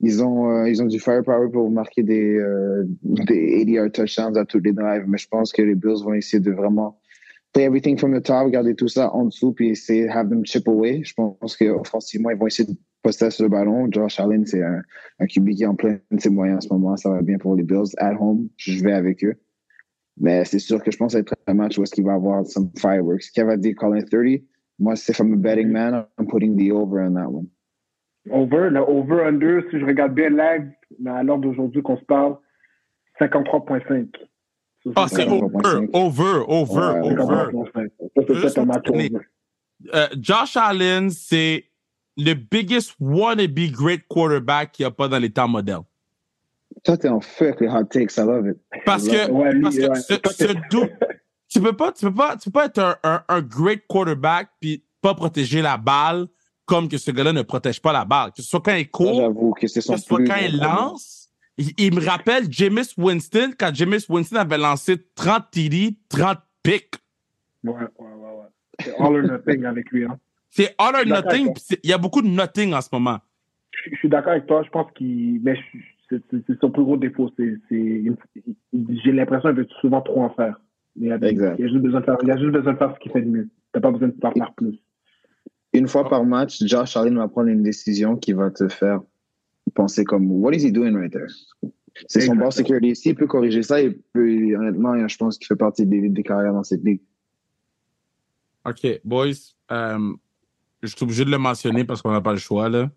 Ils 0.00 0.24
ont, 0.24 0.50
euh, 0.50 0.68
ils 0.68 0.82
ont 0.82 0.86
du 0.86 0.98
firepower 0.98 1.48
pour 1.52 1.70
marquer 1.70 2.02
des, 2.02 2.34
euh, 2.36 2.82
des 3.04 3.64
80-yard 3.64 3.92
touchdowns 3.92 4.36
à 4.36 4.44
tous 4.44 4.58
les 4.58 4.72
drives. 4.72 5.04
Mais 5.06 5.18
je 5.18 5.28
pense 5.28 5.52
que 5.52 5.62
les 5.62 5.76
Bills 5.76 6.02
vont 6.02 6.14
essayer 6.14 6.40
de 6.40 6.50
vraiment 6.50 6.98
play 7.52 7.62
everything 7.62 7.96
from 7.96 8.12
the 8.12 8.20
top, 8.20 8.50
garder 8.50 8.74
tout 8.74 8.88
ça 8.88 9.14
en 9.14 9.26
dessous, 9.26 9.52
puis 9.52 9.68
essayer 9.68 10.06
de 10.06 10.10
have 10.10 10.28
them 10.28 10.44
chip 10.44 10.66
away. 10.66 11.00
Je 11.04 11.14
pense 11.14 11.56
qu'offensivement, 11.56 12.30
ils 12.30 12.38
vont 12.38 12.48
essayer 12.48 12.68
de 12.68 12.76
poster 13.04 13.30
sur 13.30 13.44
le 13.44 13.50
ballon. 13.50 13.86
Josh 13.88 14.18
Allen, 14.18 14.44
c'est 14.46 14.64
un, 14.64 14.82
un 15.20 15.26
QB 15.26 15.50
qui 15.50 15.62
est 15.62 15.66
en 15.66 15.76
plein 15.76 16.00
de 16.10 16.20
ses 16.20 16.30
moyens 16.30 16.56
en 16.56 16.60
ce 16.68 16.74
moment. 16.74 16.96
Ça 16.96 17.10
va 17.10 17.22
bien 17.22 17.38
pour 17.38 17.54
les 17.54 17.62
Bills. 17.62 17.94
At 17.98 18.16
home, 18.20 18.48
je 18.56 18.82
vais 18.82 18.94
avec 18.94 19.22
eux. 19.24 19.36
Mais 20.20 20.44
c'est 20.44 20.58
sûr 20.58 20.82
que 20.82 20.90
je 20.90 20.96
pense 20.96 21.12
que 21.14 21.18
ça 21.18 21.18
va 21.18 21.22
être 21.22 21.34
un 21.46 21.54
match 21.54 21.78
où 21.78 21.82
est-ce 21.82 21.94
qu'il 21.94 22.04
va 22.04 22.14
avoir 22.14 22.44
some 22.46 22.70
fireworks. 22.76 23.30
Kev 23.34 23.48
a 23.50 23.56
dit 23.56 23.74
calling 23.74 24.02
30. 24.04 24.42
Moi, 24.80 24.96
c'est 24.96 25.12
from 25.14 25.32
a 25.32 25.36
betting 25.36 25.68
man. 25.70 26.06
I'm 26.18 26.26
putting 26.26 26.56
the 26.56 26.72
over 26.72 27.00
on 27.00 27.14
that 27.14 27.28
one. 27.30 27.46
Over, 28.30 28.70
le 28.70 28.80
over-under, 28.80 29.62
si 29.70 29.78
je 29.80 29.84
regarde 29.86 30.14
bien 30.14 30.30
live, 30.30 30.70
mais 31.00 31.10
à 31.10 31.22
l'heure 31.22 31.38
d'aujourd'hui 31.38 31.82
qu'on 31.82 31.96
se 31.96 32.04
parle, 32.04 32.36
53.5. 33.20 34.08
Ça, 34.84 34.90
Ah, 34.96 35.06
c'est 35.08 35.26
over, 35.26 35.40
53.5. 35.48 35.90
over, 35.92 36.44
over, 36.46 36.74
Ouais, 36.74 37.12
over. 37.12 37.24
53.5. 37.24 37.72
Ça, 37.72 38.06
c'est 38.16 38.34
Juste 38.34 38.40
peut-être 38.42 38.58
un 38.58 38.64
match 38.66 38.84
pour 38.84 38.96
te 38.96 38.98
over. 38.98 39.24
Euh, 39.94 40.06
Josh 40.20 40.56
Allen, 40.56 41.10
c'est 41.10 41.64
le 42.16 42.34
biggest 42.34 42.94
wannabe 43.00 43.58
great 43.72 44.02
quarterback 44.08 44.72
qu'il 44.72 44.84
n'y 44.84 44.88
a 44.88 44.90
pas 44.90 45.08
dans 45.08 45.18
les 45.18 45.30
temps 45.30 45.48
modernes. 45.48 45.84
Toi, 46.84 46.96
t'es 46.96 47.08
en 47.08 47.20
feu 47.20 47.46
avec 47.48 47.60
les 47.60 47.68
hot 47.68 47.84
takes. 47.84 48.16
I 48.16 48.20
love 48.20 48.48
it. 48.48 48.56
Parce 48.84 49.06
que, 49.08 49.30
Ouais, 49.30 49.52
lui, 49.52 49.62
parce 49.62 49.76
que 49.76 49.88
ouais. 49.88 50.00
ce, 50.00 50.14
ce 50.46 50.52
dou- 50.70 50.88
tu 51.48 51.60
peux 51.60 51.72
pas, 51.74 51.92
tu 51.92 52.04
peux 52.06 52.14
pas, 52.14 52.36
tu 52.36 52.50
peux 52.50 52.58
pas 52.60 52.66
être 52.66 52.78
un, 52.78 52.96
un, 53.04 53.22
un 53.28 53.40
great 53.40 53.82
quarterback 53.88 54.50
puis 54.60 54.84
pas 55.00 55.14
protéger 55.14 55.62
la 55.62 55.76
balle 55.76 56.26
comme 56.66 56.88
que 56.88 56.98
ce 56.98 57.10
gars-là 57.10 57.32
ne 57.32 57.42
protège 57.42 57.80
pas 57.80 57.92
la 57.92 58.04
balle. 58.04 58.30
Que 58.32 58.42
ce 58.42 58.48
soit 58.48 58.60
quand 58.60 58.74
il 58.74 58.90
court, 58.90 59.54
que 59.58 59.66
ce 59.66 59.80
soit 59.80 59.96
plus 60.04 60.24
quand 60.26 60.36
il 60.36 60.58
lance. 60.58 61.30
Il, 61.56 61.70
il 61.78 61.94
me 61.94 62.04
rappelle 62.04 62.52
Jameis 62.52 62.92
Winston 62.96 63.52
quand 63.58 63.74
Jameis 63.74 64.04
Winston 64.08 64.36
avait 64.36 64.58
lancé 64.58 64.96
30 65.14 65.50
TD, 65.50 65.96
30 66.08 66.38
picks. 66.62 66.94
Ouais, 67.64 67.72
ouais, 67.72 67.80
ouais, 67.98 68.06
ouais. 68.08 68.46
C'est 68.84 68.94
all 68.96 69.16
or 69.16 69.22
nothing 69.22 69.64
avec 69.64 69.90
lui. 69.90 70.04
Hein. 70.04 70.18
C'est 70.50 70.74
all 70.78 70.94
or 70.94 71.04
nothing. 71.06 71.52
Il 71.82 71.90
y 71.90 71.92
a 71.92 71.98
beaucoup 71.98 72.22
de 72.22 72.28
nothing 72.28 72.74
en 72.74 72.80
ce 72.80 72.88
moment. 72.92 73.18
Je, 73.72 73.90
je 73.90 73.96
suis 73.96 74.08
d'accord 74.08 74.32
avec 74.32 74.46
toi. 74.46 74.62
Je 74.64 74.70
pense 74.70 74.90
qu'il. 74.94 75.40
Mais 75.42 75.56
je- 75.56 75.78
c'est 76.10 76.60
son 76.60 76.70
plus 76.70 76.84
gros 76.84 76.96
défaut. 76.96 77.30
C'est, 77.36 77.58
j'ai 77.70 79.12
l'impression 79.12 79.50
qu'il 79.50 79.58
veut 79.58 79.68
souvent 79.80 80.00
trop 80.00 80.22
en 80.22 80.30
faire. 80.30 80.60
Mais 80.96 81.06
il, 81.06 81.12
a, 81.12 81.28
Exact. 81.28 81.56
il 81.58 81.64
a 81.64 81.68
juste 81.68 81.80
besoin 81.82 82.00
de 82.00 82.04
faire, 82.04 82.16
il 82.22 82.30
a 82.30 82.36
juste 82.36 82.50
besoin 82.50 82.72
de 82.72 82.78
faire 82.78 82.94
ce 82.94 82.98
qu'il 83.00 83.12
fait 83.12 83.22
de 83.22 83.28
mieux. 83.28 83.48
T'as 83.72 83.80
pas 83.80 83.90
besoin 83.90 84.08
de 84.08 84.16
faire 84.20 84.32
faire 84.32 84.52
plus. 84.54 84.78
Une 85.72 85.86
fois 85.86 86.08
par 86.08 86.24
match, 86.24 86.62
Josh 86.64 86.96
Allen 86.96 87.16
va 87.16 87.28
prendre 87.28 87.48
une 87.48 87.62
décision 87.62 88.16
qui 88.16 88.32
va 88.32 88.50
te 88.50 88.68
faire 88.68 89.00
penser 89.74 90.04
comme 90.04 90.30
What 90.30 90.54
is 90.54 90.66
he 90.66 90.72
doing 90.72 90.94
right 90.94 91.12
there? 91.12 91.28
C'est 92.06 92.22
son 92.22 92.36
ball 92.36 92.52
security. 92.52 92.94
S'il 92.96 93.14
peut 93.14 93.26
corriger 93.26 93.62
ça, 93.62 93.80
il 93.80 93.98
peut, 94.12 94.56
honnêtement, 94.56 95.06
je 95.06 95.16
pense 95.16 95.36
qu'il 95.36 95.46
fait 95.46 95.56
partie 95.56 95.84
des, 95.84 96.08
des 96.08 96.22
carrières 96.22 96.52
dans 96.52 96.62
cette 96.62 96.84
ligue. 96.84 97.00
OK, 98.64 99.00
boys, 99.04 99.32
euh, 99.72 100.12
je 100.82 100.88
suis 100.88 101.02
obligé 101.02 101.24
de 101.24 101.30
le 101.30 101.38
mentionner 101.38 101.84
parce 101.84 102.02
qu'on 102.02 102.12
n'a 102.12 102.20
pas 102.20 102.32
le 102.32 102.38
choix, 102.38 102.68
là. 102.68 102.90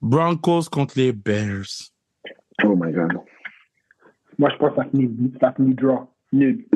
Broncos 0.00 0.68
contre 0.70 0.94
les 0.98 1.12
Bears. 1.12 1.90
Oh 2.64 2.74
my 2.76 2.92
God. 2.92 3.12
Moi, 4.38 4.50
je 4.50 4.56
pense 4.56 4.70
que 4.70 4.76
ça 4.76 4.84
finit, 4.90 5.32
ça 5.40 5.52
finit 5.52 5.74
draw. 5.74 6.08
Nul. 6.32 6.66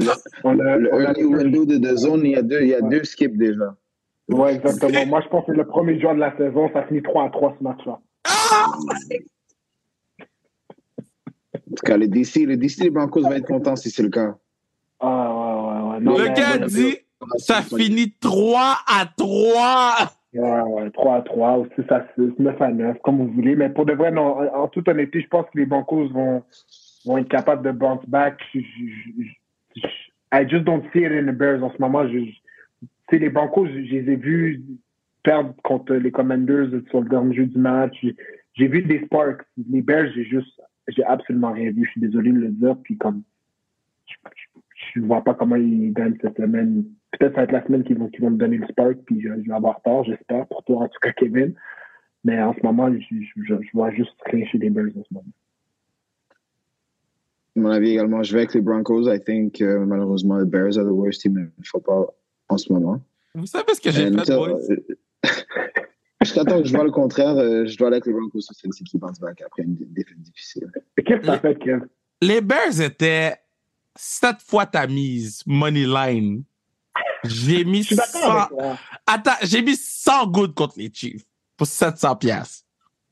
On 0.45 0.59
a, 0.59 0.77
Le 0.77 0.95
on 0.95 0.99
a- 0.99 1.03
early 1.11 1.25
window 1.25 1.65
de 1.67 1.77
deux 1.77 1.97
zones, 1.97 2.25
il 2.25 2.33
y 2.33 2.37
a 2.37 2.43
deux, 2.43 2.63
il 2.63 2.69
y 2.69 2.75
a 2.75 2.81
deux 2.81 3.05
skips 3.05 3.37
déjà. 3.37 3.77
Ouais, 4.29 4.55
exactement. 4.55 5.05
Moi, 5.07 5.21
je 5.23 5.29
pense 5.29 5.45
que 5.47 5.53
c'est 5.53 5.59
le 5.59 5.67
premier 5.67 6.01
jour 6.01 6.15
de 6.15 6.21
la 6.21 6.35
saison. 6.37 6.71
Ça 6.73 6.85
finit 6.87 7.03
3 7.03 7.25
à 7.27 7.31
3 7.31 7.57
ce 7.59 7.63
match-là. 7.65 8.01
En 10.21 11.75
tout 11.77 11.85
cas, 11.85 11.97
le 11.97 12.09
DC, 12.09 12.47
le 12.47 12.57
DC 12.57 12.79
des 12.81 12.91
Broncos 12.91 13.23
va 13.23 13.37
être 13.37 13.47
content 13.47 13.77
si 13.77 13.91
c'est 13.91 14.03
le 14.03 14.11
cas. 14.11 14.37
Ah, 15.01 15.35
ouais, 15.35 15.55
ouais, 15.89 15.91
ouais. 15.95 16.01
Non, 16.01 16.17
le 16.19 16.29
gars 16.29 16.59
dit, 16.59 16.97
ça 17.39 17.63
finit 17.63 18.13
3 18.21 18.79
à 18.87 19.07
3. 19.17 20.13
Ouais, 20.35 20.61
ouais, 20.63 20.91
3 20.93 21.17
à 21.17 21.23
3 21.23 21.59
ou 21.59 21.67
6 21.75 21.83
à 21.91 22.07
6, 22.15 22.39
9 22.39 22.61
à 22.63 22.69
9, 22.71 22.99
comme 23.03 23.19
vous 23.19 23.33
voulez. 23.33 23.55
Mais 23.55 23.69
pour 23.69 23.85
de 23.85 23.93
vrai, 23.93 24.11
non, 24.11 24.39
en 24.55 24.67
toute 24.69 24.89
honnêteté, 24.89 25.21
je 25.21 25.29
pense 25.29 25.45
que 25.51 25.59
les 25.59 25.67
Broncos 25.67 26.09
vont, 26.09 26.43
vont 27.05 27.19
être 27.19 27.29
capables 27.29 27.63
de 27.65 27.71
bounce 27.71 28.05
back. 28.09 28.41
Je, 28.55 28.61
je, 28.61 29.23
je- 29.77 29.87
I 30.35 30.49
just 30.49 30.65
don't 30.65 30.83
see 30.93 31.01
it 31.01 31.13
in 31.13 31.27
the 31.31 31.37
Bears 31.37 31.63
en 31.63 31.71
ce 31.71 31.79
moment. 31.79 32.09
Je, 32.09 32.19
sais, 33.11 33.19
les 33.19 33.29
Broncos, 33.29 33.67
je, 33.67 33.73
les 33.79 34.11
ai 34.13 34.17
vus 34.17 34.63
perdre 35.23 35.55
contre 35.63 35.95
les 35.95 36.11
Commanders 36.11 36.71
sur 36.89 37.03
le 37.03 37.09
dernier 37.11 37.35
jeu 37.37 37.47
du 37.47 37.59
match. 37.59 37.95
J'ai 38.55 38.69
vu 38.69 38.83
des 38.83 39.05
sparks. 39.05 39.43
Les 39.71 39.83
Bears, 39.83 40.11
j'ai 40.15 40.25
juste, 40.25 40.59
j'ai 40.89 41.05
absolument 41.05 41.53
rien 41.53 41.71
vu. 41.71 41.85
Je 41.85 41.91
suis 41.91 42.01
désolé 42.01 42.33
de 42.33 42.39
le 42.39 42.49
dire. 42.49 42.77
Puis 42.83 42.97
comme, 42.97 43.23
je 44.07 45.01
ne 45.01 45.07
vois 45.07 45.23
pas 45.23 45.35
comment 45.35 45.57
ils 45.57 45.93
gagnent 45.93 46.17
cette 46.23 46.39
semaine. 46.39 46.85
Peut-être 47.19 47.33
ça 47.35 47.41
va 47.41 47.43
être 47.45 47.53
la 47.53 47.65
semaine 47.67 47.85
qu'ils 47.85 47.99
vont, 47.99 48.09
qu'ils 48.09 48.21
vont 48.23 48.31
me 48.31 48.39
donner 48.39 48.57
le 48.57 48.67
spark, 48.69 48.97
puis 49.07 49.21
je, 49.21 49.29
je 49.43 49.49
vais 49.49 49.55
avoir 49.55 49.81
tort, 49.83 50.05
j'espère, 50.05 50.47
pour 50.47 50.65
toi 50.65 50.83
en 50.85 50.89
tout 50.89 50.99
cas, 51.01 51.13
Kevin. 51.13 51.55
Mais 52.25 52.41
en 52.43 52.55
ce 52.55 52.61
moment, 52.63 52.91
je, 52.93 52.99
je, 53.01 53.43
je- 53.45 53.55
je 53.63 53.71
vois 53.75 53.91
juste 53.91 54.15
rien 54.27 54.47
chez 54.47 54.59
les 54.59 54.71
Bears 54.71 54.87
en 54.97 55.03
ce 55.03 55.13
moment. 55.15 55.27
À 57.55 57.61
mon 57.61 57.69
avis 57.71 57.91
également, 57.91 58.23
je 58.23 58.33
vais 58.33 58.41
avec 58.41 58.55
les 58.55 58.61
Broncos. 58.63 59.13
I 59.13 59.21
think, 59.21 59.61
euh, 59.61 59.85
malheureusement, 59.85 60.39
les 60.39 60.47
Bears 60.47 60.79
are 60.79 60.85
the 60.87 60.91
worst 60.93 61.21
team 61.23 61.37
in 61.37 61.49
football 61.65 62.07
en 62.49 62.57
ce 62.57 62.73
moment. 62.73 63.01
Vous 63.35 63.47
savez 63.47 63.75
ce 63.75 63.81
que 63.81 63.91
j'ai 63.91 64.11
fait, 64.11 64.35
boys? 64.35 64.59
euh, 64.71 64.77
Jusqu'à 66.23 66.45
temps 66.45 66.63
que 66.63 66.69
je 66.69 66.73
vois 66.75 66.85
le 66.85 66.91
contraire, 66.93 67.37
euh, 67.37 67.67
je 67.67 67.77
dois 67.77 67.89
aller 67.89 67.97
avec 67.97 68.07
les 68.07 68.13
Broncos 68.13 68.41
sur 68.41 68.55
celle-ci 68.55 68.85
qui 68.85 68.97
bounce 68.97 69.19
back 69.21 69.43
après 69.43 69.65
une 69.65 69.75
dé- 69.75 69.87
défaite 69.91 70.21
difficile. 70.21 70.71
Qu'est-ce 71.05 71.21
que 71.21 71.27
ça 71.27 71.39
fait, 71.41 71.57
Kev? 71.59 71.83
Les 72.23 72.41
Bears 72.41 72.81
étaient 72.81 73.35
sept 73.97 74.37
fois 74.41 74.65
ta 74.67 74.87
mise, 74.87 75.43
money 75.47 75.85
line. 75.85 76.45
J'ai 77.25 77.65
mis 77.65 77.83
Je 77.83 77.89
suis 77.89 77.97
d'accord 77.97 78.23
100... 78.23 78.31
avec 78.31 78.49
toi. 78.49 78.79
Attends, 79.07 79.37
j'ai 79.43 79.63
mis 79.63 79.77
100 79.77 80.27
gouttes 80.29 80.55
contre 80.55 80.79
les 80.79 80.91
Chiefs 80.93 81.25
pour 81.57 81.67
700 81.67 82.17
pièces. 82.17 82.65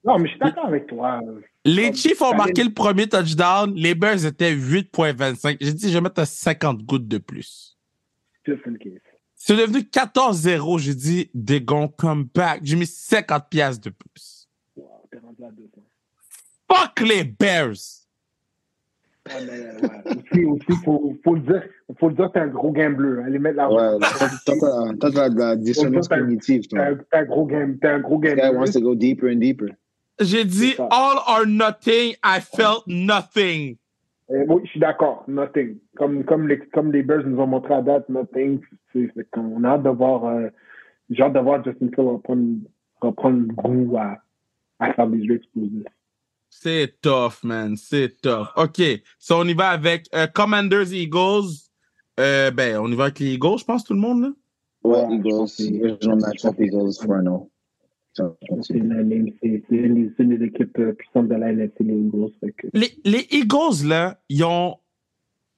Non, 0.03 0.19
mais 0.19 0.27
je 0.29 0.31
suis 0.31 0.41
d'accord 0.41 0.67
avec 0.67 0.87
toi. 0.87 1.21
Les 1.65 1.93
Chiefs 1.95 2.23
ont 2.23 2.35
marqué 2.35 2.65
le 2.65 2.73
premier 2.73 3.09
touchdown. 3.09 3.75
Les 3.75 3.95
Bears 3.95 4.25
étaient 4.25 4.55
8.25. 4.55 5.59
J'ai 5.61 5.73
dit, 5.75 5.89
je 5.89 5.95
vais 5.95 6.01
mettre 6.01 6.27
50 6.27 6.83
gouttes 6.85 7.07
de 7.07 7.19
plus. 7.19 7.77
C'est 9.35 9.57
devenu 9.57 9.81
14-0. 9.81 10.79
J'ai 10.79 10.95
dit, 10.95 11.31
gon' 11.61 11.89
come 11.89 12.25
back. 12.35 12.61
J'ai 12.63 12.77
mis 12.77 12.87
50 12.87 13.49
pièces 13.51 13.81
de 13.81 13.91
plus. 13.91 14.49
Wow, 14.75 15.07
t'es 15.11 15.19
rendu 15.19 15.45
à 15.45 15.51
200. 15.51 15.69
Fuck 16.73 17.01
les 17.01 17.25
Bears! 17.25 18.00
Ouais, 19.33 19.47
mais, 19.47 19.89
ouais. 19.89 20.17
Aussi, 20.17 20.45
aussi, 20.45 20.83
faut, 20.85 21.17
faut 21.25 21.35
le 21.35 21.41
dire, 21.41 21.63
faut 21.99 22.09
le 22.09 22.15
dire, 22.15 22.31
t'es 22.33 22.41
un 22.41 22.49
gros 22.49 22.73
gambler. 22.73 23.23
Allez 23.25 23.39
mettre 23.39 23.57
la 23.57 23.71
Ouais, 23.71 23.99
toi, 24.47 24.99
t'as- 25.13 25.29
de 25.31 25.39
la 25.39 25.57
dissonance 25.57 26.09
cognitive, 26.09 26.63
T'es 26.63 26.77
toi. 26.77 26.85
un, 26.87 26.95
t'es 26.97 27.17
un 27.19 27.25
gros 27.25 27.47
game, 27.47 27.79
t'es 27.79 27.89
un 27.89 28.01
gros 28.01 28.21
This 28.21 28.35
guy 28.35 28.51
wants 28.55 28.73
to 28.73 28.81
go 28.81 28.95
deeper 28.95 29.29
and 29.31 29.37
deeper. 29.37 29.69
J'ai 30.21 30.45
dit, 30.45 30.75
all 30.79 31.19
or 31.27 31.47
nothing. 31.47 32.15
I 32.25 32.41
felt 32.41 32.83
nothing. 32.87 33.77
Euh, 34.31 34.45
oui, 34.49 34.61
je 34.65 34.71
suis 34.71 34.81
d'accord. 34.81 35.25
Nothing. 35.27 35.79
Comme, 35.97 36.25
comme, 36.25 36.47
les, 36.47 36.59
comme 36.59 36.93
les 36.93 37.03
Bears 37.03 37.27
nous 37.27 37.39
ont 37.41 37.47
montré 37.47 37.75
à 37.75 37.83
date, 37.83 38.09
nothing. 38.09 38.61
C'est, 38.93 39.11
c'est 39.17 39.29
comme, 39.31 39.53
on 39.53 39.65
a 39.65 39.71
hâte 39.71 39.83
de 39.83 39.89
voir, 39.91 40.25
euh, 40.27 40.49
j'ai 41.09 41.23
hâte 41.23 41.33
de 41.33 41.41
voir 41.41 41.65
Justin 41.65 41.89
Field 41.95 42.09
reprendre, 42.09 42.59
reprendre 43.01 43.39
le 43.39 43.55
goût 43.55 43.97
à, 43.97 44.19
à 44.79 44.93
faire 44.93 45.07
des 45.09 45.25
jeux 45.27 45.37
explosifs. 45.37 45.85
C'est 46.51 47.01
tough, 47.01 47.43
man. 47.45 47.77
C'est 47.77 48.21
tough. 48.21 48.49
OK. 48.57 48.83
So, 49.19 49.37
on 49.37 49.45
y 49.47 49.55
va 49.55 49.71
avec 49.71 50.07
euh, 50.15 50.27
Commanders 50.27 50.93
Eagles. 50.93 51.49
Euh, 52.19 52.51
ben, 52.51 52.79
on 52.81 52.91
y 52.91 52.95
va 52.97 53.05
avec 53.05 53.19
les 53.21 53.35
Eagles, 53.35 53.59
je 53.61 53.65
pense, 53.65 53.85
tout 53.85 53.95
le 53.95 54.01
monde, 54.01 54.23
là. 54.23 54.31
Ouais, 54.83 55.07
je 55.09 55.15
Eagles. 55.15 55.81
que- 55.81 55.89
Original 55.93 56.19
match-up 56.21 56.55
Eagles 56.59 56.91
4-0. 57.01 57.51
Ça, 58.13 58.37
C'est 58.63 58.75
une, 58.75 58.89
des- 59.39 60.45
équipes 60.45 60.79
euh, 60.81 60.93
puissantes 60.93 61.29
de 61.29 61.35
la 61.37 61.51
NFC, 61.53 61.75
les 61.85 61.95
Eagles. 61.95 62.33
Que, 62.59 62.67
Les, 62.75 62.91
les 63.05 63.27
Eagles, 63.31 63.87
là, 63.87 64.21
ils 64.29 64.43
ont 64.45 64.77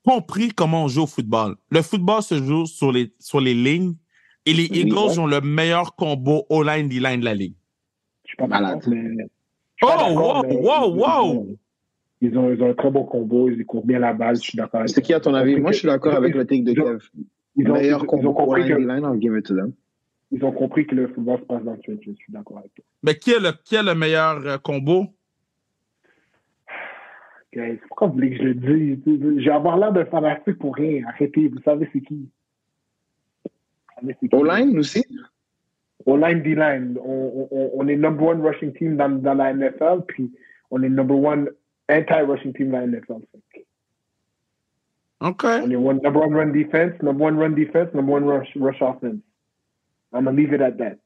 compris 0.05 0.51
comment 0.51 0.85
on 0.85 0.89
joue 0.89 1.03
au 1.03 1.07
football. 1.07 1.57
Le 1.71 1.81
football 1.83 2.23
se 2.23 2.37
joue 2.43 2.67
sur 2.67 2.93
les, 2.93 3.13
sur 3.19 3.41
les 3.41 3.55
lignes 3.55 3.95
et 4.45 4.53
les 4.53 4.69
Oui, 4.71 4.81
Eagles 4.81 4.95
ouais. 4.95 5.19
ont 5.19 5.27
le 5.27 5.41
meilleur 5.41 5.95
combo 5.97 6.45
O-line, 6.51 6.89
D-line 6.89 7.21
de 7.21 7.25
la 7.25 7.35
ligue. 7.35 7.55
je 8.25 8.29
suis 8.31 8.37
pas 8.37 8.47
Malade. 8.47 8.81
mais. 8.87 9.27
Oh, 9.83 10.13
wow, 10.15 10.43
mais 10.43 10.57
wow, 10.57 10.95
wow! 10.95 11.47
Ils 12.21 12.39
ont, 12.39 12.53
ils 12.53 12.63
ont 12.63 12.71
un 12.71 12.75
très 12.75 12.91
bon 12.91 13.05
combo, 13.05 13.51
ils 13.51 13.67
courent 13.67 13.85
bien 13.85 13.99
la 13.99 14.13
balle, 14.13 14.37
je 14.37 14.43
suis 14.43 14.57
d'accord. 14.57 14.81
avec 14.81 14.91
C'est 14.91 15.03
qui, 15.03 15.13
à 15.13 15.21
ton 15.21 15.35
avis? 15.35 15.57
Moi, 15.57 15.73
je 15.73 15.79
suis 15.79 15.89
d'accord 15.89 16.15
avec 16.15 16.35
le 16.35 16.47
take 16.47 16.63
de 16.63 16.73
Kev. 16.73 16.99
Ils 17.57 17.69
ont, 17.69 17.75
Meilleur 17.75 18.07
combo 18.07 18.31
ont 18.31 18.35
compris 18.35 18.63
line 18.63 18.77
que, 18.77 18.81
D-line, 18.81 19.05
I'll 19.05 19.21
give 19.21 19.37
it 19.37 19.45
to 19.47 19.55
them. 19.55 19.73
ils 20.33 20.43
ont 20.45 20.53
compris 20.53 20.87
que 20.87 20.95
le 20.95 21.09
football 21.09 21.39
se 21.41 21.45
passe 21.45 21.63
dans 21.63 21.73
le 21.73 21.81
trench, 21.81 22.01
je 22.07 22.13
suis 22.13 22.33
d'accord 22.33 22.59
avec 22.59 22.75
toi. 22.75 22.85
Mais 23.03 23.15
qui 23.17 23.33
est 23.33 23.39
le, 23.39 23.53
qui 23.65 23.75
est 23.75 23.83
le 23.83 23.95
meilleur 23.95 24.45
euh, 24.47 24.59
combo? 24.59 25.07
Guys, 27.53 27.79
pourquoi 27.87 28.07
vous 28.09 28.15
voulez 28.15 28.31
que 28.31 28.37
je 28.39 28.43
le 28.45 28.55
dise? 28.55 28.99
Je 29.05 29.45
vais 29.45 29.51
avoir 29.51 29.77
l'air 29.77 29.93
d'un 29.93 30.07
fanatique 30.07 30.59
pour 30.59 30.75
rien. 30.75 31.05
Arrêtez, 31.07 31.49
vous 31.49 31.61
savez 31.63 31.87
c'est 31.93 32.01
qui? 32.01 32.31
Qui? 34.19 34.29
O-line 34.33 34.79
aussi? 34.79 35.05
O-line, 36.07 36.43
D-line. 36.43 36.97
On, 37.05 37.49
on, 37.51 37.71
on 37.75 37.89
est 37.89 37.97
number 37.97 38.25
one 38.27 38.43
rushing 38.43 38.73
team 38.75 38.97
dans, 38.97 39.09
dans 39.23 39.35
la 39.35 39.53
NFL, 39.53 40.03
puis 40.09 40.31
on 40.71 40.83
est 40.83 40.89
number 40.89 41.17
one 41.17 41.49
anti-rushing 41.89 42.53
team 42.55 42.71
dans 42.71 42.79
la 42.81 42.87
NFL. 42.87 43.23
OK. 45.21 45.45
On 45.45 45.71
est 45.71 45.77
one, 45.77 46.01
number 46.03 46.21
one 46.21 46.35
run 46.35 46.53
defense, 46.53 47.01
number 47.03 47.25
one 47.25 47.37
run 47.39 47.55
defense, 47.55 47.93
number 47.95 48.13
one 48.13 48.25
rush, 48.25 48.49
rush 48.57 48.81
offense. 48.81 49.21
I'm 50.13 50.25
gonna 50.25 50.33
leave 50.37 50.53
it 50.53 50.61
at 50.61 50.77
that. 50.79 50.99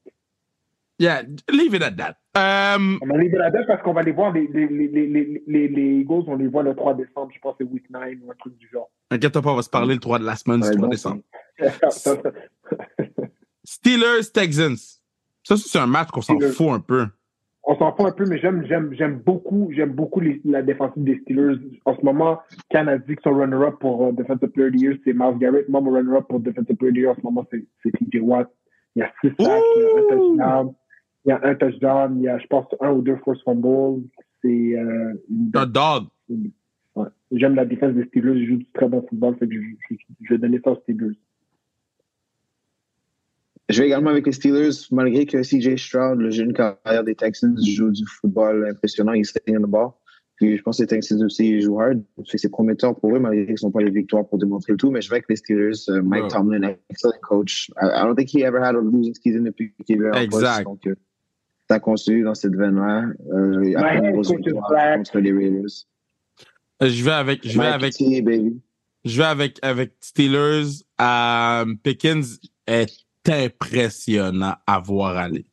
Yeah, 0.99 1.23
leave 1.51 1.75
it 1.75 1.83
at 1.83 1.97
that. 1.99 2.17
Um, 2.35 2.99
On 3.03 3.07
va 3.07 3.19
leave 3.19 3.35
it 3.35 3.41
at 3.41 3.51
that 3.53 3.67
parce 3.67 3.83
qu'on 3.83 3.93
va 3.93 4.03
les 4.03 4.13
voir, 4.13 4.33
les, 4.33 4.47
les, 4.49 4.67
les, 4.67 4.89
les, 4.89 5.43
les, 5.47 5.69
les 5.69 6.01
Eagles, 6.01 6.25
on 6.27 6.37
les 6.37 6.47
voit 6.49 6.63
le 6.63 6.75
3 6.75 6.95
décembre, 6.95 7.31
je 7.35 7.39
pense 7.41 7.57
que 7.59 7.65
c'est 7.65 7.71
week 7.71 7.91
9 7.91 8.15
ou 8.25 8.31
un 8.31 8.35
truc 8.37 8.57
du 8.57 8.67
genre. 8.73 8.91
inquiète 9.11 9.39
pas, 9.39 9.51
on 9.53 9.57
va 9.57 9.63
se 9.63 9.69
parler 9.69 9.95
le 9.95 10.01
3 10.01 10.19
de 10.21 10.25
la 10.25 10.37
semaine 10.37 10.61
du 10.61 10.67
Ouais, 10.69 10.73
3 10.75 10.83
donc, 10.83 10.91
décembre. 10.91 11.23
Steelers, 13.67 14.31
Texans. 14.33 14.77
Ça, 15.43 15.57
c'est 15.57 15.79
un 15.79 15.87
match 15.87 16.09
qu'on 16.11 16.23
s'en 16.23 16.39
fout 16.53 16.69
un 16.71 16.81
peu. 16.81 17.07
on 17.69 17.77
s'en 17.77 17.95
fout 17.97 18.07
un 18.07 18.13
peu, 18.13 18.25
mais 18.27 18.39
j'aime, 18.39 18.65
j'aime, 18.69 18.95
j'aime 18.95 19.19
beaucoup, 19.27 19.71
j'aime 19.75 19.93
beaucoup 19.93 20.21
les- 20.21 20.41
la 20.45 20.63
défensive 20.63 21.03
des 21.03 21.19
Steelers. 21.23 21.57
En 21.85 21.97
ce 21.97 22.05
moment, 22.05 22.39
Can 22.71 22.87
a 22.87 22.97
dit 22.99 23.17
que 23.17 23.23
son 23.23 23.35
runner-up 23.35 23.75
pour 23.81 24.07
euh, 24.07 24.13
Defensive 24.13 24.49
Player 24.51 24.69
of 24.69 24.75
the 24.77 24.81
Year, 24.81 24.95
c'est 25.05 25.13
Miles 25.13 25.39
Garrett. 25.39 25.69
Moi, 25.69 25.81
mon 25.81 25.91
runner-up 25.91 26.27
pour 26.29 26.39
Defensive 26.41 26.77
Player 26.77 26.91
of 26.91 26.95
the 26.95 26.99
Year, 27.01 27.11
en 27.11 27.15
ce 27.17 27.21
moment, 27.23 27.45
c'est, 27.51 27.67
c'est 27.83 27.91
TJ 27.91 28.21
Watt. 28.21 28.49
Il 28.95 29.01
y 29.01 29.03
a 29.03 29.13
six 29.21 29.29
sacks, 29.39 29.63
il 29.77 29.83
y 29.83 29.85
a 29.85 29.89
un 29.99 30.17
touchdown. 30.17 30.75
Il 31.25 31.29
y 31.29 31.33
a 31.33 31.41
un 31.43 31.55
touchdown, 31.57 32.17
il 32.19 32.23
y 32.23 32.29
a, 32.29 32.39
je 32.39 32.47
pense, 32.47 32.67
un 32.81 32.93
ou 32.93 33.03
deux 33.03 33.17
force 33.25 33.43
fumbles. 33.43 34.03
C'est, 34.43 34.49
euh, 34.79 35.15
une- 35.29 35.51
Un 35.55 35.67
dog. 35.67 36.05
ouais. 36.95 37.07
J'aime 37.33 37.57
la 37.57 37.65
défense 37.65 37.95
des 37.95 38.05
Steelers, 38.07 38.37
ils 38.39 38.47
jouent 38.47 38.57
du 38.59 38.71
très 38.73 38.89
bon 38.89 39.05
football, 39.09 39.37
fait 39.39 39.49
que 39.49 39.55
je, 39.55 39.61
je, 39.91 39.97
je 40.23 40.35
vais 40.35 40.39
donner 40.39 40.61
ça 40.65 40.71
aux 40.71 40.77
Steelers. 40.83 41.19
Je 43.69 43.81
vais 43.81 43.87
également 43.89 44.11
avec 44.11 44.27
les 44.27 44.33
Steelers, 44.33 44.71
malgré 44.93 45.27
que 45.27 45.39
CJ 45.43 45.77
Stroud, 45.77 46.21
le 46.21 46.31
jeune 46.31 46.53
carrière 46.53 47.03
des 47.05 47.15
Texans, 47.17 47.57
joue 47.65 47.91
du 47.91 48.05
football 48.07 48.67
impressionnant, 48.71 49.13
il 49.13 49.27
tient 49.27 49.59
le 49.59 49.67
bord. 49.67 49.99
Puis 50.37 50.57
je 50.59 50.63
pense 50.63 50.77
que 50.77 50.83
les 50.83 50.87
Texans 50.87 51.23
aussi 51.25 51.49
ils 51.49 51.63
jouent 51.63 51.81
hard. 51.81 52.03
C'est 52.27 52.49
prometteur 52.51 52.95
pour 52.95 53.17
eux, 53.17 53.19
malgré 53.19 53.47
qu'ils 53.55 53.67
n'ont 53.67 53.73
pas 53.73 53.81
les 53.81 53.91
victoires 53.91 54.27
pour 54.29 54.39
démontrer 54.39 54.73
le 54.75 54.77
tout. 54.77 54.91
Mais 54.91 55.01
je 55.01 55.09
vais 55.09 55.17
avec 55.17 55.27
les 55.31 55.37
Steelers. 55.37 55.73
euh, 55.89 56.03
Mike. 56.03 56.29
Tomlin, 56.29 56.75
excellent 56.91 57.15
coach. 57.23 57.71
I, 57.81 57.87
I 57.87 58.03
don't 58.05 58.15
think 58.15 58.29
he 58.29 58.43
ever 58.45 58.61
had 58.63 58.75
a 58.77 58.81
losing 58.81 59.15
season 59.15 59.45
depuis 59.45 59.73
qu'il 59.87 60.03
est 60.03 60.11
en 60.11 60.13
Exact. 60.13 60.65
poste. 60.65 60.65
Donc, 60.65 60.87
euh, 60.87 60.95
ça 61.69 61.81
continue 61.81 62.23
dans 62.23 62.35
cette 62.35 62.55
veine-là. 62.55 63.07
Euh, 63.33 63.73
après 63.77 63.97
une 63.99 64.13
grosse 64.13 64.31
victoire 64.31 64.97
contre 64.97 65.19
les 65.21 65.33
Raiders. 65.33 65.65
Euh, 66.83 66.89
Je 66.89 67.03
vais 67.03 67.11
avec, 67.13 67.41
je 67.43 67.53
vais 67.59 67.65
Mike 67.65 67.75
avec, 67.75 67.95
T, 67.95 68.21
baby. 68.23 68.61
je 69.07 69.17
vais 69.17 69.27
avec, 69.27 69.59
avec 69.63 69.95
Steelers. 70.01 70.83
Euh, 71.01 71.75
Pickens 71.83 72.39
est 72.67 73.06
impressionnant 73.31 74.55
à 74.67 74.79
voir 74.81 75.17
aller. 75.17 75.45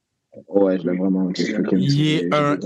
Ouais, 0.48 0.80
je 0.80 0.90
l'ai 0.90 0.98
vraiment. 0.98 1.30
Il 1.72 2.08
est 2.08 2.34
un- 2.34 2.58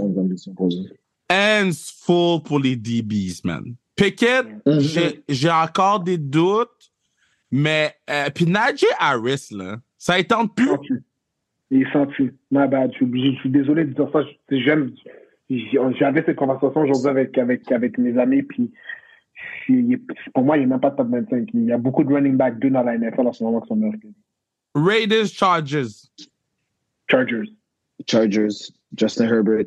Hands 1.30 1.72
full 2.06 2.42
pour 2.44 2.60
les 2.60 2.76
DBs, 2.76 3.42
man. 3.44 3.76
Pickett, 3.96 4.46
Mhm. 4.66 4.80
j'ai, 4.80 5.24
j'ai 5.28 5.50
encore 5.50 6.00
des 6.00 6.18
doutes, 6.18 6.92
mais, 7.52 7.92
euh, 8.10 8.30
puis 8.34 8.46
Najee 8.46 8.86
Harris, 9.00 9.48
là, 9.52 9.78
ça 9.98 10.18
étend 10.20 10.48
plus? 10.48 10.70
Il 11.70 11.82
est 11.82 11.92
senti. 11.92 12.30
My 12.50 12.68
bad. 12.70 12.92
Je 12.92 12.96
suis, 12.98 13.06
obligé- 13.06 13.34
je 13.36 13.40
suis 13.42 13.50
désolé 13.50 13.84
de 13.84 13.94
dire 13.94 14.08
ça. 14.14 14.22
J'aime. 14.50 14.92
J'avais 16.00 16.24
cette 16.26 16.38
conversation 16.38 16.82
aujourd'hui 16.82 17.10
avec, 17.10 17.38
avec, 17.38 17.70
avec 17.72 17.98
mes 17.98 18.18
amis, 18.18 18.44
puis 18.44 18.72
pour 20.34 20.44
moi, 20.44 20.58
il 20.58 20.62
n'est 20.62 20.66
même 20.68 20.80
pas 20.80 20.92
top 20.92 21.10
25. 21.10 21.50
Il 21.54 21.66
y 21.66 21.72
a 21.74 21.78
beaucoup 21.78 22.04
de 22.06 22.14
running 22.14 22.38
back 22.38 22.58
2 22.60 22.70
dans 22.70 22.84
la 22.84 22.98
NFL 22.98 23.28
en 23.28 23.34
ce 23.34 23.44
moment 23.44 23.60
qui 23.62 23.68
sont 23.68 23.76
meilleurs. 23.76 23.96
Raiders, 24.76 25.28
Chargers. 25.28 26.10
Chargers. 27.10 27.50
Chargers, 28.08 28.72
Justin 28.96 29.26
Herbert, 29.28 29.66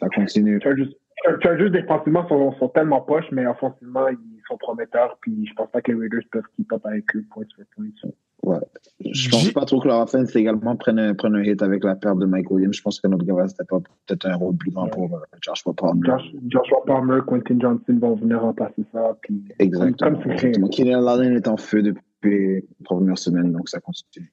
ça 0.00 0.08
continue. 0.08 0.60
Chargers. 0.62 0.96
Char- 1.24 1.40
Chargers, 1.42 1.70
défensivement, 1.70 2.26
sont, 2.28 2.52
sont 2.58 2.68
tellement 2.68 3.00
poches, 3.00 3.30
mais 3.32 3.46
offensivement, 3.46 4.08
ils 4.08 4.42
sont 4.48 4.56
prometteurs, 4.58 5.18
puis 5.20 5.46
je 5.46 5.54
pense 5.54 5.70
pas 5.70 5.80
que 5.80 5.92
les 5.92 5.98
Raiders 5.98 6.22
peuvent 6.30 6.44
keep 6.56 6.72
up 6.72 6.84
avec 6.84 7.04
eux, 7.16 7.24
point 7.30 7.44
sur 7.48 7.64
point. 7.74 7.86
Ouais. 8.42 8.58
Je 9.00 9.28
pense 9.28 9.50
pas 9.50 9.64
trop 9.64 9.80
que 9.80 9.88
leur 9.88 10.00
offense 10.02 10.36
également 10.36 10.76
prenne 10.76 10.98
un, 11.00 11.14
prenne 11.14 11.34
un 11.34 11.42
hit 11.42 11.62
avec 11.62 11.82
la 11.82 11.96
perte 11.96 12.18
de 12.18 12.26
Mike 12.26 12.50
Williams. 12.50 12.76
Je 12.76 12.82
pense 12.82 13.00
que 13.00 13.08
notre 13.08 13.24
gars 13.24 13.34
pas 13.68 13.78
peut-être 14.06 14.26
un 14.26 14.36
rôle 14.36 14.56
plus 14.56 14.70
grand 14.70 14.88
pour 14.88 15.12
euh, 15.16 15.18
Joshua 15.40 15.72
Palmer. 15.74 16.00
Josh, 16.04 16.22
Joshua 16.48 16.78
Palmer, 16.86 17.18
Quentin 17.26 17.58
Johnson 17.58 17.98
vont 17.98 18.14
venir 18.14 18.40
remplacer 18.40 18.84
ça, 18.92 19.16
puis 19.22 19.42
Exactement. 19.58 20.20
comme. 20.20 20.68
Keenan 20.70 21.06
Allen 21.06 21.34
est 21.34 21.48
en 21.48 21.56
feu 21.56 21.82
depuis 21.82 22.02
les 22.26 22.64
premières 22.84 23.18
semaines, 23.18 23.52
donc 23.52 23.68
ça 23.68 23.80
continue. 23.80 24.30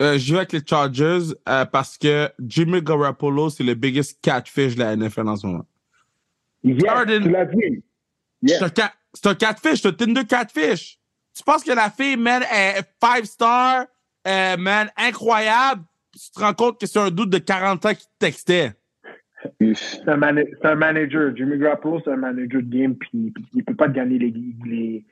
Euh, 0.00 0.16
je 0.16 0.32
vais 0.32 0.38
avec 0.38 0.52
les 0.52 0.60
Chargers 0.64 1.34
euh, 1.48 1.64
parce 1.64 1.98
que 1.98 2.28
Jimmy 2.38 2.80
Garoppolo, 2.80 3.50
c'est 3.50 3.64
le 3.64 3.74
biggest 3.74 4.20
catfish 4.22 4.76
de 4.76 4.80
la 4.80 4.94
NFL 4.96 5.28
en 5.28 5.36
ce 5.36 5.46
moment. 5.46 5.66
Yes, 6.62 6.76
tu 7.06 7.30
l'as 7.30 7.44
dit. 7.46 7.82
Yes. 8.42 8.58
C'est 8.58 8.64
un, 8.64 8.70
ca- 8.74 8.94
c'est 9.12 9.26
un 9.26 9.34
catfish, 9.34 9.82
c'est 9.82 9.88
un 9.88 9.92
Tinder 9.92 10.24
catfish. 10.24 10.98
Tu 11.34 11.42
penses 11.42 11.64
que 11.64 11.72
la 11.72 11.90
fille, 11.90 12.16
man, 12.16 12.42
est 12.42 12.82
five 13.02 13.24
star, 13.24 13.86
euh, 14.26 14.56
man, 14.56 14.88
incroyable. 14.96 15.82
puis 16.12 16.20
Tu 16.20 16.30
te 16.30 16.40
rends 16.40 16.54
compte 16.54 16.80
que 16.80 16.86
c'est 16.86 16.98
un 16.98 17.10
doute 17.10 17.30
de 17.30 17.38
40 17.38 17.86
ans 17.86 17.94
qui 17.94 18.06
te 18.06 18.18
textait. 18.18 18.72
C'est 19.60 20.08
un, 20.08 20.16
manager. 20.16 21.36
Jimmy 21.36 21.58
Garoppolo, 21.58 22.00
c'est 22.04 22.10
un 22.10 22.16
manager 22.16 22.62
de 22.62 22.76
game, 22.76 22.96
puis, 22.96 23.32
il 23.54 23.64
peut 23.64 23.74
pas 23.74 23.88
te 23.88 23.94
gagner 23.94 24.18
les, 24.18 24.34
les 24.66 25.04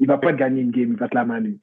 il 0.00 0.06
va 0.06 0.18
pas 0.18 0.32
te 0.32 0.38
gagner 0.38 0.60
une 0.62 0.70
game, 0.70 0.90
il 0.92 0.96
va 0.96 1.08
te 1.08 1.14
la 1.14 1.24
manager. 1.24 1.58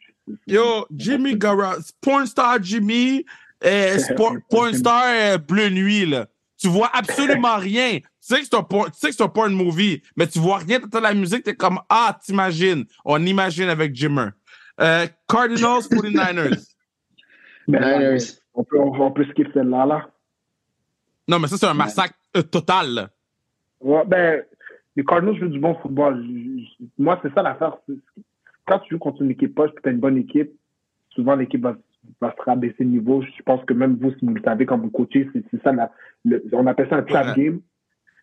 Yo, 0.47 0.85
Jimmy 0.91 1.35
Garoppolo, 1.37 1.81
porn 2.01 2.25
star 2.25 2.61
Jimmy, 2.61 3.25
sport- 3.99 4.37
porn 4.49 4.73
star 4.73 5.03
euh, 5.07 5.37
bleu 5.37 5.69
nuit, 5.69 6.05
là. 6.05 6.27
Tu 6.57 6.67
vois 6.67 6.89
absolument 6.93 7.57
rien. 7.57 7.99
sais 8.19 8.39
que 8.39 8.45
c'est 8.45 8.55
un, 8.55 8.63
por- 8.63 8.89
tu 8.91 8.97
sais 8.99 9.09
que 9.09 9.15
c'est 9.15 9.23
un 9.23 9.27
porn 9.29 9.53
movie, 9.53 10.01
mais 10.15 10.25
tu 10.27 10.39
vois 10.39 10.57
rien, 10.59 10.79
t'entends 10.79 10.99
la 11.01 11.13
musique, 11.13 11.43
t'es 11.43 11.55
comme, 11.55 11.79
ah, 11.89 12.17
t'imagines. 12.23 12.85
On 13.03 13.23
imagine 13.25 13.69
avec 13.69 13.93
Jimmer. 13.93 14.29
Euh, 14.81 15.05
Cardinals, 15.27 15.81
49ers. 15.91 16.67
Mais, 17.67 17.79
Niners. 17.79 18.17
on, 18.53 18.63
peut, 18.63 18.77
on, 18.79 18.91
on 19.01 19.11
peut 19.11 19.25
skip 19.31 19.47
celle-là, 19.53 19.85
là. 19.85 20.09
Non, 21.27 21.39
mais 21.39 21.47
ça, 21.47 21.57
c'est 21.57 21.65
un 21.65 21.73
massacre 21.73 22.13
euh, 22.37 22.41
total. 22.43 22.89
là. 22.93 23.09
Ouais, 23.81 24.03
ben, 24.05 24.43
les 24.95 25.03
Cardinals 25.03 25.35
jouent 25.37 25.47
du 25.49 25.59
bon 25.59 25.75
football. 25.75 26.23
Je- 26.25 26.63
je- 26.79 26.85
Moi, 26.97 27.19
c'est 27.21 27.33
ça 27.33 27.41
l'affaire. 27.41 27.77
Quand 28.65 28.79
tu 28.79 28.93
joues 28.95 28.99
contre 28.99 29.21
une 29.21 29.31
équipe 29.31 29.53
poche, 29.55 29.71
tu 29.81 29.89
as 29.89 29.91
une 29.91 29.99
bonne 29.99 30.17
équipe, 30.17 30.51
souvent 31.09 31.35
l'équipe 31.35 31.61
va, 31.61 31.75
va 32.21 32.33
se 32.37 32.41
rabaisser 32.41 32.83
le 32.83 32.89
niveau. 32.91 33.21
Je 33.21 33.43
pense 33.43 33.63
que 33.65 33.73
même 33.73 33.95
vous, 33.99 34.11
si 34.11 34.25
vous 34.25 34.33
le 34.33 34.41
savez, 34.41 34.65
quand 34.65 34.77
vous 34.77 34.89
coachez, 34.89 35.29
c'est 35.33 35.61
ça. 35.63 35.71
la- 35.71 35.91
le- 36.23 36.43
on 36.53 36.65
appelle 36.67 36.87
ça 36.89 36.97
un 36.97 37.03
trap 37.03 37.35
Ouais. 37.37 37.43
game. 37.43 37.61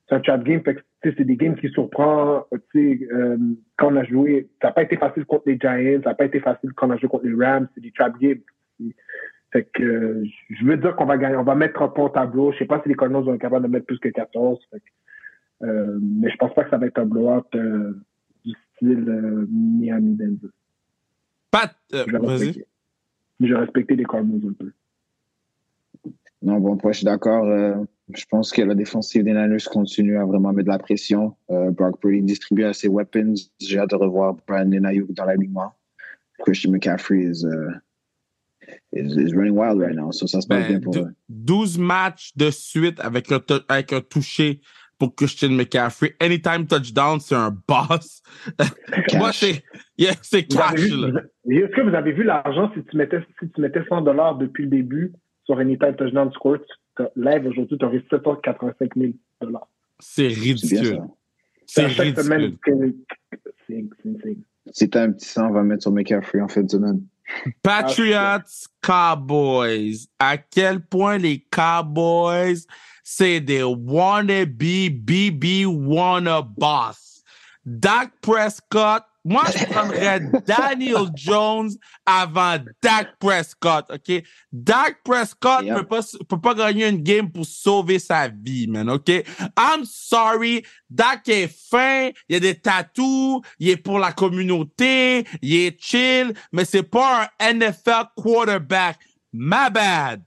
C'est 0.08 0.14
un 0.16 0.20
trap 0.20 0.42
game. 0.44 0.62
fait 0.62 0.74
que, 0.76 0.80
C'est 1.04 1.24
des 1.24 1.34
games 1.36 1.56
qui 1.56 1.68
surprennent. 1.70 2.42
Tu 2.72 2.98
sais, 3.00 3.08
euh, 3.12 3.36
quand 3.76 3.92
on 3.92 3.96
a 3.96 4.04
joué, 4.04 4.48
ça 4.60 4.68
n'a 4.68 4.72
pas 4.72 4.82
été 4.84 4.96
facile 4.96 5.24
contre 5.24 5.42
les 5.46 5.58
Giants, 5.58 6.00
ça 6.04 6.10
n'a 6.10 6.14
pas 6.14 6.26
été 6.26 6.38
facile 6.38 6.72
quand 6.74 6.86
on 6.86 6.90
a 6.90 6.96
joué 6.96 7.08
contre 7.08 7.26
les 7.26 7.34
Rams. 7.44 7.66
C'est 7.74 7.80
des 7.80 7.90
trap 7.90 8.16
games. 8.20 8.38
Fait 9.52 9.68
que 9.74 9.82
euh, 9.82 10.24
je 10.50 10.64
veux 10.64 10.76
dire 10.76 10.94
qu'on 10.96 11.04
va 11.06 11.18
gagner, 11.18 11.36
on 11.36 11.42
va 11.42 11.54
mettre 11.56 11.82
un 11.82 11.88
point 11.88 12.04
au 12.06 12.08
tableau. 12.08 12.52
Je 12.52 12.58
sais 12.58 12.66
pas 12.66 12.80
si 12.82 12.88
les 12.88 12.94
Cardinals 12.94 13.24
vont 13.24 13.34
être 13.34 13.40
capables 13.40 13.66
de 13.66 13.70
mettre 13.72 13.86
plus 13.86 13.98
que 13.98 14.08
14. 14.10 14.58
Fait 14.70 14.78
que, 14.78 14.84
euh, 15.62 15.98
mais 16.02 16.30
je 16.30 16.36
pense 16.36 16.54
pas 16.54 16.64
que 16.64 16.70
ça 16.70 16.78
va 16.78 16.86
être 16.86 16.98
un 16.98 17.06
blowout 17.06 17.44
euh, 17.54 18.00
du 18.44 18.52
style 18.76 19.08
euh, 19.08 19.46
Miami 19.50 20.14
Denver. 20.16 20.48
Pat, 21.50 21.74
euh, 21.94 22.04
vas-y. 22.10 22.26
respecter. 22.26 22.66
Je 23.40 23.54
respecter 23.54 23.96
les 23.96 24.04
Cardinals 24.04 24.50
un 24.50 24.52
peu. 24.52 24.72
Non, 26.42 26.58
bon, 26.58 26.76
moi, 26.82 26.92
je 26.92 26.98
suis 26.98 27.04
d'accord. 27.04 27.44
euh, 27.46 27.76
je 28.14 28.24
pense 28.30 28.50
que 28.52 28.62
la 28.62 28.74
défensive 28.74 29.22
des 29.24 29.32
Niners 29.32 29.64
continue 29.70 30.18
à 30.18 30.24
vraiment 30.24 30.52
mettre 30.52 30.66
de 30.66 30.72
la 30.72 30.78
pression. 30.78 31.36
Euh, 31.50 31.70
Brock 31.70 32.00
Purdy 32.00 32.22
distribue 32.22 32.64
à 32.64 32.72
ses 32.72 32.88
weapons. 32.88 33.34
J'ai 33.60 33.78
hâte 33.78 33.90
de 33.90 33.94
revoir 33.96 34.34
Brandon 34.46 34.84
Ayuk 34.84 35.12
dans 35.12 35.24
l'alignement. 35.24 35.72
Christian 36.44 36.72
McCaffrey 36.72 37.20
is, 37.22 37.44
uh, 37.44 37.78
is, 38.92 39.16
is 39.16 39.32
running 39.34 39.54
wild 39.56 39.78
right 39.80 39.94
now. 39.94 40.10
So 40.10 40.26
ça 40.26 40.40
se 40.40 40.48
passe 40.48 40.66
bien 40.66 40.78
Ben, 40.78 40.82
pour 40.82 40.92
dou- 40.94 41.00
eux. 41.06 41.14
12 41.28 41.78
matchs 41.78 42.32
de 42.36 42.50
suite 42.50 42.98
avec 43.00 43.30
un, 43.30 43.38
tou- 43.38 43.62
avec 43.68 43.92
un 43.92 44.00
touché 44.00 44.60
pour 45.02 45.16
Christian 45.16 45.48
McCaffrey. 45.50 46.14
Anytime 46.20 46.64
touchdown, 46.64 47.18
c'est 47.18 47.34
un 47.34 47.50
boss. 47.66 48.22
Moi, 49.14 49.32
c'est 49.32 49.64
yeah, 49.98 50.12
c'est 50.22 50.44
cash. 50.44 50.74
Est-ce 50.78 51.74
que 51.74 51.80
vous 51.80 51.96
avez 51.96 52.12
vu 52.12 52.22
l'argent 52.22 52.70
si 52.72 52.84
tu 52.84 52.96
mettais 52.96 53.18
si 53.40 53.50
tu 53.50 53.60
mettais 53.60 53.82
100 53.88 54.02
dollars 54.02 54.36
depuis 54.38 54.62
le 54.62 54.70
début 54.70 55.12
sur 55.44 55.58
Anytime 55.58 55.96
Touchdown 55.96 56.30
Score, 56.32 56.58
tu- 56.58 57.02
live 57.16 57.46
aujourd'hui, 57.48 57.76
tu 57.76 57.84
aurais 57.84 58.04
785 58.10 58.90
000 58.96 59.12
dollars. 59.40 59.66
C'est 59.98 60.28
ridicule. 60.28 61.00
C'est 61.66 61.88
Chaque 61.88 62.16
semaine, 62.20 62.40
ridicule. 62.42 62.94
c'est 64.70 64.94
un 64.94 65.10
petit 65.10 65.26
sang, 65.26 65.48
on 65.48 65.52
va 65.52 65.64
mettre 65.64 65.82
sur 65.82 65.90
McCaffrey 65.90 66.40
en 66.40 66.46
fin 66.46 66.62
de 66.62 66.70
semaine. 66.70 67.02
Patriots, 67.60 68.68
Cowboys. 68.80 70.06
À 70.20 70.36
quel 70.38 70.78
point 70.80 71.18
les 71.18 71.40
Cowboys, 71.50 72.66
c'est 73.02 73.40
des 73.40 73.62
wannabe 73.62 74.56
BB 74.56 75.66
wanna 75.66 76.42
boss. 76.42 77.22
Dak 77.64 78.12
Prescott, 78.20 79.04
moi, 79.24 79.44
je 79.56 79.64
prendrais 79.66 80.20
Daniel 80.46 81.06
Jones 81.14 81.70
avant 82.04 82.58
Dak 82.82 83.16
Prescott, 83.20 83.86
OK? 83.88 84.22
Dak 84.52 84.96
Prescott 85.04 85.64
Yep. 85.64 85.76
peut, 85.76 85.86
pas, 85.86 86.00
peut 86.28 86.40
pas 86.40 86.54
gagner 86.54 86.88
une 86.88 87.02
game 87.02 87.30
pour 87.30 87.46
sauver 87.46 88.00
sa 88.00 88.26
vie, 88.26 88.66
man, 88.66 88.90
OK? 88.90 89.08
I'm 89.56 89.84
sorry, 89.84 90.64
Dak 90.90 91.28
est 91.28 91.46
fin, 91.46 92.10
il 92.28 92.32
y 92.32 92.36
a 92.36 92.40
des 92.40 92.56
tatous, 92.56 93.42
il 93.60 93.68
est 93.68 93.76
pour 93.76 94.00
la 94.00 94.10
communauté, 94.10 95.24
il 95.40 95.54
est 95.54 95.80
chill, 95.80 96.34
mais 96.50 96.64
c'est 96.64 96.82
pas 96.82 97.30
un 97.38 97.52
NFL 97.54 98.06
quarterback. 98.16 98.98
My 99.32 99.70
bad. 99.72 100.22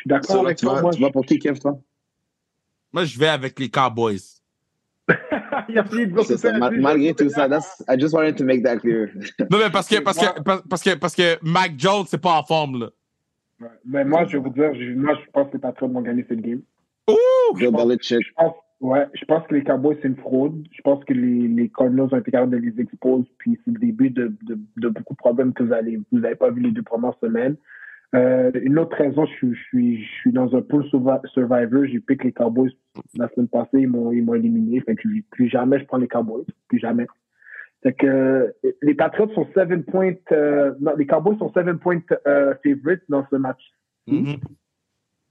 Je 0.00 0.04
suis 0.04 0.08
d'accord 0.08 0.46
avec 0.46 0.56
tu, 0.56 0.64
toi. 0.64 0.76
vas, 0.76 0.82
Moi, 0.82 0.92
tu 0.92 1.02
vas 1.02 1.10
pour 1.10 1.26
qui, 1.26 1.38
Kev, 1.38 1.58
toi? 1.58 1.78
Moi, 2.92 3.04
je 3.04 3.18
vais 3.18 3.28
avec 3.28 3.58
les 3.58 3.68
Cowboys. 3.68 4.18
il 5.68 5.78
a 5.78 5.84
fini 5.84 6.06
de 6.06 6.12
dire 6.12 6.24
C'est 6.24 6.38
ça. 6.38 6.52
ça. 6.52 6.58
Ma- 6.58 6.70
malgré 6.70 7.12
tout 7.14 7.28
ça, 7.28 7.48
that's, 7.48 7.84
I 7.88 7.98
just 8.00 8.14
wanted 8.14 8.36
to 8.36 8.44
make 8.44 8.62
that 8.62 8.78
clear. 8.78 9.08
Non, 9.50 9.58
mais 9.58 9.70
parce 9.70 9.88
que, 9.88 10.00
parce 10.00 10.16
que, 10.18 10.40
parce- 10.42 10.62
parce 10.68 10.82
que, 10.82 10.94
parce 10.94 11.14
que 11.14 11.38
Mac 11.42 11.72
Jones, 11.76 12.04
c'est 12.08 12.20
pas 12.20 12.32
en 12.38 12.42
forme, 12.44 12.80
là. 12.80 12.90
Mais 13.84 14.04
moi, 14.04 14.24
je 14.24 14.38
vais 14.38 14.42
vous 14.42 14.50
dire, 14.50 14.72
je- 14.74 14.94
moi, 14.94 15.14
je 15.22 15.30
pense 15.32 15.48
que 15.48 15.54
les 15.54 15.58
Patriots 15.58 15.88
vont 15.92 16.00
gagner 16.00 16.24
cette 16.28 16.40
game. 16.40 16.62
Ouh! 17.08 17.54
Bill 17.56 17.72
Belichick. 17.72 18.20
Je 18.26 18.32
pense, 18.34 18.54
ouais, 18.80 19.06
je 19.14 19.24
pense 19.26 19.46
que 19.48 19.54
les 19.54 19.64
Cowboys, 19.64 19.98
c'est 20.00 20.08
une 20.08 20.16
fraude. 20.16 20.64
Je 20.72 20.80
pense 20.82 21.04
que 21.04 21.12
les, 21.12 21.46
les 21.48 21.68
Cardinals 21.68 22.08
ont 22.10 22.16
été 22.16 22.30
capables 22.30 22.52
de 22.52 22.56
les 22.56 22.80
exposer. 22.80 23.28
Puis 23.38 23.60
c'est 23.64 23.72
le 23.72 23.78
début 23.78 24.08
de, 24.10 24.32
de, 24.42 24.58
de 24.76 24.88
beaucoup 24.88 25.12
de 25.14 25.18
problèmes 25.18 25.52
que 25.52 25.62
vous 25.64 25.72
allez, 25.72 25.96
vous 26.10 26.18
n'avez 26.20 26.36
pas 26.36 26.50
vu 26.50 26.60
les 26.62 26.70
deux 26.70 26.82
premières 26.82 27.18
semaines. 27.20 27.56
Euh, 28.14 28.50
une 28.62 28.78
autre 28.78 28.96
raison, 28.96 29.24
je, 29.26 29.32
suis- 29.32 29.54
je, 29.54 29.62
suis, 29.64 30.02
je 30.04 30.10
suis 30.20 30.32
dans 30.32 30.54
un 30.56 30.62
pool 30.62 30.82
survi- 30.86 31.24
survivor. 31.28 31.84
J'ai 31.86 32.00
piqué 32.00 32.24
les 32.28 32.32
Cowboys 32.32 32.72
la 33.16 33.28
semaine 33.30 33.48
passée. 33.48 33.80
Ils 33.80 33.88
m'ont, 33.88 34.10
ils 34.12 34.24
m'ont 34.24 34.34
éliminé. 34.34 34.80
Fait 34.80 34.96
que 34.96 35.08
plus 35.30 35.48
jamais 35.48 35.78
je 35.78 35.84
prends 35.86 35.98
les 35.98 36.08
Cowboys. 36.08 36.44
Plus 36.68 36.78
jamais. 36.80 37.06
Fait 37.82 37.92
que 37.92 38.06
euh, 38.06 38.52
les 38.82 38.94
Patriots 38.94 39.32
sont 39.34 39.46
7 39.54 39.86
points. 39.86 40.12
euh, 40.32 40.74
non, 40.80 40.92
les 40.96 41.06
Cowboys 41.06 41.38
sont 41.38 41.52
7 41.52 41.72
points 41.74 42.00
euh, 42.26 42.54
favorites 42.64 43.02
dans 43.08 43.24
ce 43.30 43.36
match. 43.36 43.62
Mhm. 44.08 44.36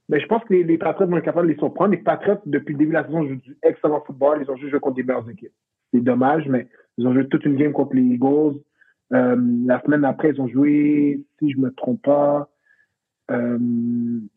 Mais 0.08 0.18
je 0.18 0.26
pense 0.26 0.42
que 0.44 0.54
les, 0.54 0.64
les 0.64 0.78
Patriots 0.78 1.06
vont 1.08 1.18
être 1.18 1.24
capables 1.24 1.46
de 1.48 1.52
les 1.52 1.58
surprendre. 1.58 1.90
Les 1.92 1.98
Patriots, 1.98 2.40
depuis 2.46 2.72
le 2.72 2.78
début 2.78 2.90
de 2.90 2.94
la 2.94 3.04
saison, 3.04 3.28
jouent 3.28 3.36
du 3.36 3.56
excellent 3.62 4.00
football. 4.06 4.40
Ils 4.42 4.50
ont 4.50 4.56
juste 4.56 4.70
joué 4.70 4.80
contre 4.80 4.96
des 4.96 5.02
meilleures 5.04 5.28
équipes. 5.30 5.52
C'est 5.92 6.00
dommage, 6.00 6.48
mais 6.48 6.66
ils 6.98 7.06
ont 7.06 7.12
joué 7.12 7.28
toute 7.28 7.44
une 7.44 7.56
game 7.56 7.72
contre 7.72 7.94
les 7.94 8.02
Eagles. 8.02 8.56
Euh, 9.12 9.36
la 9.66 9.80
semaine 9.82 10.04
après, 10.04 10.30
ils 10.30 10.40
ont 10.40 10.48
joué, 10.48 11.24
si 11.38 11.50
je 11.50 11.58
me 11.58 11.70
trompe 11.72 12.02
pas, 12.02 12.48
euh, 13.30 13.58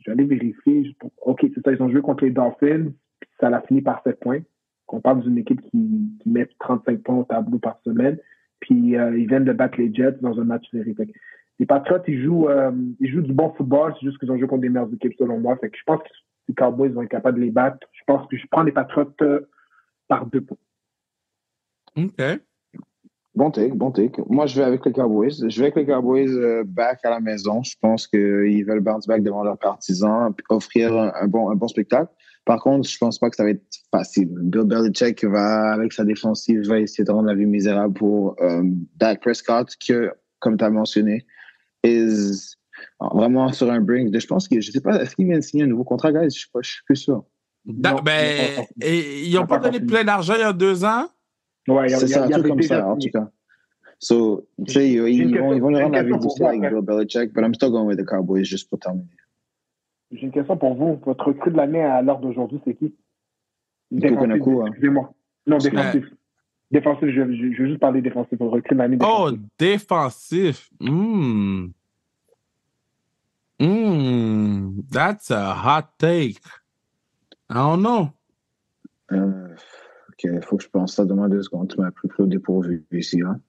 j'allais 0.05 0.25
vérifier. 0.25 0.95
OK, 1.21 1.45
c'est 1.53 1.63
ça, 1.63 1.71
ils 1.71 1.81
ont 1.81 1.89
joué 1.89 2.01
contre 2.01 2.25
les 2.25 2.31
Dolphins. 2.31 2.91
Ça 3.39 3.49
l'a 3.49 3.61
fini 3.61 3.81
par 3.81 4.01
7 4.03 4.19
points. 4.19 4.41
On 4.89 5.01
parle 5.01 5.23
d'une 5.23 5.39
équipe 5.39 5.61
qui, 5.61 5.89
met 6.25 6.47
35 6.59 7.01
points 7.01 7.17
au 7.17 7.23
tableau 7.23 7.57
par 7.57 7.79
semaine. 7.83 8.17
Puis 8.59 8.95
euh, 8.95 9.17
ils 9.17 9.27
viennent 9.27 9.43
de 9.43 9.53
battre 9.53 9.79
les 9.79 9.93
Jets 9.93 10.17
dans 10.21 10.39
un 10.39 10.43
match 10.43 10.69
série. 10.69 10.95
Les 11.59 11.65
Patriots, 11.65 12.03
ils 12.07 12.23
jouent, 12.23 12.47
euh, 12.47 12.71
ils 12.99 13.11
jouent 13.11 13.21
du 13.21 13.33
bon 13.33 13.51
football. 13.53 13.93
C'est 13.99 14.05
juste 14.05 14.19
qu'ils 14.19 14.31
ont 14.31 14.37
joué 14.37 14.47
contre 14.47 14.61
des 14.61 14.69
meilleures 14.69 14.93
équipes, 14.93 15.15
selon 15.17 15.39
moi. 15.39 15.57
Je 15.61 15.83
pense 15.85 16.01
que 16.01 16.09
les 16.47 16.53
Cowboys 16.53 16.89
vont 16.89 17.01
être 17.01 17.09
capables 17.09 17.39
de 17.39 17.45
les 17.45 17.51
battre. 17.51 17.87
Je 17.93 18.01
pense 18.05 18.27
que 18.27 18.37
je 18.37 18.45
prends 18.51 18.63
les 18.63 18.71
Patriots 18.71 19.11
euh, 19.21 19.41
par 20.07 20.27
deux 20.27 20.41
points. 20.41 20.57
OK. 21.97 22.21
Bon 23.35 23.49
take, 23.49 23.71
bon 23.73 23.89
take. 23.91 24.21
Moi, 24.29 24.45
je 24.45 24.55
vais 24.55 24.63
avec 24.63 24.85
les 24.85 24.91
Cowboys. 24.91 25.31
Je 25.49 25.57
vais 25.59 25.63
avec 25.71 25.75
les 25.75 25.85
Cowboys 25.87 26.29
euh, 26.29 26.63
back 26.65 26.99
à 27.03 27.09
la 27.09 27.19
maison. 27.19 27.63
Je 27.63 27.75
pense 27.81 28.05
qu'ils 28.05 28.63
veulent 28.63 28.79
bounce 28.81 29.07
back 29.07 29.23
devant 29.23 29.43
leurs 29.43 29.57
partisans, 29.57 30.31
puis 30.35 30.45
offrir 30.49 30.95
un, 30.95 31.11
un 31.19 31.27
bon, 31.27 31.49
un 31.49 31.55
bon 31.55 31.67
spectacle. 31.67 32.11
Par 32.45 32.61
contre, 32.61 32.87
je 32.87 32.97
pense 32.97 33.17
pas 33.17 33.29
que 33.31 33.35
ça 33.35 33.43
va 33.43 33.49
être 33.51 33.63
facile. 33.89 34.29
Bill 34.29 34.63
Belichick 34.65 35.23
va, 35.23 35.71
avec 35.73 35.93
sa 35.93 36.03
défensive, 36.03 36.67
va 36.67 36.79
essayer 36.79 37.03
de 37.05 37.11
rendre 37.11 37.27
la 37.29 37.33
vie 37.35 37.45
misérable 37.47 37.93
pour 37.95 38.35
euh, 38.41 38.61
Dak 38.97 39.21
Prescott, 39.21 39.67
que, 39.87 40.11
comme 40.39 40.57
tu 40.57 40.63
as 40.65 40.69
mentionné, 40.69 41.25
is 41.83 42.55
vraiment 43.13 43.51
sur 43.51 43.71
un 43.71 43.81
brink 43.81 44.13
je 44.17 44.27
pense 44.27 44.47
que, 44.47 44.59
je 44.61 44.71
sais 44.71 44.81
pas, 44.81 45.01
est-ce 45.01 45.15
qu'il 45.15 45.25
vient 45.25 45.37
de 45.37 45.43
signer 45.43 45.63
un 45.63 45.67
nouveau 45.67 45.85
contrat, 45.85 46.11
guys? 46.11 46.25
Je 46.25 46.39
suis 46.39 46.49
pas, 46.51 46.59
je 46.61 46.71
suis 46.71 46.83
plus 46.85 46.97
sûr. 46.97 47.23
Da- 47.65 47.93
Non, 47.93 47.99
ben, 48.03 48.11
ils 48.19 48.59
ont 48.59 48.61
pas- 48.61 48.85
et- 48.85 49.23
ils 49.25 49.35
pas 49.37 49.45
pas 49.47 49.59
donné 49.59 49.79
plein 49.79 50.03
d'argent 50.03 50.33
il 50.35 50.41
y 50.41 50.43
a 50.43 50.53
deux 50.53 50.83
ans? 50.83 51.07
Ouais, 51.67 51.87
il 51.87 51.91
y 51.91 51.93
a- 51.93 51.97
C'est 51.99 52.07
ça, 52.07 52.25
un 52.25 52.29
truc 52.29 52.47
comme 52.47 52.61
ça, 52.61 52.87
en 52.87 52.97
tout 52.97 53.09
cas. 53.09 53.29
So, 53.99 54.45
tu 54.65 54.73
sais, 54.73 54.91
ils, 54.91 54.99
vont, 55.39 55.53
ils 55.53 55.61
vont 55.61 55.69
lui 55.69 55.77
j'ai 55.77 55.83
rendre 55.83 55.95
la 55.95 56.03
vie 56.03 56.17
difficile 56.17 56.45
avec. 56.45 56.61
Bill 56.61 56.81
Belichick, 56.81 57.33
but 57.33 57.41
I'm 57.43 57.53
still 57.53 57.71
going 57.71 57.85
with 57.85 57.97
the 57.97 58.05
Cowboys 58.05 58.43
juste 58.43 58.69
pour 58.69 58.79
terminer. 58.79 59.07
J'ai 60.11 60.23
une 60.25 60.31
question 60.31 60.57
pour 60.57 60.75
vous. 60.75 60.99
Votre 61.05 61.27
recrue 61.27 61.51
de 61.51 61.57
l'année 61.57 61.81
à 61.83 62.01
l'heure 62.01 62.19
d'aujourd'hui, 62.19 62.59
c'est 62.65 62.73
qui? 62.75 62.93
Konaku, 63.91 64.61
hein. 64.61 64.65
excusez-moi. 64.67 65.13
Non, 65.47 65.57
défensif. 65.57 66.05
Défensif, 66.71 67.07
je, 67.09 67.11
je, 67.33 67.53
je 67.53 67.61
veux 67.61 67.67
juste 67.69 67.79
parler 67.79 68.01
défensif. 68.01 68.37
Votre 68.39 68.53
recrue 68.55 68.75
de 68.75 68.79
l'année 68.79 68.97
Oh, 69.01 69.29
défensif. 69.57 70.69
défensif. 70.69 70.69
Hmm. 70.81 71.67
Hmm. 73.59 74.81
That's 74.91 75.31
a 75.31 75.53
hot 75.53 75.87
take. 75.97 76.39
I 77.49 77.53
don't 77.53 77.81
know. 77.81 78.09
Euh, 79.11 79.55
il 80.23 80.41
faut 80.43 80.57
que 80.57 80.63
je 80.63 80.69
pense 80.69 80.95
ça. 80.95 81.05
Donne-moi 81.05 81.29
deux 81.29 81.41
secondes. 81.43 81.69
Tu 81.73 81.79
m'as 81.79 81.91
pris 81.91 82.09
au 82.19 82.25
dépourvu 82.25 82.83
ici. 82.91 83.21
Hein. 83.21 83.39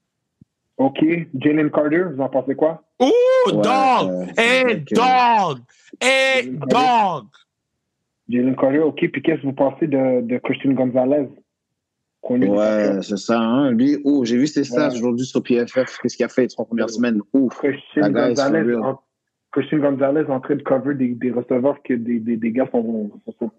OK. 0.76 0.98
Jalen 1.34 1.70
Carter, 1.70 2.04
vous 2.14 2.20
en 2.20 2.28
pensez 2.28 2.54
quoi? 2.54 2.82
Ouais, 3.00 3.08
dog! 3.52 3.62
euh, 4.10 4.24
Hey, 4.36 4.84
dog! 4.92 5.58
Hey, 6.00 6.50
dog! 6.50 7.26
Jalen 8.28 8.56
Carter, 8.56 8.80
OK. 8.80 9.08
Puis 9.12 9.22
qu'est-ce 9.22 9.42
que 9.42 9.46
vous 9.46 9.52
pensez 9.52 9.86
de, 9.86 10.22
de 10.22 10.38
Christian 10.38 10.72
Gonzalez? 10.72 11.28
Ouais, 12.28 13.02
c'est 13.02 13.18
ça. 13.18 13.38
Hein. 13.38 13.72
Lui, 13.72 13.98
oh, 14.04 14.24
j'ai 14.24 14.38
vu 14.38 14.46
ses 14.46 14.64
stats 14.64 14.88
Ouais. 14.88 14.94
aujourd'hui 14.96 15.26
sur 15.26 15.42
PFF. 15.42 15.98
Qu'est-ce 16.02 16.16
qu'il 16.16 16.24
a 16.24 16.28
fait 16.30 16.42
les 16.42 16.48
trois 16.48 16.64
premières 16.64 16.88
semaines? 16.88 17.20
Ouf. 17.34 17.58
Christian 17.58 18.10
Gonzalez, 18.10 18.74
en, 18.76 18.98
Christian 19.52 19.78
Gonzalez 19.78 20.24
en 20.30 20.40
train 20.40 20.56
de 20.56 20.62
cover 20.62 20.94
des, 20.94 21.08
des 21.08 21.30
receveurs 21.30 21.82
que 21.82 21.92
des, 21.92 22.18
des, 22.20 22.38
des 22.38 22.50
gars 22.50 22.66
sont, 22.72 23.10
sont- 23.38 23.50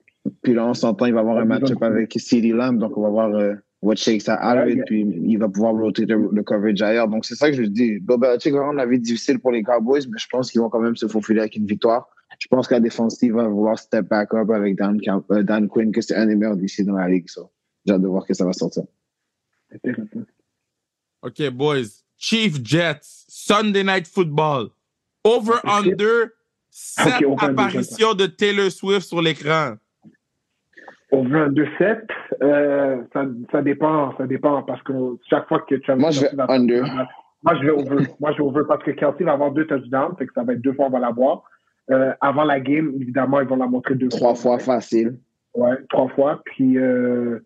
Puis 0.41 0.53
là, 0.53 0.65
on 0.65 0.73
s'entend, 0.73 1.05
il 1.05 1.13
va 1.13 1.19
avoir 1.21 1.37
un 1.37 1.45
match-up 1.45 1.81
avec 1.81 2.13
CD 2.17 2.51
Lamb, 2.51 2.79
donc 2.79 2.97
on 2.97 3.01
va 3.01 3.09
voir 3.09 3.35
euh, 3.35 3.53
what 3.81 3.95
shakes 3.95 4.23
it, 4.27 4.39
yeah. 4.41 4.83
puis 4.85 5.01
il 5.01 5.37
va 5.37 5.47
pouvoir 5.47 5.73
roter 5.73 6.05
le, 6.05 6.29
le 6.31 6.43
coverage 6.43 6.81
ailleurs. 6.81 7.07
Donc 7.07 7.25
c'est 7.25 7.35
ça 7.35 7.49
que 7.49 7.55
je 7.55 7.63
dis. 7.63 7.99
Bill 7.99 8.17
Belichick 8.17 8.53
va 8.53 8.61
rendre 8.61 8.77
la 8.77 8.85
vie 8.85 8.99
difficile 8.99 9.39
pour 9.39 9.51
les 9.51 9.63
Cowboys, 9.63 10.07
mais 10.09 10.17
je 10.17 10.27
pense 10.29 10.51
qu'ils 10.51 10.61
vont 10.61 10.69
quand 10.69 10.79
même 10.79 10.95
se 10.95 11.07
faufiler 11.07 11.41
avec 11.41 11.55
une 11.55 11.67
victoire. 11.67 12.07
Je 12.39 12.47
pense 12.47 12.67
que 12.67 12.73
la 12.73 12.79
défensive 12.79 13.33
va 13.35 13.47
vouloir 13.47 13.77
step 13.79 14.07
back 14.09 14.33
up 14.33 14.49
avec 14.49 14.75
Dan, 14.75 14.99
Camp- 14.99 15.25
euh, 15.31 15.43
Dan 15.43 15.67
Quinn, 15.67 15.91
que 15.91 16.01
c'est 16.01 16.15
un 16.15 16.25
des 16.25 16.35
meilleurs 16.35 16.57
d'ici 16.57 16.83
dans 16.83 16.95
la 16.95 17.07
ligue. 17.07 17.29
So. 17.29 17.51
J'ai 17.85 17.93
hâte 17.93 18.01
de 18.01 18.07
voir 18.07 18.25
que 18.25 18.33
ça 18.33 18.45
va 18.45 18.53
sortir. 18.53 18.83
OK, 21.21 21.49
boys. 21.51 22.03
Chief 22.17 22.59
Jets, 22.63 23.25
Sunday 23.27 23.83
Night 23.83 24.07
Football. 24.07 24.69
Over 25.23 25.59
Ok. 25.63 25.85
under, 25.85 26.31
7 26.69 27.07
Ok, 27.07 27.23
over 27.25 27.45
under, 27.45 27.63
apparitions 27.63 28.13
de 28.13 28.25
Taylor 28.27 28.71
Swift 28.71 29.07
sur 29.07 29.21
l'écran. 29.21 29.75
On 31.15 31.23
veut 31.23 31.39
un 31.43 31.49
2-7. 31.49 32.01
Euh, 32.41 33.01
ça, 33.13 33.25
ça 33.51 33.61
dépend, 33.61 34.15
ça 34.17 34.27
dépend 34.27 34.61
parce 34.63 34.81
que 34.83 34.93
chaque 35.29 35.47
fois 35.47 35.59
que 35.67 35.75
Travis 35.75 36.01
Moi, 36.01 36.11
je 36.11 36.21
vais 36.21 36.27
under. 36.49 36.83
Moi, 37.43 37.55
je 37.55 37.65
vais 37.65 37.71
over. 37.71 38.07
Moi, 38.19 38.31
je 38.31 38.37
vais 38.37 38.43
over 38.43 38.61
parce 38.67 38.83
que 38.83 38.91
Kelsey 38.91 39.23
va 39.23 39.33
avoir 39.33 39.51
deux 39.51 39.65
touchdowns, 39.67 40.15
fait 40.17 40.25
que 40.27 40.33
ça 40.33 40.43
va 40.43 40.53
être 40.53 40.61
deux 40.61 40.73
fois 40.73 40.87
on 40.87 40.89
va 40.89 40.99
l'avoir. 40.99 41.43
Euh, 41.91 42.11
avant 42.19 42.43
la 42.43 42.59
game, 42.59 42.91
évidemment, 42.99 43.39
ils 43.41 43.47
vont 43.47 43.55
la 43.57 43.67
montrer 43.67 43.93
deux 43.95 44.09
Trois 44.09 44.33
fois 44.35 44.57
facile. 44.59 45.17
Ouais, 45.53 45.75
trois 45.89 46.07
fois. 46.09 46.41
Puis, 46.45 46.77
euh, 46.79 47.39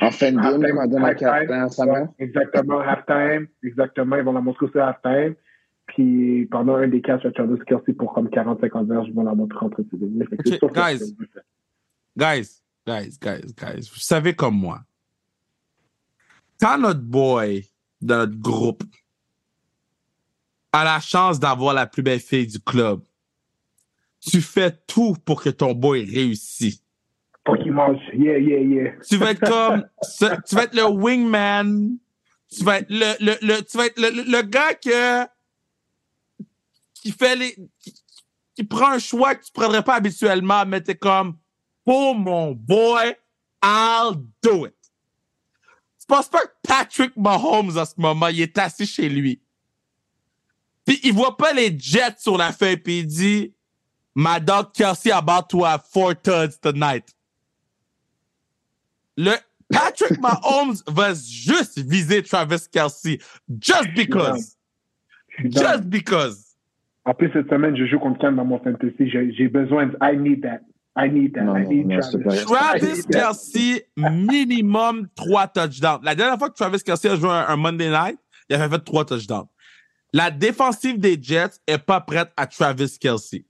En 0.00 0.10
fin 0.10 0.32
de 0.32 0.36
game, 0.36 0.44
halftime- 0.44 0.74
quand 0.76 0.84
on 0.84 0.88
donne 0.88 1.02
un 1.02 1.06
halftime, 1.06 1.28
captain 1.28 1.62
à 1.64 1.68
sa 1.68 1.86
ouais, 1.86 1.92
main. 2.00 2.08
exactement, 2.18 2.80
halftime. 2.80 3.46
Exactement, 3.62 4.16
ils 4.16 4.24
vont 4.24 4.32
la 4.32 4.40
montrer 4.40 4.66
aussi 4.66 4.78
à 4.78 4.88
halftime. 4.88 5.34
Puis, 5.86 6.46
pendant 6.50 6.74
un 6.76 6.88
des 6.88 7.00
catchs 7.00 7.24
à 7.24 7.30
Travis 7.32 7.58
Kelsey 7.66 7.92
pour 7.94 8.12
comme 8.12 8.28
40-50 8.28 8.86
verges, 8.88 9.08
ils 9.08 9.14
vont 9.14 9.24
la 9.24 9.34
montrer 9.34 9.64
entre 9.66 9.82
ces 9.90 9.96
deux. 9.96 10.24
Fait 10.26 10.36
que 10.36 10.42
c'est 10.48 10.62
Ok, 10.62 10.74
sûr 10.76 10.82
que 10.84 10.98
guys. 10.98 11.16
C'est 12.16 12.24
un 12.24 12.40
2-7. 12.40 12.40
Guys, 12.40 12.60
guys, 12.86 13.18
guys, 13.20 13.54
guys, 13.56 13.90
vous 13.92 14.00
savez 14.00 14.34
comme 14.34 14.56
moi. 14.56 14.80
Quand 16.60 16.78
notre 16.78 17.00
boy 17.00 17.66
de 18.00 18.14
notre 18.14 18.36
groupe 18.36 18.82
a 20.72 20.84
la 20.84 21.00
chance 21.00 21.40
d'avoir 21.40 21.74
la 21.74 21.86
plus 21.86 22.02
belle 22.02 22.20
fille 22.20 22.46
du 22.46 22.60
club, 22.60 23.02
tu 24.20 24.40
fais 24.42 24.70
tout 24.86 25.16
pour 25.24 25.42
que 25.42 25.50
ton 25.50 25.72
boy 25.72 26.04
réussisse. 26.04 26.82
Pour 27.44 27.56
qu'ils 27.56 27.72
mangent. 27.72 27.98
Yeah, 28.12 28.38
yeah, 28.38 28.60
yeah. 28.60 28.92
Tu 29.08 29.16
vas 29.16 29.30
être 29.30 29.48
comme, 29.48 29.86
tu 30.46 30.54
vas 30.54 30.64
être 30.64 30.74
le 30.74 30.84
wingman. 30.84 31.96
Tu 32.50 32.64
vas 32.64 32.80
être 32.80 32.90
le, 32.90 33.14
le, 33.24 33.38
le, 33.40 33.62
tu 33.62 33.78
vas 33.78 33.86
être 33.86 33.98
le, 33.98 34.10
le, 34.10 34.22
le 34.30 34.42
gars 34.42 34.74
que, 34.74 35.26
qui 36.94 37.12
fait 37.12 37.36
les, 37.36 37.54
qui, 37.78 37.94
qui 38.54 38.64
prend 38.64 38.90
un 38.90 38.98
choix 38.98 39.34
que 39.34 39.44
tu 39.44 39.52
prendrais 39.52 39.82
pas 39.82 39.94
habituellement, 39.94 40.66
mais 40.66 40.82
t'es 40.82 40.96
comme, 40.96 41.38
pour 41.84 42.14
mon 42.14 42.52
boy, 42.52 43.14
I'll 43.62 44.16
do 44.42 44.66
it. 44.66 44.74
Tu 45.98 46.06
penses 46.06 46.28
pas 46.28 46.42
que 46.42 46.52
Patrick 46.62 47.16
Mahomes, 47.16 47.76
en 47.76 47.84
ce 47.84 47.94
moment, 47.96 48.28
il 48.28 48.40
est 48.40 48.58
assis 48.58 48.86
chez 48.86 49.08
lui. 49.08 49.40
Puis 50.84 50.98
il 51.04 51.12
voit 51.12 51.36
pas 51.36 51.52
les 51.52 51.76
Jets 51.78 52.16
sur 52.18 52.36
la 52.36 52.52
feuille, 52.52 52.76
puis 52.76 53.00
il 53.00 53.06
dit, 53.06 53.54
My 54.14 54.40
dog 54.40 54.72
Kelsey 54.72 55.12
about 55.12 55.48
to 55.50 55.64
have 55.64 55.84
four 55.86 56.14
tuds 56.14 56.58
tonight. 56.60 57.14
Le 59.16 59.36
Patrick 59.70 60.18
Mahomes 60.20 60.82
va 60.88 61.14
juste 61.14 61.78
viser 61.78 62.22
Travis 62.22 62.66
Kelsey. 62.70 63.20
Just 63.58 63.94
because. 63.94 64.56
Je. 65.38 65.48
Just 65.50 65.84
because. 65.88 66.46
Plus, 67.18 67.30
cette 67.32 67.48
semaine, 67.48 67.76
je 67.76 67.86
joue 67.86 67.98
contre 67.98 68.20
Cam 68.20 68.36
dans 68.36 68.44
mon 68.44 68.58
fantasy. 68.60 69.10
J'ai 69.10 69.48
besoin. 69.48 69.90
I 70.00 70.16
need 70.16 70.42
that. 70.42 70.60
I 70.96 71.08
need 71.08 71.34
that. 71.34 71.44
Non, 71.44 71.56
I 71.56 71.62
non, 71.62 71.70
need 71.70 71.86
non, 71.86 72.02
c'est 72.02 72.20
Travis. 72.20 72.44
Travis. 72.44 73.06
Kelsey, 73.06 73.86
minimum 73.96 75.08
trois 75.14 75.46
touchdowns. 75.46 76.00
La 76.02 76.14
dernière 76.14 76.38
fois 76.38 76.50
que 76.50 76.56
Travis 76.56 76.82
Kelsey 76.82 77.10
a 77.10 77.16
joué 77.16 77.30
un, 77.30 77.46
un 77.48 77.56
Monday 77.56 77.90
night, 77.90 78.18
il 78.48 78.56
avait 78.56 78.68
fait 78.68 78.84
trois 78.84 79.04
touchdowns. 79.04 79.46
La 80.12 80.30
défensive 80.30 80.98
des 80.98 81.16
Jets 81.20 81.60
est 81.66 81.78
pas 81.78 82.00
prête 82.00 82.32
à 82.36 82.46
Travis 82.46 82.98
Kelsey. 82.98 83.44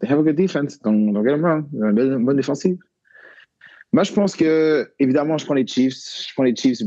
They 0.00 0.10
have 0.10 0.18
a 0.18 0.22
good 0.22 0.36
defense. 0.36 0.78
Donc, 0.80 1.14
don't 1.14 1.24
get 1.24 1.32
them 1.32 1.44
wrong. 1.44 1.66
Ils 1.72 1.82
ont 1.82 2.18
une 2.18 2.24
bonne 2.24 2.36
défensive. 2.36 2.76
Moi, 3.92 4.02
je 4.02 4.12
pense 4.12 4.36
que, 4.36 4.92
évidemment, 4.98 5.38
je 5.38 5.46
prends 5.46 5.54
les 5.54 5.66
Chiefs. 5.66 6.26
Je 6.28 6.34
prends 6.34 6.42
les 6.42 6.54
Chiefs 6.54 6.82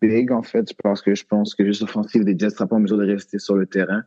big, 0.00 0.30
en 0.30 0.42
fait, 0.42 0.72
parce 0.82 1.02
que 1.02 1.14
je 1.14 1.24
pense 1.24 1.54
que 1.54 1.64
juste 1.64 1.80
l'offensive 1.80 2.24
des 2.24 2.38
Jets 2.38 2.50
sera 2.50 2.66
pas 2.66 2.76
en 2.76 2.80
mesure 2.80 2.98
de 2.98 3.06
rester 3.06 3.38
sur 3.38 3.56
le 3.56 3.66
terrain. 3.66 4.04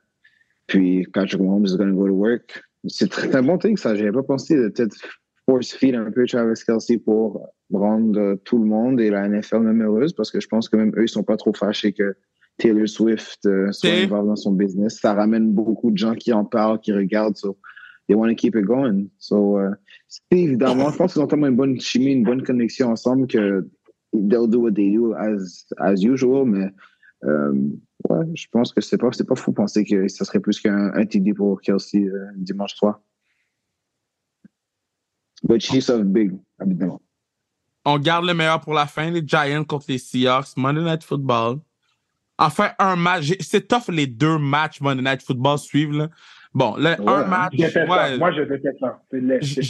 Puis, 0.67 1.07
Patrick 1.13 1.41
Mahomes 1.41 1.65
is 1.65 1.75
going 1.75 1.89
to 1.89 1.97
go 1.97 2.07
to 2.07 2.13
work. 2.13 2.63
C'est 2.87 3.09
très- 3.09 3.35
un 3.35 3.43
bon 3.43 3.57
truc, 3.57 3.77
ça. 3.77 3.95
J'avais 3.95 4.11
pas 4.11 4.23
pensé 4.23 4.55
de 4.55 4.69
peut-être 4.69 4.95
force 5.45 5.71
feed 5.73 5.95
un 5.95 6.11
peu 6.11 6.25
Travis 6.25 6.59
Kelsey 6.65 6.97
pour 6.97 7.49
rendre 7.73 8.35
tout 8.45 8.57
le 8.59 8.65
monde 8.65 8.99
et 9.01 9.09
la 9.09 9.27
NFL 9.27 9.59
même 9.59 9.81
heureuse, 9.81 10.13
parce 10.13 10.31
que 10.31 10.39
je 10.39 10.47
pense 10.47 10.69
que 10.69 10.77
même 10.77 10.91
eux, 10.97 11.03
ils 11.03 11.09
sont 11.09 11.23
pas 11.23 11.37
trop 11.37 11.53
fâchés 11.53 11.91
que 11.93 12.15
Taylor 12.57 12.87
Swift 12.87 13.45
euh, 13.45 13.71
soit 13.71 13.89
involved 14.03 14.27
dans 14.27 14.35
son 14.35 14.51
business. 14.51 14.99
Ça 14.99 15.13
ramène 15.13 15.51
beaucoup 15.51 15.91
de 15.91 15.97
gens 15.97 16.13
qui 16.13 16.33
en 16.33 16.45
parlent, 16.45 16.79
qui 16.79 16.91
regardent. 16.91 17.37
So, 17.37 17.57
they 18.07 18.15
want 18.15 18.29
to 18.29 18.35
keep 18.35 18.55
it 18.55 18.63
going. 18.65 19.07
So, 19.17 19.57
euh, 19.59 19.69
c'est 20.07 20.21
évidemment, 20.31 20.89
je 20.91 20.97
pense 20.97 21.13
qu'ils 21.13 21.21
ont 21.21 21.27
tellement 21.27 21.47
une 21.47 21.55
bonne 21.55 21.79
chimie, 21.79 22.11
une 22.11 22.23
bonne 22.23 22.43
connexion 22.43 22.89
ensemble 22.89 23.27
que 23.27 23.67
they'll 24.13 24.47
do 24.49 24.59
what 24.61 24.71
they 24.73 24.91
do 24.93 25.13
as, 25.13 25.65
as 25.77 26.03
usual, 26.03 26.45
mais 26.45 26.67
euh, 27.23 27.53
je 28.33 28.47
pense 28.51 28.73
que 28.73 28.81
c'est 28.81 28.97
pas, 28.97 29.11
c'est 29.11 29.27
pas 29.27 29.35
fou 29.35 29.51
penser 29.51 29.83
que 29.83 30.07
ça 30.07 30.25
serait 30.25 30.39
plus 30.39 30.59
qu'un 30.59 30.93
un 30.93 31.05
TD 31.05 31.33
pour 31.33 31.61
Kelsey 31.61 32.03
euh, 32.03 32.31
dimanche 32.35 32.75
soir. 32.75 33.01
But 35.43 35.61
Chiefs 35.61 35.89
of 35.89 36.03
big, 36.03 36.37
évidemment. 36.61 37.01
On 37.85 37.97
garde 37.97 38.25
le 38.25 38.33
meilleur 38.33 38.59
pour 38.59 38.73
la 38.73 38.87
fin, 38.87 39.09
les 39.09 39.25
Giants 39.25 39.63
contre 39.63 39.85
les 39.89 39.97
Seahawks, 39.97 40.57
Monday 40.57 40.81
Night 40.81 41.03
Football. 41.03 41.59
Enfin, 42.37 42.71
un 42.79 42.95
match. 42.95 43.33
C'est 43.39 43.67
tough 43.67 43.89
les 43.89 44.07
deux 44.07 44.37
matchs 44.37 44.81
Monday 44.81 45.01
Night 45.01 45.21
Football 45.21 45.59
suivent. 45.59 45.91
Là. 45.91 46.09
Bon, 46.53 46.73
Ouais, 46.77 46.95
un 47.07 47.25
match. 47.25 47.53
Ça. 47.71 47.85
ouais, 47.85 48.17
Moi, 48.17 48.31
je 48.31 48.41
déteste 48.41 48.79
ça. 48.79 48.99
J'ai 49.11 49.19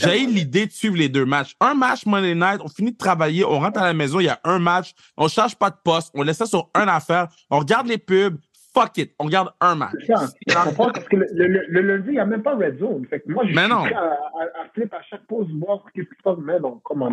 laid. 0.08 0.26
l'idée 0.28 0.66
de 0.66 0.72
suivre 0.72 0.96
les 0.96 1.10
deux 1.10 1.26
matchs. 1.26 1.54
Un 1.60 1.74
match 1.74 2.06
Monday 2.06 2.36
Night, 2.36 2.62
on 2.64 2.70
finit 2.70 2.94
de 2.94 2.98
travailler, 2.98 3.44
on 3.44 3.60
rentre 3.60 3.82
à 3.82 3.86
la 3.86 3.94
maison, 3.94 4.20
il 4.22 4.28
y 4.28 4.30
a 4.30 4.40
un 4.46 4.60
match, 4.60 4.94
on 5.18 5.28
change 5.28 5.56
pas 5.58 5.70
de 5.70 5.76
poste, 5.84 6.12
on 6.16 6.24
laisse 6.24 6.38
ça 6.38 6.46
sur 6.46 6.70
un 6.74 6.88
affaire, 6.88 7.28
on 7.50 7.60
regarde 7.60 7.88
les 7.88 7.98
pubs, 7.98 8.38
fuck 8.74 8.98
it, 8.98 9.14
on 9.20 9.26
regarde 9.26 9.50
un 9.60 9.76
match. 9.76 9.92
C'est 10.08 10.16
ça. 10.16 10.28
Tu 10.48 10.56
comprends? 10.56 10.92
Parce 10.94 11.06
que 11.10 11.18
le, 11.18 11.26
le- 11.34 11.66
le 11.68 11.82
lundi, 11.82 12.08
il 12.10 12.14
n'y 12.14 12.20
a 12.20 12.26
même 12.26 12.44
pas 12.44 12.56
Red 12.56 12.80
Zone. 12.80 13.06
Fait 13.10 13.20
que 13.20 13.30
moi, 13.32 13.44
je 13.46 13.50
suis 13.58 13.70
non. 13.70 13.82
prêt 13.82 13.94
à, 13.94 14.00
à, 14.02 14.64
à 14.64 14.70
flip 14.74 14.94
à 14.94 15.02
chaque 15.10 15.26
pause, 15.28 15.48
voir 15.60 15.84
ce 15.86 16.02
qui 16.02 16.08
se 16.08 16.14
passe. 16.24 16.38
Mais 16.42 16.60
non, 16.62 16.80
comment. 16.84 17.12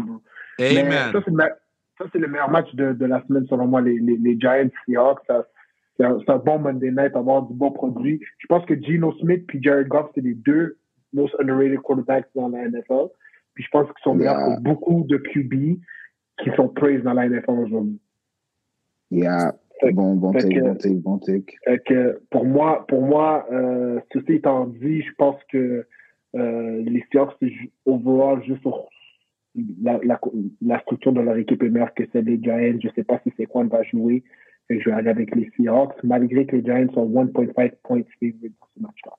Mais 0.60 0.78
Amen. 0.78 1.10
ça, 1.12 1.18
c'est 1.24 1.30
le, 1.30 1.36
me- 1.36 1.42
ça, 1.98 2.04
c'est 2.12 2.18
le 2.18 2.28
meilleur 2.28 2.50
match 2.50 2.72
de, 2.74 2.92
de 2.92 3.06
la 3.06 3.20
semaine, 3.26 3.46
selon 3.48 3.66
moi, 3.66 3.80
les, 3.80 3.98
les, 3.98 4.16
les 4.16 4.38
Giants 4.38 4.68
Seahawks. 4.86 5.18
Ça, 5.26 5.44
c'est, 5.98 6.04
un, 6.04 6.38
bon 6.38 6.58
Monday 6.58 6.90
night, 6.90 7.16
avoir 7.16 7.42
du 7.42 7.54
bon 7.54 7.70
produit. 7.70 8.20
Je 8.38 8.46
pense 8.46 8.64
que 8.66 8.74
Geno 8.80 9.12
Smith 9.20 9.44
et 9.54 9.62
Jared 9.62 9.88
Goff, 9.88 10.10
c'est 10.14 10.20
les 10.20 10.34
deux 10.34 10.78
most 11.12 11.34
underrated 11.40 11.80
quarterbacks 11.80 12.28
dans 12.34 12.48
la 12.48 12.68
NFL. 12.68 13.08
Puis 13.54 13.64
je 13.64 13.70
pense 13.70 13.86
qu'ils 13.86 14.02
sont 14.02 14.14
meilleurs 14.14 14.38
Yeah. 14.38 14.56
que 14.56 14.62
beaucoup 14.62 15.04
de 15.08 15.16
QB 15.16 15.78
qui 16.42 16.50
sont 16.56 16.68
praised 16.68 17.02
dans 17.04 17.14
la 17.14 17.28
NFL 17.28 17.58
aujourd'hui. 17.58 17.98
Yeah. 19.10 19.54
Fait- 19.80 19.92
Bon, 19.92 20.14
bon 20.14 20.32
take, 20.32 20.58
bon 20.60 20.74
take, 20.74 20.94
bon 21.02 21.18
take. 21.18 21.54
Fait 21.64 21.78
que 21.84 22.20
pour 22.30 22.44
moi, 22.44 22.86
pour 22.88 23.02
moi, 23.02 23.46
euh, 23.52 24.00
ceci 24.12 24.34
étant 24.34 24.66
dit, 24.66 25.02
je 25.02 25.12
pense 25.18 25.36
que 25.50 25.86
euh, 26.34 26.82
les 26.82 27.04
Seahawks, 27.12 27.36
overall, 27.84 28.42
juste 28.44 28.60
sur 28.62 28.88
la, 29.82 29.98
la, 30.02 30.20
la 30.62 30.80
structure 30.80 31.12
de 31.12 31.20
leur 31.20 31.36
équipe 31.36 31.62
est 31.62 31.68
meilleure 31.68 31.94
que 31.94 32.04
celle 32.12 32.24
des 32.24 32.38
Giants. 32.42 32.78
Je 32.82 32.88
sais 32.94 33.04
pas 33.04 33.20
si 33.22 33.32
c'est 33.36 33.46
quoi 33.46 33.64
va 33.64 33.82
jouer. 33.84 34.22
Je 34.68 34.84
vais 34.84 34.92
aller 34.92 35.10
avec 35.10 35.34
les 35.34 35.50
Seahawks, 35.56 36.02
malgré 36.02 36.46
que 36.46 36.56
les 36.56 36.64
Giants 36.64 36.92
sont 36.92 37.08
1.5 37.08 37.72
points 37.84 38.02
favorite 38.20 38.52
dans 38.60 38.66
ce 38.76 38.82
match-là. 38.82 39.12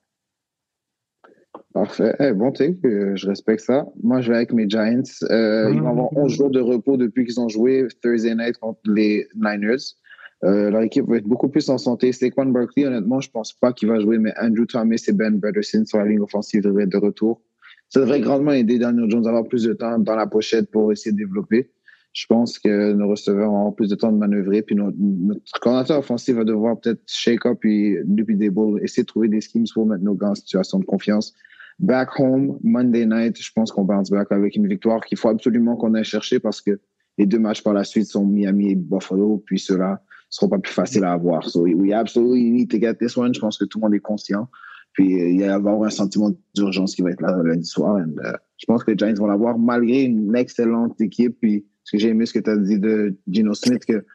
Parfait. 1.74 2.15
Eh, 2.19 2.34
bon 2.34 2.52
take, 2.52 2.78
euh, 2.86 3.15
je 3.15 3.28
respecte 3.28 3.61
ça. 3.61 3.88
Moi, 4.03 4.22
je 4.22 4.32
vais 4.32 4.38
avec 4.38 4.52
mes 4.52 4.69
Giants. 4.69 5.03
Euh, 5.30 5.72
Ils 5.74 5.82
vont 5.82 5.90
avoir 5.90 6.18
11 6.18 6.32
jours 6.34 6.49
de 6.49 6.60
repos 6.60 6.98
depuis 6.98 7.26
qu'ils 7.26 7.40
ont 7.40 7.49
joué 7.49 7.88
Thursday 8.02 8.36
night 8.36 8.57
contre 8.57 8.80
les 8.86 9.28
Niners. 9.36 9.95
Euh, 10.44 10.69
leur 10.69 10.82
équipe 10.82 11.06
va 11.07 11.18
être 11.18 11.26
beaucoup 11.26 11.49
plus 11.49 11.69
en 11.69 11.78
santé. 11.78 12.11
Saquon 12.11 12.48
Barkley, 12.48 12.86
honnêtement, 12.86 13.22
je 13.22 13.30
pense 13.32 13.53
pas 13.53 13.74
qu'il 13.74 13.88
va 13.88 13.99
jouer, 13.99 14.19
mais 14.19 14.34
Andrew 14.40 14.65
Thomas 14.65 15.03
et 15.07 15.14
Ben 15.14 15.40
Bretterson 15.40 15.84
sur 15.86 15.98
la 15.98 16.06
ligne 16.06 16.19
offensive 16.19 16.61
devraient 16.61 16.84
être 16.84 16.91
de 16.91 16.98
retour. 16.98 17.41
Ça 17.90 18.02
devrait 18.02 18.19
grandement 18.19 18.52
aider 18.52 18.78
Daniel 18.78 19.10
Jones 19.10 19.26
à 19.26 19.30
avoir 19.30 19.48
plus 19.48 19.64
de 19.64 19.74
temps 19.74 19.98
dans 19.98 20.15
la 20.15 20.28
pochette 20.28 20.69
pour 20.69 20.91
essayer 20.91 21.11
de 21.11 21.18
développer. 21.18 21.72
Je 22.18 22.26
pense 22.26 22.57
que 22.57 22.94
nos 22.94 23.10
receveurs 23.10 23.53
auront 23.53 23.72
plus 23.72 23.89
de 23.89 23.95
temps 23.95 24.11
de 24.11 24.18
manœuvrer, 24.18 24.64
puis 24.64 24.76
notre, 24.76 24.98
notre 24.98 25.60
coordinateur 25.61 25.99
offensif 25.99 26.35
va 26.35 26.44
devoir 26.44 26.80
peut-être 26.80 26.99
shake 27.06 27.45
up 27.45 27.64
et 27.64 27.99
depuis 28.06 28.35
des 28.35 28.49
balls, 28.49 28.80
essayer 28.81 29.03
de 29.03 29.07
trouver 29.07 29.27
des 29.27 29.39
schemes 29.39 29.65
pour 29.72 29.85
mettre 29.85 30.03
nos 30.03 30.15
gars 30.15 30.31
en 30.31 30.35
situation 30.35 30.80
de 30.80 30.85
confiance. 30.85 31.35
Back 31.77 32.19
home, 32.19 32.57
Monday 32.64 33.06
night, 33.06 33.39
je 33.39 33.52
pense 33.53 33.72
qu'on 33.72 33.84
bounce 33.84 34.10
back 34.10 34.31
avec 34.31 34.56
une 34.56 34.68
victoire 34.68 35.06
qu'il 35.06 35.15
faut 35.15 35.30
absolument 35.30 35.76
qu'on 35.76 35.94
aille 35.94 36.03
chercher 36.03 36.39
parce 36.39 36.60
que 36.60 36.80
les 37.19 37.27
deux 37.27 37.38
matchs 37.38 37.61
par 37.61 37.73
la 37.73 37.84
suite 37.84 38.07
sont 38.07 38.26
Miami 38.26 38.72
et 38.72 38.76
Buffalo, 38.76 39.44
puis 39.45 39.60
ceux-là 39.60 40.02
seront 40.31 40.49
pas 40.49 40.57
plus 40.57 40.73
faciles 40.73 41.03
à 41.03 41.11
avoir. 41.11 41.48
So 41.48 41.68
we 41.68 41.94
absolutely 41.94 42.49
need 42.49 42.72
to 42.72 42.80
get 42.80 42.95
this 42.95 43.15
one. 43.15 43.31
Je 43.35 43.39
pense 43.39 43.60
que 43.60 43.65
tout 43.65 43.77
le 43.77 43.84
monde 43.84 43.94
est 43.94 43.99
conscient. 43.99 44.48
Puis 44.94 45.22
euh, 45.22 45.30
il 45.30 45.39
va 45.41 45.45
y 45.45 45.49
avoir 45.49 45.84
un 45.84 45.91
sentiment 45.91 46.31
d'urgence 46.56 46.95
qui 46.95 47.03
va 47.03 47.11
être 47.11 47.22
là 47.22 47.39
lundi 47.44 47.68
soir. 47.68 47.98
And, 47.98 48.18
uh, 48.23 48.38
je 48.57 48.65
pense 48.65 48.84
que 48.84 48.89
les 48.89 48.98
Giants 48.98 49.14
vont 49.14 49.27
l'avoir 49.27 49.60
malgré 49.60 50.02
une 50.02 50.35
excellente 50.35 50.99
équipe. 50.99 51.38
Puis 51.39 51.64
que 51.92 51.98
j'ai 51.98 52.10
aimé 52.10 52.26
ce 52.26 52.34
que 52.34 52.40
tu 52.40 52.50
as 52.50 52.58
dit 52.58 52.80
de 52.80 53.16
Gino 53.28 53.54
Smith, 53.54 53.86
que 53.86 54.06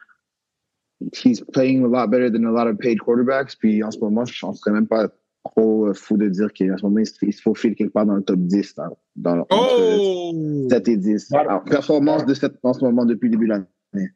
he's 1.13 1.41
playing 1.53 1.83
a 1.83 1.87
lot 1.87 2.07
better 2.07 2.31
than 2.31 2.45
a 2.45 2.51
lot 2.51 2.67
of 2.67 2.77
paid 2.77 2.99
quarterbacks. 2.99 3.55
Puis 3.55 3.83
en 3.83 3.91
ce 3.91 3.99
moment, 3.99 4.25
je 4.25 4.45
ne 4.45 4.53
serais 4.53 4.71
même 4.71 4.87
pas 4.87 5.09
trop 5.43 5.87
euh, 5.87 5.93
fou 5.93 6.17
de 6.17 6.29
dire 6.29 6.53
qu'en 6.53 6.77
ce 6.77 6.83
moment, 6.83 6.99
il 6.99 7.33
se 7.33 7.41
faufile 7.41 7.75
quelque 7.75 7.91
part 7.91 8.05
dans 8.05 8.15
le 8.15 8.23
top 8.23 8.39
10, 8.39 8.75
dans, 8.75 8.97
dans 9.15 9.39
entre 9.39 9.51
Oh! 9.51 10.67
7 10.69 10.87
et 10.87 10.97
10. 10.97 11.33
Alors, 11.33 11.63
performance 11.63 12.25
de 12.25 12.33
cette 12.33 12.57
en 12.63 12.73
ce 12.73 12.83
moment 12.83 13.05
depuis 13.05 13.27
le 13.27 13.31
début 13.31 13.47
de 13.47 13.51
l'année. 13.51 14.09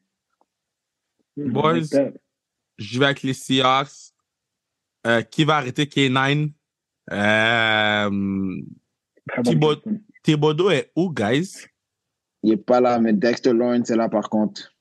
Boys, 1.36 1.82
je 2.78 2.98
vais 2.98 3.04
avec 3.04 3.22
les 3.22 3.34
Seahawks. 3.34 4.12
Euh, 5.06 5.22
qui 5.22 5.44
va 5.44 5.56
arrêter 5.56 5.84
K9? 5.84 6.50
Euh. 7.12 8.62
Thibodeau 10.22 10.70
est 10.70 10.90
où, 10.96 11.10
guys? 11.12 11.66
Il 12.42 12.50
n'est 12.50 12.56
pas 12.56 12.80
là, 12.80 12.98
mais 12.98 13.12
Dexter 13.12 13.52
Lawrence 13.52 13.90
est 13.90 13.96
là 13.96 14.08
par 14.08 14.28
contre. 14.30 14.72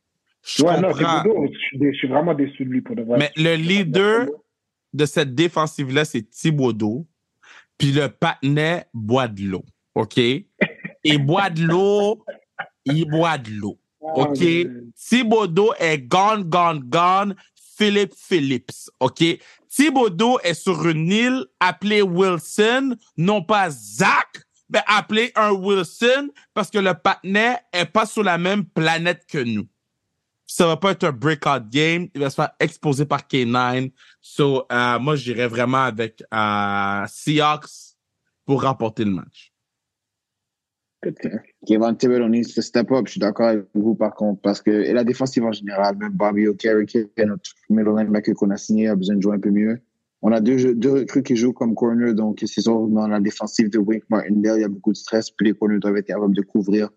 Je 0.43 0.63
Ouais, 0.63 0.79
non. 0.79 0.93
Thibodeau, 0.93 1.47
je 1.51 1.57
suis 1.59 1.77
dé- 1.77 1.91
je 1.93 1.97
suis 1.97 2.07
vraiment 2.07 2.33
déçu 2.33 2.63
de 2.63 2.69
lui 2.69 2.81
pour 2.81 2.95
de 2.95 3.01
vrai. 3.03 3.17
Mais 3.17 3.31
le 3.35 3.55
leader 3.55 4.27
de 4.93 5.05
cette 5.05 5.35
défensive-là, 5.35 6.05
c'est 6.05 6.21
Thibodeau. 6.29 7.05
Puis 7.77 7.91
le 7.91 8.07
patinet 8.09 8.85
boit 8.93 9.27
de 9.27 9.41
l'eau. 9.43 9.63
OK? 9.95 10.17
Il 11.03 11.25
boit 11.25 11.49
de 11.49 11.63
l'eau. 11.63 12.23
Il 12.85 13.05
boit 13.09 13.37
de 13.37 13.51
l'eau. 13.51 13.77
Ah, 14.01 14.21
OK? 14.21 14.39
Thibodeau 14.95 15.73
est 15.79 15.99
gone, 15.99 16.43
gone, 16.43 16.79
gone. 16.85 17.35
Philippe 17.77 18.13
Phillips. 18.15 18.89
OK? 18.99 19.23
Thibodeau 19.69 20.39
est 20.43 20.53
sur 20.55 20.87
une 20.87 21.11
île 21.11 21.45
appelée 21.59 22.01
Wilson, 22.01 22.95
non 23.17 23.43
pas 23.43 23.69
Zach, 23.69 24.41
mais 24.69 24.79
appelé 24.87 25.31
un 25.35 25.51
Wilson 25.51 26.29
parce 26.53 26.69
que 26.69 26.77
le 26.77 26.93
patinet 26.93 27.57
est 27.71 27.85
pas 27.85 28.05
sur 28.05 28.23
la 28.23 28.37
même 28.37 28.65
planète 28.65 29.25
que 29.27 29.39
nous. 29.39 29.67
Ça 30.45 30.65
va 30.65 30.77
pas 30.77 30.91
être 30.91 31.03
un 31.03 31.11
breakout 31.11 31.69
game. 31.69 32.07
Il 32.15 32.21
va 32.21 32.29
se 32.29 32.35
faire 32.35 32.51
exposer 32.59 33.05
par 33.05 33.21
K9. 33.21 33.91
So, 34.21 34.65
euh, 34.71 34.99
moi, 34.99 35.15
j'irais 35.17 35.47
vraiment 35.47 35.83
avec 35.83 36.23
euh, 36.33 37.05
Seahawks 37.07 37.95
pour 38.45 38.63
remporter 38.63 39.03
le 39.03 39.11
match. 39.11 39.51
Kevin 41.65 41.95
Thibodeau 41.95 42.27
needs 42.27 42.53
to 42.55 42.61
step 42.61 42.91
up. 42.91 43.05
Je 43.05 43.11
suis 43.11 43.19
d'accord 43.19 43.47
avec 43.49 43.65
vous 43.75 43.95
par 43.95 44.15
contre, 44.15 44.41
parce 44.41 44.61
que 44.61 44.71
et 44.71 44.93
la 44.93 45.03
défensive 45.03 45.43
en 45.43 45.51
général, 45.51 45.95
même 45.97 46.11
Bobby 46.11 46.47
O'Carrick, 46.47 46.97
notre 47.17 47.51
middle 47.69 47.95
linebacker 47.95 48.33
qu'on 48.33 48.49
a 48.49 48.57
signé, 48.57 48.87
a 48.87 48.95
besoin 48.95 49.15
de 49.15 49.21
jouer 49.21 49.35
un 49.35 49.39
peu 49.39 49.51
mieux. 49.51 49.79
On 50.21 50.31
a 50.31 50.39
deux, 50.39 50.73
deux 50.73 50.93
recrues 50.93 51.23
qui 51.23 51.35
jouent 51.35 51.53
comme 51.53 51.75
corner, 51.75 52.13
donc 52.13 52.39
c'est 52.45 52.61
sûr 52.61 52.87
dans 52.87 53.07
la 53.07 53.19
défensive 53.19 53.69
de 53.69 53.77
Wink 53.77 54.03
Martindale, 54.09 54.57
il 54.57 54.61
y 54.61 54.65
a 54.65 54.69
beaucoup 54.69 54.91
de 54.91 54.97
stress, 54.97 55.29
puis 55.29 55.47
les 55.47 55.53
corners 55.53 55.79
doivent 55.79 55.97
être 55.97 56.07
capables 56.07 56.35
de 56.35 56.41
couvrir 56.41 56.89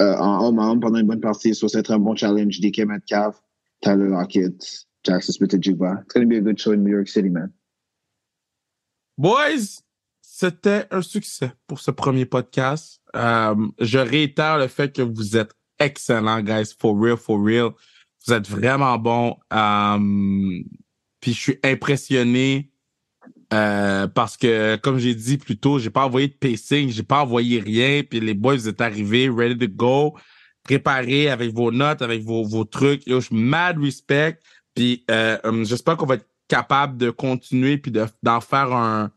euh, 0.00 0.16
en 0.16 0.46
homme 0.46 0.58
à 0.58 0.66
homme 0.68 0.80
pendant 0.80 0.98
une 0.98 1.06
bonne 1.06 1.20
partie. 1.20 1.54
So, 1.54 1.68
c'est 1.68 1.90
un 1.90 1.98
bon 1.98 2.16
challenge. 2.16 2.60
DK 2.60 2.80
Metcalf, 2.80 3.40
Tyler 3.80 4.08
Lockett, 4.08 4.86
Jackson 5.04 5.32
Smith-Jigba. 5.32 6.02
It's 6.02 6.12
going 6.12 6.24
to 6.24 6.28
be 6.28 6.36
a 6.36 6.40
good 6.40 6.58
show 6.58 6.72
in 6.72 6.78
New 6.78 6.90
York 6.90 7.08
City, 7.08 7.30
man. 7.30 7.52
Boys, 9.16 9.82
c'était 10.20 10.86
un 10.90 11.02
succès 11.02 11.52
pour 11.66 11.80
ce 11.80 11.90
premier 11.90 12.26
podcast. 12.26 13.00
Euh, 13.14 13.54
je 13.80 13.98
réitère 13.98 14.58
le 14.58 14.68
fait 14.68 14.92
que 14.92 15.02
vous 15.02 15.36
êtes 15.36 15.52
excellents, 15.78 16.42
guys. 16.42 16.74
For 16.78 16.96
real, 16.96 17.16
for 17.16 17.40
real. 17.40 17.70
Vous 18.26 18.32
êtes 18.32 18.48
vraiment 18.48 18.98
bons. 18.98 19.36
Euh, 19.52 20.62
puis 21.28 21.34
je 21.34 21.40
suis 21.42 21.58
impressionné 21.62 22.70
euh, 23.52 24.06
parce 24.08 24.38
que, 24.38 24.76
comme 24.76 24.98
j'ai 24.98 25.14
dit 25.14 25.36
plus 25.36 25.58
tôt, 25.58 25.78
j'ai 25.78 25.90
pas 25.90 26.06
envoyé 26.06 26.28
de 26.28 26.32
pacing, 26.34 26.88
j'ai 26.90 27.02
pas 27.02 27.22
envoyé 27.22 27.60
rien. 27.60 28.02
Puis 28.08 28.18
les 28.20 28.32
boys, 28.32 28.54
vous 28.56 28.68
êtes 28.68 28.80
arrivés, 28.80 29.28
ready 29.28 29.58
to 29.58 29.70
go, 29.74 30.16
préparés 30.62 31.28
avec 31.28 31.52
vos 31.54 31.70
notes, 31.70 32.00
avec 32.00 32.22
vos, 32.22 32.44
vos 32.44 32.64
trucs. 32.64 33.06
Yo, 33.06 33.20
je 33.20 33.26
suis 33.26 33.36
mad 33.36 33.78
respect. 33.78 34.38
Puis 34.74 35.04
euh, 35.10 35.36
hum, 35.44 35.66
j'espère 35.66 35.98
qu'on 35.98 36.06
va 36.06 36.14
être 36.14 36.28
capable 36.48 36.96
de 36.96 37.10
continuer 37.10 37.76
puis 37.76 37.90
de- 37.90 38.06
d'en 38.22 38.40
faire 38.40 38.72
un, 38.72 39.10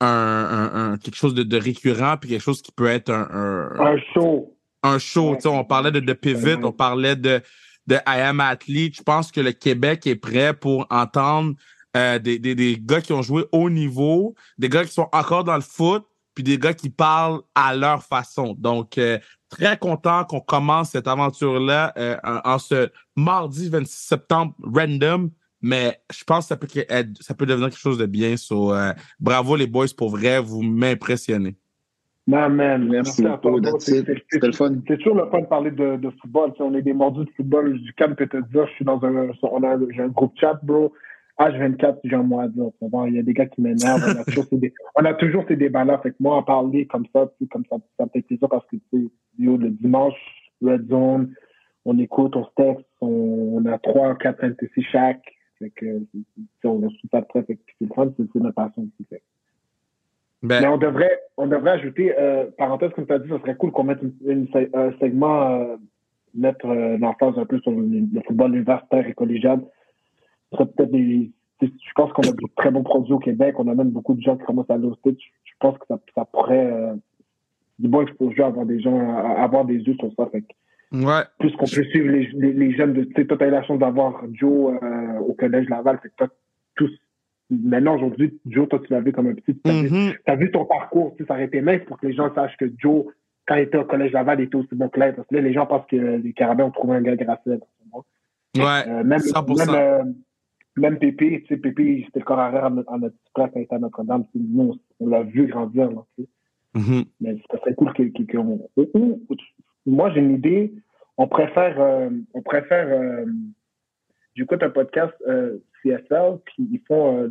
un, 0.00 0.06
un- 0.06 0.92
un- 0.92 0.98
quelque 0.98 1.16
chose 1.16 1.34
de, 1.34 1.42
de 1.42 1.56
récurrent 1.56 2.16
puis 2.16 2.30
quelque 2.30 2.42
chose 2.42 2.62
qui 2.62 2.70
peut 2.70 2.86
être 2.86 3.10
un, 3.10 3.28
un, 3.32 3.80
Un 3.94 3.96
show. 4.14 4.56
un 4.84 4.98
show. 5.00 5.30
Ouais. 5.30 5.36
tu 5.38 5.42
sais, 5.42 5.48
on 5.48 5.64
parlait 5.64 5.90
de, 5.90 5.98
de 5.98 6.12
Pivot, 6.12 6.46
Ouais. 6.46 6.64
on 6.64 6.70
parlait 6.72 7.16
de, 7.16 7.40
de 7.86 7.96
I 8.06 8.20
Am 8.20 8.40
Athlete. 8.40 8.96
Je 8.96 9.02
pense 9.02 9.30
que 9.30 9.40
le 9.40 9.52
Québec 9.52 10.06
est 10.06 10.16
prêt 10.16 10.54
pour 10.54 10.86
entendre 10.90 11.54
euh, 11.96 12.18
des, 12.18 12.38
des, 12.38 12.54
des 12.54 12.78
gars 12.80 13.00
qui 13.00 13.12
ont 13.12 13.22
joué 13.22 13.44
haut 13.52 13.70
niveau, 13.70 14.34
des 14.58 14.68
gars 14.68 14.84
qui 14.84 14.92
sont 14.92 15.08
encore 15.12 15.44
dans 15.44 15.54
le 15.54 15.60
foot, 15.60 16.04
puis 16.34 16.42
des 16.42 16.58
gars 16.58 16.74
qui 16.74 16.90
parlent 16.90 17.40
à 17.54 17.74
leur 17.74 18.02
façon. 18.02 18.54
Donc, 18.58 18.98
euh, 18.98 19.18
très 19.48 19.78
content 19.78 20.24
qu'on 20.24 20.40
commence 20.40 20.90
cette 20.90 21.06
aventure-là 21.06 21.92
euh, 21.96 22.16
en, 22.24 22.58
ce 22.58 22.90
mardi 23.16 23.68
26 23.68 23.94
septembre 23.94 24.54
random. 24.62 25.30
Mais 25.62 25.98
je 26.12 26.24
pense 26.24 26.44
que 26.44 26.48
ça 26.48 26.56
peut, 26.56 26.68
ça 27.20 27.34
peut 27.34 27.46
devenir 27.46 27.70
quelque 27.70 27.78
chose 27.78 27.98
de 27.98 28.06
bien. 28.06 28.36
So, 28.36 28.74
euh, 28.74 28.92
bravo 29.18 29.56
les 29.56 29.66
boys, 29.66 29.86
pour 29.96 30.10
vrai, 30.10 30.40
vous 30.40 30.62
m'impressionnez. 30.62 31.56
Non, 32.26 32.48
man. 32.48 32.88
Merci 32.88 33.22
beaucoup. 33.36 33.60
C'était 34.30 34.46
le 34.46 34.52
fun. 34.52 34.74
C'est 34.88 34.96
toujours 34.96 35.16
le 35.16 35.26
fun 35.30 35.40
de 35.42 35.46
parler 35.46 35.70
de, 35.70 35.96
de 35.96 36.10
football. 36.20 36.52
Tu 36.52 36.56
sais, 36.58 36.62
on 36.62 36.74
est 36.74 36.82
des 36.82 36.94
mordus 36.94 37.24
de 37.26 37.30
football. 37.36 37.78
Du 37.78 37.92
calme 37.94 38.14
peut 38.16 38.26
te 38.26 38.38
dire, 38.38 38.66
je 38.66 38.72
suis 38.72 38.84
dans 38.84 39.02
un, 39.04 39.30
on 39.42 39.62
a, 39.62 39.78
j'ai 39.90 40.02
un 40.02 40.08
groupe 40.08 40.32
chat, 40.38 40.58
bro. 40.62 40.92
H24, 41.38 41.98
j'ai 42.04 42.14
un 42.14 42.22
mot 42.22 42.40
à 42.40 42.48
dire. 42.48 42.70
Il 43.08 43.14
y 43.14 43.18
a 43.18 43.22
des 43.22 43.34
gars 43.34 43.46
qui 43.46 43.60
m'énervent. 43.60 44.02
On 44.06 44.20
a 44.20 44.24
toujours 44.24 44.44
ces, 44.44 44.56
dé- 44.56 44.72
on 44.94 45.04
a 45.04 45.14
toujours 45.14 45.44
ces 45.48 45.56
débats-là. 45.56 45.98
Fait 45.98 46.10
que 46.10 46.16
moi, 46.20 46.36
en 46.36 46.42
parler 46.42 46.86
comme 46.86 47.04
ça, 47.12 47.30
comme 47.50 47.64
ça, 47.68 47.76
ça 47.98 48.04
me 48.04 48.10
fait 48.10 48.22
plaisir 48.22 48.48
parce 48.48 48.64
que, 48.68 48.76
tu 48.90 49.10
le 49.38 49.68
dimanche, 49.70 50.14
Red 50.62 50.88
Zone, 50.88 51.34
on 51.84 51.98
écoute, 51.98 52.36
on 52.36 52.44
se 52.44 52.50
texte, 52.56 52.86
on, 53.00 53.08
on 53.56 53.66
a 53.66 53.78
trois, 53.78 54.14
quatre 54.14 54.44
NTC 54.44 54.80
chaque. 54.90 55.24
Fait 55.58 55.70
que, 55.70 56.02
on 56.64 56.82
a 56.84 57.20
de 57.20 57.26
près. 57.26 57.42
Fait 57.42 57.56
que 57.56 57.62
c'est 57.78 57.88
le 57.88 57.94
fun, 57.94 58.12
c'est 58.16 58.34
notre 58.36 58.54
passion. 58.54 58.88
Fait. 59.10 59.22
Ben, 60.44 60.60
Mais 60.60 60.68
on 60.68 60.76
devrait, 60.76 61.20
on 61.38 61.46
devrait 61.46 61.70
ajouter, 61.70 62.14
euh, 62.18 62.44
parenthèse, 62.58 62.90
comme 62.94 63.06
tu 63.06 63.12
as 63.14 63.18
dit, 63.18 63.30
ce 63.30 63.38
serait 63.38 63.56
cool 63.56 63.72
qu'on 63.72 63.84
mette 63.84 64.00
une, 64.26 64.46
un 64.74 64.92
segment, 65.00 65.58
euh, 65.58 65.76
mettre 66.34 66.66
euh, 66.66 66.98
l'emphase 66.98 67.38
un 67.38 67.46
peu 67.46 67.58
sur 67.60 67.70
le, 67.70 67.80
le 67.80 68.20
football 68.26 68.54
universitaire 68.54 69.06
et 69.06 69.14
collégial. 69.14 69.62
Peut-être 70.50 70.90
des. 70.90 71.30
Je 71.62 71.92
pense 71.96 72.12
qu'on 72.12 72.22
a 72.22 72.32
de 72.32 72.54
très 72.56 72.70
bons 72.70 72.82
produits 72.82 73.14
au 73.14 73.18
Québec. 73.18 73.54
On 73.58 73.68
a 73.68 73.74
même 73.74 73.88
beaucoup 73.88 74.12
de 74.12 74.20
gens 74.20 74.36
qui 74.36 74.44
commencent 74.44 74.68
à 74.68 74.74
aller 74.74 74.84
au 74.84 74.94
States. 74.96 75.16
Je 75.18 75.28
je 75.44 75.52
pense 75.60 75.78
que 75.78 75.86
ça, 75.88 75.98
ça 76.14 76.24
pourrait. 76.26 76.70
Euh, 76.70 76.94
du 77.78 77.88
bon 77.88 78.02
exposure, 78.02 78.44
avoir 78.44 78.66
des 78.66 78.80
gens, 78.80 79.16
avoir 79.36 79.64
des 79.64 79.78
yeux 79.78 79.96
sur 79.98 80.12
ça. 80.14 80.28
Fait 80.30 80.44
ouais. 80.92 81.22
plus 81.38 81.52
qu'on 81.52 81.64
peut 81.64 81.84
suivre 81.84 82.08
les, 82.08 82.28
les, 82.34 82.52
les 82.52 82.76
jeunes 82.76 82.92
de. 82.92 83.04
Tu 83.04 83.14
sais, 83.16 83.24
toi, 83.24 83.38
tu 83.38 83.44
as 83.44 83.48
eu 83.48 83.50
la 83.50 83.62
chance 83.62 83.78
d'avoir 83.78 84.22
Joe 84.32 84.78
au 85.26 85.32
Collège 85.32 85.70
Laval. 85.70 85.98
Fait 86.02 86.10
que 86.10 86.14
toi, 86.18 86.28
tous. 86.76 86.90
Maintenant, 87.62 87.96
aujourd'hui, 87.96 88.38
Joe, 88.46 88.68
toi, 88.68 88.78
tu 88.80 88.92
l'as 88.92 89.00
vu 89.00 89.12
comme 89.12 89.26
un 89.28 89.34
petit. 89.34 89.54
t'as 89.60 89.82
vu- 89.82 89.88
tu 89.90 90.20
as 90.26 90.36
vu 90.36 90.50
ton 90.50 90.64
parcours, 90.64 91.14
tu 91.16 91.22
sais, 91.22 91.28
ça 91.28 91.34
aurait 91.34 91.44
été 91.44 91.60
pour 91.86 91.98
que 91.98 92.06
les 92.06 92.12
gens 92.14 92.34
sachent 92.34 92.56
que 92.56 92.66
Joe, 92.78 93.04
quand 93.46 93.56
il 93.56 93.62
était 93.62 93.78
au 93.78 93.84
Collège 93.84 94.12
Laval, 94.12 94.40
il 94.40 94.44
était 94.44 94.56
aussi 94.56 94.74
bon 94.74 94.88
que 94.88 94.98
l'aide. 95.00 95.16
Parce 95.16 95.28
que 95.28 95.34
là, 95.34 95.40
les 95.42 95.52
gens 95.52 95.66
pensent 95.66 95.86
que 95.86 95.96
les 95.96 96.32
Carabins 96.32 96.64
ont 96.64 96.70
trouvé 96.70 96.96
un 96.96 97.02
gars 97.02 97.16
gracieux. 97.16 97.60
Ouais. 98.56 98.62
Euh, 98.88 99.02
même, 99.04 99.18
100%. 99.20 99.66
même, 99.72 99.74
euh, 99.74 100.04
même 100.76 100.98
Pépé, 100.98 101.42
tu 101.42 101.48
sais, 101.54 101.56
Pépé, 101.60 102.02
c'était 102.06 102.20
le 102.20 102.24
corps 102.24 102.38
arrière 102.38 102.64
à 102.66 102.70
notre, 102.70 102.90
place 103.34 103.50
quand 103.52 103.60
il 103.60 103.62
était 103.62 103.74
à 103.74 103.78
Notre-Dame. 103.78 104.24
Nous, 104.34 104.62
on, 105.00 105.04
on 105.04 105.08
l'a 105.08 105.22
vu 105.22 105.46
grandir. 105.46 105.90
Là, 105.90 106.04
tu 106.16 106.22
sais. 106.24 106.28
Mhm. 106.74 107.04
Mais 107.20 107.36
ça 107.50 107.58
serait 107.58 107.74
cool 107.74 107.92
que- 107.92 108.02
que- 108.04 108.32
qu'on. 108.36 108.68
ou- 108.76 108.90
ou- 108.94 109.20
moi, 109.86 110.10
j'ai 110.12 110.20
une 110.20 110.32
idée. 110.34 110.72
On 111.16 111.28
préfère. 111.28 111.80
euh, 111.80 112.10
on 112.32 112.42
préfère. 112.42 112.86
euh, 112.88 113.26
J'écoute 114.36 114.64
un 114.64 114.70
podcast 114.70 115.14
CSL, 115.82 116.38
puis 116.44 116.68
ils 116.72 116.80
font 116.88 117.30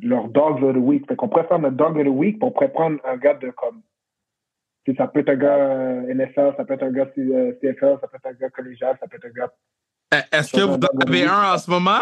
leur 0.00 0.28
Dog 0.28 0.62
of 0.62 0.74
the 0.74 0.78
Week. 0.78 1.06
Fait 1.06 1.16
qu'on 1.16 1.28
préfère 1.28 1.58
notre 1.58 1.76
Dog 1.76 1.96
of 1.98 2.04
the 2.04 2.08
Week, 2.08 2.38
puis 2.38 2.46
on 2.48 2.50
pourrait 2.52 2.72
prendre 2.72 2.98
un 3.04 3.16
gars 3.16 3.34
de 3.34 3.50
comme. 3.50 3.82
Tu 4.84 4.92
sais, 4.92 4.98
ça 4.98 5.06
peut 5.06 5.20
être 5.20 5.28
un 5.28 5.36
gars 5.36 5.56
euh, 5.56 6.14
NFL, 6.14 6.54
ça 6.56 6.64
peut 6.64 6.74
être 6.74 6.82
un 6.82 6.90
gars 6.90 7.06
C- 7.14 7.20
euh, 7.20 7.52
CFL, 7.60 7.98
ça 8.00 8.08
peut 8.08 8.16
être 8.16 8.26
un 8.26 8.32
gars 8.32 8.50
collégial, 8.50 8.96
ça 9.00 9.06
peut 9.06 9.16
être 9.16 9.26
un 9.26 9.30
gars. 9.30 9.52
Eh, 10.14 10.36
Est-ce 10.36 10.52
que 10.52 10.60
vous 10.62 10.74
en 10.74 11.06
avez 11.06 11.24
un 11.24 11.54
en 11.54 11.58
ce 11.58 11.70
moment? 11.70 12.00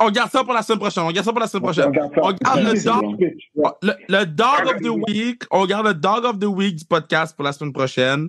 On 0.00 0.10
garde 0.10 0.30
ça 0.30 0.42
pour 0.42 0.52
la 0.52 0.62
semaine 0.62 0.80
prochaine. 0.80 1.04
On 1.04 1.10
garde 1.12 1.24
ça 1.24 1.30
pour 1.32 1.40
la 1.40 1.46
semaine 1.46 1.62
prochaine. 1.62 1.84
On 1.86 1.90
garde 1.90 2.12
ça. 2.12 2.20
On 2.22 2.32
garde 2.32 2.60
le 2.74 2.84
dog. 2.84 3.20
Ouais. 3.54 3.70
Le, 3.82 3.92
le 4.08 4.26
Dog 4.26 4.66
of 4.66 4.76
the 4.82 5.08
Week, 5.08 5.42
on 5.52 5.64
garde 5.64 5.86
le 5.86 5.94
Dog 5.94 6.24
of 6.24 6.38
the 6.40 6.44
Week 6.44 6.74
du 6.76 6.84
podcast 6.84 7.36
pour 7.36 7.44
la 7.44 7.52
semaine 7.52 7.72
prochaine. 7.72 8.28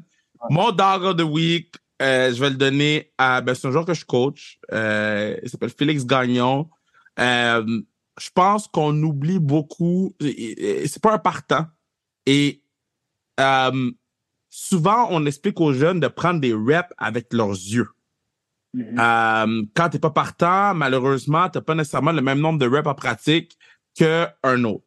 Mon 0.51 0.71
Dog 0.71 1.03
of 1.03 1.15
the 1.17 1.23
Week, 1.23 1.73
euh, 2.01 2.31
je 2.33 2.39
vais 2.39 2.49
le 2.49 2.55
donner 2.55 3.11
à. 3.17 3.41
Ben, 3.41 3.55
c'est 3.55 3.67
un 3.67 3.71
joueur 3.71 3.85
que 3.85 3.93
je 3.93 4.05
coach. 4.05 4.59
Euh, 4.71 5.37
il 5.41 5.49
s'appelle 5.49 5.69
Félix 5.69 6.05
Gagnon. 6.05 6.69
Euh, 7.19 7.81
je 8.19 8.29
pense 8.33 8.67
qu'on 8.67 9.01
oublie 9.01 9.39
beaucoup. 9.39 10.15
C'est 10.19 11.01
pas 11.01 11.13
un 11.13 11.19
partant. 11.19 11.65
Et 12.25 12.61
euh, 13.39 13.91
souvent, 14.49 15.07
on 15.09 15.25
explique 15.25 15.59
aux 15.59 15.73
jeunes 15.73 15.99
de 15.99 16.07
prendre 16.07 16.39
des 16.39 16.53
reps 16.53 16.89
avec 16.97 17.33
leurs 17.33 17.51
yeux. 17.51 17.89
Mhm. 18.73 18.99
Euh, 18.99 19.63
quand 19.75 19.89
t'es 19.89 19.99
pas 19.99 20.11
partant, 20.11 20.75
malheureusement, 20.75 21.49
t'as 21.49 21.61
pas 21.61 21.75
nécessairement 21.75 22.11
le 22.11 22.21
même 22.21 22.39
nombre 22.39 22.59
de 22.59 22.67
reps 22.67 22.87
en 22.87 22.95
pratique 22.95 23.57
qu'un 23.95 24.63
autre. 24.63 24.85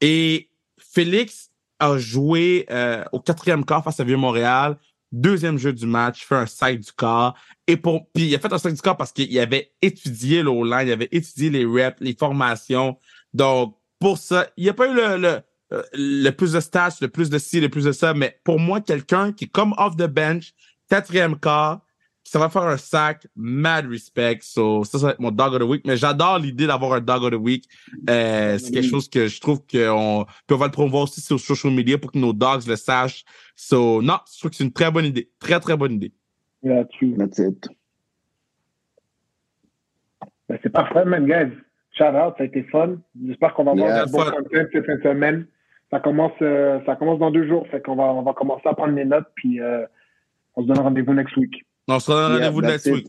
Et 0.00 0.50
Félix 0.78 1.50
a 1.78 1.98
joué 1.98 2.66
au 3.12 3.20
quatrième 3.20 3.64
quart 3.64 3.84
face 3.84 4.00
à 4.00 4.04
Vieux-Montréal, 4.04 4.76
deuxième 5.12 5.58
jeu 5.58 5.72
du 5.72 5.86
match, 5.86 6.24
fait 6.24 6.34
un 6.34 6.46
sac 6.46 6.78
du 6.78 6.92
corps. 6.92 7.34
Et 7.66 7.76
pour, 7.76 8.10
puis 8.12 8.26
il 8.26 8.34
a 8.34 8.38
fait 8.38 8.52
un 8.52 8.58
sac 8.58 8.74
du 8.74 8.80
corps 8.80 8.96
parce 8.96 9.12
qu'il 9.12 9.38
avait 9.38 9.72
étudié 9.82 10.42
le 10.42 10.50
il 10.50 10.92
avait 10.92 11.08
étudié 11.10 11.50
les 11.50 11.64
reps, 11.64 11.98
les 12.00 12.14
formations. 12.14 12.98
Donc, 13.32 13.76
pour 13.98 14.18
ça, 14.18 14.48
il 14.56 14.64
n'y 14.64 14.70
a 14.70 14.74
pas 14.74 14.88
eu 14.88 14.94
le, 14.94 15.16
le, 15.16 15.40
euh, 15.72 15.82
le 15.92 16.30
plus 16.30 16.52
de 16.52 16.60
stats, 16.60 16.96
le 17.00 17.08
plus 17.08 17.30
de 17.30 17.38
ci, 17.38 17.60
le 17.60 17.68
plus 17.68 17.84
de 17.84 17.92
ça, 17.92 18.14
mais 18.14 18.40
pour 18.44 18.58
moi, 18.58 18.80
quelqu'un 18.80 19.32
qui 19.32 19.48
comme 19.48 19.74
off 19.76 19.96
the 19.96 20.06
bench, 20.06 20.54
quatrième 20.88 21.38
quart, 21.38 21.80
ça 22.28 22.38
va 22.38 22.50
faire 22.50 22.62
un 22.62 22.76
sac, 22.76 23.26
mad 23.34 23.86
respect. 23.86 24.40
So, 24.42 24.84
ça, 24.84 24.98
ça 24.98 25.06
va 25.06 25.12
être 25.12 25.20
mon 25.20 25.30
dog 25.30 25.54
of 25.54 25.60
the 25.60 25.64
week. 25.64 25.86
Mais 25.86 25.96
j'adore 25.96 26.38
l'idée 26.38 26.66
d'avoir 26.66 26.92
un 26.92 27.00
dog 27.00 27.22
of 27.24 27.30
the 27.30 27.34
week. 27.36 27.64
Euh, 28.10 28.58
c'est 28.58 28.72
quelque 28.72 28.88
chose 28.88 29.08
que 29.08 29.28
je 29.28 29.40
trouve 29.40 29.60
qu'on 29.60 30.26
peut 30.46 30.54
on 30.54 30.58
va 30.58 30.66
le 30.66 30.72
promouvoir 30.72 31.04
aussi 31.04 31.20
sur 31.20 31.40
social 31.40 31.72
media 31.72 31.96
pour 31.96 32.12
que 32.12 32.18
nos 32.18 32.32
dogs 32.32 32.66
le 32.66 32.76
sachent. 32.76 33.24
So, 33.56 34.02
non, 34.02 34.18
je 34.30 34.38
trouve 34.38 34.50
que 34.50 34.56
c'est 34.56 34.64
une 34.64 34.72
très 34.72 34.90
bonne 34.90 35.06
idée. 35.06 35.30
Très, 35.38 35.58
très 35.58 35.76
bonne 35.76 35.92
idée. 35.92 36.12
Yeah, 36.62 36.84
true. 36.84 37.14
That's 37.16 37.38
it. 37.38 37.68
Ben, 40.48 40.58
c'est 40.62 40.72
parfait, 40.72 41.04
man, 41.04 41.26
guys. 41.26 41.54
Shout 41.92 42.14
out, 42.14 42.34
ça 42.36 42.42
a 42.42 42.44
été 42.44 42.62
fun. 42.64 42.98
J'espère 43.26 43.54
qu'on 43.54 43.64
va 43.64 43.70
avoir 43.72 43.88
Yeah, 43.88 44.04
du 44.04 44.12
bon 44.12 44.18
content 44.18 44.68
cette 44.72 44.86
fin 44.86 44.96
de 44.96 45.02
semaine. 45.02 45.46
Ça 45.90 46.00
commence, 46.00 46.32
euh, 46.42 46.80
ça 46.84 46.96
commence 46.96 47.18
dans 47.18 47.30
deux 47.30 47.48
jours, 47.48 47.66
fait 47.68 47.80
qu'on 47.82 47.96
va, 47.96 48.04
on 48.04 48.22
va 48.22 48.34
commencer 48.34 48.68
à 48.68 48.74
prendre 48.74 48.94
les 48.94 49.06
notes, 49.06 49.26
puis 49.34 49.58
euh, 49.60 49.86
on 50.54 50.62
se 50.62 50.68
donne 50.68 50.80
rendez-vous 50.80 51.14
next 51.14 51.34
week. 51.38 51.64
On 51.88 51.98
se 52.00 52.10
donne 52.10 52.32
Yeah, 52.38 52.50
rendez-vous 52.50 52.60
next 52.62 52.86
it. 52.86 52.92
week. 52.94 53.08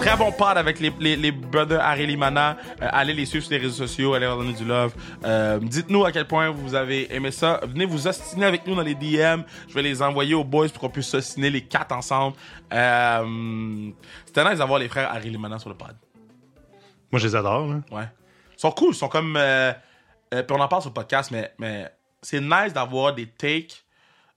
Très 0.00 0.16
bon 0.16 0.30
pod 0.30 0.56
avec 0.56 0.78
les, 0.78 0.92
les, 1.00 1.16
les 1.16 1.32
brothers 1.32 1.80
Harry 1.82 2.06
Limana. 2.06 2.56
Euh, 2.80 2.88
allez 2.92 3.12
les 3.12 3.26
suivre 3.26 3.44
sur 3.44 3.52
les 3.52 3.58
réseaux 3.58 3.86
sociaux, 3.86 4.14
allez 4.14 4.24
leur 4.26 4.36
donner 4.38 4.52
du 4.52 4.64
love. 4.64 4.94
Euh, 5.24 5.58
Dites-nous 5.60 6.04
à 6.04 6.12
quel 6.12 6.26
point 6.26 6.50
vous 6.50 6.74
avez 6.76 7.12
aimé 7.14 7.32
ça. 7.32 7.60
Venez 7.66 7.84
vous 7.86 8.06
ostiner 8.06 8.46
avec 8.46 8.66
nous 8.66 8.74
dans 8.76 8.82
les 8.82 8.94
DM. 8.94 9.42
Je 9.68 9.74
vais 9.74 9.82
les 9.82 10.02
envoyer 10.02 10.34
aux 10.34 10.44
boys 10.44 10.68
pour 10.68 10.80
qu'on 10.80 10.88
puisse 10.90 11.08
s'ostiner 11.08 11.50
les 11.50 11.62
quatre 11.62 11.92
ensemble. 11.92 12.36
Euh, 12.72 13.90
C'était 14.26 14.48
nice 14.48 14.58
d'avoir 14.58 14.78
les 14.78 14.88
frères 14.88 15.10
Harry 15.10 15.30
Limana 15.30 15.58
sur 15.58 15.68
le 15.70 15.74
pod. 15.76 15.96
Moi, 17.10 17.18
je 17.20 17.26
les 17.26 17.34
adore. 17.34 17.66
Là. 17.66 17.80
Ouais. 17.90 18.08
Ils 18.56 18.60
sont 18.60 18.70
cool, 18.70 18.90
ils 18.90 18.94
sont 18.96 19.08
comme. 19.08 19.36
Euh, 19.36 19.72
euh, 20.34 20.42
puis 20.42 20.56
on 20.56 20.60
en 20.60 20.68
parle 20.68 20.82
sur 20.82 20.90
le 20.90 20.94
podcast, 20.94 21.30
mais, 21.32 21.52
mais 21.58 21.90
c'est 22.22 22.40
nice 22.40 22.72
d'avoir 22.72 23.14
des 23.14 23.26
takes 23.26 23.84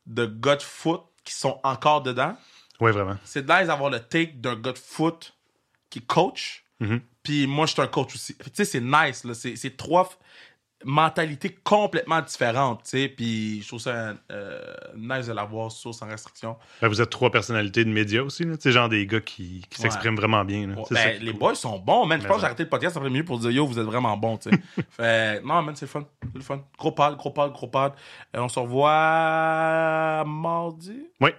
de 0.05 0.25
gars 0.25 0.55
de 0.55 0.61
foot 0.61 1.01
qui 1.23 1.33
sont 1.33 1.59
encore 1.63 2.01
dedans. 2.01 2.35
Oui, 2.79 2.91
vraiment. 2.91 3.17
C'est 3.23 3.47
nice 3.47 3.67
d'avoir 3.67 3.89
le 3.89 3.99
take 3.99 4.33
d'un 4.33 4.55
gars 4.55 4.73
de 4.73 4.77
foot 4.77 5.35
qui 5.89 6.01
coach. 6.01 6.65
Mhm. 6.79 7.01
Puis 7.23 7.47
moi, 7.47 7.65
je 7.65 7.73
suis 7.73 7.81
un 7.81 7.87
coach 7.87 8.15
aussi. 8.15 8.35
Tu 8.37 8.49
sais, 8.53 8.65
c'est 8.65 8.81
nice, 8.81 9.23
là. 9.23 9.33
C'est 9.33 9.77
trois 9.77 10.09
mentalités 10.85 11.49
complètement 11.63 12.21
différentes, 12.21 12.83
tu 12.83 12.89
sais. 12.91 13.09
Puis 13.09 13.61
je 13.61 13.67
trouve 13.67 13.79
ça 13.81 14.13
euh, 14.31 14.61
nice 14.95 15.27
de 15.27 15.33
l'avoir 15.33 15.71
sur 15.71 15.93
sans 15.93 16.07
restriction. 16.07 16.55
Ben, 16.81 16.87
vous 16.87 17.01
êtes 17.01 17.09
trois 17.09 17.29
personnalités 17.31 17.83
de 17.83 17.89
médias 17.89 18.21
aussi. 18.21 18.45
là. 18.45 18.55
Tu 18.57 18.71
genre 18.71 18.87
des 18.87 19.05
gars 19.05 19.19
qui, 19.19 19.65
qui 19.69 19.81
Ouais. 19.81 19.89
s'expriment 19.89 20.15
vraiment 20.15 20.45
bien. 20.45 20.67
là. 20.67 20.75
Ouais, 20.75 20.83
C'est 20.87 20.95
ça 20.95 21.03
ben, 21.05 21.21
les 21.21 21.31
cool. 21.31 21.39
boys 21.39 21.55
sont 21.55 21.79
bons, 21.79 22.05
man. 22.05 22.21
Je 22.21 22.27
pense 22.27 22.35
que 22.37 22.41
j'ai 22.41 22.45
arrêté 22.45 22.63
le 22.63 22.69
podcast 22.69 22.95
après 22.95 23.09
minute 23.09 23.25
pour 23.27 23.39
dire 23.39 23.51
yo, 23.51 23.65
vous 23.67 23.77
êtes 23.77 23.85
vraiment 23.85 24.15
bons, 24.15 24.37
tu 24.37 24.49
sais. 24.49 24.57
fait, 24.91 25.41
non, 25.41 25.61
man, 25.61 25.75
c'est 25.75 25.85
le 25.85 25.89
fun. 25.91 26.05
C'est 26.23 26.35
le 26.37 26.41
fun. 26.43 26.61
Gros 26.77 26.91
pad, 26.93 27.15
gros 27.17 27.31
pad, 27.31 27.51
gros 27.51 27.67
pad. 27.67 27.91
Euh, 28.35 28.39
on 28.41 28.47
se 28.47 28.59
revoit 28.59 30.23
mardi? 30.25 31.07
Oui, 31.21 31.31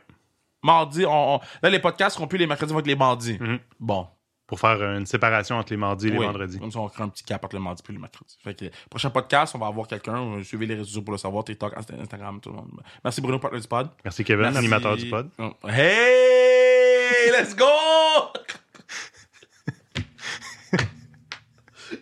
Mardi, 0.62 1.07
on, 1.07 1.37
on- 1.37 1.41
là, 1.62 1.71
les 1.71 1.79
podcasts 1.79 2.17
seront 2.17 2.27
plus 2.27 2.39
les 2.39 2.47
mercredis, 2.47 2.73
vont 2.73 2.81
être 2.81 2.87
les 2.87 2.95
mardis. 2.97 3.39
Mhm. 3.41 3.59
Bon. 3.79 4.07
Pour 4.51 4.59
faire 4.59 4.82
une 4.82 5.06
séparation 5.06 5.56
entre 5.59 5.72
les 5.72 5.77
mardis 5.77 6.09
et 6.09 6.10
les 6.10 6.18
Oui. 6.18 6.27
vendredis. 6.27 6.59
Comme 6.59 6.72
ça, 6.72 6.81
on 6.81 6.89
crée 6.89 7.05
un 7.05 7.09
petit 7.09 7.22
cap 7.22 7.44
entre 7.44 7.55
le 7.55 7.62
mardi 7.62 7.85
et 7.89 7.93
le 7.93 8.01
mercredi. 8.01 8.36
Fait 8.43 8.52
que, 8.52 8.64
prochain 8.90 9.09
podcast, 9.09 9.55
on 9.55 9.59
va 9.59 9.68
avoir 9.68 9.86
quelqu'un. 9.86 10.39
euh, 10.39 10.43
Suivez 10.43 10.66
les 10.66 10.74
réseaux 10.74 10.86
sociaux 10.86 11.02
pour 11.02 11.12
le 11.12 11.18
savoir. 11.18 11.44
TikTok, 11.44 11.72
Insta- 11.77 12.01
Instagram, 12.01 12.40
tout 12.40 12.48
le 12.51 12.56
monde. 12.56 12.68
Merci 13.05 13.20
Bruno, 13.20 13.39
partenaire 13.39 13.62
du 13.62 13.68
pod. 13.68 13.89
Merci 14.05 14.24
Kevin, 14.24 14.43
Merci. 14.43 14.59
animateur 14.59 14.97
du 14.97 15.09
pod. 15.09 15.28
Oh. 15.39 15.52
Hey! 15.68 17.31
Let's 17.31 17.55
go! 17.55 17.64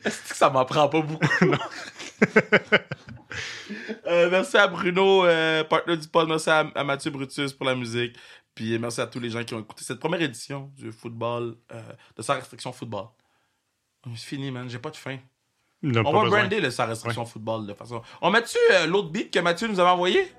Est-ce 0.04 0.28
que 0.30 0.36
ça 0.36 0.48
m'en 0.50 0.64
prend 0.64 0.88
pas 0.88 1.00
beaucoup? 1.02 1.26
Euh, 4.06 4.30
merci 4.30 4.56
à 4.56 4.66
Bruno, 4.66 5.26
euh, 5.26 5.62
partenaire 5.62 5.98
du 5.98 6.08
pod. 6.08 6.26
Merci 6.26 6.48
à, 6.48 6.60
à 6.74 6.84
Mathieu 6.84 7.10
Brutus 7.10 7.52
pour 7.52 7.66
la 7.66 7.74
musique. 7.74 8.16
Puis 8.58 8.76
merci 8.76 9.00
à 9.00 9.06
tous 9.06 9.20
les 9.20 9.30
gens 9.30 9.44
qui 9.44 9.54
ont 9.54 9.60
écouté 9.60 9.84
cette 9.84 10.00
première 10.00 10.20
édition 10.20 10.72
du 10.76 10.90
football, 10.90 11.54
euh, 11.72 11.80
de 12.16 12.22
sa 12.22 12.34
restriction 12.34 12.72
football. 12.72 13.04
C'est 14.16 14.26
fini, 14.26 14.50
man. 14.50 14.68
J'ai 14.68 14.80
pas 14.80 14.90
de 14.90 14.96
fin. 14.96 15.16
Non, 15.80 16.02
On 16.04 16.12
va 16.12 16.22
besoin. 16.24 16.40
brander 16.40 16.60
le 16.60 16.72
sa 16.72 16.86
restriction 16.86 17.24
football 17.24 17.68
de 17.68 17.74
façon. 17.74 18.02
On 18.20 18.30
met-tu 18.32 18.58
euh, 18.72 18.88
l'autre 18.88 19.10
beat 19.10 19.32
que 19.32 19.38
Mathieu 19.38 19.68
nous 19.68 19.78
avait 19.78 19.90
envoyé? 19.90 20.32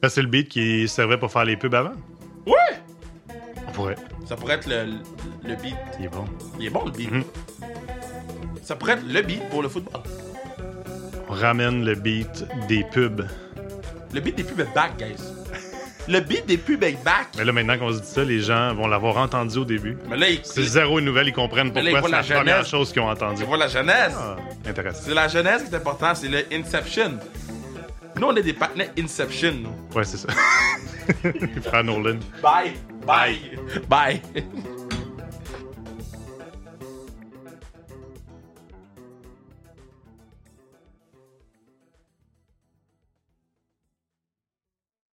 Ben, 0.00 0.08
c'est 0.08 0.22
le 0.22 0.28
beat 0.28 0.48
qui 0.48 0.88
servait 0.88 1.18
pour 1.18 1.30
faire 1.30 1.44
les 1.44 1.58
pubs 1.58 1.74
avant. 1.74 1.92
Ouais! 2.46 2.80
On 3.66 3.72
pourrait. 3.72 3.96
Ça 4.24 4.34
pourrait 4.34 4.54
être 4.54 4.66
le, 4.66 4.94
le 5.44 5.54
beat. 5.56 5.76
Il 5.98 6.06
est 6.06 6.08
bon. 6.08 6.24
Il 6.58 6.64
est 6.64 6.70
bon 6.70 6.86
le 6.86 6.90
beat. 6.90 7.10
Mhm. 7.10 7.24
Ça 8.62 8.76
pourrait 8.76 8.94
être 8.94 9.04
le 9.06 9.20
beat 9.20 9.46
pour 9.50 9.60
le 9.62 9.68
football. 9.68 10.00
On 11.28 11.34
ramène 11.34 11.84
le 11.84 11.94
beat 11.96 12.46
des 12.66 12.82
pubs. 12.84 13.26
Le 14.14 14.20
beat 14.20 14.36
des 14.36 14.44
pubs 14.44 14.60
est 14.60 14.74
back, 14.74 14.96
guys. 14.96 15.22
Le 16.08 16.20
beat 16.20 16.46
des 16.46 16.56
pubs 16.56 16.82
est 16.84 17.02
back. 17.04 17.28
Mais 17.36 17.44
là, 17.44 17.52
maintenant 17.52 17.78
qu'on 17.78 17.92
se 17.92 18.00
dit 18.00 18.06
ça, 18.06 18.24
les 18.24 18.40
gens 18.40 18.74
vont 18.74 18.86
l'avoir 18.86 19.18
entendu 19.18 19.58
au 19.58 19.64
début. 19.64 19.96
Mais 20.08 20.16
là, 20.16 20.30
il, 20.30 20.40
C'est 20.42 20.62
zéro 20.62 20.98
une 20.98 21.04
nouvelle, 21.04 21.28
ils 21.28 21.32
comprennent 21.34 21.70
pourquoi 21.72 21.82
ils 21.90 21.90
voient 21.90 22.02
c'est 22.02 22.10
la, 22.10 22.22
la 22.22 22.40
première 22.40 22.64
chose 22.66 22.92
qu'ils 22.92 23.02
ont 23.02 23.10
entendue. 23.10 23.40
tu 23.42 23.44
vois 23.44 23.58
la 23.58 23.68
jeunesse. 23.68 24.14
Ah, 24.16 24.36
intéressant. 24.66 25.02
C'est 25.04 25.14
la 25.14 25.28
jeunesse 25.28 25.64
qui 25.64 25.74
est 25.74 25.76
importante, 25.76 26.16
c'est 26.16 26.28
le 26.28 26.44
Inception. 26.52 27.18
Nous, 28.16 28.26
on 28.26 28.34
est 28.36 28.42
des 28.42 28.54
partenaires 28.54 28.90
Inception, 28.98 29.52
nous. 29.62 29.96
Ouais, 29.96 30.04
c'est 30.04 30.16
ça. 30.16 30.28
Frère 31.62 31.84
Nolan. 31.84 32.18
Bye. 32.42 32.72
Bye. 33.06 33.38
Bye. 33.88 34.22